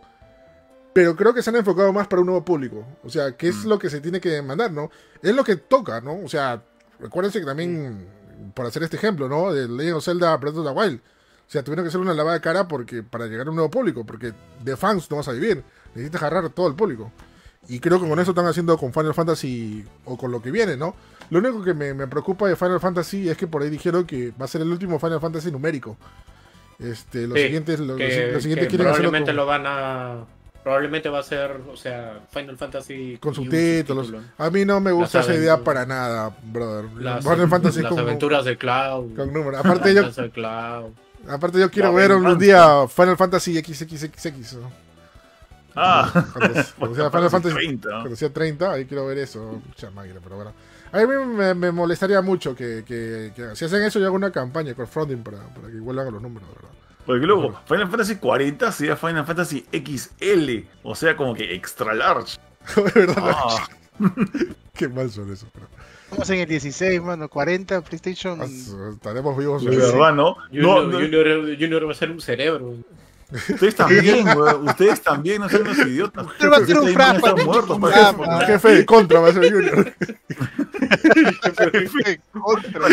[0.92, 2.84] pero creo que se han enfocado más para un nuevo público.
[3.04, 3.68] O sea, ¿qué es Mm.
[3.68, 4.90] lo que se tiene que mandar, no?
[5.22, 6.18] Es lo que toca, ¿no?
[6.24, 6.60] O sea,
[6.98, 8.08] recuérdense que también,
[8.54, 9.52] por hacer este ejemplo, ¿no?
[9.52, 11.00] De Legend of Zelda Breath of the Wild.
[11.46, 13.70] O sea, tuvieron que hacer una lavada de cara porque, para llegar a un nuevo
[13.70, 14.32] público, porque
[14.64, 15.62] de fans no vas a vivir.
[15.94, 17.12] Necesitas agarrar a todo el público.
[17.68, 20.76] Y creo que con eso están haciendo con Final Fantasy o con lo que viene,
[20.76, 20.94] ¿no?
[21.30, 24.32] Lo único que me, me preocupa de Final Fantasy es que por ahí dijeron que
[24.40, 25.96] va a ser el último Final Fantasy numérico.
[26.78, 29.64] Este, los Sí, siguientes, lo, que, los siguientes que quieren hacerlo probablemente con, lo van
[29.66, 30.24] a
[30.62, 34.08] probablemente va a ser o sea Final Fantasy con subtítulos.
[34.08, 34.32] subtítulo.
[34.36, 36.84] A mí no me gusta esa idea para nada, brother.
[36.98, 39.52] las, Final Fantasy las con, aventuras de Cloud con números.
[39.54, 40.02] las Aparte yo,
[41.28, 44.54] aparte quiero ver un día Final Fantasy XXXX.
[44.54, 44.85] ¿no?
[45.76, 47.88] Ah, Cuando, cuando sea Final Fantasy 30.
[47.88, 47.94] ¿no?
[48.00, 49.60] Cuando sea 30, ahí quiero ver eso.
[49.66, 50.52] Mucha máquina, pero bueno.
[50.92, 54.30] A mí me, me molestaría mucho que, que- que si hacen eso, yo hago una
[54.30, 56.70] campaña crowdfunding para, para que vuelvan a los números, ¿verdad?
[57.04, 62.38] Porque luego, Final Fantasy 40 sería Final Fantasy XL, o sea, como que extra large.
[62.94, 63.14] ¿Verdad?
[63.18, 63.68] Ah,
[64.74, 65.46] Qué mal son eso.
[65.52, 65.66] Pero,
[66.04, 68.40] estamos en el 16, mano, 40 PlayStation.
[68.42, 68.46] Ah,
[68.92, 69.64] estaremos vivos.
[69.64, 70.34] de verdad, ¿no?
[70.50, 72.74] Junior, No, no, Junior, Junior va a ser un cerebro
[73.32, 76.26] ustedes también, weón, ustedes también, no sean unos idiotas.
[76.38, 79.94] Pero va a ser un frasco, jefe de contra va a ser Junior.
[82.32, 82.86] Contra.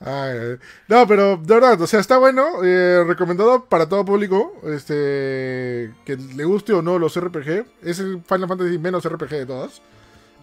[0.00, 0.56] Ay, ay.
[0.88, 2.64] no, pero de verdad, o sea, está bueno.
[2.64, 4.54] eh, recomendado para todo público.
[4.64, 5.92] Este.
[6.04, 7.64] Que le guste o no los RPG.
[7.82, 9.80] Es el Final Fantasy menos RPG de todas.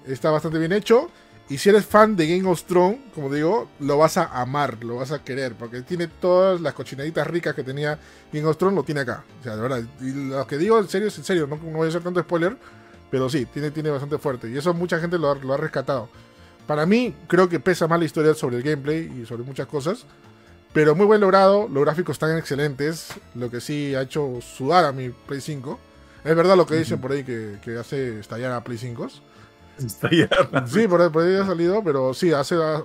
[0.07, 1.09] Está bastante bien hecho.
[1.51, 4.95] Y si eres fan de Game of Thrones, como digo, lo vas a amar, lo
[4.97, 5.53] vas a querer.
[5.55, 7.99] Porque tiene todas las cochinaditas ricas que tenía
[8.31, 9.23] Game of Thrones, lo tiene acá.
[9.39, 9.83] O sea, de verdad.
[9.99, 11.47] Y lo que digo en serio es en serio.
[11.47, 12.57] No, no voy a hacer tanto spoiler.
[13.09, 14.49] Pero sí, tiene, tiene bastante fuerte.
[14.49, 16.07] Y eso mucha gente lo ha- lo ha rescatado.
[16.67, 20.05] Para mí, creo que pesa más la historia sobre el gameplay y sobre muchas cosas.
[20.71, 23.09] Pero muy buen logrado, los gráficos están excelentes.
[23.35, 25.77] Lo que sí ha hecho sudar a mi Play 5.
[26.23, 29.09] Es verdad lo que dicen por ahí que, que hace estallar a Play 5.
[30.67, 32.55] Sí, por ahí, por ahí ha salido, pero sí, hace.
[32.55, 32.83] ah,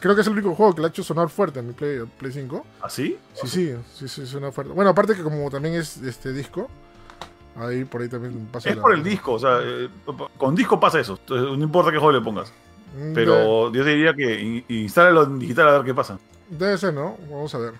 [0.00, 2.00] creo que es el único juego que le ha hecho sonar fuerte a mi Play,
[2.18, 2.66] Play 5.
[2.82, 3.16] ¿Así?
[3.34, 4.72] Sí, sí, sí, sí, suena fuerte.
[4.72, 6.68] Bueno, aparte que como también es este disco,
[7.56, 8.68] ahí por ahí también pasa.
[8.70, 9.88] Es la- por el disco, o sea, eh,
[10.36, 11.18] con disco pasa eso.
[11.20, 12.52] Entonces, No importa qué juego le pongas.
[12.96, 16.18] Mm, Pero yo te diría que in- instálalo en digital a ver qué pasa.
[16.48, 17.16] Debe, ser, ¿no?
[17.30, 17.72] Vamos a ver.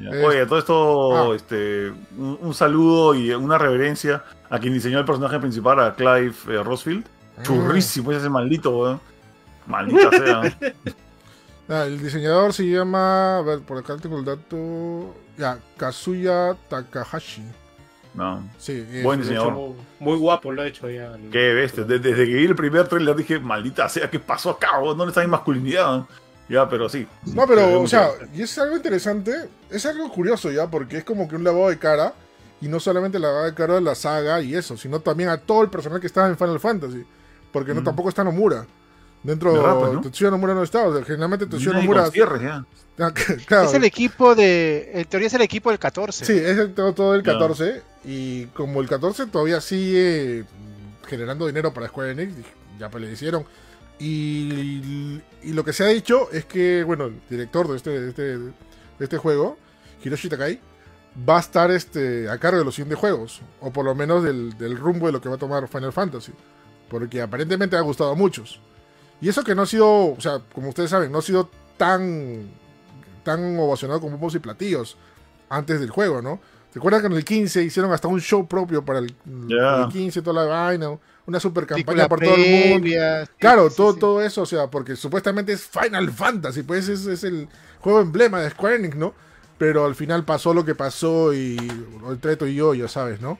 [0.00, 1.34] Es- Oye, todo esto, Ah.
[1.34, 6.34] este, un, un saludo y una reverencia a quien diseñó el personaje principal, a Clive
[6.48, 7.04] eh, Rosfield.
[7.38, 7.42] Mm.
[7.42, 9.00] Churrísimo es ese maldito, weón.
[9.66, 10.58] Maldita sea.
[11.70, 13.36] Ah, el diseñador se llama.
[13.36, 15.14] A ver, por acá tengo el dato.
[15.36, 17.42] Ya, Kazuya Takahashi.
[18.14, 18.42] No.
[18.56, 19.52] Sí, es- Buen hecho, diseñador.
[19.52, 21.14] muy, muy guapo lo ha hecho ya.
[21.14, 21.84] el- Qué bestia.
[21.84, 24.78] Desde, desde que vi el primer trailer dije, maldita sea, ¿qué pasó acá?
[24.80, 24.96] weón?
[24.96, 26.04] ¿Dónde está mi masculinidad?
[26.48, 27.06] Ya, pero sí.
[27.34, 31.28] No, pero, o sea, y es algo interesante, es algo curioso ya, porque es como
[31.28, 32.14] que un lavado de cara,
[32.62, 35.60] y no solamente lavado de cara de la saga y eso, sino también a todo
[35.62, 37.04] el personal que estaba en Final Fantasy,
[37.52, 37.84] porque no Mm.
[37.84, 38.66] tampoco está Nomura.
[39.22, 40.00] Dentro ¿Verdad, pues, no?
[40.00, 42.08] Tetsuya Nomura no está, o sea, generalmente Tetsuya Nomura...
[42.40, 42.64] ya.
[43.00, 43.12] Ah,
[43.46, 44.90] claro, Es el equipo de.
[44.92, 46.24] En teoría es el equipo del 14.
[46.24, 47.32] sí, es el- todo, todo el Ya.
[47.34, 50.44] 14, y como el 14 todavía sigue
[51.06, 52.32] generando dinero para Square Enix,
[52.76, 53.44] ya pues le hicieron.
[54.00, 58.08] Y, y lo que se ha dicho es que, bueno, el director de este, de
[58.08, 58.52] este, de
[58.98, 59.56] este juego,
[60.04, 60.60] Hiroshi Takai,
[61.28, 64.56] va a estar este, a cargo de los siguientes juegos, o por lo menos del,
[64.58, 66.32] del rumbo de lo que va a tomar Final Fantasy,
[66.90, 68.60] porque aparentemente ha gustado a muchos.
[69.20, 72.48] Y eso que no ha sido, o sea, como ustedes saben, no ha sido tan,
[73.24, 74.96] tan ovacionado con bombos y platillos
[75.48, 76.40] antes del juego, ¿no?
[76.72, 80.22] ¿Se acuerdan que en el 15 hicieron hasta un show propio para el, el 15,
[80.22, 80.90] toda la vaina,
[81.26, 82.86] una super campaña por todo el mundo?
[82.86, 83.98] sí, Claro, sí, todo, sí.
[84.00, 87.48] todo eso, o sea, porque supuestamente es Final Fantasy, pues es, es el
[87.80, 89.14] juego emblema de Square Enix, ¿no?
[89.56, 91.56] Pero al final pasó lo que pasó y
[92.08, 93.38] el treto y yo, ya sabes, ¿no?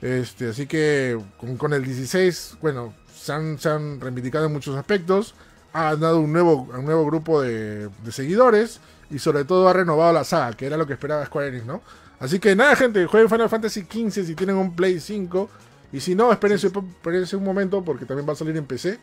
[0.00, 4.76] Este, así que con, con el 16, bueno, se han, se han reivindicado en muchos
[4.76, 5.34] aspectos,
[5.72, 8.80] ha dado un nuevo, un nuevo grupo de, de seguidores
[9.10, 11.82] y sobre todo ha renovado la saga, que era lo que esperaba Square Enix, ¿no?
[12.20, 15.48] Así que nada, gente, jueguen Final Fantasy XV si tienen un Play 5
[15.92, 18.98] y si no, espérense, espérense un momento porque también va a salir en PC.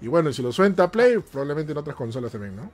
[0.00, 2.70] Y bueno, si lo suelta Play, probablemente en otras consolas también, ¿no?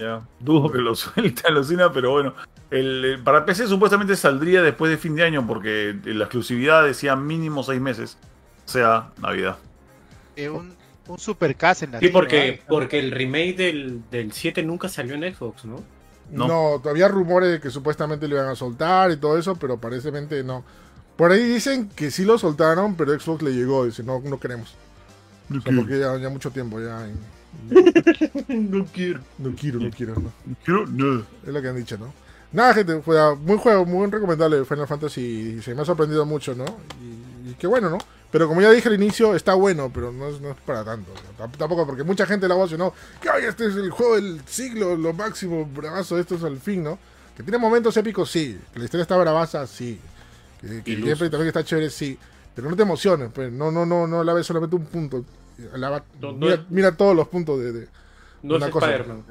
[0.00, 2.34] Ya, dudo que lo suelte, alucina, pero bueno.
[2.70, 7.16] El, el- para PC supuestamente saldría después de fin de año porque la exclusividad decía
[7.16, 8.16] mínimo seis meses.
[8.66, 9.56] O sea, Navidad.
[10.36, 10.74] Eh, un,
[11.08, 15.14] un super cast en la Sí, porque, porque el remake del, del 7 nunca salió
[15.14, 15.82] en Xbox, ¿no?
[16.30, 16.46] No.
[16.46, 16.80] No.
[16.80, 20.64] todavía rumores de que supuestamente lo iban a soltar y todo eso, pero aparentemente no.
[21.16, 24.74] Por ahí dicen que sí lo soltaron, pero Xbox le llegó, dice, no, no queremos.
[25.50, 27.04] O sea, porque ya, ya mucho tiempo, ya.
[27.08, 27.39] y-
[28.48, 29.20] no quiero.
[29.38, 30.32] no quiero, no quiero, no.
[30.64, 31.20] Quiero- no.
[31.46, 32.12] Es lo que han dicho, ¿no?
[32.52, 36.64] Nada, gente, fue muy juego, muy recomendable Final Fantasy se me ha sorprendido mucho, ¿no?
[37.00, 37.98] Y, y qué bueno, ¿no?
[38.32, 41.12] Pero como ya dije al inicio, está bueno, pero no es, no es para tanto.
[41.12, 41.44] ¿no?
[41.44, 42.92] Tamp- Tampoco porque mucha gente la ovacionó.
[43.20, 46.82] Que "Ay, este es el juego del siglo, lo máximo, bravazo, esto es el fin,
[46.82, 46.98] ¿no?
[47.36, 48.58] Que tiene momentos épicos, sí.
[48.72, 49.98] Que la historia está bravaza, sí.
[50.60, 52.18] Que, que gameplay también está chévere, sí.
[52.54, 53.50] Pero no te emociones, pues.
[53.52, 55.24] No, no, no, no la ves solamente un punto.
[55.72, 57.72] Alaba- No, no mira, es- mira todos los puntos de.
[57.72, 57.88] de-
[58.42, 58.86] No Una es cosa.
[58.90, 59.24] Spider-Man.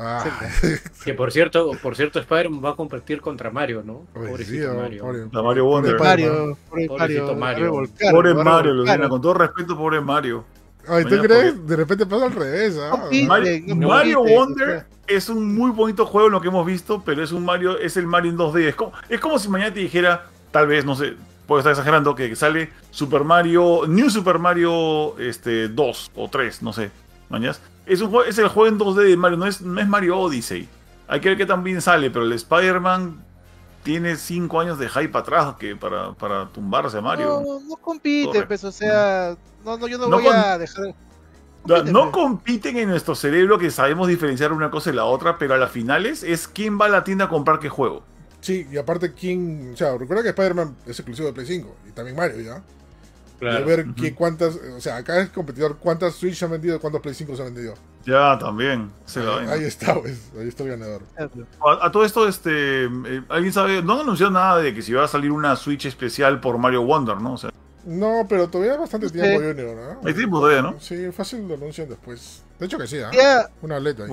[0.00, 0.24] Ah,
[1.04, 4.06] Que por cierto, por cierto, Spider-Man va a competir contra Mario, ¿no?
[4.14, 5.02] Pobrecito Mario.
[5.04, 5.96] pobre- La Mario Wonder.
[5.96, 7.90] pobre Mario, pobre Pobrecito Mario, Mario.
[8.12, 8.72] Pobre Mario.
[8.74, 10.44] Lucina, con todo respeto, pobre Mario.
[10.86, 11.66] Ay, ¿tú Mañana crees?
[11.66, 13.08] De repente pasa al revés, ¿ah?
[13.10, 13.26] No.
[13.26, 17.02] Mario, no Mario compite, Wonder es un muy bonito juego en lo que hemos visto,
[17.04, 18.68] pero es un Mario, es el Mario en 2D.
[18.68, 21.14] Es como, es como si mañana te dijera, tal vez, no sé,
[21.48, 26.72] puedo estar exagerando, que sale Super Mario, New Super Mario este, 2 o 3, no
[26.72, 26.92] sé.
[27.28, 27.60] ¿mañas?
[27.86, 30.68] Es, un, es el juego en 2D de Mario, no es, no es Mario Odyssey.
[31.06, 33.24] Hay que ver que también sale, pero el Spider-Man
[33.82, 37.42] tiene 5 años de hype atrás que para, para tumbarse a Mario.
[37.44, 40.94] No, no compite, pues, o sea, no, no, yo no, No voy a dejar.
[41.64, 42.10] No pues.
[42.12, 45.70] compiten en nuestro cerebro que sabemos diferenciar una cosa de la otra, pero a las
[45.70, 48.02] finales es quién va a la tienda a comprar qué juego.
[48.48, 49.72] Sí, y aparte, ¿quién?
[49.74, 52.52] O sea, recuerda que Spider-Man es exclusivo de Play 5 y también Mario, ¿ya?
[52.54, 53.66] Y a Claro.
[53.66, 54.56] ver qué, cuántas.
[54.74, 56.80] O sea, acá es competidor, ¿cuántas Switch se han vendido?
[56.80, 57.74] ¿Cuántos Play 5 se han vendido?
[58.06, 58.90] Ya, también.
[59.04, 60.30] Se ahí, ahí está, pues.
[60.40, 61.02] Ahí está el ganador.
[61.60, 63.82] A, a todo esto, este, eh, ¿alguien sabe?
[63.82, 66.84] No han anunciado nada de que si va a salir una Switch especial por Mario
[66.84, 67.34] Wonder, ¿no?
[67.34, 67.50] O sea,
[67.84, 69.12] No, pero todavía hay bastante Sí.
[69.12, 70.08] tiempo, Junior, ¿no?
[70.08, 70.80] hay tiempo todavía, ¿no?
[70.80, 72.42] Sí, fácil lo anuncian después.
[72.58, 73.10] De hecho que sí, ¿ah?
[73.12, 74.08] Ya, Una aleta ahí.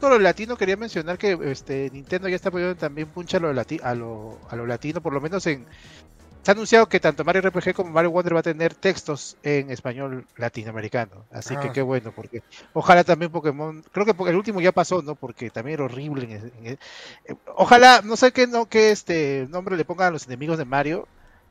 [0.00, 3.52] Todo lo latino quería mencionar que este Nintendo ya está poniendo también puncha a lo,
[3.52, 5.66] lati- a lo, a lo latino, por lo menos en...
[6.44, 9.70] Se ha anunciado que tanto Mario RPG como Mario Wonder va a tener textos en
[9.70, 11.24] español latinoamericano.
[11.32, 11.60] Así Ah.
[11.60, 12.42] que qué bueno, porque
[12.72, 15.14] ojalá también Pokémon, creo que el último ya pasó, ¿no?
[15.14, 16.24] Porque también era horrible.
[16.24, 16.78] en el- en el-
[17.26, 20.64] eh, ojalá, no sé qué, no, qué este nombre le pongan a los enemigos de
[20.64, 21.06] Mario.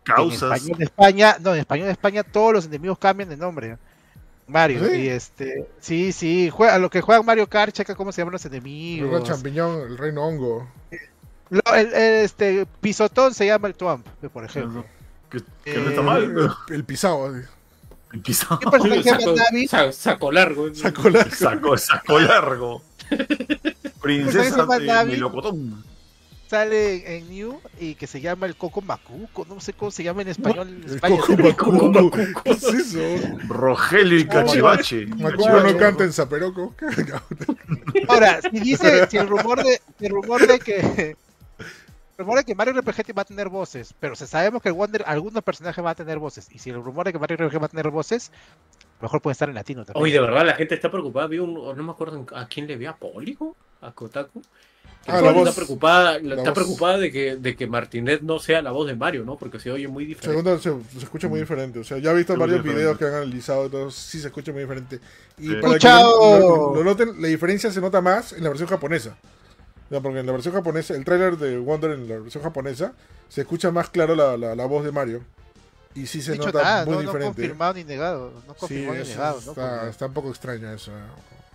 [0.07, 0.53] En Causas.
[0.55, 3.77] español de España, no, en español de España todos los enemigos cambian de nombre.
[4.47, 4.95] Mario, ¿Sí?
[4.95, 8.33] y este, sí, sí, juega, a lo que juegan Mario Kart, checa cómo se llaman
[8.33, 9.09] los enemigos.
[9.11, 10.67] gran champiñón, el reino hongo.
[11.49, 14.85] Lo- el, el, este, pisotón se llama el Twamp, por ejemplo.
[15.29, 18.59] Que, que no está Eh, mal, El, pero el pisado, el pisado.
[18.59, 19.67] ¿Qué personaje Saco, Navi?
[19.67, 20.73] sa- saco largo.
[20.73, 21.29] Sacó la.
[21.29, 22.81] Saco, saco largo.
[24.01, 25.21] Princesa de Navi.
[26.47, 30.21] Sale en New y que se llama el Coco Macuco, no sé cómo se llama
[30.21, 30.69] en español.
[30.69, 31.17] en El España.
[31.57, 32.17] Coco Macuco.
[32.43, 32.99] ¿Qué es eso?
[33.47, 35.07] Rogelio y Cachivache.
[35.07, 36.73] Macuco no canta en Zaperoco.
[38.07, 41.15] Ahora, si dice, si el rumor de, si el rumor de que
[42.17, 44.73] el rumor de que Mario RPG va a tener voces, pero si sabemos que el
[44.73, 47.61] Wonder, algunos personajes van a tener voces, y si el rumor de que Mario RPG
[47.61, 48.31] va a tener voces,
[49.01, 50.03] mejor puede estar en latino también.
[50.03, 51.27] Oye, de verdad, la gente está preocupada.
[51.27, 54.41] Vi un, no me acuerdo a quién le vi, a Póligo, a Kotaku.
[55.07, 56.53] Que Ah, la está preocupada, la está voz.
[56.53, 59.37] preocupada de que, de que Martinet no sea la voz de Mario, ¿no?
[59.37, 60.37] Porque se oye muy diferente.
[60.37, 61.79] Segundo, se, se escucha muy diferente.
[61.79, 63.89] O sea, ya he visto varios videos que han analizado y todo.
[63.89, 64.99] Sí, se escucha muy diferente.
[65.37, 65.47] Y Sí.
[65.47, 66.39] para que Escuchado.
[66.39, 69.17] lo, lo noten, la diferencia se nota más en la versión japonesa.
[69.89, 72.91] Ya, porque en la versión japonesa, el tráiler de Wonder en la versión japonesa,
[73.29, 75.21] se escucha más claro la, la, la voz de Mario.
[75.95, 77.25] Y sí se No dicho nota nada, muy no, no diferente.
[77.41, 79.87] confirmado ni negado, no sí, confirmado ni negado, ¿no?
[79.89, 80.91] está un poco extraño eso.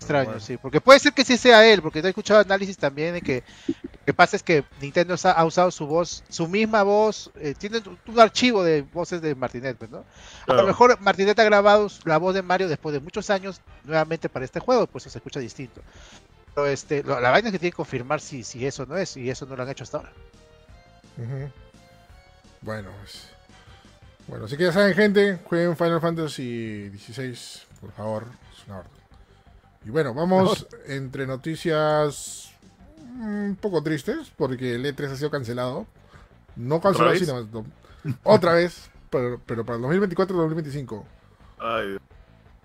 [0.02, 0.40] Extraño, Bueno.
[0.40, 3.44] sí, porque puede ser que sí sea él, porque he escuchado análisis también de que
[3.68, 7.80] lo que pasa es que Nintendo ha, usado su voz, su misma voz, eh, tiene
[8.06, 10.04] un, archivo de voces de Martinet, pues, ¿no?
[10.48, 14.28] A lo mejor Martinet ha grabado la voz de Mario después de muchos años nuevamente
[14.28, 15.80] para este juego, pues se escucha distinto.
[16.54, 19.16] Pero este, lo- la vaina es que tiene que confirmar si, si eso no es,
[19.16, 20.12] y eso no lo han hecho hasta ahora.
[22.60, 23.28] Bueno, pues.
[24.26, 27.38] Bueno, así que ya saben, gente, jueguen Final Fantasy XVI,
[27.80, 28.26] por favor.
[28.56, 29.01] Es una orden.
[29.84, 32.52] Y bueno, vamos entre noticias
[33.18, 35.86] un poco tristes, porque el E3 ha sido cancelado.
[36.56, 37.20] No cancelado, vez?
[37.20, 37.64] sino no,
[38.24, 41.04] otra vez, pero, pero para el 2024 y 2025
[41.58, 41.96] Ay,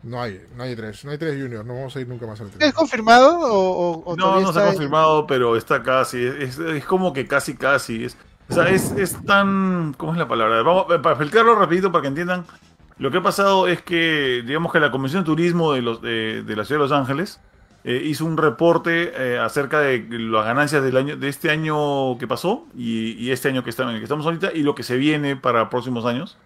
[0.04, 2.40] no hay, no hay E3, no hay 3 Junior, no vamos a ir nunca más
[2.42, 2.74] al ¿Es E3.
[2.74, 6.24] confirmado o, o- o no, no se ha en- confirmado, pero está casi.
[6.26, 8.06] Es, es como que casi, casi.
[8.06, 8.18] Es,
[8.50, 9.94] o sea, es, es tan.
[9.98, 10.62] ¿Cómo es la palabra?
[10.64, 12.46] Vamos, eh, para explicarlo rapidito para que entiendan.
[13.00, 16.46] Lo que ha pasado es que, digamos que la Comisión de Turismo de, la Ciudad
[16.46, 17.40] de Los Ángeles
[17.84, 22.28] eh, hizo un reporte eh, acerca de las ganancias del año, de este año que
[22.28, 25.36] pasó y, este año que, en el que estamos ahorita y lo que se viene
[25.36, 26.38] para próximos años.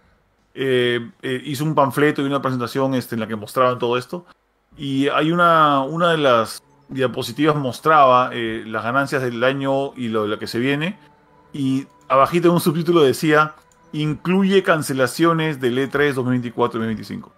[0.54, 1.10] Eh,
[1.44, 4.26] hizo un panfleto y una presentación este, en la que mostraban todo esto.
[4.76, 10.28] Y hay una, una de las diapositivas mostraba las ganancias del año y lo de
[10.28, 10.98] lo que se viene.
[11.54, 13.54] Y abajito en un subtítulo decía,
[13.92, 17.30] incluye cancelaciones del E E3 2024-2025.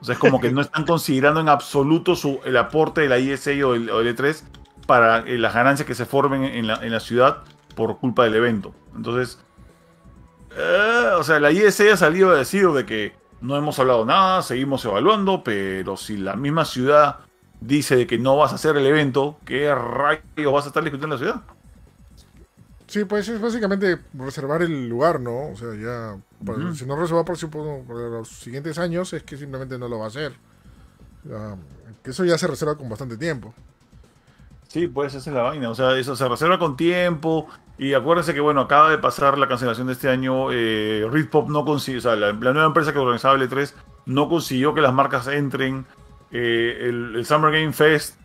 [0.00, 3.18] O sea, es como que no están considerando en absoluto su, el aporte de la
[3.18, 4.42] ISA o el, o el E3
[4.86, 7.38] para eh, las ganancias que se formen en la, en la ciudad
[7.74, 8.74] por culpa del evento.
[8.94, 9.38] Entonces,
[10.56, 14.42] eh, o sea, la ISA ha salido a decir de que no hemos hablado nada,
[14.42, 17.20] seguimos evaluando, pero si la misma ciudad
[17.60, 21.16] dice de que no vas a hacer el evento, ¿qué rayos vas a estar discutiendo
[21.16, 21.55] en la ciudad?
[22.86, 25.48] Sí, pues es básicamente reservar el lugar, ¿no?
[25.50, 26.74] O sea, ya, para- Ujú.
[26.74, 30.04] si no reserva por, supuesto, para los siguientes años, es que simplemente no lo va
[30.04, 30.32] a hacer.
[31.26, 31.56] Sea,
[32.02, 33.52] que eso ya se reserva con bastante tiempo.
[34.68, 35.70] Sí, pues esa es la vaina.
[35.70, 37.48] O sea, eso se reserva con tiempo.
[37.78, 40.52] Y acuérdense que, bueno, acaba de pasar la cancelación de este año.
[40.52, 43.72] Eh, Ritpop no consiguió, o sea, la, la nueva empresa que organizaba el E3
[44.06, 45.86] no consiguió que las marcas entren.
[46.30, 48.16] Eh, el, el Summer Game Fest,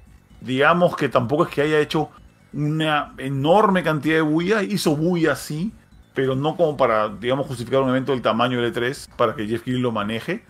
[0.41, 2.09] digamos que tampoco es que haya hecho
[2.53, 4.64] una enorme cantidad de bulla.
[4.64, 5.72] Hizo bulla, sí,
[6.14, 9.64] pero no como para, digamos, justificar un evento del tamaño del E3 para que Jeff
[9.64, 10.44] Keighley lo maneje.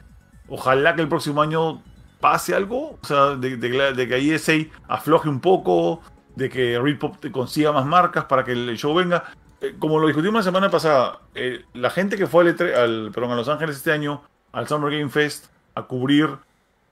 [0.48, 1.82] Ojalá que el próximo año
[2.20, 4.54] pase algo, o sea, de, de- de que ISA
[4.88, 6.02] afloje un poco,
[6.36, 9.24] de que Ritpop te consiga más marcas para que el show venga.
[9.62, 13.12] Eh, como lo discutimos la semana pasada, eh, la gente que fue al, E3 al-
[13.14, 14.22] perdón, a Los Ángeles este año,
[14.52, 16.30] al Summer Game Fest, a cubrir,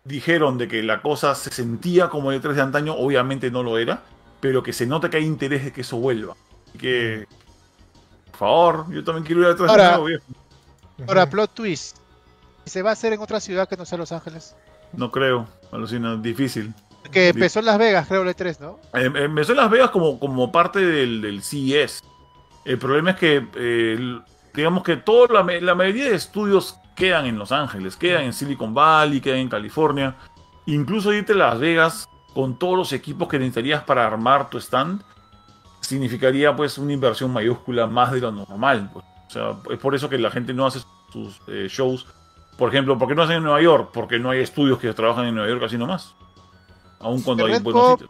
[0.06, 3.78] dijeron de que la cosa se sentía como el E3 de antaño, obviamente no lo
[3.78, 4.02] era,
[4.40, 6.36] pero que se nota que hay interés de que eso vuelva.
[6.74, 7.28] Y que,
[8.32, 10.24] por favor, yo también quiero ir al E3 de Ahora- nuevo, viejo.
[11.08, 11.98] Ahora, plot twist.
[12.66, 14.56] ¿Se va a hacer en otra ciudad que no sea Los Ángeles?
[14.94, 16.74] No creo, alucina, difícil.
[17.12, 18.80] Que empezó en Las Vegas, creo, el E3, ¿no?
[18.94, 22.04] Eh, empezó en Las Vegas como, como parte del, del CES.
[22.66, 24.20] El problema es que, eh,
[24.54, 28.74] digamos que toda la, la mayoría de estudios quedan en Los Ángeles, quedan en Silicon
[28.74, 30.16] Valley, quedan en California.
[30.66, 35.02] Incluso irte a Las Vegas con todos los equipos que necesitarías para armar tu stand
[35.82, 38.90] significaría pues una inversión mayúscula más de lo normal.
[38.94, 39.06] pues.
[39.28, 40.82] O sea, es por eso que la gente no hace
[41.12, 42.06] sus eh, shows.
[42.58, 43.92] Por ejemplo, ¿por qué no hacen en Nueva York?
[43.94, 46.14] Porque no hay estudios que trabajan en Nueva York así nomás.
[47.00, 48.10] Aun cuando hay buenos sitios.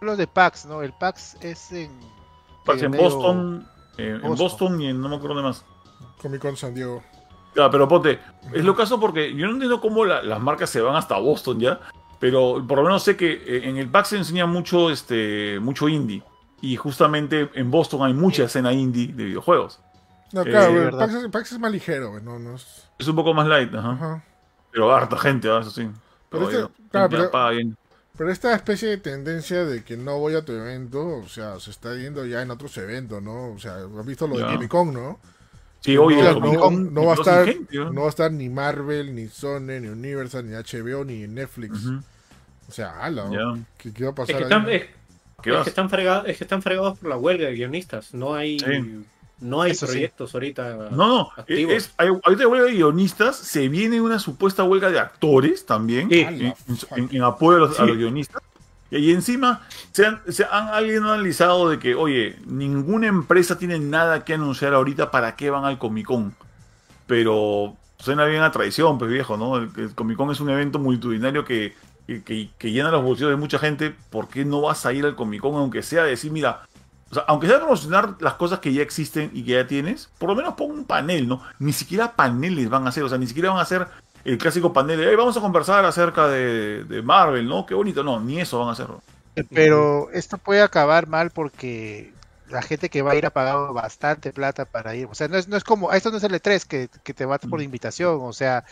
[0.00, 0.82] Los de PAX, ¿no?
[0.82, 1.90] El PAX es en.
[2.64, 3.68] Pax eh, en Boston,
[3.98, 4.36] eh, en Boston.
[4.38, 5.64] Boston y en no me acuerdo de más.
[6.22, 7.02] Comic Con San Diego.
[7.58, 8.20] Ah, pero ponte,
[8.52, 11.60] es lo caso porque yo no entiendo cómo la- las marcas se van hasta Boston
[11.60, 11.80] ya,
[12.20, 15.88] pero por lo menos sé que eh, en el PAX se enseña mucho, este, mucho
[15.88, 16.22] indie.
[16.60, 19.80] Y justamente en Boston hay mucha escena indie de videojuegos.
[20.32, 20.98] No, Eh, claro, el verdad.
[21.00, 22.88] PAX, es- PAX es más ligero, no, no es...
[22.98, 23.90] Es un poco más light, ajá.
[23.92, 24.24] Ajá.
[24.72, 25.88] Pero harta gente, ah, eso sí.
[26.30, 27.76] Pero este- claro, pero- apaga bien.
[28.16, 31.70] Pero esta especie de tendencia de que no voy a tu evento, o sea, se
[31.72, 33.50] está viendo ya en otros eventos, ¿no?
[33.52, 34.52] O sea, has visto lo de Ya.
[34.54, 35.18] Comic Con, ¿no?
[35.84, 37.92] Sí, oye, no, va a estar, sin gente, ¿no?
[37.92, 41.84] no va a estar ni Marvel, ni Sony, ni Universal, ni HBO, ni Netflix.
[42.66, 43.56] O sea, ala, ¿no?
[43.56, 43.62] ya.
[43.76, 44.42] ¿Qué, qué va a Es pasar que, ahí?
[44.44, 44.82] están, es,
[45.42, 48.14] ¿Qué es que están fregados, es que están fregados por la huelga de guionistas.
[48.14, 49.04] No hay, Sí.
[49.40, 49.92] no hay Eso sí.
[49.92, 50.74] proyectos ahorita.
[50.74, 51.74] No, no, activos.
[51.74, 56.08] es, hay, ahorita hay huelga de guionistas, se viene una supuesta huelga de actores también,
[56.08, 56.20] Sí.
[56.20, 56.54] en,
[57.12, 57.88] en- apoyo a los, a Sí.
[57.88, 58.42] los guionistas.
[58.98, 59.62] Y encima,
[59.92, 65.10] se han, alguien ha analizado de que, oye, ninguna empresa tiene nada que anunciar ahorita
[65.10, 66.34] para qué van al Comic Con.
[67.06, 69.56] Pero suena bien a traición, pues viejo, ¿no?
[69.56, 71.74] El, el Comic Con es un evento multitudinario que-
[72.06, 73.94] que llena los bolsillos de mucha gente.
[74.10, 76.62] ¿Por qué no vas a ir al Comic Con aunque sea decir, mira,
[77.10, 80.28] o sea, aunque sea promocionar las cosas que ya existen y que ya tienes, por
[80.28, 81.42] lo menos pon un panel, ¿no?
[81.58, 83.86] Ni siquiera paneles van a hacer, o sea, ni siquiera van a hacer
[84.24, 87.66] el clásico panel de, "Hey, vamos a conversar acerca de, de Marvel, ¿no?
[87.66, 88.86] Qué bonito, no, ni eso van a hacer.
[89.50, 92.12] Pero esto puede acabar mal porque
[92.48, 95.06] la gente que va a ir ha pagado bastante plata para ir.
[95.10, 97.24] O sea, no es, no es como, esto no es el E3 que, que te
[97.24, 98.18] va por invitación.
[98.22, 98.64] O sea,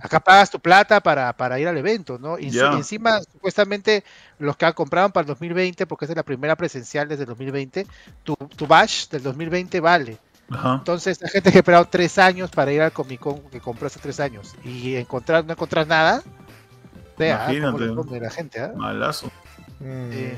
[0.00, 2.38] acá pagas tu plata para, para ir al evento, ¿no?
[2.38, 4.04] Y encima, supuestamente,
[4.38, 7.86] los que compraban para el 2020, porque esa es la primera presencial desde el 2020,
[8.22, 10.18] tu, tu bash del 2020 vale.
[10.50, 10.74] Ajá.
[10.74, 13.86] Entonces, la gente que ha esperado tres años para ir al Comic Con que compró
[13.86, 16.22] hace tres años y encontrar, no encontrar nada,
[17.18, 17.86] vea, ¿cómo Imagínate.
[17.86, 18.72] le come la gente, ¿ah?
[18.76, 19.30] Malazo.
[19.80, 20.32] Mm, Sí.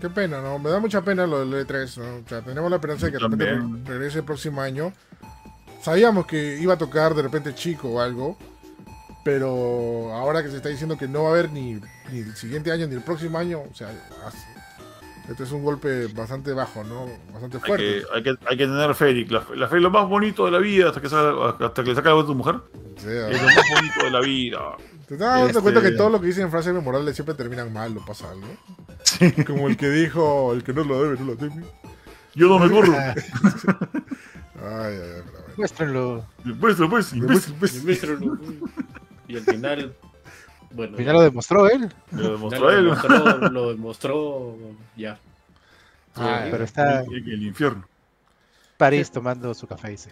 [0.00, 0.58] Qué pena, ¿no?
[0.58, 2.24] Me da mucha pena lo del E3, ¿no?
[2.24, 3.84] O sea, tenemos la esperanza de que de repente También.
[3.84, 4.92] re- regrese el próximo año.
[5.80, 8.36] Sabíamos que iba a tocar de repente chico o algo,
[9.24, 11.74] pero ahora que se está diciendo que no va a haber ni,
[12.10, 13.90] ni el siguiente año ni el próximo año, o sea,
[15.28, 17.06] este es un golpe bastante bajo, ¿no?
[17.32, 17.84] Bastante Hay fuerte.
[17.84, 19.30] que, hay, que, hay que tener fe, Eric.
[19.30, 21.82] La, fe- la fe es lo más bonito de la vida hasta que, salga- hasta
[21.82, 22.56] que le saca la voz a tu mujer.
[22.96, 24.60] Sea, Es lo más bonito de la vida.
[25.06, 27.96] ¿Te estás dando Este- cuenta que todo lo que dicen frases memorables siempre terminan mal
[27.96, 28.46] o pasa algo?
[29.46, 31.64] Como el que dijo, el que no lo debe, no lo teme.
[32.34, 32.94] Yo no me corro.
[34.64, 35.22] Ay, ay, ay,
[35.56, 36.24] muéstrenlo.
[36.44, 37.54] Impuesto, pues, imbécil.
[37.58, 38.38] Pues, Y muéstralo.
[39.28, 39.94] Y al final.
[40.74, 41.92] Bueno, final lo demostró él.
[42.12, 42.84] Lo demostró él.
[42.86, 44.56] lo demostró, lo demostró
[44.96, 45.18] ya.
[46.16, 47.86] Ah, Ay, pero está En el infierno.
[48.76, 50.10] París tomando su café, dice.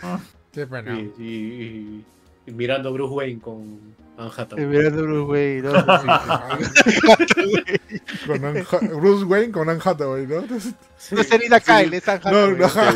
[0.52, 0.98] Qué pena.
[0.98, 2.04] Y, y- y-
[2.46, 3.78] y mirando a Bruce Wayne con
[4.16, 4.64] Anne Hathaway.
[4.64, 5.72] Mirando Bruce Wayne, ¿no?
[8.70, 10.40] Con Bruce Wayne con Anne Hathaway, ¿no?
[10.42, 10.74] No es
[11.64, 12.56] Kyle, es Anne No, Hathaway.
[12.56, 12.94] no, ajá.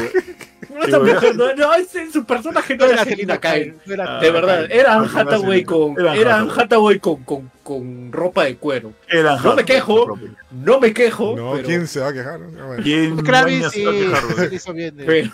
[0.89, 3.75] No, mujer, no, no, ese- su personaje no No era Selina Kyle.
[3.87, 6.99] no era- Ah, De verdad, era Anne Hathaway con, Era Anne Hathaway.
[6.99, 8.93] Con, con, con ropa de cuero.
[9.09, 10.19] Era No me quejo.
[10.51, 12.41] No me quejo, No, pero, ¿quién se va a quejar?
[12.41, 12.83] Bueno.
[12.83, 15.31] ¿Quién Kravis maña sí, se va a quejar, hizo bien de Pero-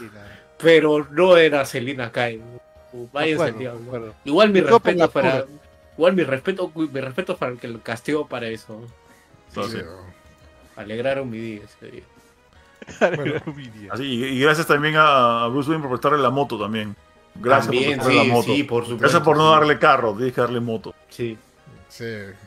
[0.58, 2.42] pero no era Selina Kyle.
[3.12, 4.14] Váyanse diablo.
[4.24, 5.44] Igual mi respeto para.
[5.96, 8.80] Igual mi respeto, mi respeto para el que lo casteó para eso.
[9.56, 9.78] No, sí.
[10.76, 12.02] Alegraron mi día ese día.
[13.00, 13.34] Bueno.
[13.90, 16.96] Así, y, gracias también a Bruce Wayne por prestarle la moto también.
[17.34, 18.54] Gracias También, por prestarle sí, la moto.
[18.54, 19.02] sí, por supuesto.
[19.02, 20.94] Gracias por no darle carro, tienes que darle moto.
[21.08, 21.38] Sí.
[21.88, 22.04] Sí,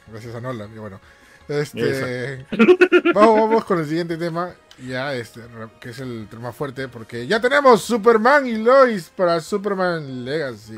[0.08, 0.74] gracias a Nolan.
[0.74, 0.99] Y bueno,
[1.48, 2.45] este,
[3.14, 4.53] vamos, vamos con el siguiente tema,
[4.86, 5.41] ya este,
[5.80, 10.78] que es el tema fuerte, porque ya tenemos Superman y Lois para Superman Legacy.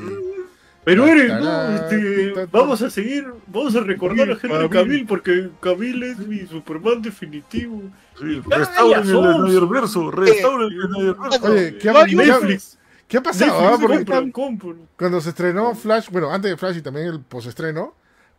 [0.84, 4.68] Pero ta, no, este, vamos a seguir, vamos a recordar a Henry.
[4.68, 7.82] Cavill porque Cavill es mi Superman definitivo.
[8.18, 9.36] Sí, restauren el somos.
[9.50, 11.46] Snyderverso, restauren el Snyderverso.
[11.46, 12.78] Oye, ¿qué ha, Mario qué ha- Netflix.
[13.08, 13.78] qué ha pasado?
[13.88, 14.22] Netflix, ah?
[14.98, 17.94] Cuando se estrenó Flash, bueno, antes de Flash y también el postestreno,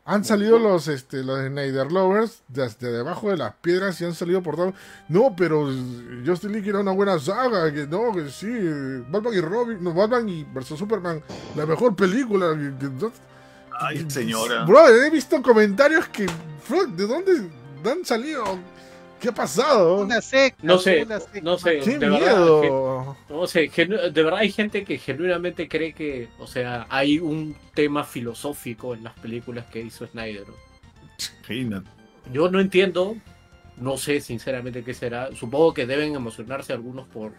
[0.07, 4.43] han salido los, este, los Snyder Lovers desde debajo de las piedras y han salido
[4.43, 4.73] por todo.
[5.09, 5.67] No, pero
[6.25, 8.47] Justin League era una buena saga, que no, que sí,
[9.09, 11.21] Batman y Robin, no, Batman y versus Superman,
[11.55, 12.53] la mejor película.
[12.55, 13.09] que- que-
[13.77, 14.63] Ay, señora.
[14.63, 16.27] Bro, he visto comentarios que,
[16.69, 17.49] bro, ¿de dónde
[17.91, 18.43] han salido?
[19.25, 20.01] ¿Qué ha pasado?
[20.03, 20.59] Una secta.
[20.61, 21.41] No sé, una secta.
[21.41, 21.79] no sé.
[21.79, 23.15] ¡Qué de verdad!
[23.27, 28.03] No sé, de verdad hay gente que genuinamente cree que, o sea, hay un tema
[28.03, 30.43] filosófico en las películas que hizo Snyder.
[31.39, 31.89] Imagínate.
[32.31, 33.15] Yo no entiendo,
[33.77, 35.29] no sé sinceramente qué será.
[35.35, 37.31] Supongo que deben emocionarse algunos por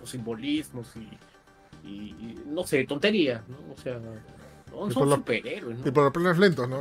[0.00, 3.58] los simbolismos y, y- y, no sé, tonterías, ¿no?
[3.70, 5.92] O sea, no son por superhéroes, Y ¿no?
[5.92, 6.80] por los planes lentos, ¿no?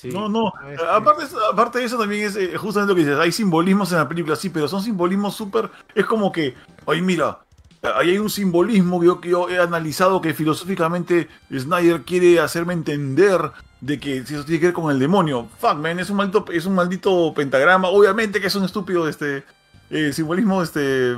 [0.00, 0.08] Sí.
[0.08, 0.52] No, no.
[0.66, 3.18] Es Aparte, aparte de eso también es eh, justamente lo que dices.
[3.18, 5.70] Hay simbolismos en la película, sí, pero son simbolismos súper...
[5.94, 6.54] Es como que,
[6.86, 7.40] oye, mira,
[7.82, 12.72] ahí hay un simbolismo que yo, que yo he analizado que filosóficamente Snyder quiere hacerme
[12.72, 13.52] entender
[13.82, 15.48] de que si eso tiene que ver con el demonio.
[15.58, 17.88] Fuck, man, es un maldito, es un maldito pentagrama.
[17.88, 19.44] Obviamente que es un estúpido este,
[19.90, 21.14] eh, simbolismo este eh,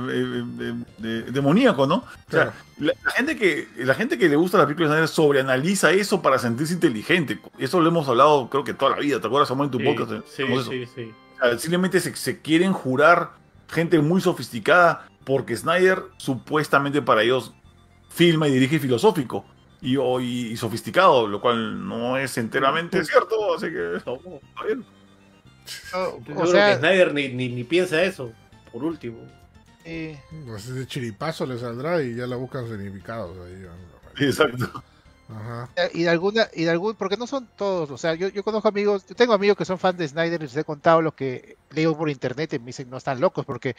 [0.59, 0.73] eh,
[1.03, 1.95] eh, demoníaco, ¿no?
[2.27, 5.07] O sea, la, la gente que la gente que le gusta la película de Snyder
[5.07, 7.39] sobreanaliza eso para sentirse inteligente.
[7.59, 9.19] Eso lo hemos hablado creo que toda la vida.
[9.21, 10.11] ¿Te acuerdas, Samuel, en tu Sí, podcast?
[10.27, 10.71] sí, eso.
[10.71, 11.11] sí, sí.
[11.35, 13.31] O sea, simplemente se, se quieren jurar
[13.69, 17.53] gente muy sofisticada porque Snyder supuestamente para ellos
[18.09, 19.45] filma y dirige filosófico
[19.81, 24.11] y, y- y sofisticado, lo cual no es enteramente cierto, así que está
[24.65, 24.85] bien.
[25.93, 28.31] O, Yo o creo sea, que Snyder ni, ni, ni piensa eso,
[28.73, 29.19] por último.
[29.85, 33.65] eh, Pues ese chiripazo le saldrá y ya la buscan significados ahí.
[34.27, 34.83] Exacto.
[35.29, 35.69] Ajá.
[35.93, 38.67] y de alguna y de algún porque no son todos o sea yo, yo conozco
[38.67, 41.55] amigos yo tengo amigos que son fans de Snyder y les he contado lo que
[41.71, 43.75] leo por internet y me dicen no están locos porque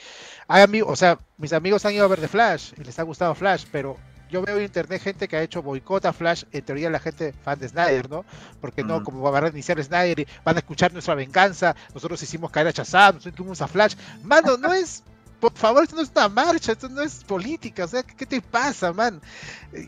[0.49, 3.03] hay amigos o sea mis amigos han ido a ver The Flash y les ha
[3.03, 3.99] gustado Flash pero
[4.35, 7.33] yo veo en internet gente que ha hecho boicot a Flash en teoría la gente
[7.45, 8.25] fan de Snyder no
[8.61, 12.51] porque no como van a iniciar Snyder y van a escuchar nuestra venganza nosotros hicimos
[12.51, 13.95] caer a Shazam nosotros tuvimos a Flash
[14.25, 15.05] mano no es
[15.45, 18.41] por favor, esto no es una marcha, esto no es política, o sea, ¿qué te
[18.41, 19.21] pasa, man?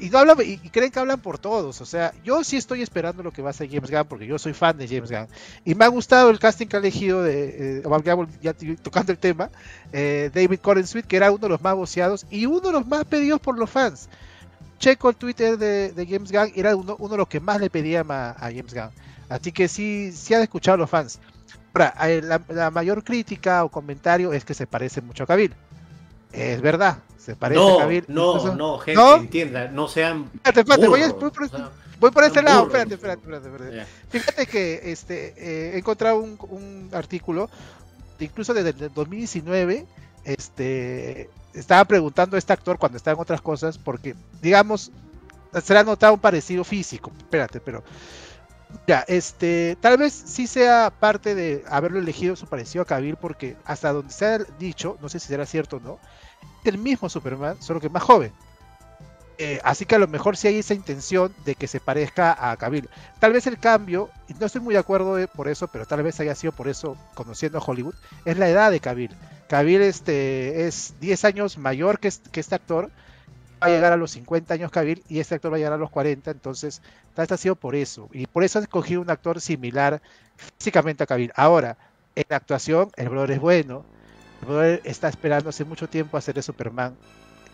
[0.00, 3.22] Y no hablan, y creen que hablan por todos, o sea, yo sí estoy esperando
[3.22, 5.28] lo que va a hacer James Gunn, porque yo soy fan de James Gunn,
[5.64, 9.18] y me ha gustado el casting que ha elegido de, eh, ya, ya tocando el
[9.18, 9.48] tema,
[9.94, 12.86] eh, David Coren Sweet, que era uno de los más voceados y uno de los
[12.86, 14.10] más pedidos por los fans.
[14.78, 17.70] Checo el Twitter de, de James Gunn, era uno, uno de los que más le
[17.70, 18.90] pedían a, a James Gunn,
[19.28, 21.18] así que sí, sí han escuchado a los fans.
[21.72, 25.54] Ahora, eh, la, la mayor crítica o comentario es que se parece mucho a Cavill.
[26.32, 28.04] Es verdad, se parece a No, Cavill.
[28.08, 29.16] no, Incluso- no, gente, ¿No?
[29.16, 31.70] entienda, no sean Espérate, espérate, voy, a- burros, voy por, o sea,
[32.00, 32.66] voy por este sean lado.
[32.66, 32.74] burros.
[32.82, 33.76] Espérate, espérate, espérate, espérate.
[33.76, 33.86] ya.
[34.10, 37.48] Fíjate que este, eh, he encontrado un, un artículo,
[38.20, 39.86] incluso desde el 2019,
[40.26, 44.90] este, estaba preguntando a este actor cuando estaba en otras cosas, porque, digamos,
[45.62, 47.12] se le ha notado un parecido físico.
[47.16, 47.82] Espérate, pero.
[48.86, 53.56] Ya, este, tal vez sí sea parte de haberlo elegido su parecido a Cavill, porque
[53.64, 55.98] hasta donde se ha dicho, no sé si será cierto o no,
[56.62, 58.32] es el mismo Superman, solo que más joven.
[59.38, 62.56] Eh, así que a lo mejor sí hay esa intención de que se parezca a
[62.56, 62.88] Cavill.
[63.20, 66.02] Tal vez el cambio, y no estoy muy de acuerdo eh, por eso, pero tal
[66.02, 67.94] vez haya sido por eso, conociendo a Hollywood,
[68.24, 69.14] es la edad de Cavill.
[69.48, 72.92] Cavill este, es 10 años mayor que, est- que este actor,
[73.62, 75.78] va a llegar a los 50 años Cavill y este actor va a llegar a
[75.78, 76.82] los 40, entonces
[77.14, 78.08] tal ha sido por eso.
[78.12, 80.02] Y por eso han escogido un actor similar
[80.36, 81.32] físicamente a Cavill.
[81.36, 81.78] Ahora,
[82.14, 83.86] en la actuación, el brother es bueno,
[84.40, 86.98] el brother está esperando hace mucho tiempo hacer de Superman,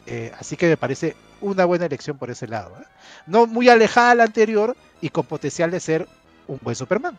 [0.07, 2.79] eh, así que me parece una buena elección por ese lado.
[2.81, 2.85] ¿eh?
[3.27, 6.09] No muy alejada a la anterior y con potencial de ser
[6.47, 7.19] un buen Superman.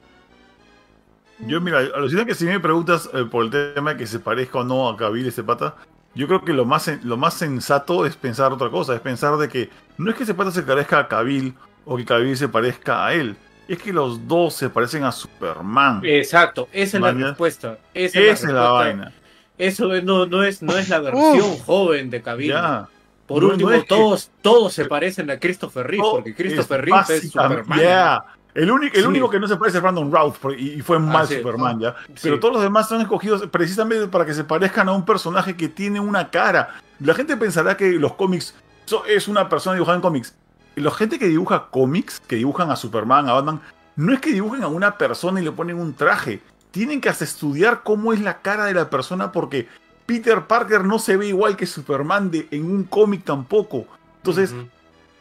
[1.40, 4.60] Yo, mira, alucina que si me preguntas eh, por el tema de que se parezca
[4.60, 5.76] o no a Cavill ese pata,
[6.16, 9.50] yo creo que lo más, lo más sensato es pensar otra cosa, es pensar de
[9.50, 11.54] que no es que ese pata se parezca a Cavill
[11.86, 13.36] o que Cavill se parezca a él,
[13.68, 16.02] es que los dos se parecen a Superman.
[16.04, 17.78] Exacto, esa es la respuesta.
[17.94, 18.72] Esa, Esa es es la, respuesta.
[18.72, 19.12] vaina.
[19.58, 22.50] Eso es- no, no, es, no es la versión joven de Cavill.
[22.50, 22.88] Ya.
[23.26, 26.36] Por No, último, no es que- todos, todos se parecen a Christopher Reeve, No, porque
[26.36, 27.80] Christopher es Reeve es Superman.
[27.80, 28.26] ya.
[28.56, 29.08] El, único, el Sí.
[29.08, 31.38] único que no se parece es Brandon Routh y, fue mal sí.
[31.38, 31.96] Superman, ¿ya?
[32.10, 32.14] Sí.
[32.24, 35.70] Pero todos los demás son escogidos precisamente para que se parezcan a un personaje que
[35.70, 36.76] tiene una cara.
[37.00, 38.54] La gente pensará que los cómics
[38.86, 40.36] so- es una persona dibujada en cómics.
[40.76, 43.62] Y La gente que dibuja cómics, que dibujan a Superman, a Batman,
[43.96, 46.42] no es que dibujen a una persona y le ponen un traje.
[46.72, 49.68] Tienen que hasta estudiar cómo es la cara de la persona porque
[50.06, 53.86] Peter Parker no se ve igual que Superman de, en un cómic tampoco.
[54.18, 54.54] Entonces.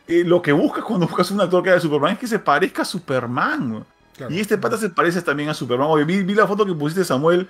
[0.08, 2.38] Eh, lo que buscas cuando buscas un actor que haga de Superman es que se
[2.38, 3.84] parezca a Superman.
[4.16, 4.32] Claro.
[4.34, 5.88] Y este pata se parece también a Superman.
[5.90, 7.48] Oye, vi, vi la foto que pusiste, Samuel,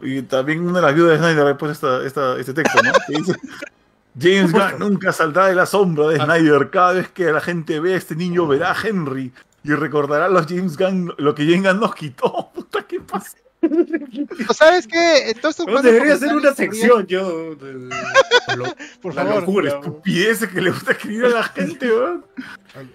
[0.00, 2.92] y también una de las viudas de Snyder puesto esta, esta- este texto, ¿no?
[3.06, 3.34] Que dice,
[4.18, 6.24] James Gunn nunca saldrá de la sombra de Ah.
[6.24, 6.70] Snyder.
[6.70, 9.32] Cada vez que la gente ve a este niño, verá a Henry
[9.64, 12.50] y recordará a los James Gunn, lo que James Gunn nos quitó.
[12.54, 13.36] Puta, ¿qué pasa?
[13.70, 15.30] ¿No ¿Sabes qué?
[15.30, 17.54] Entonces, No, debería ser una sección, yo.
[17.56, 18.64] de- de- lo-
[19.00, 19.40] Por la favor.
[19.40, 19.68] locura.
[19.70, 22.24] Estupidez que le gusta escribir a la gente, weón.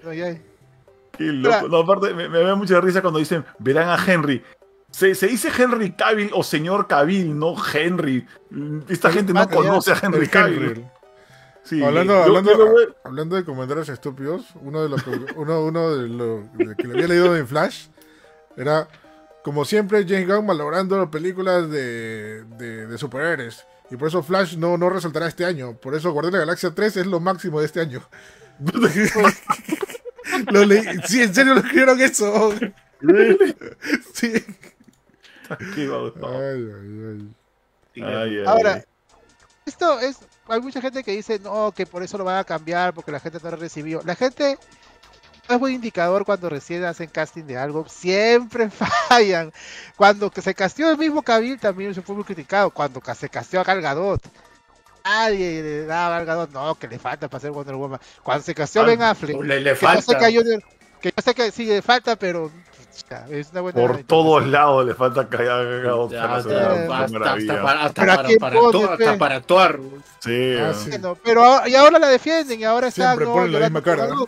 [0.07, 0.41] Ay, ay.
[1.18, 1.68] Qué loco.
[1.68, 4.43] No, aparte, me, me da mucha risa cuando dicen, verán a Henry.
[4.91, 8.26] Se, se dice Henry Cavill o señor Cavill, no Henry.
[8.89, 9.56] Esta El gente no ya.
[9.56, 10.64] conoce a Henry Cavill.
[10.64, 10.85] Henry.
[11.64, 15.11] Sí, Hablando, yo- hablando, yo lo veo- hablando de comentarios estúpidos, uno de los que,
[15.35, 17.85] uno, uno de lo de que le había leído en Flash
[18.57, 18.88] era
[19.43, 23.65] como siempre James Gunn malogrando películas de, de, de superhéroes.
[23.89, 25.73] Y por eso Flash no, no resultará este año.
[25.73, 28.01] Por eso Guardián de la Galaxia 3 es lo máximo de este año.
[30.51, 30.84] lo leí.
[31.05, 32.53] Sí, en serio lo escribieron eso.
[34.13, 34.31] Sí.
[35.49, 35.89] Ay,
[36.22, 36.69] ay,
[37.09, 37.34] ay.
[37.95, 38.84] Ay, ay, Ahora, ay.
[39.65, 40.19] esto es.
[40.47, 43.19] Hay mucha gente que dice no, que por eso lo van a cambiar, porque la
[43.19, 44.01] gente no lo recibió.
[44.05, 44.59] La gente
[45.53, 48.69] es buen indicador cuando recién hacen casting de algo, siempre
[49.10, 49.52] fallan.
[49.95, 52.69] Cuando que se casteó el mismo Cabil también se fue muy criticado.
[52.72, 54.22] Cuando se casteó a Gal Gadot,
[55.03, 57.99] nadie le daba a Gal Gadot, no, que le falta para ser Wonder Woman.
[58.23, 60.19] Cuando se casteó a Ben Affleck, Le, le que yo sé falta.
[60.19, 60.41] que, yo
[61.23, 62.52] sé que sí le falta, pero
[63.32, 66.88] es una buena Por todos lados le falta callar a Ya, para hacer hasta-
[67.64, 69.80] para, hasta Pero ¿a para- quién para pone, actuar.
[70.19, 70.90] Sí, Ah, sí.
[70.91, 73.91] Bueno, pero y ahora la defienden y ahora está Siempre no, ponen la llorando misma
[73.95, 74.28] cara, por ¿no?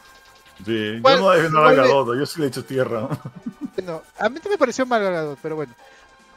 [0.65, 0.71] Sí.
[0.71, 3.07] Igual- yo no defiendo a igual Gal le- Gadot, yo sí le he hecho tierra.
[3.83, 5.73] No, a mí no me pareció mal Gal Gadot, pero bueno.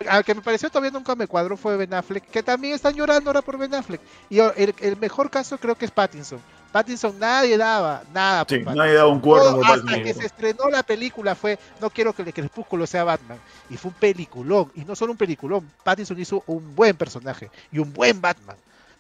[0.08, 3.30] Al que me pareció todavía nunca me cuadró fue Ben Affleck, que también están llorando
[3.30, 4.00] ahora por Ben Affleck.
[4.28, 6.38] Y el, el mejor caso creo que es Pattinson.
[6.72, 10.82] Pattinson nadie daba, nada Sí, nadie daba un cuerno Todo hasta que se estrenó la
[10.82, 13.38] película fue, no quiero que el Crepúsculo sea Batman.
[13.70, 17.78] Y fue un peliculón, y no solo un peliculón, Pattinson hizo un buen personaje y
[17.78, 18.56] un buen Batman.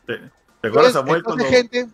[0.06, 1.88] ¿Te, te acuerdas, Entonces, Samuel, entonces, cuando, gente,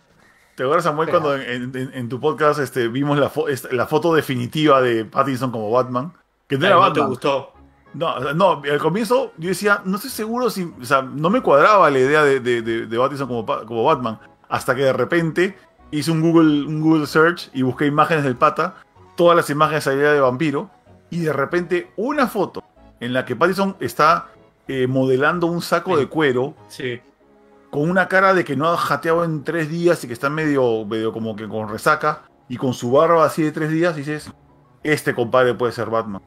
[0.63, 3.73] ¿te acuerdas, Samuel, Pero- cuando en, en- en tu podcast este, vimos la, fo- esta-
[3.73, 6.13] la foto definitiva de Pattinson como Batman?
[6.49, 7.09] Que no era no te Batman.
[7.09, 7.53] gustó.
[7.95, 11.91] No, no, al comienzo yo decía, no estoy seguro si, o sea, no me cuadraba
[11.91, 14.19] la idea de, de, de, de Pattinson como, como Batman,
[14.49, 15.59] hasta que de repente
[15.91, 18.77] hice un Google, un Google Search y busqué imágenes del pata,
[19.15, 20.71] todas las imágenes salían de vampiro,
[21.11, 22.63] y de repente una foto
[23.01, 24.29] en la que Pattinson está
[24.69, 27.01] eh, modelando un saco de cuero Sí.
[27.73, 30.85] Con una cara de que no ha jateado en tres días y que está medio,
[30.85, 34.31] medio como que con resaca, y con su barba así de tres días, dices,
[34.83, 36.21] este compadre puede ser Batman.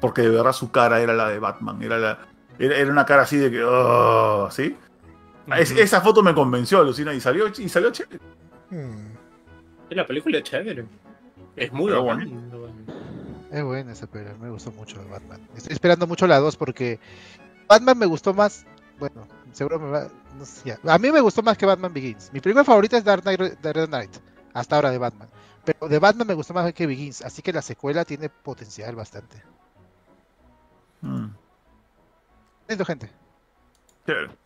[0.00, 2.18] Porque de verdad su cara era la de Batman, era, la,
[2.58, 4.74] era, era una cara así de que, "Ugh", ¿sí?
[5.54, 5.80] Es- Ujú.
[5.80, 8.18] esa foto me convenció, Lucina, y salió, y salió chévere.
[8.70, 9.12] Hmm.
[9.90, 10.86] La película es chévere.
[11.56, 12.50] Es muy Pero bacán.
[13.52, 15.46] Es buena esa película, me gustó mucho Batman.
[15.54, 16.98] Estoy esperando mucho la 2 porque
[17.68, 18.64] Batman me gustó más,
[18.98, 20.78] bueno, seguro me va, no sé, ya.
[20.92, 22.32] a mí me gustó más que Batman Begins.
[22.32, 24.16] Mi película favorita es Dark Knight, Dark Knight,
[24.54, 25.28] hasta ahora de Batman.
[25.64, 29.42] Pero de Batman me gustó más que Begins, así que la secuela tiene potencial bastante.
[31.02, 31.26] Mm,
[32.68, 33.10] Lindo, gente.
[34.06, 34.45] chévere.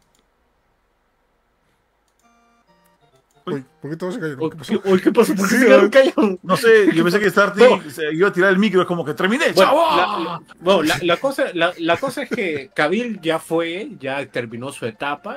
[3.47, 4.43] Uy, ¿por qué todos se cayeron?
[4.43, 4.73] Uy, ¿Qué pasó?
[4.85, 5.35] uy, ¿qué pasó?
[5.35, 5.91] ¿Por qué Sí, se quedaron ¿no?
[5.91, 6.39] callados?
[6.43, 7.91] No sé, yo pensé que Starty No.
[7.91, 9.97] se iba a tirar el micro, es como que terminé, Bueno, chavo.
[9.97, 14.25] la, la- bueno, la- la cosa, la, la cosa es que Cabil ya fue, ya
[14.27, 15.37] terminó su etapa,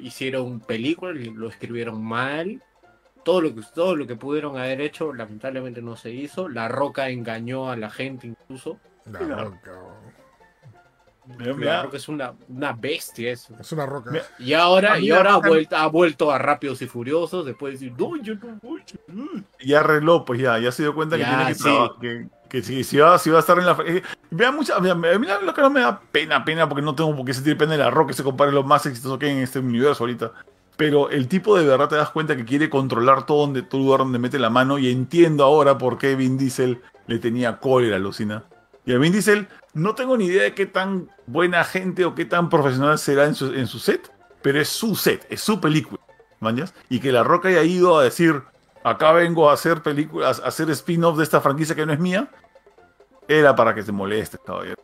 [0.00, 2.62] hicieron películas, lo escribieron mal,
[3.24, 7.10] todo lo que todo lo que pudieron haber hecho lamentablemente no se hizo, La Roca
[7.10, 8.78] engañó a la gente incluso,
[9.10, 9.72] La roca.
[11.38, 13.54] Mira, La mira, Roca es una, una bestia eso.
[13.58, 14.10] Es una roca.
[14.10, 14.24] Mira.
[14.38, 17.86] Y ahora, y La ahora ha, vuelto, ha vuelto a Rápidos y Furiosos después de
[17.86, 18.82] decir, no, yo no voy.
[19.08, 19.38] mm".
[19.64, 21.62] ya arregló, pues ya, ya se dio cuenta que Ya, tiene que sí.
[21.62, 23.76] trabajar, que, que si, si va, si va a estar en la...
[23.86, 26.82] eh, me da mucha, mira, a mí lo que no me da pena, pena, porque
[26.82, 29.18] no tengo por qué sentir pena de la roca, ese compadre es lo más exitoso
[29.18, 30.32] que hay en este universo ahorita.
[30.76, 33.98] Pero el tipo de verdad te das cuenta que quiere controlar todo, donde, todo lugar
[34.00, 38.44] donde mete la mano y entiendo ahora por qué Vin Diesel le tenía cólera, Lucina.
[38.90, 42.24] Y a Vin Diesel no tengo ni idea de qué tan buena gente o qué
[42.24, 44.10] tan profesional será en su, en su set,
[44.42, 46.00] pero es su set, es su película,
[46.40, 46.74] ¿mañas?
[46.88, 48.42] Y que La Roca haya ido a decir,
[48.82, 52.30] acá vengo a hacer películas, a hacer spin-off de esta franquicia que no es mía,
[53.28, 54.74] era para que se moleste, caballero.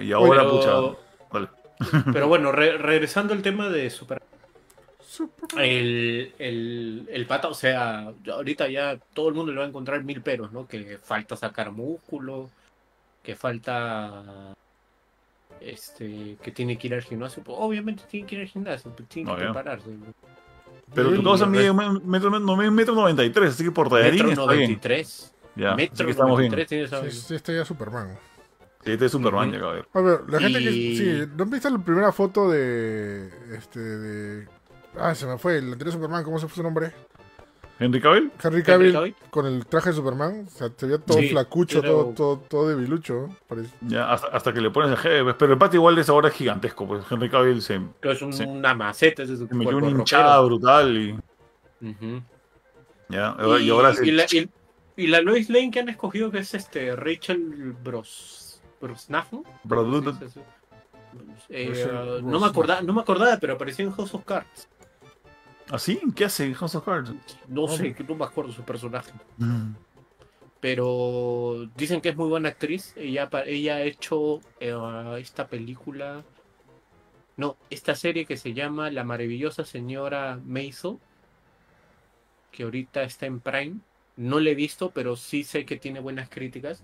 [0.00, 0.98] Y ahora, Pero- pucha,
[1.32, 1.48] vale.
[2.12, 4.22] Pero bueno, re- regresando al tema de Super-
[5.58, 9.68] El, el, el pata, o sea, ya ahorita ya todo el mundo le va a
[9.68, 10.66] encontrar mil peros, ¿no?
[10.66, 12.50] Que falta sacar músculo,
[13.22, 14.54] que falta.
[15.60, 17.42] Este, que tiene que ir al gimnasio.
[17.42, 19.86] Pues, obviamente tiene que ir al gimnasio, pues, tiene que prepararse.
[20.94, 22.30] Pero tu el mide metro,
[22.70, 24.70] metro noventa y tres, así que por tallarín Metro está bien.
[24.70, 25.34] 93.
[25.56, 26.50] Ya, Metro que estamos bien.
[26.50, 28.18] 93 tiene esa- Sí, está ya Superman.
[28.84, 29.54] Sí, este es Superman, Ujú.
[29.56, 29.88] ya, caballero.
[29.94, 31.24] A ver, la gente Y- que.
[31.26, 33.28] Sí, ¿no viste la primera foto de.
[33.56, 33.80] Este.
[33.80, 34.48] de.
[34.98, 36.92] Ah, se me fue, el anterior Superman, ¿cómo se fue su nombre?
[37.80, 38.30] ¿Henry Cavill?
[38.42, 40.44] Henry Henry Cavill con el traje de Superman.
[40.46, 43.36] O sea, se veía todo Sí, flacucho, todo, todo, todo debilucho.
[43.48, 43.70] Parece.
[43.80, 45.34] Ya, hasta, hasta que le pones el jefe.
[45.34, 49.24] Pero el pata igual es ahora gigantesco, pues Henry Cavill se, es un- una maceta
[49.24, 51.12] ese metió cuerpo una hinchada brutal y.
[51.84, 52.22] Ujú.
[53.08, 54.48] Ya, Y, y, ahora se- y la, y-
[54.96, 59.42] y la Lois Lane que han escogido que es este Rachel Bros Brosnahan.
[59.64, 60.40] Bro- Sí, sí, sí.
[61.48, 64.68] Eh, no, me acordaba, no me acordaba, pero apareció en House of Cards.
[65.70, 66.00] ¿Así?
[66.14, 67.12] ¿Qué hace House of Cards?
[67.48, 67.68] No Oh.
[67.68, 69.12] sé, que no me acuerdo su personaje.
[69.38, 69.72] Mm.
[70.60, 72.94] Pero dicen que es muy buena actriz.
[72.96, 74.74] Ella, ella ha hecho eh,
[75.18, 76.22] esta película.
[77.36, 80.98] No, esta serie que se llama La maravillosa señora Maisel.
[82.50, 83.76] Que ahorita está en Prime.
[84.16, 86.82] No la he visto, pero sí sé que tiene buenas críticas.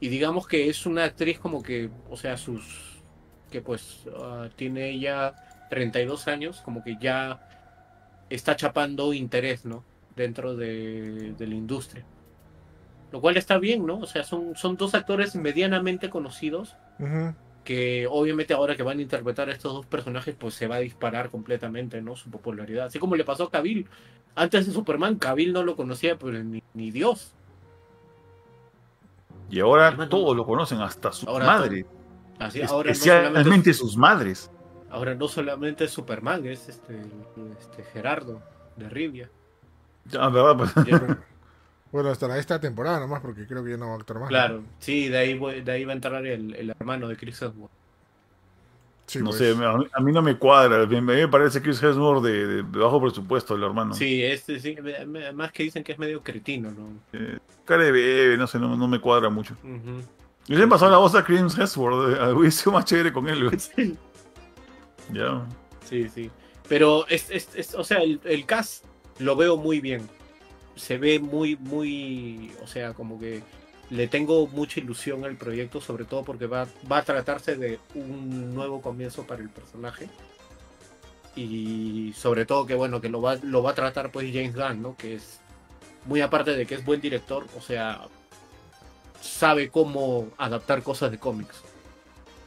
[0.00, 3.02] Y digamos que es una actriz como que, o sea, sus.
[3.50, 5.34] que pues ah, tiene ella
[5.70, 7.48] 32 años, como que ya
[8.34, 9.84] está chapando interés, ¿no?
[10.14, 12.04] dentro de, de la industria.
[13.12, 13.98] Lo cual está bien, ¿no?
[14.00, 16.76] O sea, son, son dos actores medianamente conocidos
[17.64, 20.80] que obviamente ahora que van a interpretar a estos dos personajes, pues se va a
[20.80, 22.14] disparar completamente, ¿no?
[22.16, 22.86] Su popularidad.
[22.86, 23.86] Así como le pasó a Cavill.
[24.34, 27.32] Antes de Superman, Cavill no lo conocía, pero ni, ni Dios.
[29.50, 31.86] Y ahora Además, no- todos lo conocen, hasta su Ahora madre.
[32.38, 34.50] Así, ahora, no solamente, Especialmente sus madres.
[34.92, 37.00] Ahora no solamente es Superman, es este,
[37.60, 38.40] este Gerardo
[38.76, 39.28] de Rivia.
[40.18, 40.56] Ah, ¿verdad?
[40.56, 41.18] Pues, Ya-
[41.90, 44.24] Bueno, hasta esta temporada nomás, porque creo que ya no va a actuar más.
[44.24, 44.28] ¿no?
[44.30, 47.42] claro, sí, de ahí, voy- de ahí va a entrar el, el hermano de Chris
[47.42, 47.70] Hemsworth.
[49.06, 49.36] Sí, no pues.
[49.38, 50.82] sé, a mí, a mí no me cuadra.
[50.82, 53.92] A mí me parece Chris Hemsworth de, de- de bajo presupuesto, el hermano.
[53.94, 56.88] Sí, este sí, me- me- además que dicen que es medio cretino, ¿no?
[57.12, 59.54] Eh, cara de bebé, no sé, no, no me cuadra mucho.
[59.62, 60.00] Ujú.
[60.46, 62.34] Yo le he pasado la voz a Chris Hemsworth.
[62.36, 63.96] Hubiese sido más chévere con él, güey.
[65.12, 65.46] Ya.
[65.84, 66.30] Sí, sí.
[66.68, 68.84] Pero es, es, es- o sea, el, el cast
[69.18, 70.08] lo veo muy bien.
[70.76, 73.44] Se ve muy, muy, o sea, como que
[73.90, 78.54] le tengo mucha ilusión al proyecto, sobre todo porque va, va a tratarse de un
[78.54, 80.10] nuevo comienzo para el personaje.
[81.34, 84.82] Y sobre todo que bueno, que lo va, lo va a tratar pues James Gunn,
[84.82, 84.96] ¿no?
[84.96, 85.40] Que es
[86.06, 88.08] muy aparte de que es buen director, o sea,
[89.20, 91.64] sabe cómo adaptar cosas de cómics.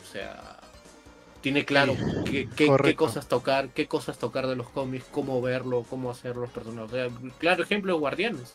[0.03, 0.54] O sea,
[1.45, 1.95] tiene claro
[2.25, 3.05] qué, qué- qué correcto.
[3.05, 6.91] cosas tocar, qué cosas tocar de los cómics, cómo verlo, cómo hacer los personajes.
[6.91, 7.07] O sea,
[7.37, 8.53] claro ejemplo, Guardianes.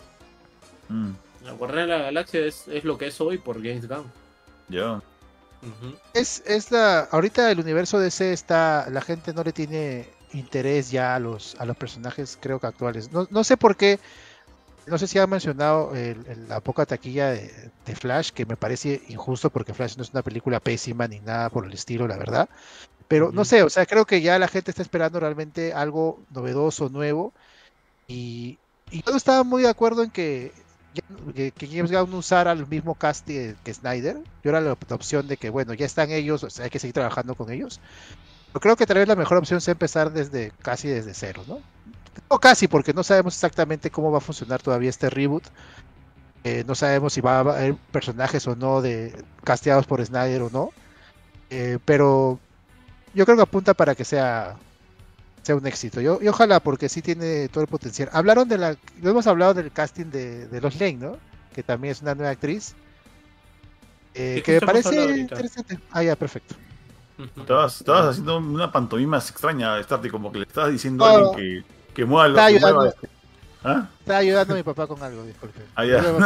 [0.89, 1.11] Mm,
[1.45, 4.11] La Guardián de la Galaxia es, es lo que es hoy por James Gunn.
[4.69, 5.01] ya.
[6.15, 11.15] Es, es la, ahorita el universo DC está, la gente no le tiene interés ya
[11.15, 13.13] a los, a los personajes, creo que actuales.
[13.13, 14.01] No, no sé por qué,
[14.87, 18.57] no sé si han mencionado el- el- la poca taquilla de, de Flash, que me
[18.57, 22.17] parece injusto porque Flash no es una película pésima ni nada por el estilo, la
[22.19, 22.49] verdad.
[23.09, 26.89] Pero no sé, o sea, creo que ya la gente está esperando realmente algo novedoso,
[26.91, 27.35] nuevo.
[28.09, 30.67] Y, y yo no estaba muy de acuerdo en que,
[31.35, 34.17] que, que James Gunn usara el mismo cast que, que Snyder.
[34.43, 36.79] Yo era la, la opción de que, bueno, ya están ellos, o sea, hay que
[36.79, 37.81] seguir trabajando con ellos.
[38.53, 41.65] Pero creo que tal vez la mejor opción sea empezar desde casi desde cero, ¿no?
[42.31, 45.45] No casi, porque no sabemos exactamente cómo va a funcionar todavía este reboot.
[46.43, 49.15] Eh, no sabemos si va a haber personajes o no de
[49.45, 50.71] casteados por Snyder o no.
[51.51, 52.39] Eh, pero
[53.15, 54.57] yo creo que apunta para que sea
[55.43, 56.01] sea un éxito.
[56.01, 58.09] Yo, y ojalá, porque sí tiene todo el potencial.
[58.13, 58.77] Hablaron de la.
[59.01, 61.17] No hemos hablado del casting de, de Los Lane, ¿no?
[61.55, 62.75] Que también es una nueva actriz.
[64.15, 65.79] Eh, que me parece interesante.
[65.93, 66.55] Ah, ya, perfecto.
[67.37, 71.11] Estabas, estabas haciendo una pantomima extraña, Starty, como que le estabas diciendo No.
[71.11, 71.35] a alguien
[71.65, 72.95] que, que mueva lo Está que ayudando.
[73.63, 73.89] ¿Ah?
[74.01, 75.61] Estaba ayudando a mi papá con algo, disculpe.
[75.75, 75.99] Ah, ya.
[76.01, 76.19] Algo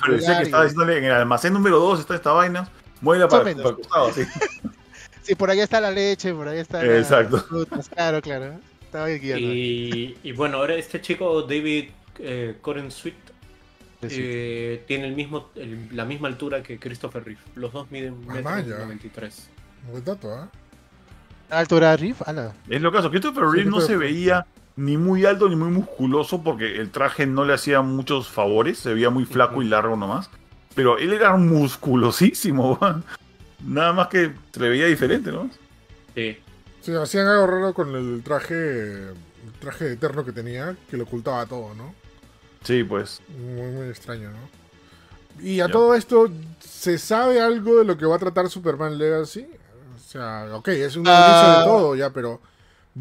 [0.00, 2.68] Parecía que estaba diciéndole en el almacén número 2 está esta vaina.
[3.02, 4.22] O para, para el costado, sí.
[5.22, 7.36] Sí, por ahí está la leche, por ahí está Exacto.
[7.36, 8.54] las frutas, claro, claro.
[8.82, 9.46] Estaba guiando.
[9.46, 13.14] Y, y bueno, ahora este chico, David eh, Coren Sweet,
[14.02, 17.40] eh, tiene el mismo, el- la misma altura que Christopher Reeve.
[17.54, 18.78] Los dos miden Ah, metro vaya.
[18.78, 19.50] 93.
[19.90, 20.48] Buen dato, ¿ah?
[21.50, 22.54] Altura Riff, ala.
[22.68, 23.10] Es lo caso.
[23.10, 24.46] Christopher Sí, Reeve no se veía
[24.80, 28.78] ni muy alto ni muy musculoso porque el traje no le hacía muchos favores.
[28.78, 30.30] Se veía muy flaco y largo nomás.
[30.74, 32.78] Pero él era musculosísimo.
[33.64, 35.50] Nada más que se le veía diferente, ¿no?
[36.14, 36.38] Sí.
[36.80, 41.44] Sí, hacían algo raro con el traje el traje eterno que tenía, que lo ocultaba
[41.46, 41.94] todo, ¿no?
[42.62, 43.20] Sí, pues.
[43.38, 45.42] Muy, muy extraño, ¿no?
[45.44, 45.72] Y a Ya.
[45.72, 46.28] todo esto,
[46.60, 49.46] ¿se sabe algo de lo que va a tratar Superman Legacy?
[49.94, 51.26] O sea, ok, es un Ah.
[51.28, 52.40] inicio de todo ya, pero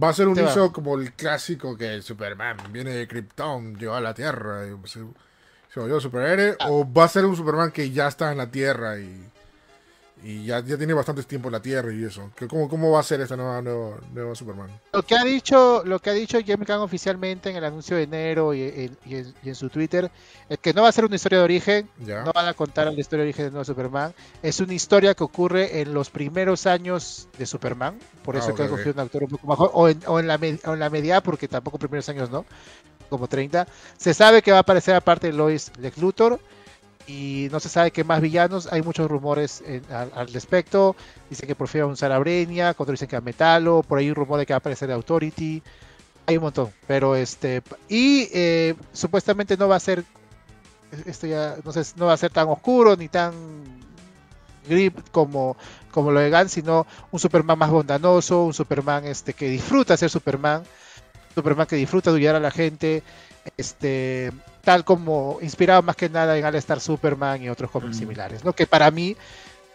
[0.01, 0.71] ¿va a ser un Sí, va.
[0.71, 4.99] como el clásico que Superman viene de Krypton, llegó a la Tierra y se,
[5.73, 6.55] se volvió superhéroe?
[6.59, 6.69] Ah.
[6.69, 9.29] ¿O va a ser un Superman que ya está en la Tierra y,
[10.23, 12.29] y ya, ya tiene bastante tiempo en la Tierra y eso?
[12.35, 14.69] ¿Qué- ¿Cómo, cómo va a ser esta nueva, nueva, nueva Superman?
[14.93, 18.03] Lo que ha dicho, lo que ha dicho James Gunn oficialmente en el anuncio de
[18.03, 20.09] enero y, en- y en, y en su Twitter
[20.49, 22.23] es que no va a ser una historia de origen, ¿Ya?
[22.23, 24.13] no van a contar la historia de origen de nuevo Superman.
[24.43, 28.61] Es una historia que ocurre en los primeros años de Superman, por Ah, eso que
[28.63, 28.71] ok, ha ok.
[28.71, 30.89] cogido un actor un poco mejor, o en, o en la, med- o en la
[30.89, 32.45] media, porque tampoco primeros años no,
[33.09, 33.67] como 30.
[33.97, 36.39] Se sabe que va a aparecer aparte de Lois Lex Luthor.
[37.09, 38.71] Y no se sabe qué más villanos.
[38.71, 40.95] Hay muchos rumores en- al, respecto.
[41.27, 43.81] Dicen que por fin va a usar a Brenia, otros dicen que a Metalo.
[43.81, 45.63] Por ahí un rumor de que va a aparecer Authority.
[46.27, 46.71] Hay un montón.
[46.85, 47.63] Pero este.
[47.87, 50.03] Y eh, supuestamente no va a ser.
[51.07, 51.55] Esto ya.
[51.63, 53.33] No sé, no va a ser tan oscuro ni tan.
[54.67, 55.57] grip como,
[55.89, 58.43] como lo de Gunn, sino un Superman más bondadoso.
[58.43, 60.61] Un Superman este, que disfruta ser Superman.
[61.33, 63.01] Superman que disfruta de ayudar a la gente.
[63.57, 64.31] Este.
[64.69, 67.99] Tal como inspirado más que nada en All Star Superman y otros cómics Mm.
[67.99, 68.43] similares.
[68.43, 68.53] ¿no?
[68.53, 69.15] Que para mí.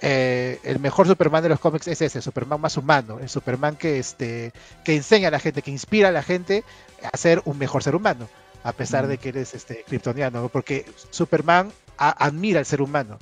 [0.06, 3.74] eh, el mejor Superman de los cómics es ese, el Superman más humano, el Superman
[3.74, 4.52] que, este,
[4.84, 6.62] que enseña a la gente, que inspira a la gente
[7.10, 8.28] a ser un mejor ser humano.
[8.62, 10.48] a pesar de que eres este kryptoniano, ¿no?
[10.48, 13.18] porque Superman a- admira al ser humano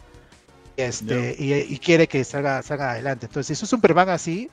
[0.76, 3.26] este, y, y quiere que salga, salga adelante.
[3.26, 4.50] Entonces, si es un Superman así,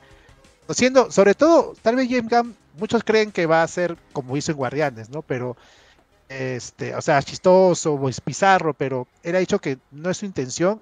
[0.69, 4.51] siendo, sobre todo, tal vez James Gunn, muchos creen que va a ser como hizo
[4.51, 5.21] en Guardianes, ¿no?
[5.23, 5.57] Pero,
[6.29, 10.25] este, o sea, chistoso o es bizarro, pero él ha dicho que no es su
[10.25, 10.81] intención.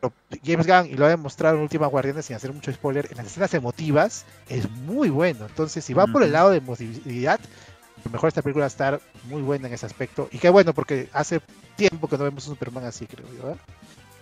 [0.00, 0.12] Pero
[0.44, 3.26] James Gunn, y lo ha demostrado en Últimas Guardianes, sin hacer mucho spoiler, en las
[3.26, 5.46] escenas emotivas es muy bueno.
[5.46, 8.68] Entonces, si va por el lado de emotividad, a lo mejor esta película va a
[8.68, 10.28] estar muy buena en ese aspecto.
[10.30, 11.40] Y qué bueno, porque hace
[11.74, 13.50] tiempo que no vemos un Superman así, creo yo.
[13.50, 13.56] ¿eh?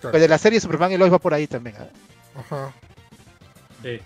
[0.00, 0.12] Claro.
[0.12, 1.76] Pero de la serie Superman y Lois va por ahí también.
[1.76, 1.90] ¿eh?
[2.36, 2.72] Ajá.
[3.82, 4.00] Sí,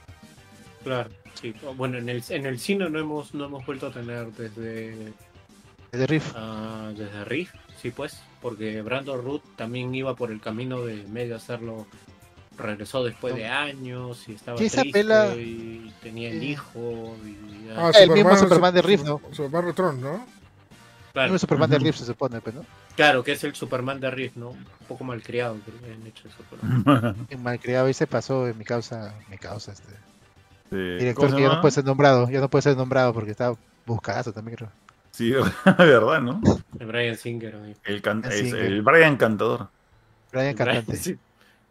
[0.82, 1.10] claro.
[1.34, 1.54] Sí.
[1.76, 5.12] Bueno, en el, en el cine no hemos, no hemos vuelto a tener desde,
[5.92, 6.32] De Riff.
[6.36, 11.36] ah, desde Riff, sí pues, porque Brandon Root también iba por el camino de medio
[11.36, 11.86] hacerlo,
[12.56, 17.66] regresó después de años y estaba Sí, esa triste pela- y tenía el hijo y
[17.66, 19.20] ya, Ah, El mismo Superman de Riff, ¿no?
[19.32, 20.24] Superman Return, ¿no?
[21.12, 21.78] claro, No es Superman de.
[21.80, 22.64] Riff se supone, pues, ¿no?
[22.94, 24.50] claro, que es el Superman de Riff, ¿no?
[24.50, 27.14] Un poco malcriado que han hecho eso, pero...
[27.42, 29.88] Malcriado y se pasó en mi causa, mi causa, este.
[29.92, 33.32] Sí, ¿cómo Director que ya no puede ser nombrado, ya no puede ser nombrado porque
[33.32, 33.54] está
[33.86, 34.70] buscadazo también, creo.
[35.20, 35.32] Sí,
[35.78, 36.40] verdad, ¿no?
[36.78, 37.55] El Brian Singer.
[37.56, 37.78] amigo.
[37.84, 39.68] El, can- es que- el Brian Cantador.
[40.32, 40.97] Brian El Brian- Cantante.
[40.97, 41.18] sí,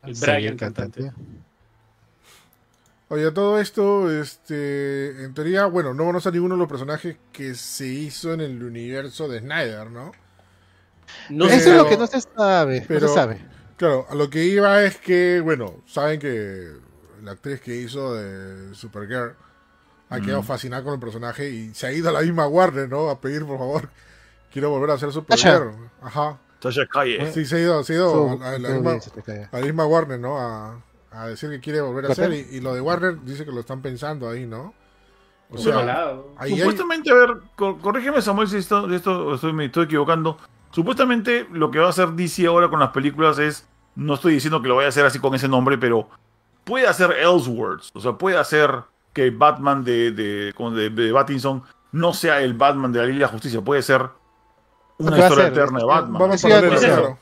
[0.04, 1.12] el Sí, Brian cantante.
[3.08, 7.56] Oye, todo esto, este, en teoría, bueno, no conoce a ninguno de los personajes que
[7.56, 10.12] se hizo en el universo de Snyder, ¿no?
[11.32, 13.42] No Eso es lo que no se sabe, pero- no se sabe.
[13.78, 16.68] Claro, a lo que iba es que, bueno, saben que
[17.24, 19.34] la actriz que hizo de Supergirl
[20.10, 20.46] ha quedado Mm.
[20.46, 23.10] fascinada con el personaje y se ha ido a la misma Warner, ¿no?
[23.10, 23.90] A pedir, por favor,
[24.52, 25.72] quiero volver a ser Supergirl.
[26.02, 26.38] Ajá.
[26.62, 27.32] Sasha Calle.
[27.32, 29.48] Sí, se ha ido, se ha ido a, la misma, se te cae.
[29.52, 30.38] a la misma Warner, ¿no?
[30.38, 30.82] A,
[31.12, 32.48] a decir que quiere volver a ¿La hacer pena?
[32.52, 34.74] y, y lo de Warner dice que lo están pensando ahí, ¿no?
[35.52, 39.66] O sea, hay- Supuestamente, a ver, cor- corrígeme Samuel si esto, de esto estoy, me
[39.66, 40.38] estoy equivocando.
[40.72, 43.66] Supuestamente lo que va a hacer DC ahora con las películas es,
[43.96, 46.08] no estoy diciendo que lo vaya a hacer así con ese nombre, pero
[46.66, 47.90] puede hacer Elseworlds.
[47.96, 48.70] O sea, puede hacer
[49.14, 51.62] que Batman de, de, de, de
[51.92, 53.62] no sea el Batman de la Liga de la Justicia.
[53.62, 54.08] Puede ser
[54.98, 56.38] una historia eterna de Batman.
[56.38, 56.80] Sí, es eso.
[56.86, 57.18] claro.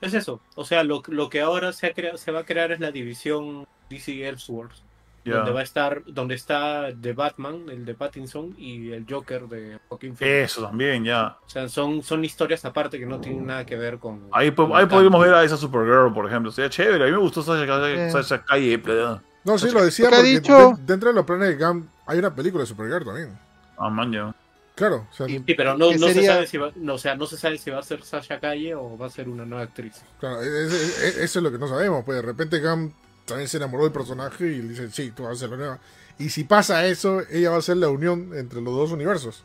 [0.00, 0.40] es eso.
[0.54, 2.90] O sea, lo, lo que ahora se, ha crea- se va a crear es la
[2.90, 4.84] división DC Elseworlds.
[5.22, 9.78] Donde va a estar, donde está The Batman, el de Pattinson, y el Joker de
[9.88, 10.52] Joaquin Phoenix.
[10.52, 11.36] Eso también, ya.
[11.44, 14.28] O sea, son, son historias aparte que no tienen nada que ver con.
[14.32, 16.50] Ahí, con ahí podríamos ver a esa Supergirl, por ejemplo.
[16.50, 17.04] Sería chévere.
[17.04, 18.10] A mí me gustó Sasha, Calle-.
[18.10, 18.78] Sasha Calle.
[18.78, 22.18] pero- No, sí, lo decía porque dicho- de- dentro de los planes de Gam hay
[22.18, 23.38] una película de Supergirl también.
[23.78, 24.34] Ah, man, ya.
[24.74, 26.98] Claro, o sea, Y- Sí, pero no, ¿Qué no se sabe si va, no, o
[26.98, 29.44] sea, no se sabe si va a ser Sasha Calle o va a ser una
[29.44, 29.94] nueva actriz.
[30.18, 32.04] claro, es- es- es- eso es lo que no sabemos.
[32.04, 32.92] Pues de repente Gam
[33.26, 35.78] también se enamoró del personaje y le dice, sí, tú vas a ser la nueva.
[36.18, 39.42] Y si pasa eso, ella va a ser la unión entre los dos universos.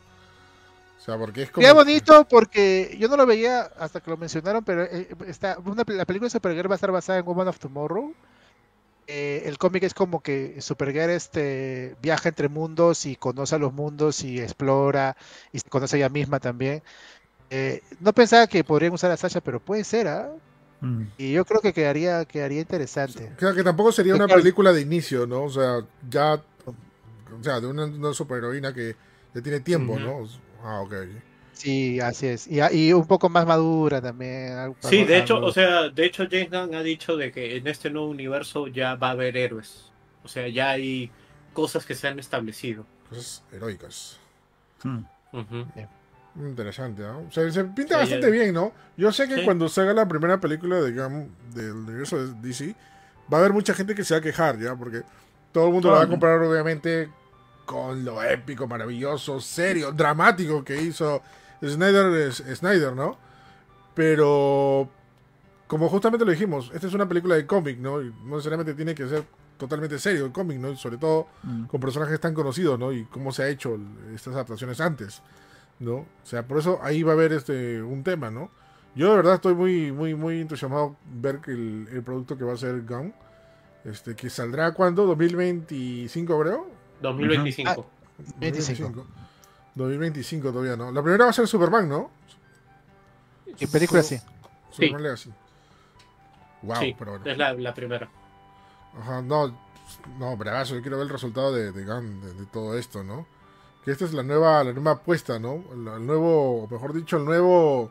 [1.00, 1.62] O sea, porque es como...
[1.66, 5.84] Sería bonito porque yo no lo veía hasta que lo mencionaron, pero eh, está, una,
[5.86, 8.12] la película de Supergirl va a estar basada en Woman of Tomorrow.
[9.08, 13.72] Eh, el cómic es como que Supergirl este, viaja entre mundos y conoce a los
[13.72, 15.16] mundos y explora
[15.52, 16.82] y se conoce a ella misma también.
[17.50, 20.32] Eh, no pensaba que podrían usar a Sasha, pero puede ser, ¿ah?
[20.80, 21.02] Mm.
[21.18, 23.32] Y yo creo que quedaría, quedaría interesante.
[23.36, 25.44] Claro, que tampoco sería una película de inicio, ¿no?
[25.44, 26.42] O sea, ya...
[27.38, 28.96] O sea, de una, una superheroína que
[29.34, 29.98] ya tiene tiempo.
[29.98, 30.26] ¿no?
[30.62, 30.94] Ah, ok.
[31.56, 32.46] Sí, así es.
[32.46, 34.74] Y, y un poco más madura también.
[34.80, 37.66] Sí, de hecho, algo- o sea, de hecho James Gunn ha dicho de que en
[37.66, 39.90] este nuevo universo ya va a haber héroes.
[40.22, 41.10] O sea, ya hay
[41.54, 42.84] cosas que se han establecido.
[43.08, 44.18] Cosas heroicas.
[44.82, 44.98] Mm.
[45.32, 45.64] Ujú.
[46.38, 47.20] Interesante, ¿no?
[47.20, 48.72] O sea, se pinta Sí, bastante ya- bien, ¿no?
[48.98, 49.44] Yo sé que Sí.
[49.44, 52.74] cuando salga la primera película de del universo de DC,
[53.32, 54.76] va a haber mucha gente que se va a quejar, ¿ya?
[54.76, 55.02] Porque
[55.52, 56.08] todo el mundo la va a Ah.
[56.08, 57.08] comprar, obviamente,
[57.64, 61.22] con lo épico, maravilloso, serio, dramático que hizo
[61.62, 63.16] Snyder, es- Snyder ¿no?
[63.94, 64.88] Pero,
[65.66, 68.02] como justamente lo dijimos, esta es una película de cómic, ¿no?
[68.02, 69.24] Y no necesariamente tiene que ser
[69.56, 70.70] totalmente serio el cómic, ¿no?
[70.70, 71.64] Y sobre todo Mm.
[71.64, 72.92] con personajes tan conocidos, ¿no?
[72.92, 73.78] Y cómo se ha hecho
[74.14, 75.22] estas adaptaciones antes,
[75.78, 75.94] ¿no?
[75.96, 78.50] O sea, por eso ahí va a haber este un tema, ¿no?
[78.94, 82.52] Yo de verdad estoy muy, muy, muy entusiasmado ver que el, el producto que va
[82.52, 83.14] a ser Gun,
[83.84, 86.66] este, que saldrá cuando, 2025 creo.
[87.00, 87.86] 2025.
[88.38, 88.96] 25.
[88.98, 89.25] 2025
[89.76, 90.90] todavía, ¿no?
[90.90, 92.10] La primera va a ser Superman, ¿no?
[93.46, 94.18] En película sí.
[94.70, 95.32] Superman Legacy.
[96.62, 97.26] Wow, sí, pero bueno.
[97.30, 98.08] es la, la primera.
[98.98, 99.56] Ajá, no,
[100.18, 103.26] no, bravazo, yo quiero ver el resultado de, de Gun, de, de todo esto, ¿no?
[103.84, 105.62] Que esta es la nueva, la nueva apuesta, ¿no?
[105.72, 107.90] El, el nuevo, o mejor dicho, el nuevo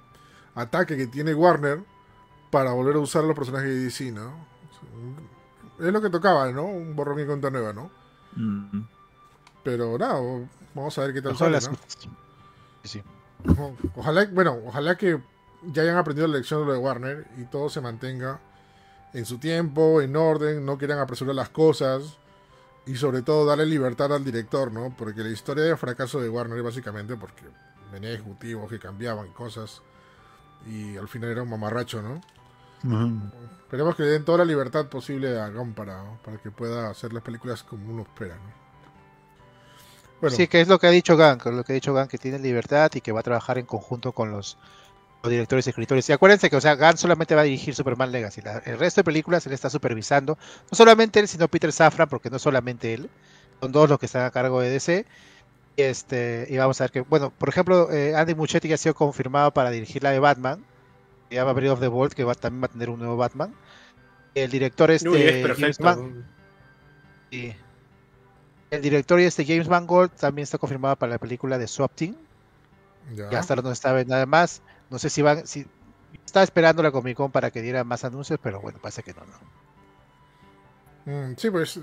[0.55, 1.83] ataque que tiene Warner
[2.49, 4.33] para volver a usar los personajes de DC, ¿no?
[5.79, 6.65] Es lo que tocaba, ¿no?
[6.65, 7.91] Un borrón y cuenta nueva, ¿no?
[8.35, 8.94] Mm.
[9.65, 10.21] Pero nada,
[10.73, 11.75] vamos a ver qué tal Mejor sale, las ¿no?
[11.75, 11.97] cosas.
[11.99, 12.09] Sí,
[12.83, 13.03] sí.
[13.49, 15.19] Ojo- Ojalá, bueno, ojalá que
[15.73, 18.39] ya hayan aprendido la lección de lo de Warner y todo se mantenga
[19.13, 22.17] en su tiempo, en orden, no quieran apresurar las cosas
[22.85, 24.93] y sobre todo darle libertad al director, ¿no?
[24.95, 27.43] Porque la historia de fracaso de Warner básicamente porque
[27.91, 29.81] venía ejecutivos que cambiaban cosas
[30.67, 32.21] y al final era un mamarracho, ¿no?
[33.63, 37.13] Esperemos que le den toda la libertad posible a Gunn para, para que pueda hacer
[37.13, 38.64] las películas como uno espera, ¿no?
[40.25, 41.93] Bueno, Sí, que es lo que ha dicho Gan, que es lo que ha dicho
[41.93, 44.57] Gan, que tiene libertad y que va a trabajar en conjunto con los,
[45.23, 46.07] los directores y escritores.
[46.09, 48.41] Y acuérdense que, o sea, Gan solamente va a dirigir Superman Legacy.
[48.41, 50.37] La- el resto de películas él está supervisando.
[50.71, 53.09] No solamente él, sino Peter Safran, porque no solamente él.
[53.61, 55.05] Son dos los que están a cargo de DC.
[55.77, 58.77] Y, este, y vamos a ver que, bueno, por ejemplo, eh, Andy Muschietti ya ha
[58.77, 60.63] sido confirmado para dirigir la de Batman.
[61.29, 63.17] Que se llama Breath of the Vault, que va, también va a tener un nuevo
[63.17, 63.53] Batman.
[64.35, 65.83] El director este, Uy, es James perfecto.
[65.83, 66.25] Mann-
[67.31, 67.55] Sí.
[68.75, 72.15] El director y este James Mangold también está confirmado para la película de Swap Team.
[73.15, 73.29] ya.
[73.29, 74.61] Ya hasta ahora no estaba nada más.
[74.89, 75.65] No sé si van, si
[76.25, 79.21] estaba esperando la Comic Con para que diera más anuncios, pero bueno, parece que no,
[79.25, 81.11] no.
[81.11, 81.79] Mm, sí, pues,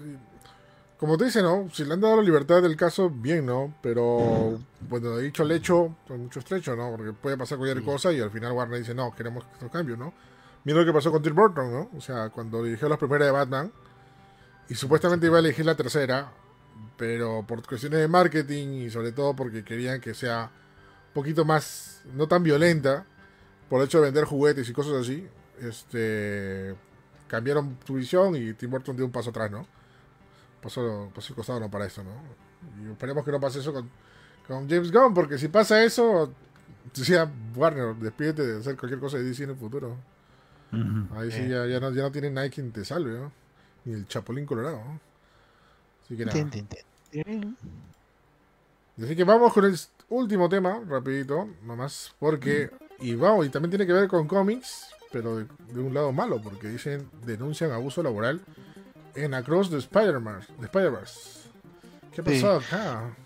[0.98, 1.68] como te dice, ¿no?
[1.72, 3.74] Si le han dado la libertad del caso, bien, ¿no?
[3.82, 4.58] Pero,
[4.88, 6.90] bueno, de dicho al hecho, hay mucho estrecho, ¿no?
[6.96, 10.12] Porque puede pasar cualquier cosa y al final Warner dice, no, queremos estos cambios, ¿no?
[10.64, 11.90] Mira lo que pasó con Tim Burton, ¿no?
[11.96, 13.72] O sea, cuando dirigió las primeras de Batman
[14.68, 16.30] y supuestamente iba a elegir la tercera,
[16.96, 20.50] pero por cuestiones de marketing y sobre todo porque querían que sea
[21.08, 23.04] un poquito más, no tan violenta,
[23.68, 25.26] por el hecho de vender juguetes y cosas así,
[25.60, 26.74] este
[27.28, 29.66] cambiaron su visión y Tim Burton dio un paso atrás, ¿no?
[30.60, 32.10] Pasó, pasó el costado no para eso, ¿no?
[32.84, 33.90] Y esperemos que no pase eso con,
[34.46, 36.32] con James Gunn, porque si pasa eso,
[36.94, 39.96] decía Warner, despídete de hacer cualquier cosa de DC en el futuro.
[41.16, 41.48] Ahí sí Eh.
[41.48, 43.32] ya, ya, no, ya no tiene nadie quien te salve, ¿no?
[43.84, 45.00] Ni el Chapulín Colorado, ¿no?
[46.12, 46.38] Así que nada.
[49.02, 49.78] Así que vamos con el
[50.10, 52.70] último tema, rapidito, nomás, porque,
[53.00, 56.40] y vamos, y también tiene que ver con cómics, pero de, de un lado malo,
[56.42, 58.40] porque dicen, denuncian abuso laboral
[59.14, 61.42] en Across the Spider-Man, the Spider-Verse.
[62.14, 62.42] ¿Qué Sí.
[62.42, 63.16] pasó acá?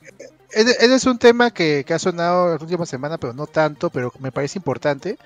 [0.53, 3.91] Ese ese es un tema que, que ha sonado la última semana, pero no tanto,
[3.91, 5.19] pero me parece importante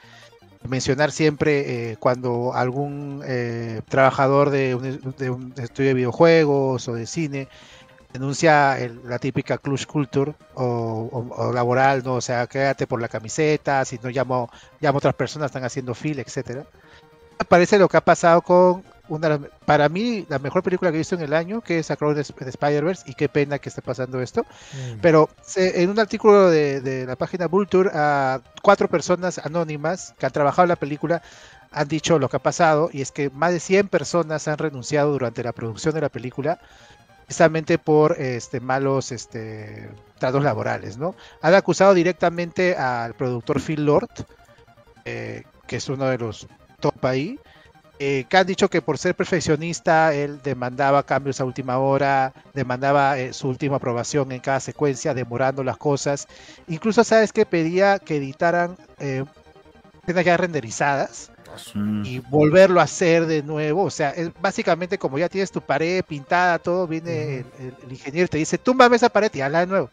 [0.68, 6.94] mencionar siempre eh, cuando algún eh, trabajador de un, de un estudio de videojuegos o
[6.94, 7.48] de cine
[8.12, 13.84] denuncia el- la típica clutch culture o, laboral, no, o sea, quédate por la camiseta,
[13.84, 14.50] si no llamo,
[14.80, 16.64] llamo a otras personas, están haciendo fila, etcétera.
[17.48, 21.14] Parece lo que ha pasado con una, para mí, la mejor película que he visto
[21.16, 24.20] en el año, que es Across the, the Spider-Verse, y qué pena que esté pasando
[24.22, 24.42] esto.
[24.72, 30.14] Mm, Pero se- en un artículo de, de la página Vulture, a cuatro personas anónimas
[30.18, 31.22] que han trabajado en la película
[31.72, 35.12] han dicho lo que ha pasado y es que más de 100 personas han renunciado
[35.12, 36.58] durante la producción de la película
[37.26, 39.88] precisamente por este malos este
[40.18, 41.14] tratos laborales, ¿no?
[41.42, 44.08] Han acusado directamente al productor Phil Lord,
[45.04, 46.46] eh, que es uno de los
[46.80, 47.38] top ahí,
[48.00, 53.18] eh, que han dicho que por ser perfeccionista él demandaba cambios a última hora, demandaba
[53.18, 56.26] eh, su última aprobación en cada secuencia, demorando las cosas.
[56.66, 59.24] Incluso, ¿sabes que Pedía que editaran eh,
[60.02, 61.30] escenas ya renderizadas
[61.74, 62.04] Mm.
[62.04, 63.84] y volverlo a hacer de nuevo.
[63.84, 68.28] O sea, es básicamente como ya tienes tu pared pintada, todo, viene el ingeniero y
[68.28, 69.90] te dice, túmbame esa pared y hazla de nuevo.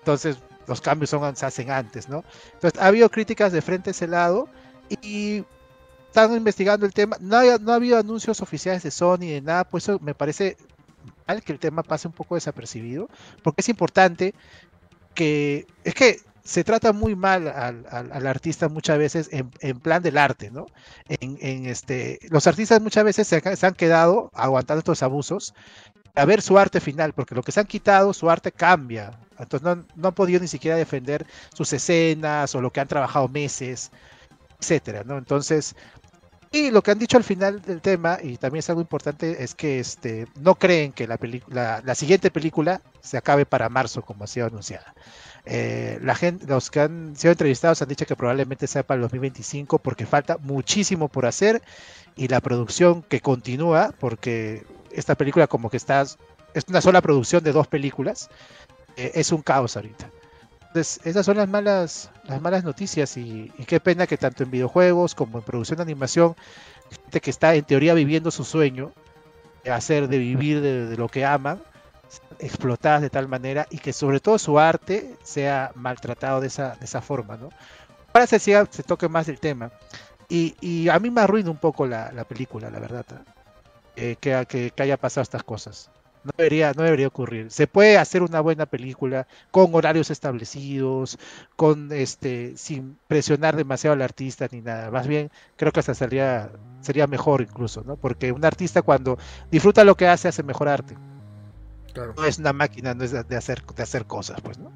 [0.00, 2.24] Entonces, los cambios son, se hacen antes, ¿no?
[2.54, 4.48] Entonces, ha habido críticas de frente a ese lado
[5.02, 5.44] y
[6.14, 7.16] están investigando el tema.
[7.20, 10.56] No, hay- no ha habido anuncios oficiales de Sony de nada, pues eso me parece
[11.28, 13.08] mal que el tema pase un poco desapercibido,
[13.42, 14.34] porque es importante
[15.14, 20.02] que es que se trata muy mal al, al- artista muchas veces en, en plan
[20.02, 20.66] del arte, ¿no?
[21.08, 25.54] En, en este, los artistas muchas veces se han quedado aguantando estos abusos
[26.14, 29.18] a ver su arte final, porque lo que se han quitado, su arte cambia.
[29.38, 33.28] Entonces no, no han podido ni siquiera defender sus escenas o lo que han trabajado
[33.28, 33.90] meses,
[34.60, 35.18] etcétera, ¿no?
[35.18, 35.76] Entonces,
[36.54, 39.56] y lo que han dicho al final del tema, y también es algo importante, es
[39.56, 44.22] que este, no creen que la, película, la siguiente película se acabe para marzo, como
[44.22, 44.94] ha sido anunciada.
[45.46, 49.02] Eh, la gente, los que han sido entrevistados han dicho que probablemente sea para el
[49.02, 51.60] 2025 porque falta muchísimo por hacer
[52.14, 57.42] y la producción que continúa, porque esta película como que está, es una sola producción
[57.42, 58.30] de dos películas,
[58.96, 60.08] eh, es un caos ahorita.
[60.74, 65.14] Entonces, esas son las malas, las malas noticias y, qué pena que tanto en videojuegos
[65.14, 66.34] como en producción de animación,
[67.04, 68.92] gente que está en teoría viviendo su sueño,
[69.64, 71.60] de hacer, de vivir de, lo que aman,
[72.40, 76.86] explotadas de tal manera y que sobre todo su arte sea maltratado de esa, de
[76.86, 77.50] esa forma, ¿no?
[78.26, 79.70] Se, siga- se toque más el tema.
[80.28, 83.24] Y, y a mí me arruina un poco la, la película, la verdad, ¿eh?
[83.96, 85.90] Eh, que, que, que haya pasado estas cosas.
[86.24, 87.50] No debería, no debería ocurrir.
[87.50, 91.18] Se puede hacer una buena película con horarios establecidos,
[91.56, 94.90] con este, sin presionar demasiado al artista ni nada.
[94.90, 97.96] Más bien, creo que hasta sería, sería mejor incluso, ¿no?
[97.98, 99.18] Porque un artista cuando
[99.50, 100.98] disfruta lo que hace, hace mejor arte.
[101.92, 102.14] Claro.
[102.16, 104.74] No es una máquina, no es de hacer, de hacer cosas, pues, ¿no?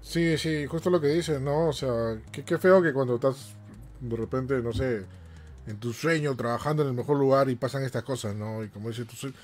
[0.00, 1.68] Sí, sí, justo lo que dices, ¿no?
[1.68, 3.56] O sea, qué, qué feo que cuando estás
[4.00, 5.06] de repente, no sé,
[5.66, 8.64] en tu sueño, trabajando en el mejor lugar y pasan estas cosas, ¿no?
[8.64, 9.34] Y como dices, tu sue-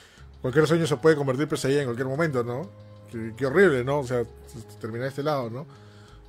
[0.42, 2.68] cualquier sueño se puede convertir pesadilla en cualquier momento, ¿no?
[3.36, 4.00] Qué, horrible, ¿no?
[4.00, 4.22] O sea,
[4.80, 5.66] terminar este lado, ¿no?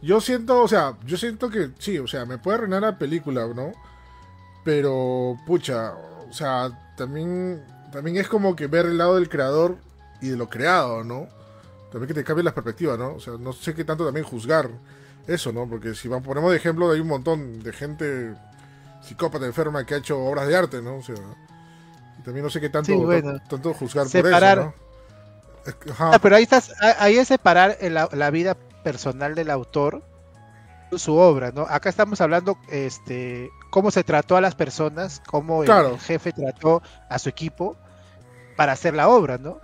[0.01, 3.45] Yo siento, o sea, yo siento que sí, o sea, me puede arruinar la película,
[3.47, 3.71] ¿no?
[4.63, 5.93] Pero, pucha,
[6.29, 9.77] o sea, también, también es como que ver el lado del creador
[10.21, 11.27] y de lo creado, ¿no?
[11.91, 13.15] También que te cambie las perspectivas, ¿no?
[13.15, 14.69] O sea, no sé qué tanto también juzgar
[15.27, 15.67] eso, ¿no?
[15.67, 18.33] Porque si ponemos de ejemplo, hay un montón de gente
[19.01, 20.97] psicópata enferma que ha hecho obras de arte, ¿no?
[20.97, 21.15] O sea,
[22.23, 23.34] también no sé qué tanto, Sí, bueno.
[23.39, 24.57] tan- tanto juzgar Separar.
[24.57, 24.76] por eso,
[25.65, 25.69] ¿no?
[25.69, 29.35] Es que- ajá, Ah, pero ahí estás, ah, ahí es separar la, la vida personal
[29.35, 30.02] del autor
[30.98, 31.61] su obra, ¿no?
[31.69, 37.18] Acá estamos hablando, este, cómo se trató a las personas, cómo el- jefe trató a
[37.18, 37.77] su equipo
[38.57, 39.60] para hacer la obra, ¿no?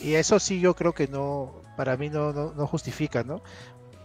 [0.00, 3.42] Y eso sí yo creo que no, para mí no, no, no justifica, ¿no?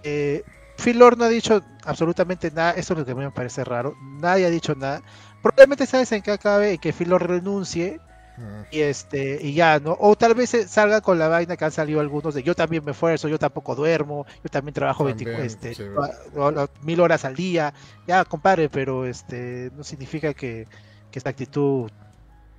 [0.04, 0.44] Eh,
[0.78, 3.64] Phil Lord no ha dicho absolutamente nada, eso es lo que a mí me parece
[3.64, 5.02] raro, nadie ha dicho nada.
[5.46, 8.00] Probablemente sabes en qué acabe, en que Phil Lord renuncie
[8.38, 11.72] ajá, y este y ya no o tal vez salga con la vaina que han
[11.72, 15.46] salido algunos de yo también me esfuerzo yo tampoco duermo yo también trabajo También, 24
[15.46, 15.84] este, sí.
[15.84, 17.74] o- o- o- mil horas al día
[18.08, 20.68] ya compadre pero este no significa que,
[21.12, 21.92] que esta actitud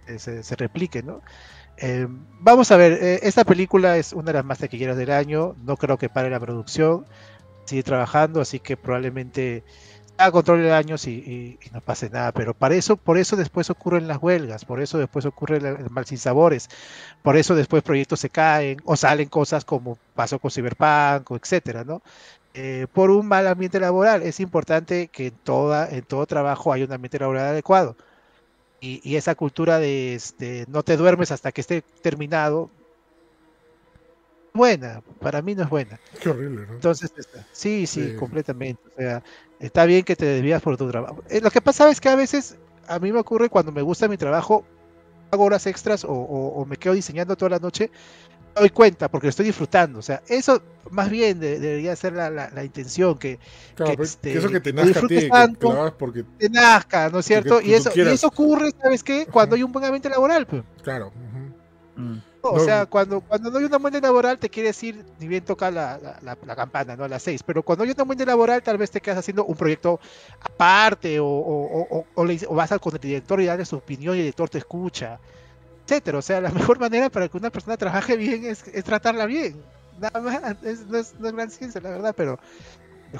[0.07, 1.23] eh, se, se replique no
[1.79, 2.07] Eh,
[2.41, 5.77] vamos a ver eh, esta película es una de las más taquilleras del año no
[5.77, 7.07] creo que pare la producción
[7.67, 9.65] sigue trabajando así que probablemente
[10.19, 14.09] a control de daños y, no pase nada, pero para eso, por eso después ocurren
[14.09, 16.69] las huelgas, por eso después ocurre el, mal sin sabores,
[17.23, 22.03] por eso después proyectos se caen o salen cosas como pasó con Cyberpunk, etcétera, ¿no?
[22.55, 24.23] Eh, por un mal ambiente laboral.
[24.23, 27.97] Es importante que en, todo trabajo haya un ambiente laboral adecuado.
[28.81, 32.71] Y, y esa cultura de este, no te duermes hasta que esté terminado,
[34.57, 36.01] buena, para mí no es buena.
[36.21, 36.75] qué horrible, ¿no?
[36.75, 37.11] Entonces,
[37.53, 38.17] sí, sí, Sí.
[38.17, 38.81] completamente.
[38.89, 39.23] O sea,
[39.61, 41.23] está bien que te desvías por tu trabajo.
[41.29, 42.57] Eh, lo que pasa es que a veces
[42.89, 44.65] a mí me ocurre cuando me gusta mi trabajo,
[45.31, 47.91] hago horas extras o, o- o me quedo diseñando toda la noche,
[48.55, 49.99] me doy cuenta porque lo estoy disfrutando.
[49.99, 53.39] O sea, eso más bien de- debería ser la, la- la intención, que
[53.75, 55.73] Claro, que, pero este, que eso que te nazca a ti, disfrutes que, que tanto.
[55.73, 57.59] lo hagas porque, te nazca, ¿no es cierto?
[57.61, 59.27] tú- Y eso, y eso ocurre, ¿sabes qué?
[59.27, 60.63] Cuando hay un buen ambiente laboral, pues.
[60.83, 61.09] claro.
[61.09, 62.01] ujú.
[62.03, 62.23] Mm.
[62.53, 65.71] O sea, cuando, cuando no hay una ambiente laboral, te quiere decir, ni bien toca
[65.71, 67.05] la, la- la- la campana, ¿no?
[67.05, 67.43] A las seis.
[67.43, 70.01] Pero cuando hay una ambiente laboral, tal vez te quedas haciendo un proyecto
[70.41, 74.15] aparte, o, o- o- o- le vas al con el director y darle su opinión
[74.17, 75.21] y el director te escucha,
[75.85, 76.19] etcétera.
[76.19, 79.63] O sea, la mejor manera para que una persona trabaje bien es, es tratarla bien.
[79.99, 82.39] Nada más, es- no, es, no es gran ciencia, la verdad, pero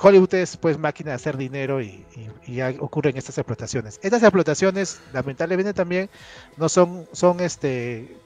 [0.01, 3.99] Hollywood es pues máquina de hacer dinero y, y- y ya ocurren estas explotaciones.
[4.03, 6.11] Estas explotaciones, lamentablemente también,
[6.57, 8.17] no son, son este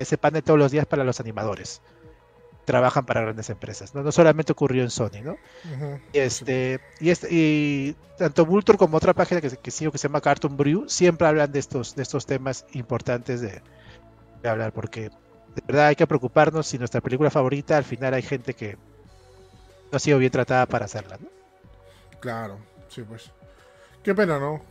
[0.00, 1.82] ese pan de todos los días para los animadores.
[2.64, 3.94] Trabajan para grandes empresas.
[3.94, 5.36] No, no solamente ocurrió en Sony, ¿no?
[6.12, 10.08] Y este, y este, y tanto Vulture como otra página que, que sigo que se
[10.08, 13.62] llama Cartoon Brew siempre hablan de estos, de estos temas importantes de,
[14.42, 18.22] de hablar, porque de verdad hay que preocuparnos si nuestra película favorita al final hay
[18.22, 18.76] gente que
[19.90, 21.28] no ha sido bien tratada para hacerla, ¿no?
[22.20, 23.30] Claro, sí, pues.
[24.02, 24.62] Qué pena, ¿no?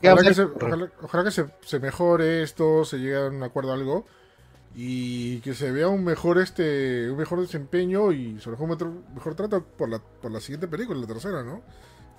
[1.03, 4.05] Ojalá que se, se mejore esto, se llegue a un acuerdo algo
[4.75, 9.35] y que se vea un mejor este un mejor desempeño y sobre todo un mejor,
[9.35, 11.61] trato por la, por la siguiente película, la tercera, ¿no?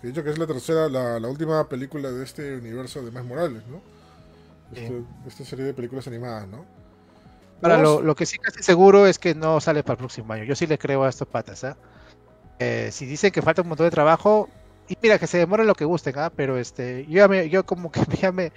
[0.00, 3.10] Que he dicho que es la tercera, la, la última película de este universo de
[3.10, 3.80] Más Morales, ¿no?
[4.72, 6.64] Este- esta serie de películas animadas, ¿no?
[7.62, 10.44] Ahora, lo, lo que sí casi seguro es que no sale para el próximo año.
[10.44, 11.76] Yo sí le creo a estos patas, ¿ah?
[12.58, 14.48] Eh, si dicen que falta un montón de trabajo,
[14.88, 16.30] y mira, que se demoren lo que gusten, ¿ah?
[16.34, 18.52] Pero este, yo, ya me- yo como que ya me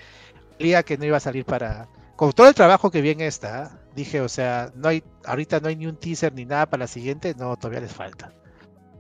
[0.60, 1.88] olía que no iba a salir para...
[2.16, 3.80] Con todo el trabajo que viene esta, ¿ah?
[3.96, 6.88] Dije, o sea, no hay, ahorita no hay ni un teaser ni nada para la
[6.88, 8.34] siguiente, no, todavía les falta.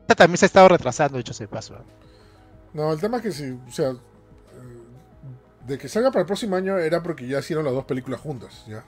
[0.01, 1.75] Esta también se ha estado retrasando, dicho de paso.
[2.73, 3.95] No, el tema es que si, o sea, eh,
[5.65, 8.63] de que salga para el próximo año era porque ya hicieron las dos películas juntas,
[8.67, 8.83] ya.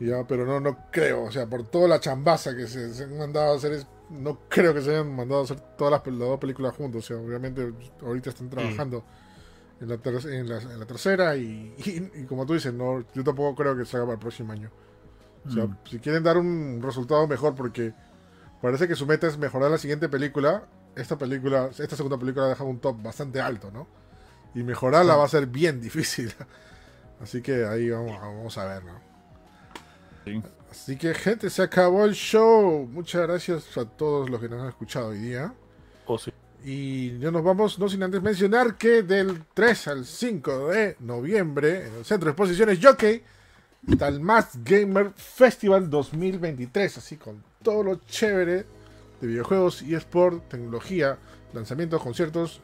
[0.00, 3.16] Ya, pero no, no creo, o sea, por toda la chambaza que se, se han
[3.16, 6.38] mandado a hacer, es- no creo que se hayan mandado a hacer todas las dos
[6.38, 7.72] películas juntas, o sea, obviamente
[8.02, 9.04] ahorita están trabajando
[9.80, 13.04] en, la ter- en, la, en la tercera y, y- y como tú dices, no,
[13.14, 14.70] yo tampoco creo que salga para el próximo año.
[15.46, 15.76] O sea, Mm.
[15.88, 17.92] si quieren dar un resultado mejor, porque
[18.60, 22.48] parece que su meta es mejorar la siguiente película, esta película, esta segunda película ha
[22.50, 23.88] dejado un top bastante alto, ¿no?
[24.54, 26.32] Y mejorarla va a ser bien difícil.
[27.20, 29.00] Así que ahí vamos, vamos a ver, ¿no?
[30.24, 30.42] Sí.
[30.70, 32.86] Así que, gente, se acabó el show.
[32.90, 35.52] Muchas gracias a todos los que nos han escuchado hoy día.
[36.06, 36.32] Oh, sí.
[36.64, 41.88] Y ya nos vamos, no sin antes mencionar que del 3 al 5 de noviembre,
[41.88, 43.22] en el Centro de Exposiciones Jockey,
[43.90, 46.98] está el Mass Gamer Festival 2023.
[46.98, 48.64] Así con todo lo chévere
[49.20, 51.18] de videojuegos, eSport, tecnología,
[51.52, 52.60] lanzamientos, conciertos,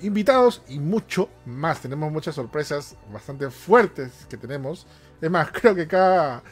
[0.00, 1.82] invitados y mucho más.
[1.82, 4.86] Tenemos muchas sorpresas bastante fuertes que tenemos.
[5.20, 6.42] Es más, creo que cada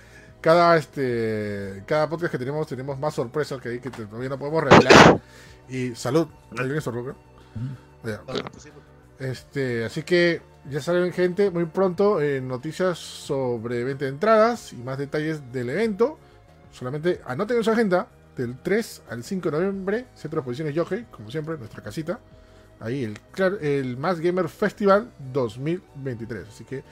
[0.41, 5.21] cada este cada podcast que tenemos tenemos más sorpresas que, que todavía no podemos revelar.
[5.69, 6.29] Y salud
[6.81, 7.17] su creo.
[8.05, 8.23] Ya.
[9.19, 14.77] este así que ya saben gente muy pronto eh, noticias sobre venta de entradas y
[14.77, 16.19] más detalles del evento.
[16.73, 21.05] Solamente anoten en su agenda del 3 al 5 de noviembre centro de exposiciones Yohei
[21.11, 22.21] como siempre nuestra casita.
[22.81, 23.19] Ahí el
[23.61, 26.85] el Mass Gamer Festival 2023 así que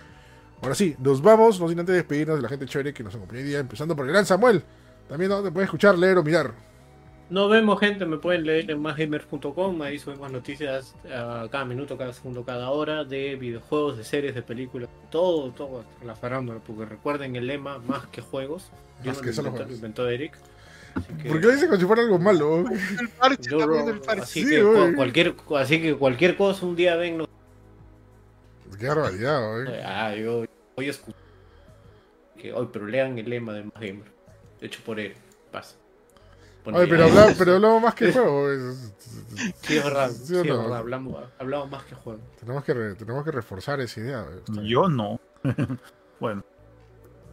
[0.63, 3.41] Ahora sí, nos vamos, no sin antes despedirnos de la gente chévere que nos acompañó
[3.41, 4.63] hoy día, empezando por el gran Samuel.
[5.09, 6.53] También donde puedes escuchar, leer o mirar.
[7.29, 8.07] Nos vemos, gente.
[8.07, 9.83] Me pueden leer en másgamers.com.
[9.83, 14.43] Ahí subimos noticias uh, cada minuto, cada segundo, cada hora de videojuegos, de series, de
[14.43, 14.89] películas.
[15.11, 15.85] Todo, todo.
[16.05, 16.61] La farándula.
[16.65, 18.71] Porque recuerden el lema: más que juegos.
[19.03, 19.69] Yo Más no que lo solo inventó, juegos.
[19.71, 20.33] lo inventó Eric.
[21.23, 22.65] Que- ¿Por qué lo dice como si fuera algo malo?
[23.01, 24.23] El parche, yo- el parche.
[24.23, 27.19] así, Sí, que, cualquier, así que cualquier cosa un día ven.
[27.19, 27.29] no-
[28.79, 29.81] Qué barbaridad, güey.
[29.85, 30.45] Ah, yo
[30.77, 31.21] voy a escuchar.
[32.37, 34.11] Que hoy, pero lean el lema de Más Gamer.
[34.61, 35.17] Hecho por Eric.
[35.51, 35.77] Pasa.
[36.65, 38.47] Pone- Oye, pero, habla- pero hablamos más que juego.
[39.63, 40.11] Sí, es verdad.
[40.11, 40.59] ¿Sí Sí, no?
[40.63, 40.79] verdad.
[40.79, 42.21] Hablamos, hablamos más que juego.
[42.41, 44.27] Tenemos que, re- tenemos que reforzar esa idea.
[44.63, 45.21] Yo no.
[46.21, 46.43] bueno,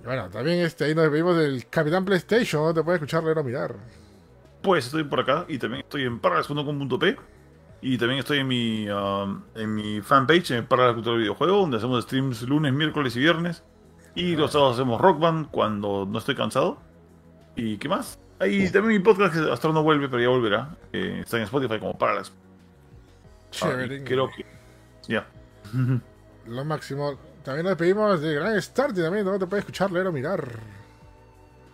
[0.04, 2.64] Bueno, también este, ahí nos despedimos del Capitán PlayStation.
[2.64, 2.74] ¿no?
[2.74, 3.76] Te puedes escuchar, leer o mirar.
[4.62, 7.18] pues estoy por acá y también estoy en parras.com.p
[7.84, 11.78] y también estoy en mi, um, en mi fanpage, Para la Cultura del Videojuego, donde
[11.78, 13.62] hacemos streams lunes, miércoles y viernes.
[14.16, 16.78] Y los sábados hacemos Rock Band cuando no estoy cansado.
[17.56, 18.18] ¿Y qué más?
[18.40, 20.78] Ahí también mi podcast, que hasta ahora no vuelve, pero ya volverá.
[20.94, 22.32] eh, está en Spotify como para las...
[23.52, 24.00] Chévere.
[24.00, 24.46] Ah, creo que...
[25.08, 25.28] Ya.
[26.48, 27.18] Lo máximo.
[27.44, 28.98] También nos despedimos de Gran Start.
[28.98, 30.48] Y también no te puedes escuchar, leer o mirar.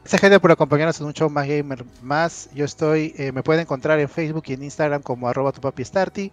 [0.10, 2.50] Gracias gente por acompañarnos en un show más gamer más.
[2.56, 5.86] Yo estoy, eh, me pueden encontrar en Facebook y en Instagram como arroba tu papi
[5.86, 6.32] Starty.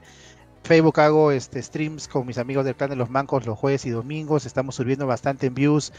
[0.64, 3.90] Facebook hago este, streams con mis amigos del clan de los mancos los jueves y
[3.90, 4.46] domingos.
[4.46, 5.92] Estamos subiendo bastante en views.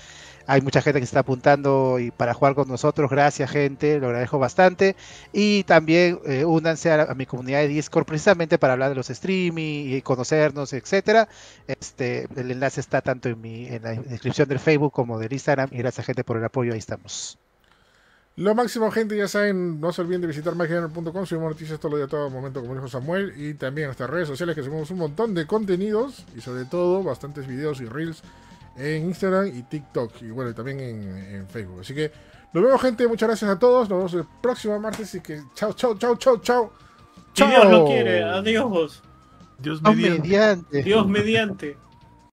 [0.48, 3.12] Hay mucha gente que está apuntando y para jugar con nosotros.
[3.12, 4.96] Gracias gente, lo agradezco bastante.
[5.32, 9.12] Y también eh, únanse a, a mi comunidad de Discord precisamente para hablar de los
[9.12, 11.30] streaming y conocernos, etcétera.
[11.68, 15.70] Este, el enlace está tanto en, mi, en la descripción del Facebook como del Instagram.
[15.72, 16.74] Y gracias gente por el apoyo.
[16.74, 17.38] Ahí estamos.
[18.38, 21.98] Lo máximo, gente, ya saben, no se olviden de visitar mygamer.com, subimos noticias todo lo
[21.98, 24.99] día, todo momento, como dijo Samuel, y también en nuestras redes sociales que subimos un
[24.99, 28.22] montón de contenidos, y sobre todo bastantes videos y reels
[28.77, 31.80] en Instagram y TikTok, y bueno, y también en, en Facebook.
[31.82, 32.11] Así que
[32.53, 35.74] nos vemos, gente, muchas gracias a todos, nos vemos el próximo martes, y que chao,
[35.74, 36.74] chao, chao, chao, chao.
[37.33, 39.01] Si Dios lo quiere, adiós.
[39.57, 40.83] Dios mediante.
[40.83, 41.77] Dios mediante.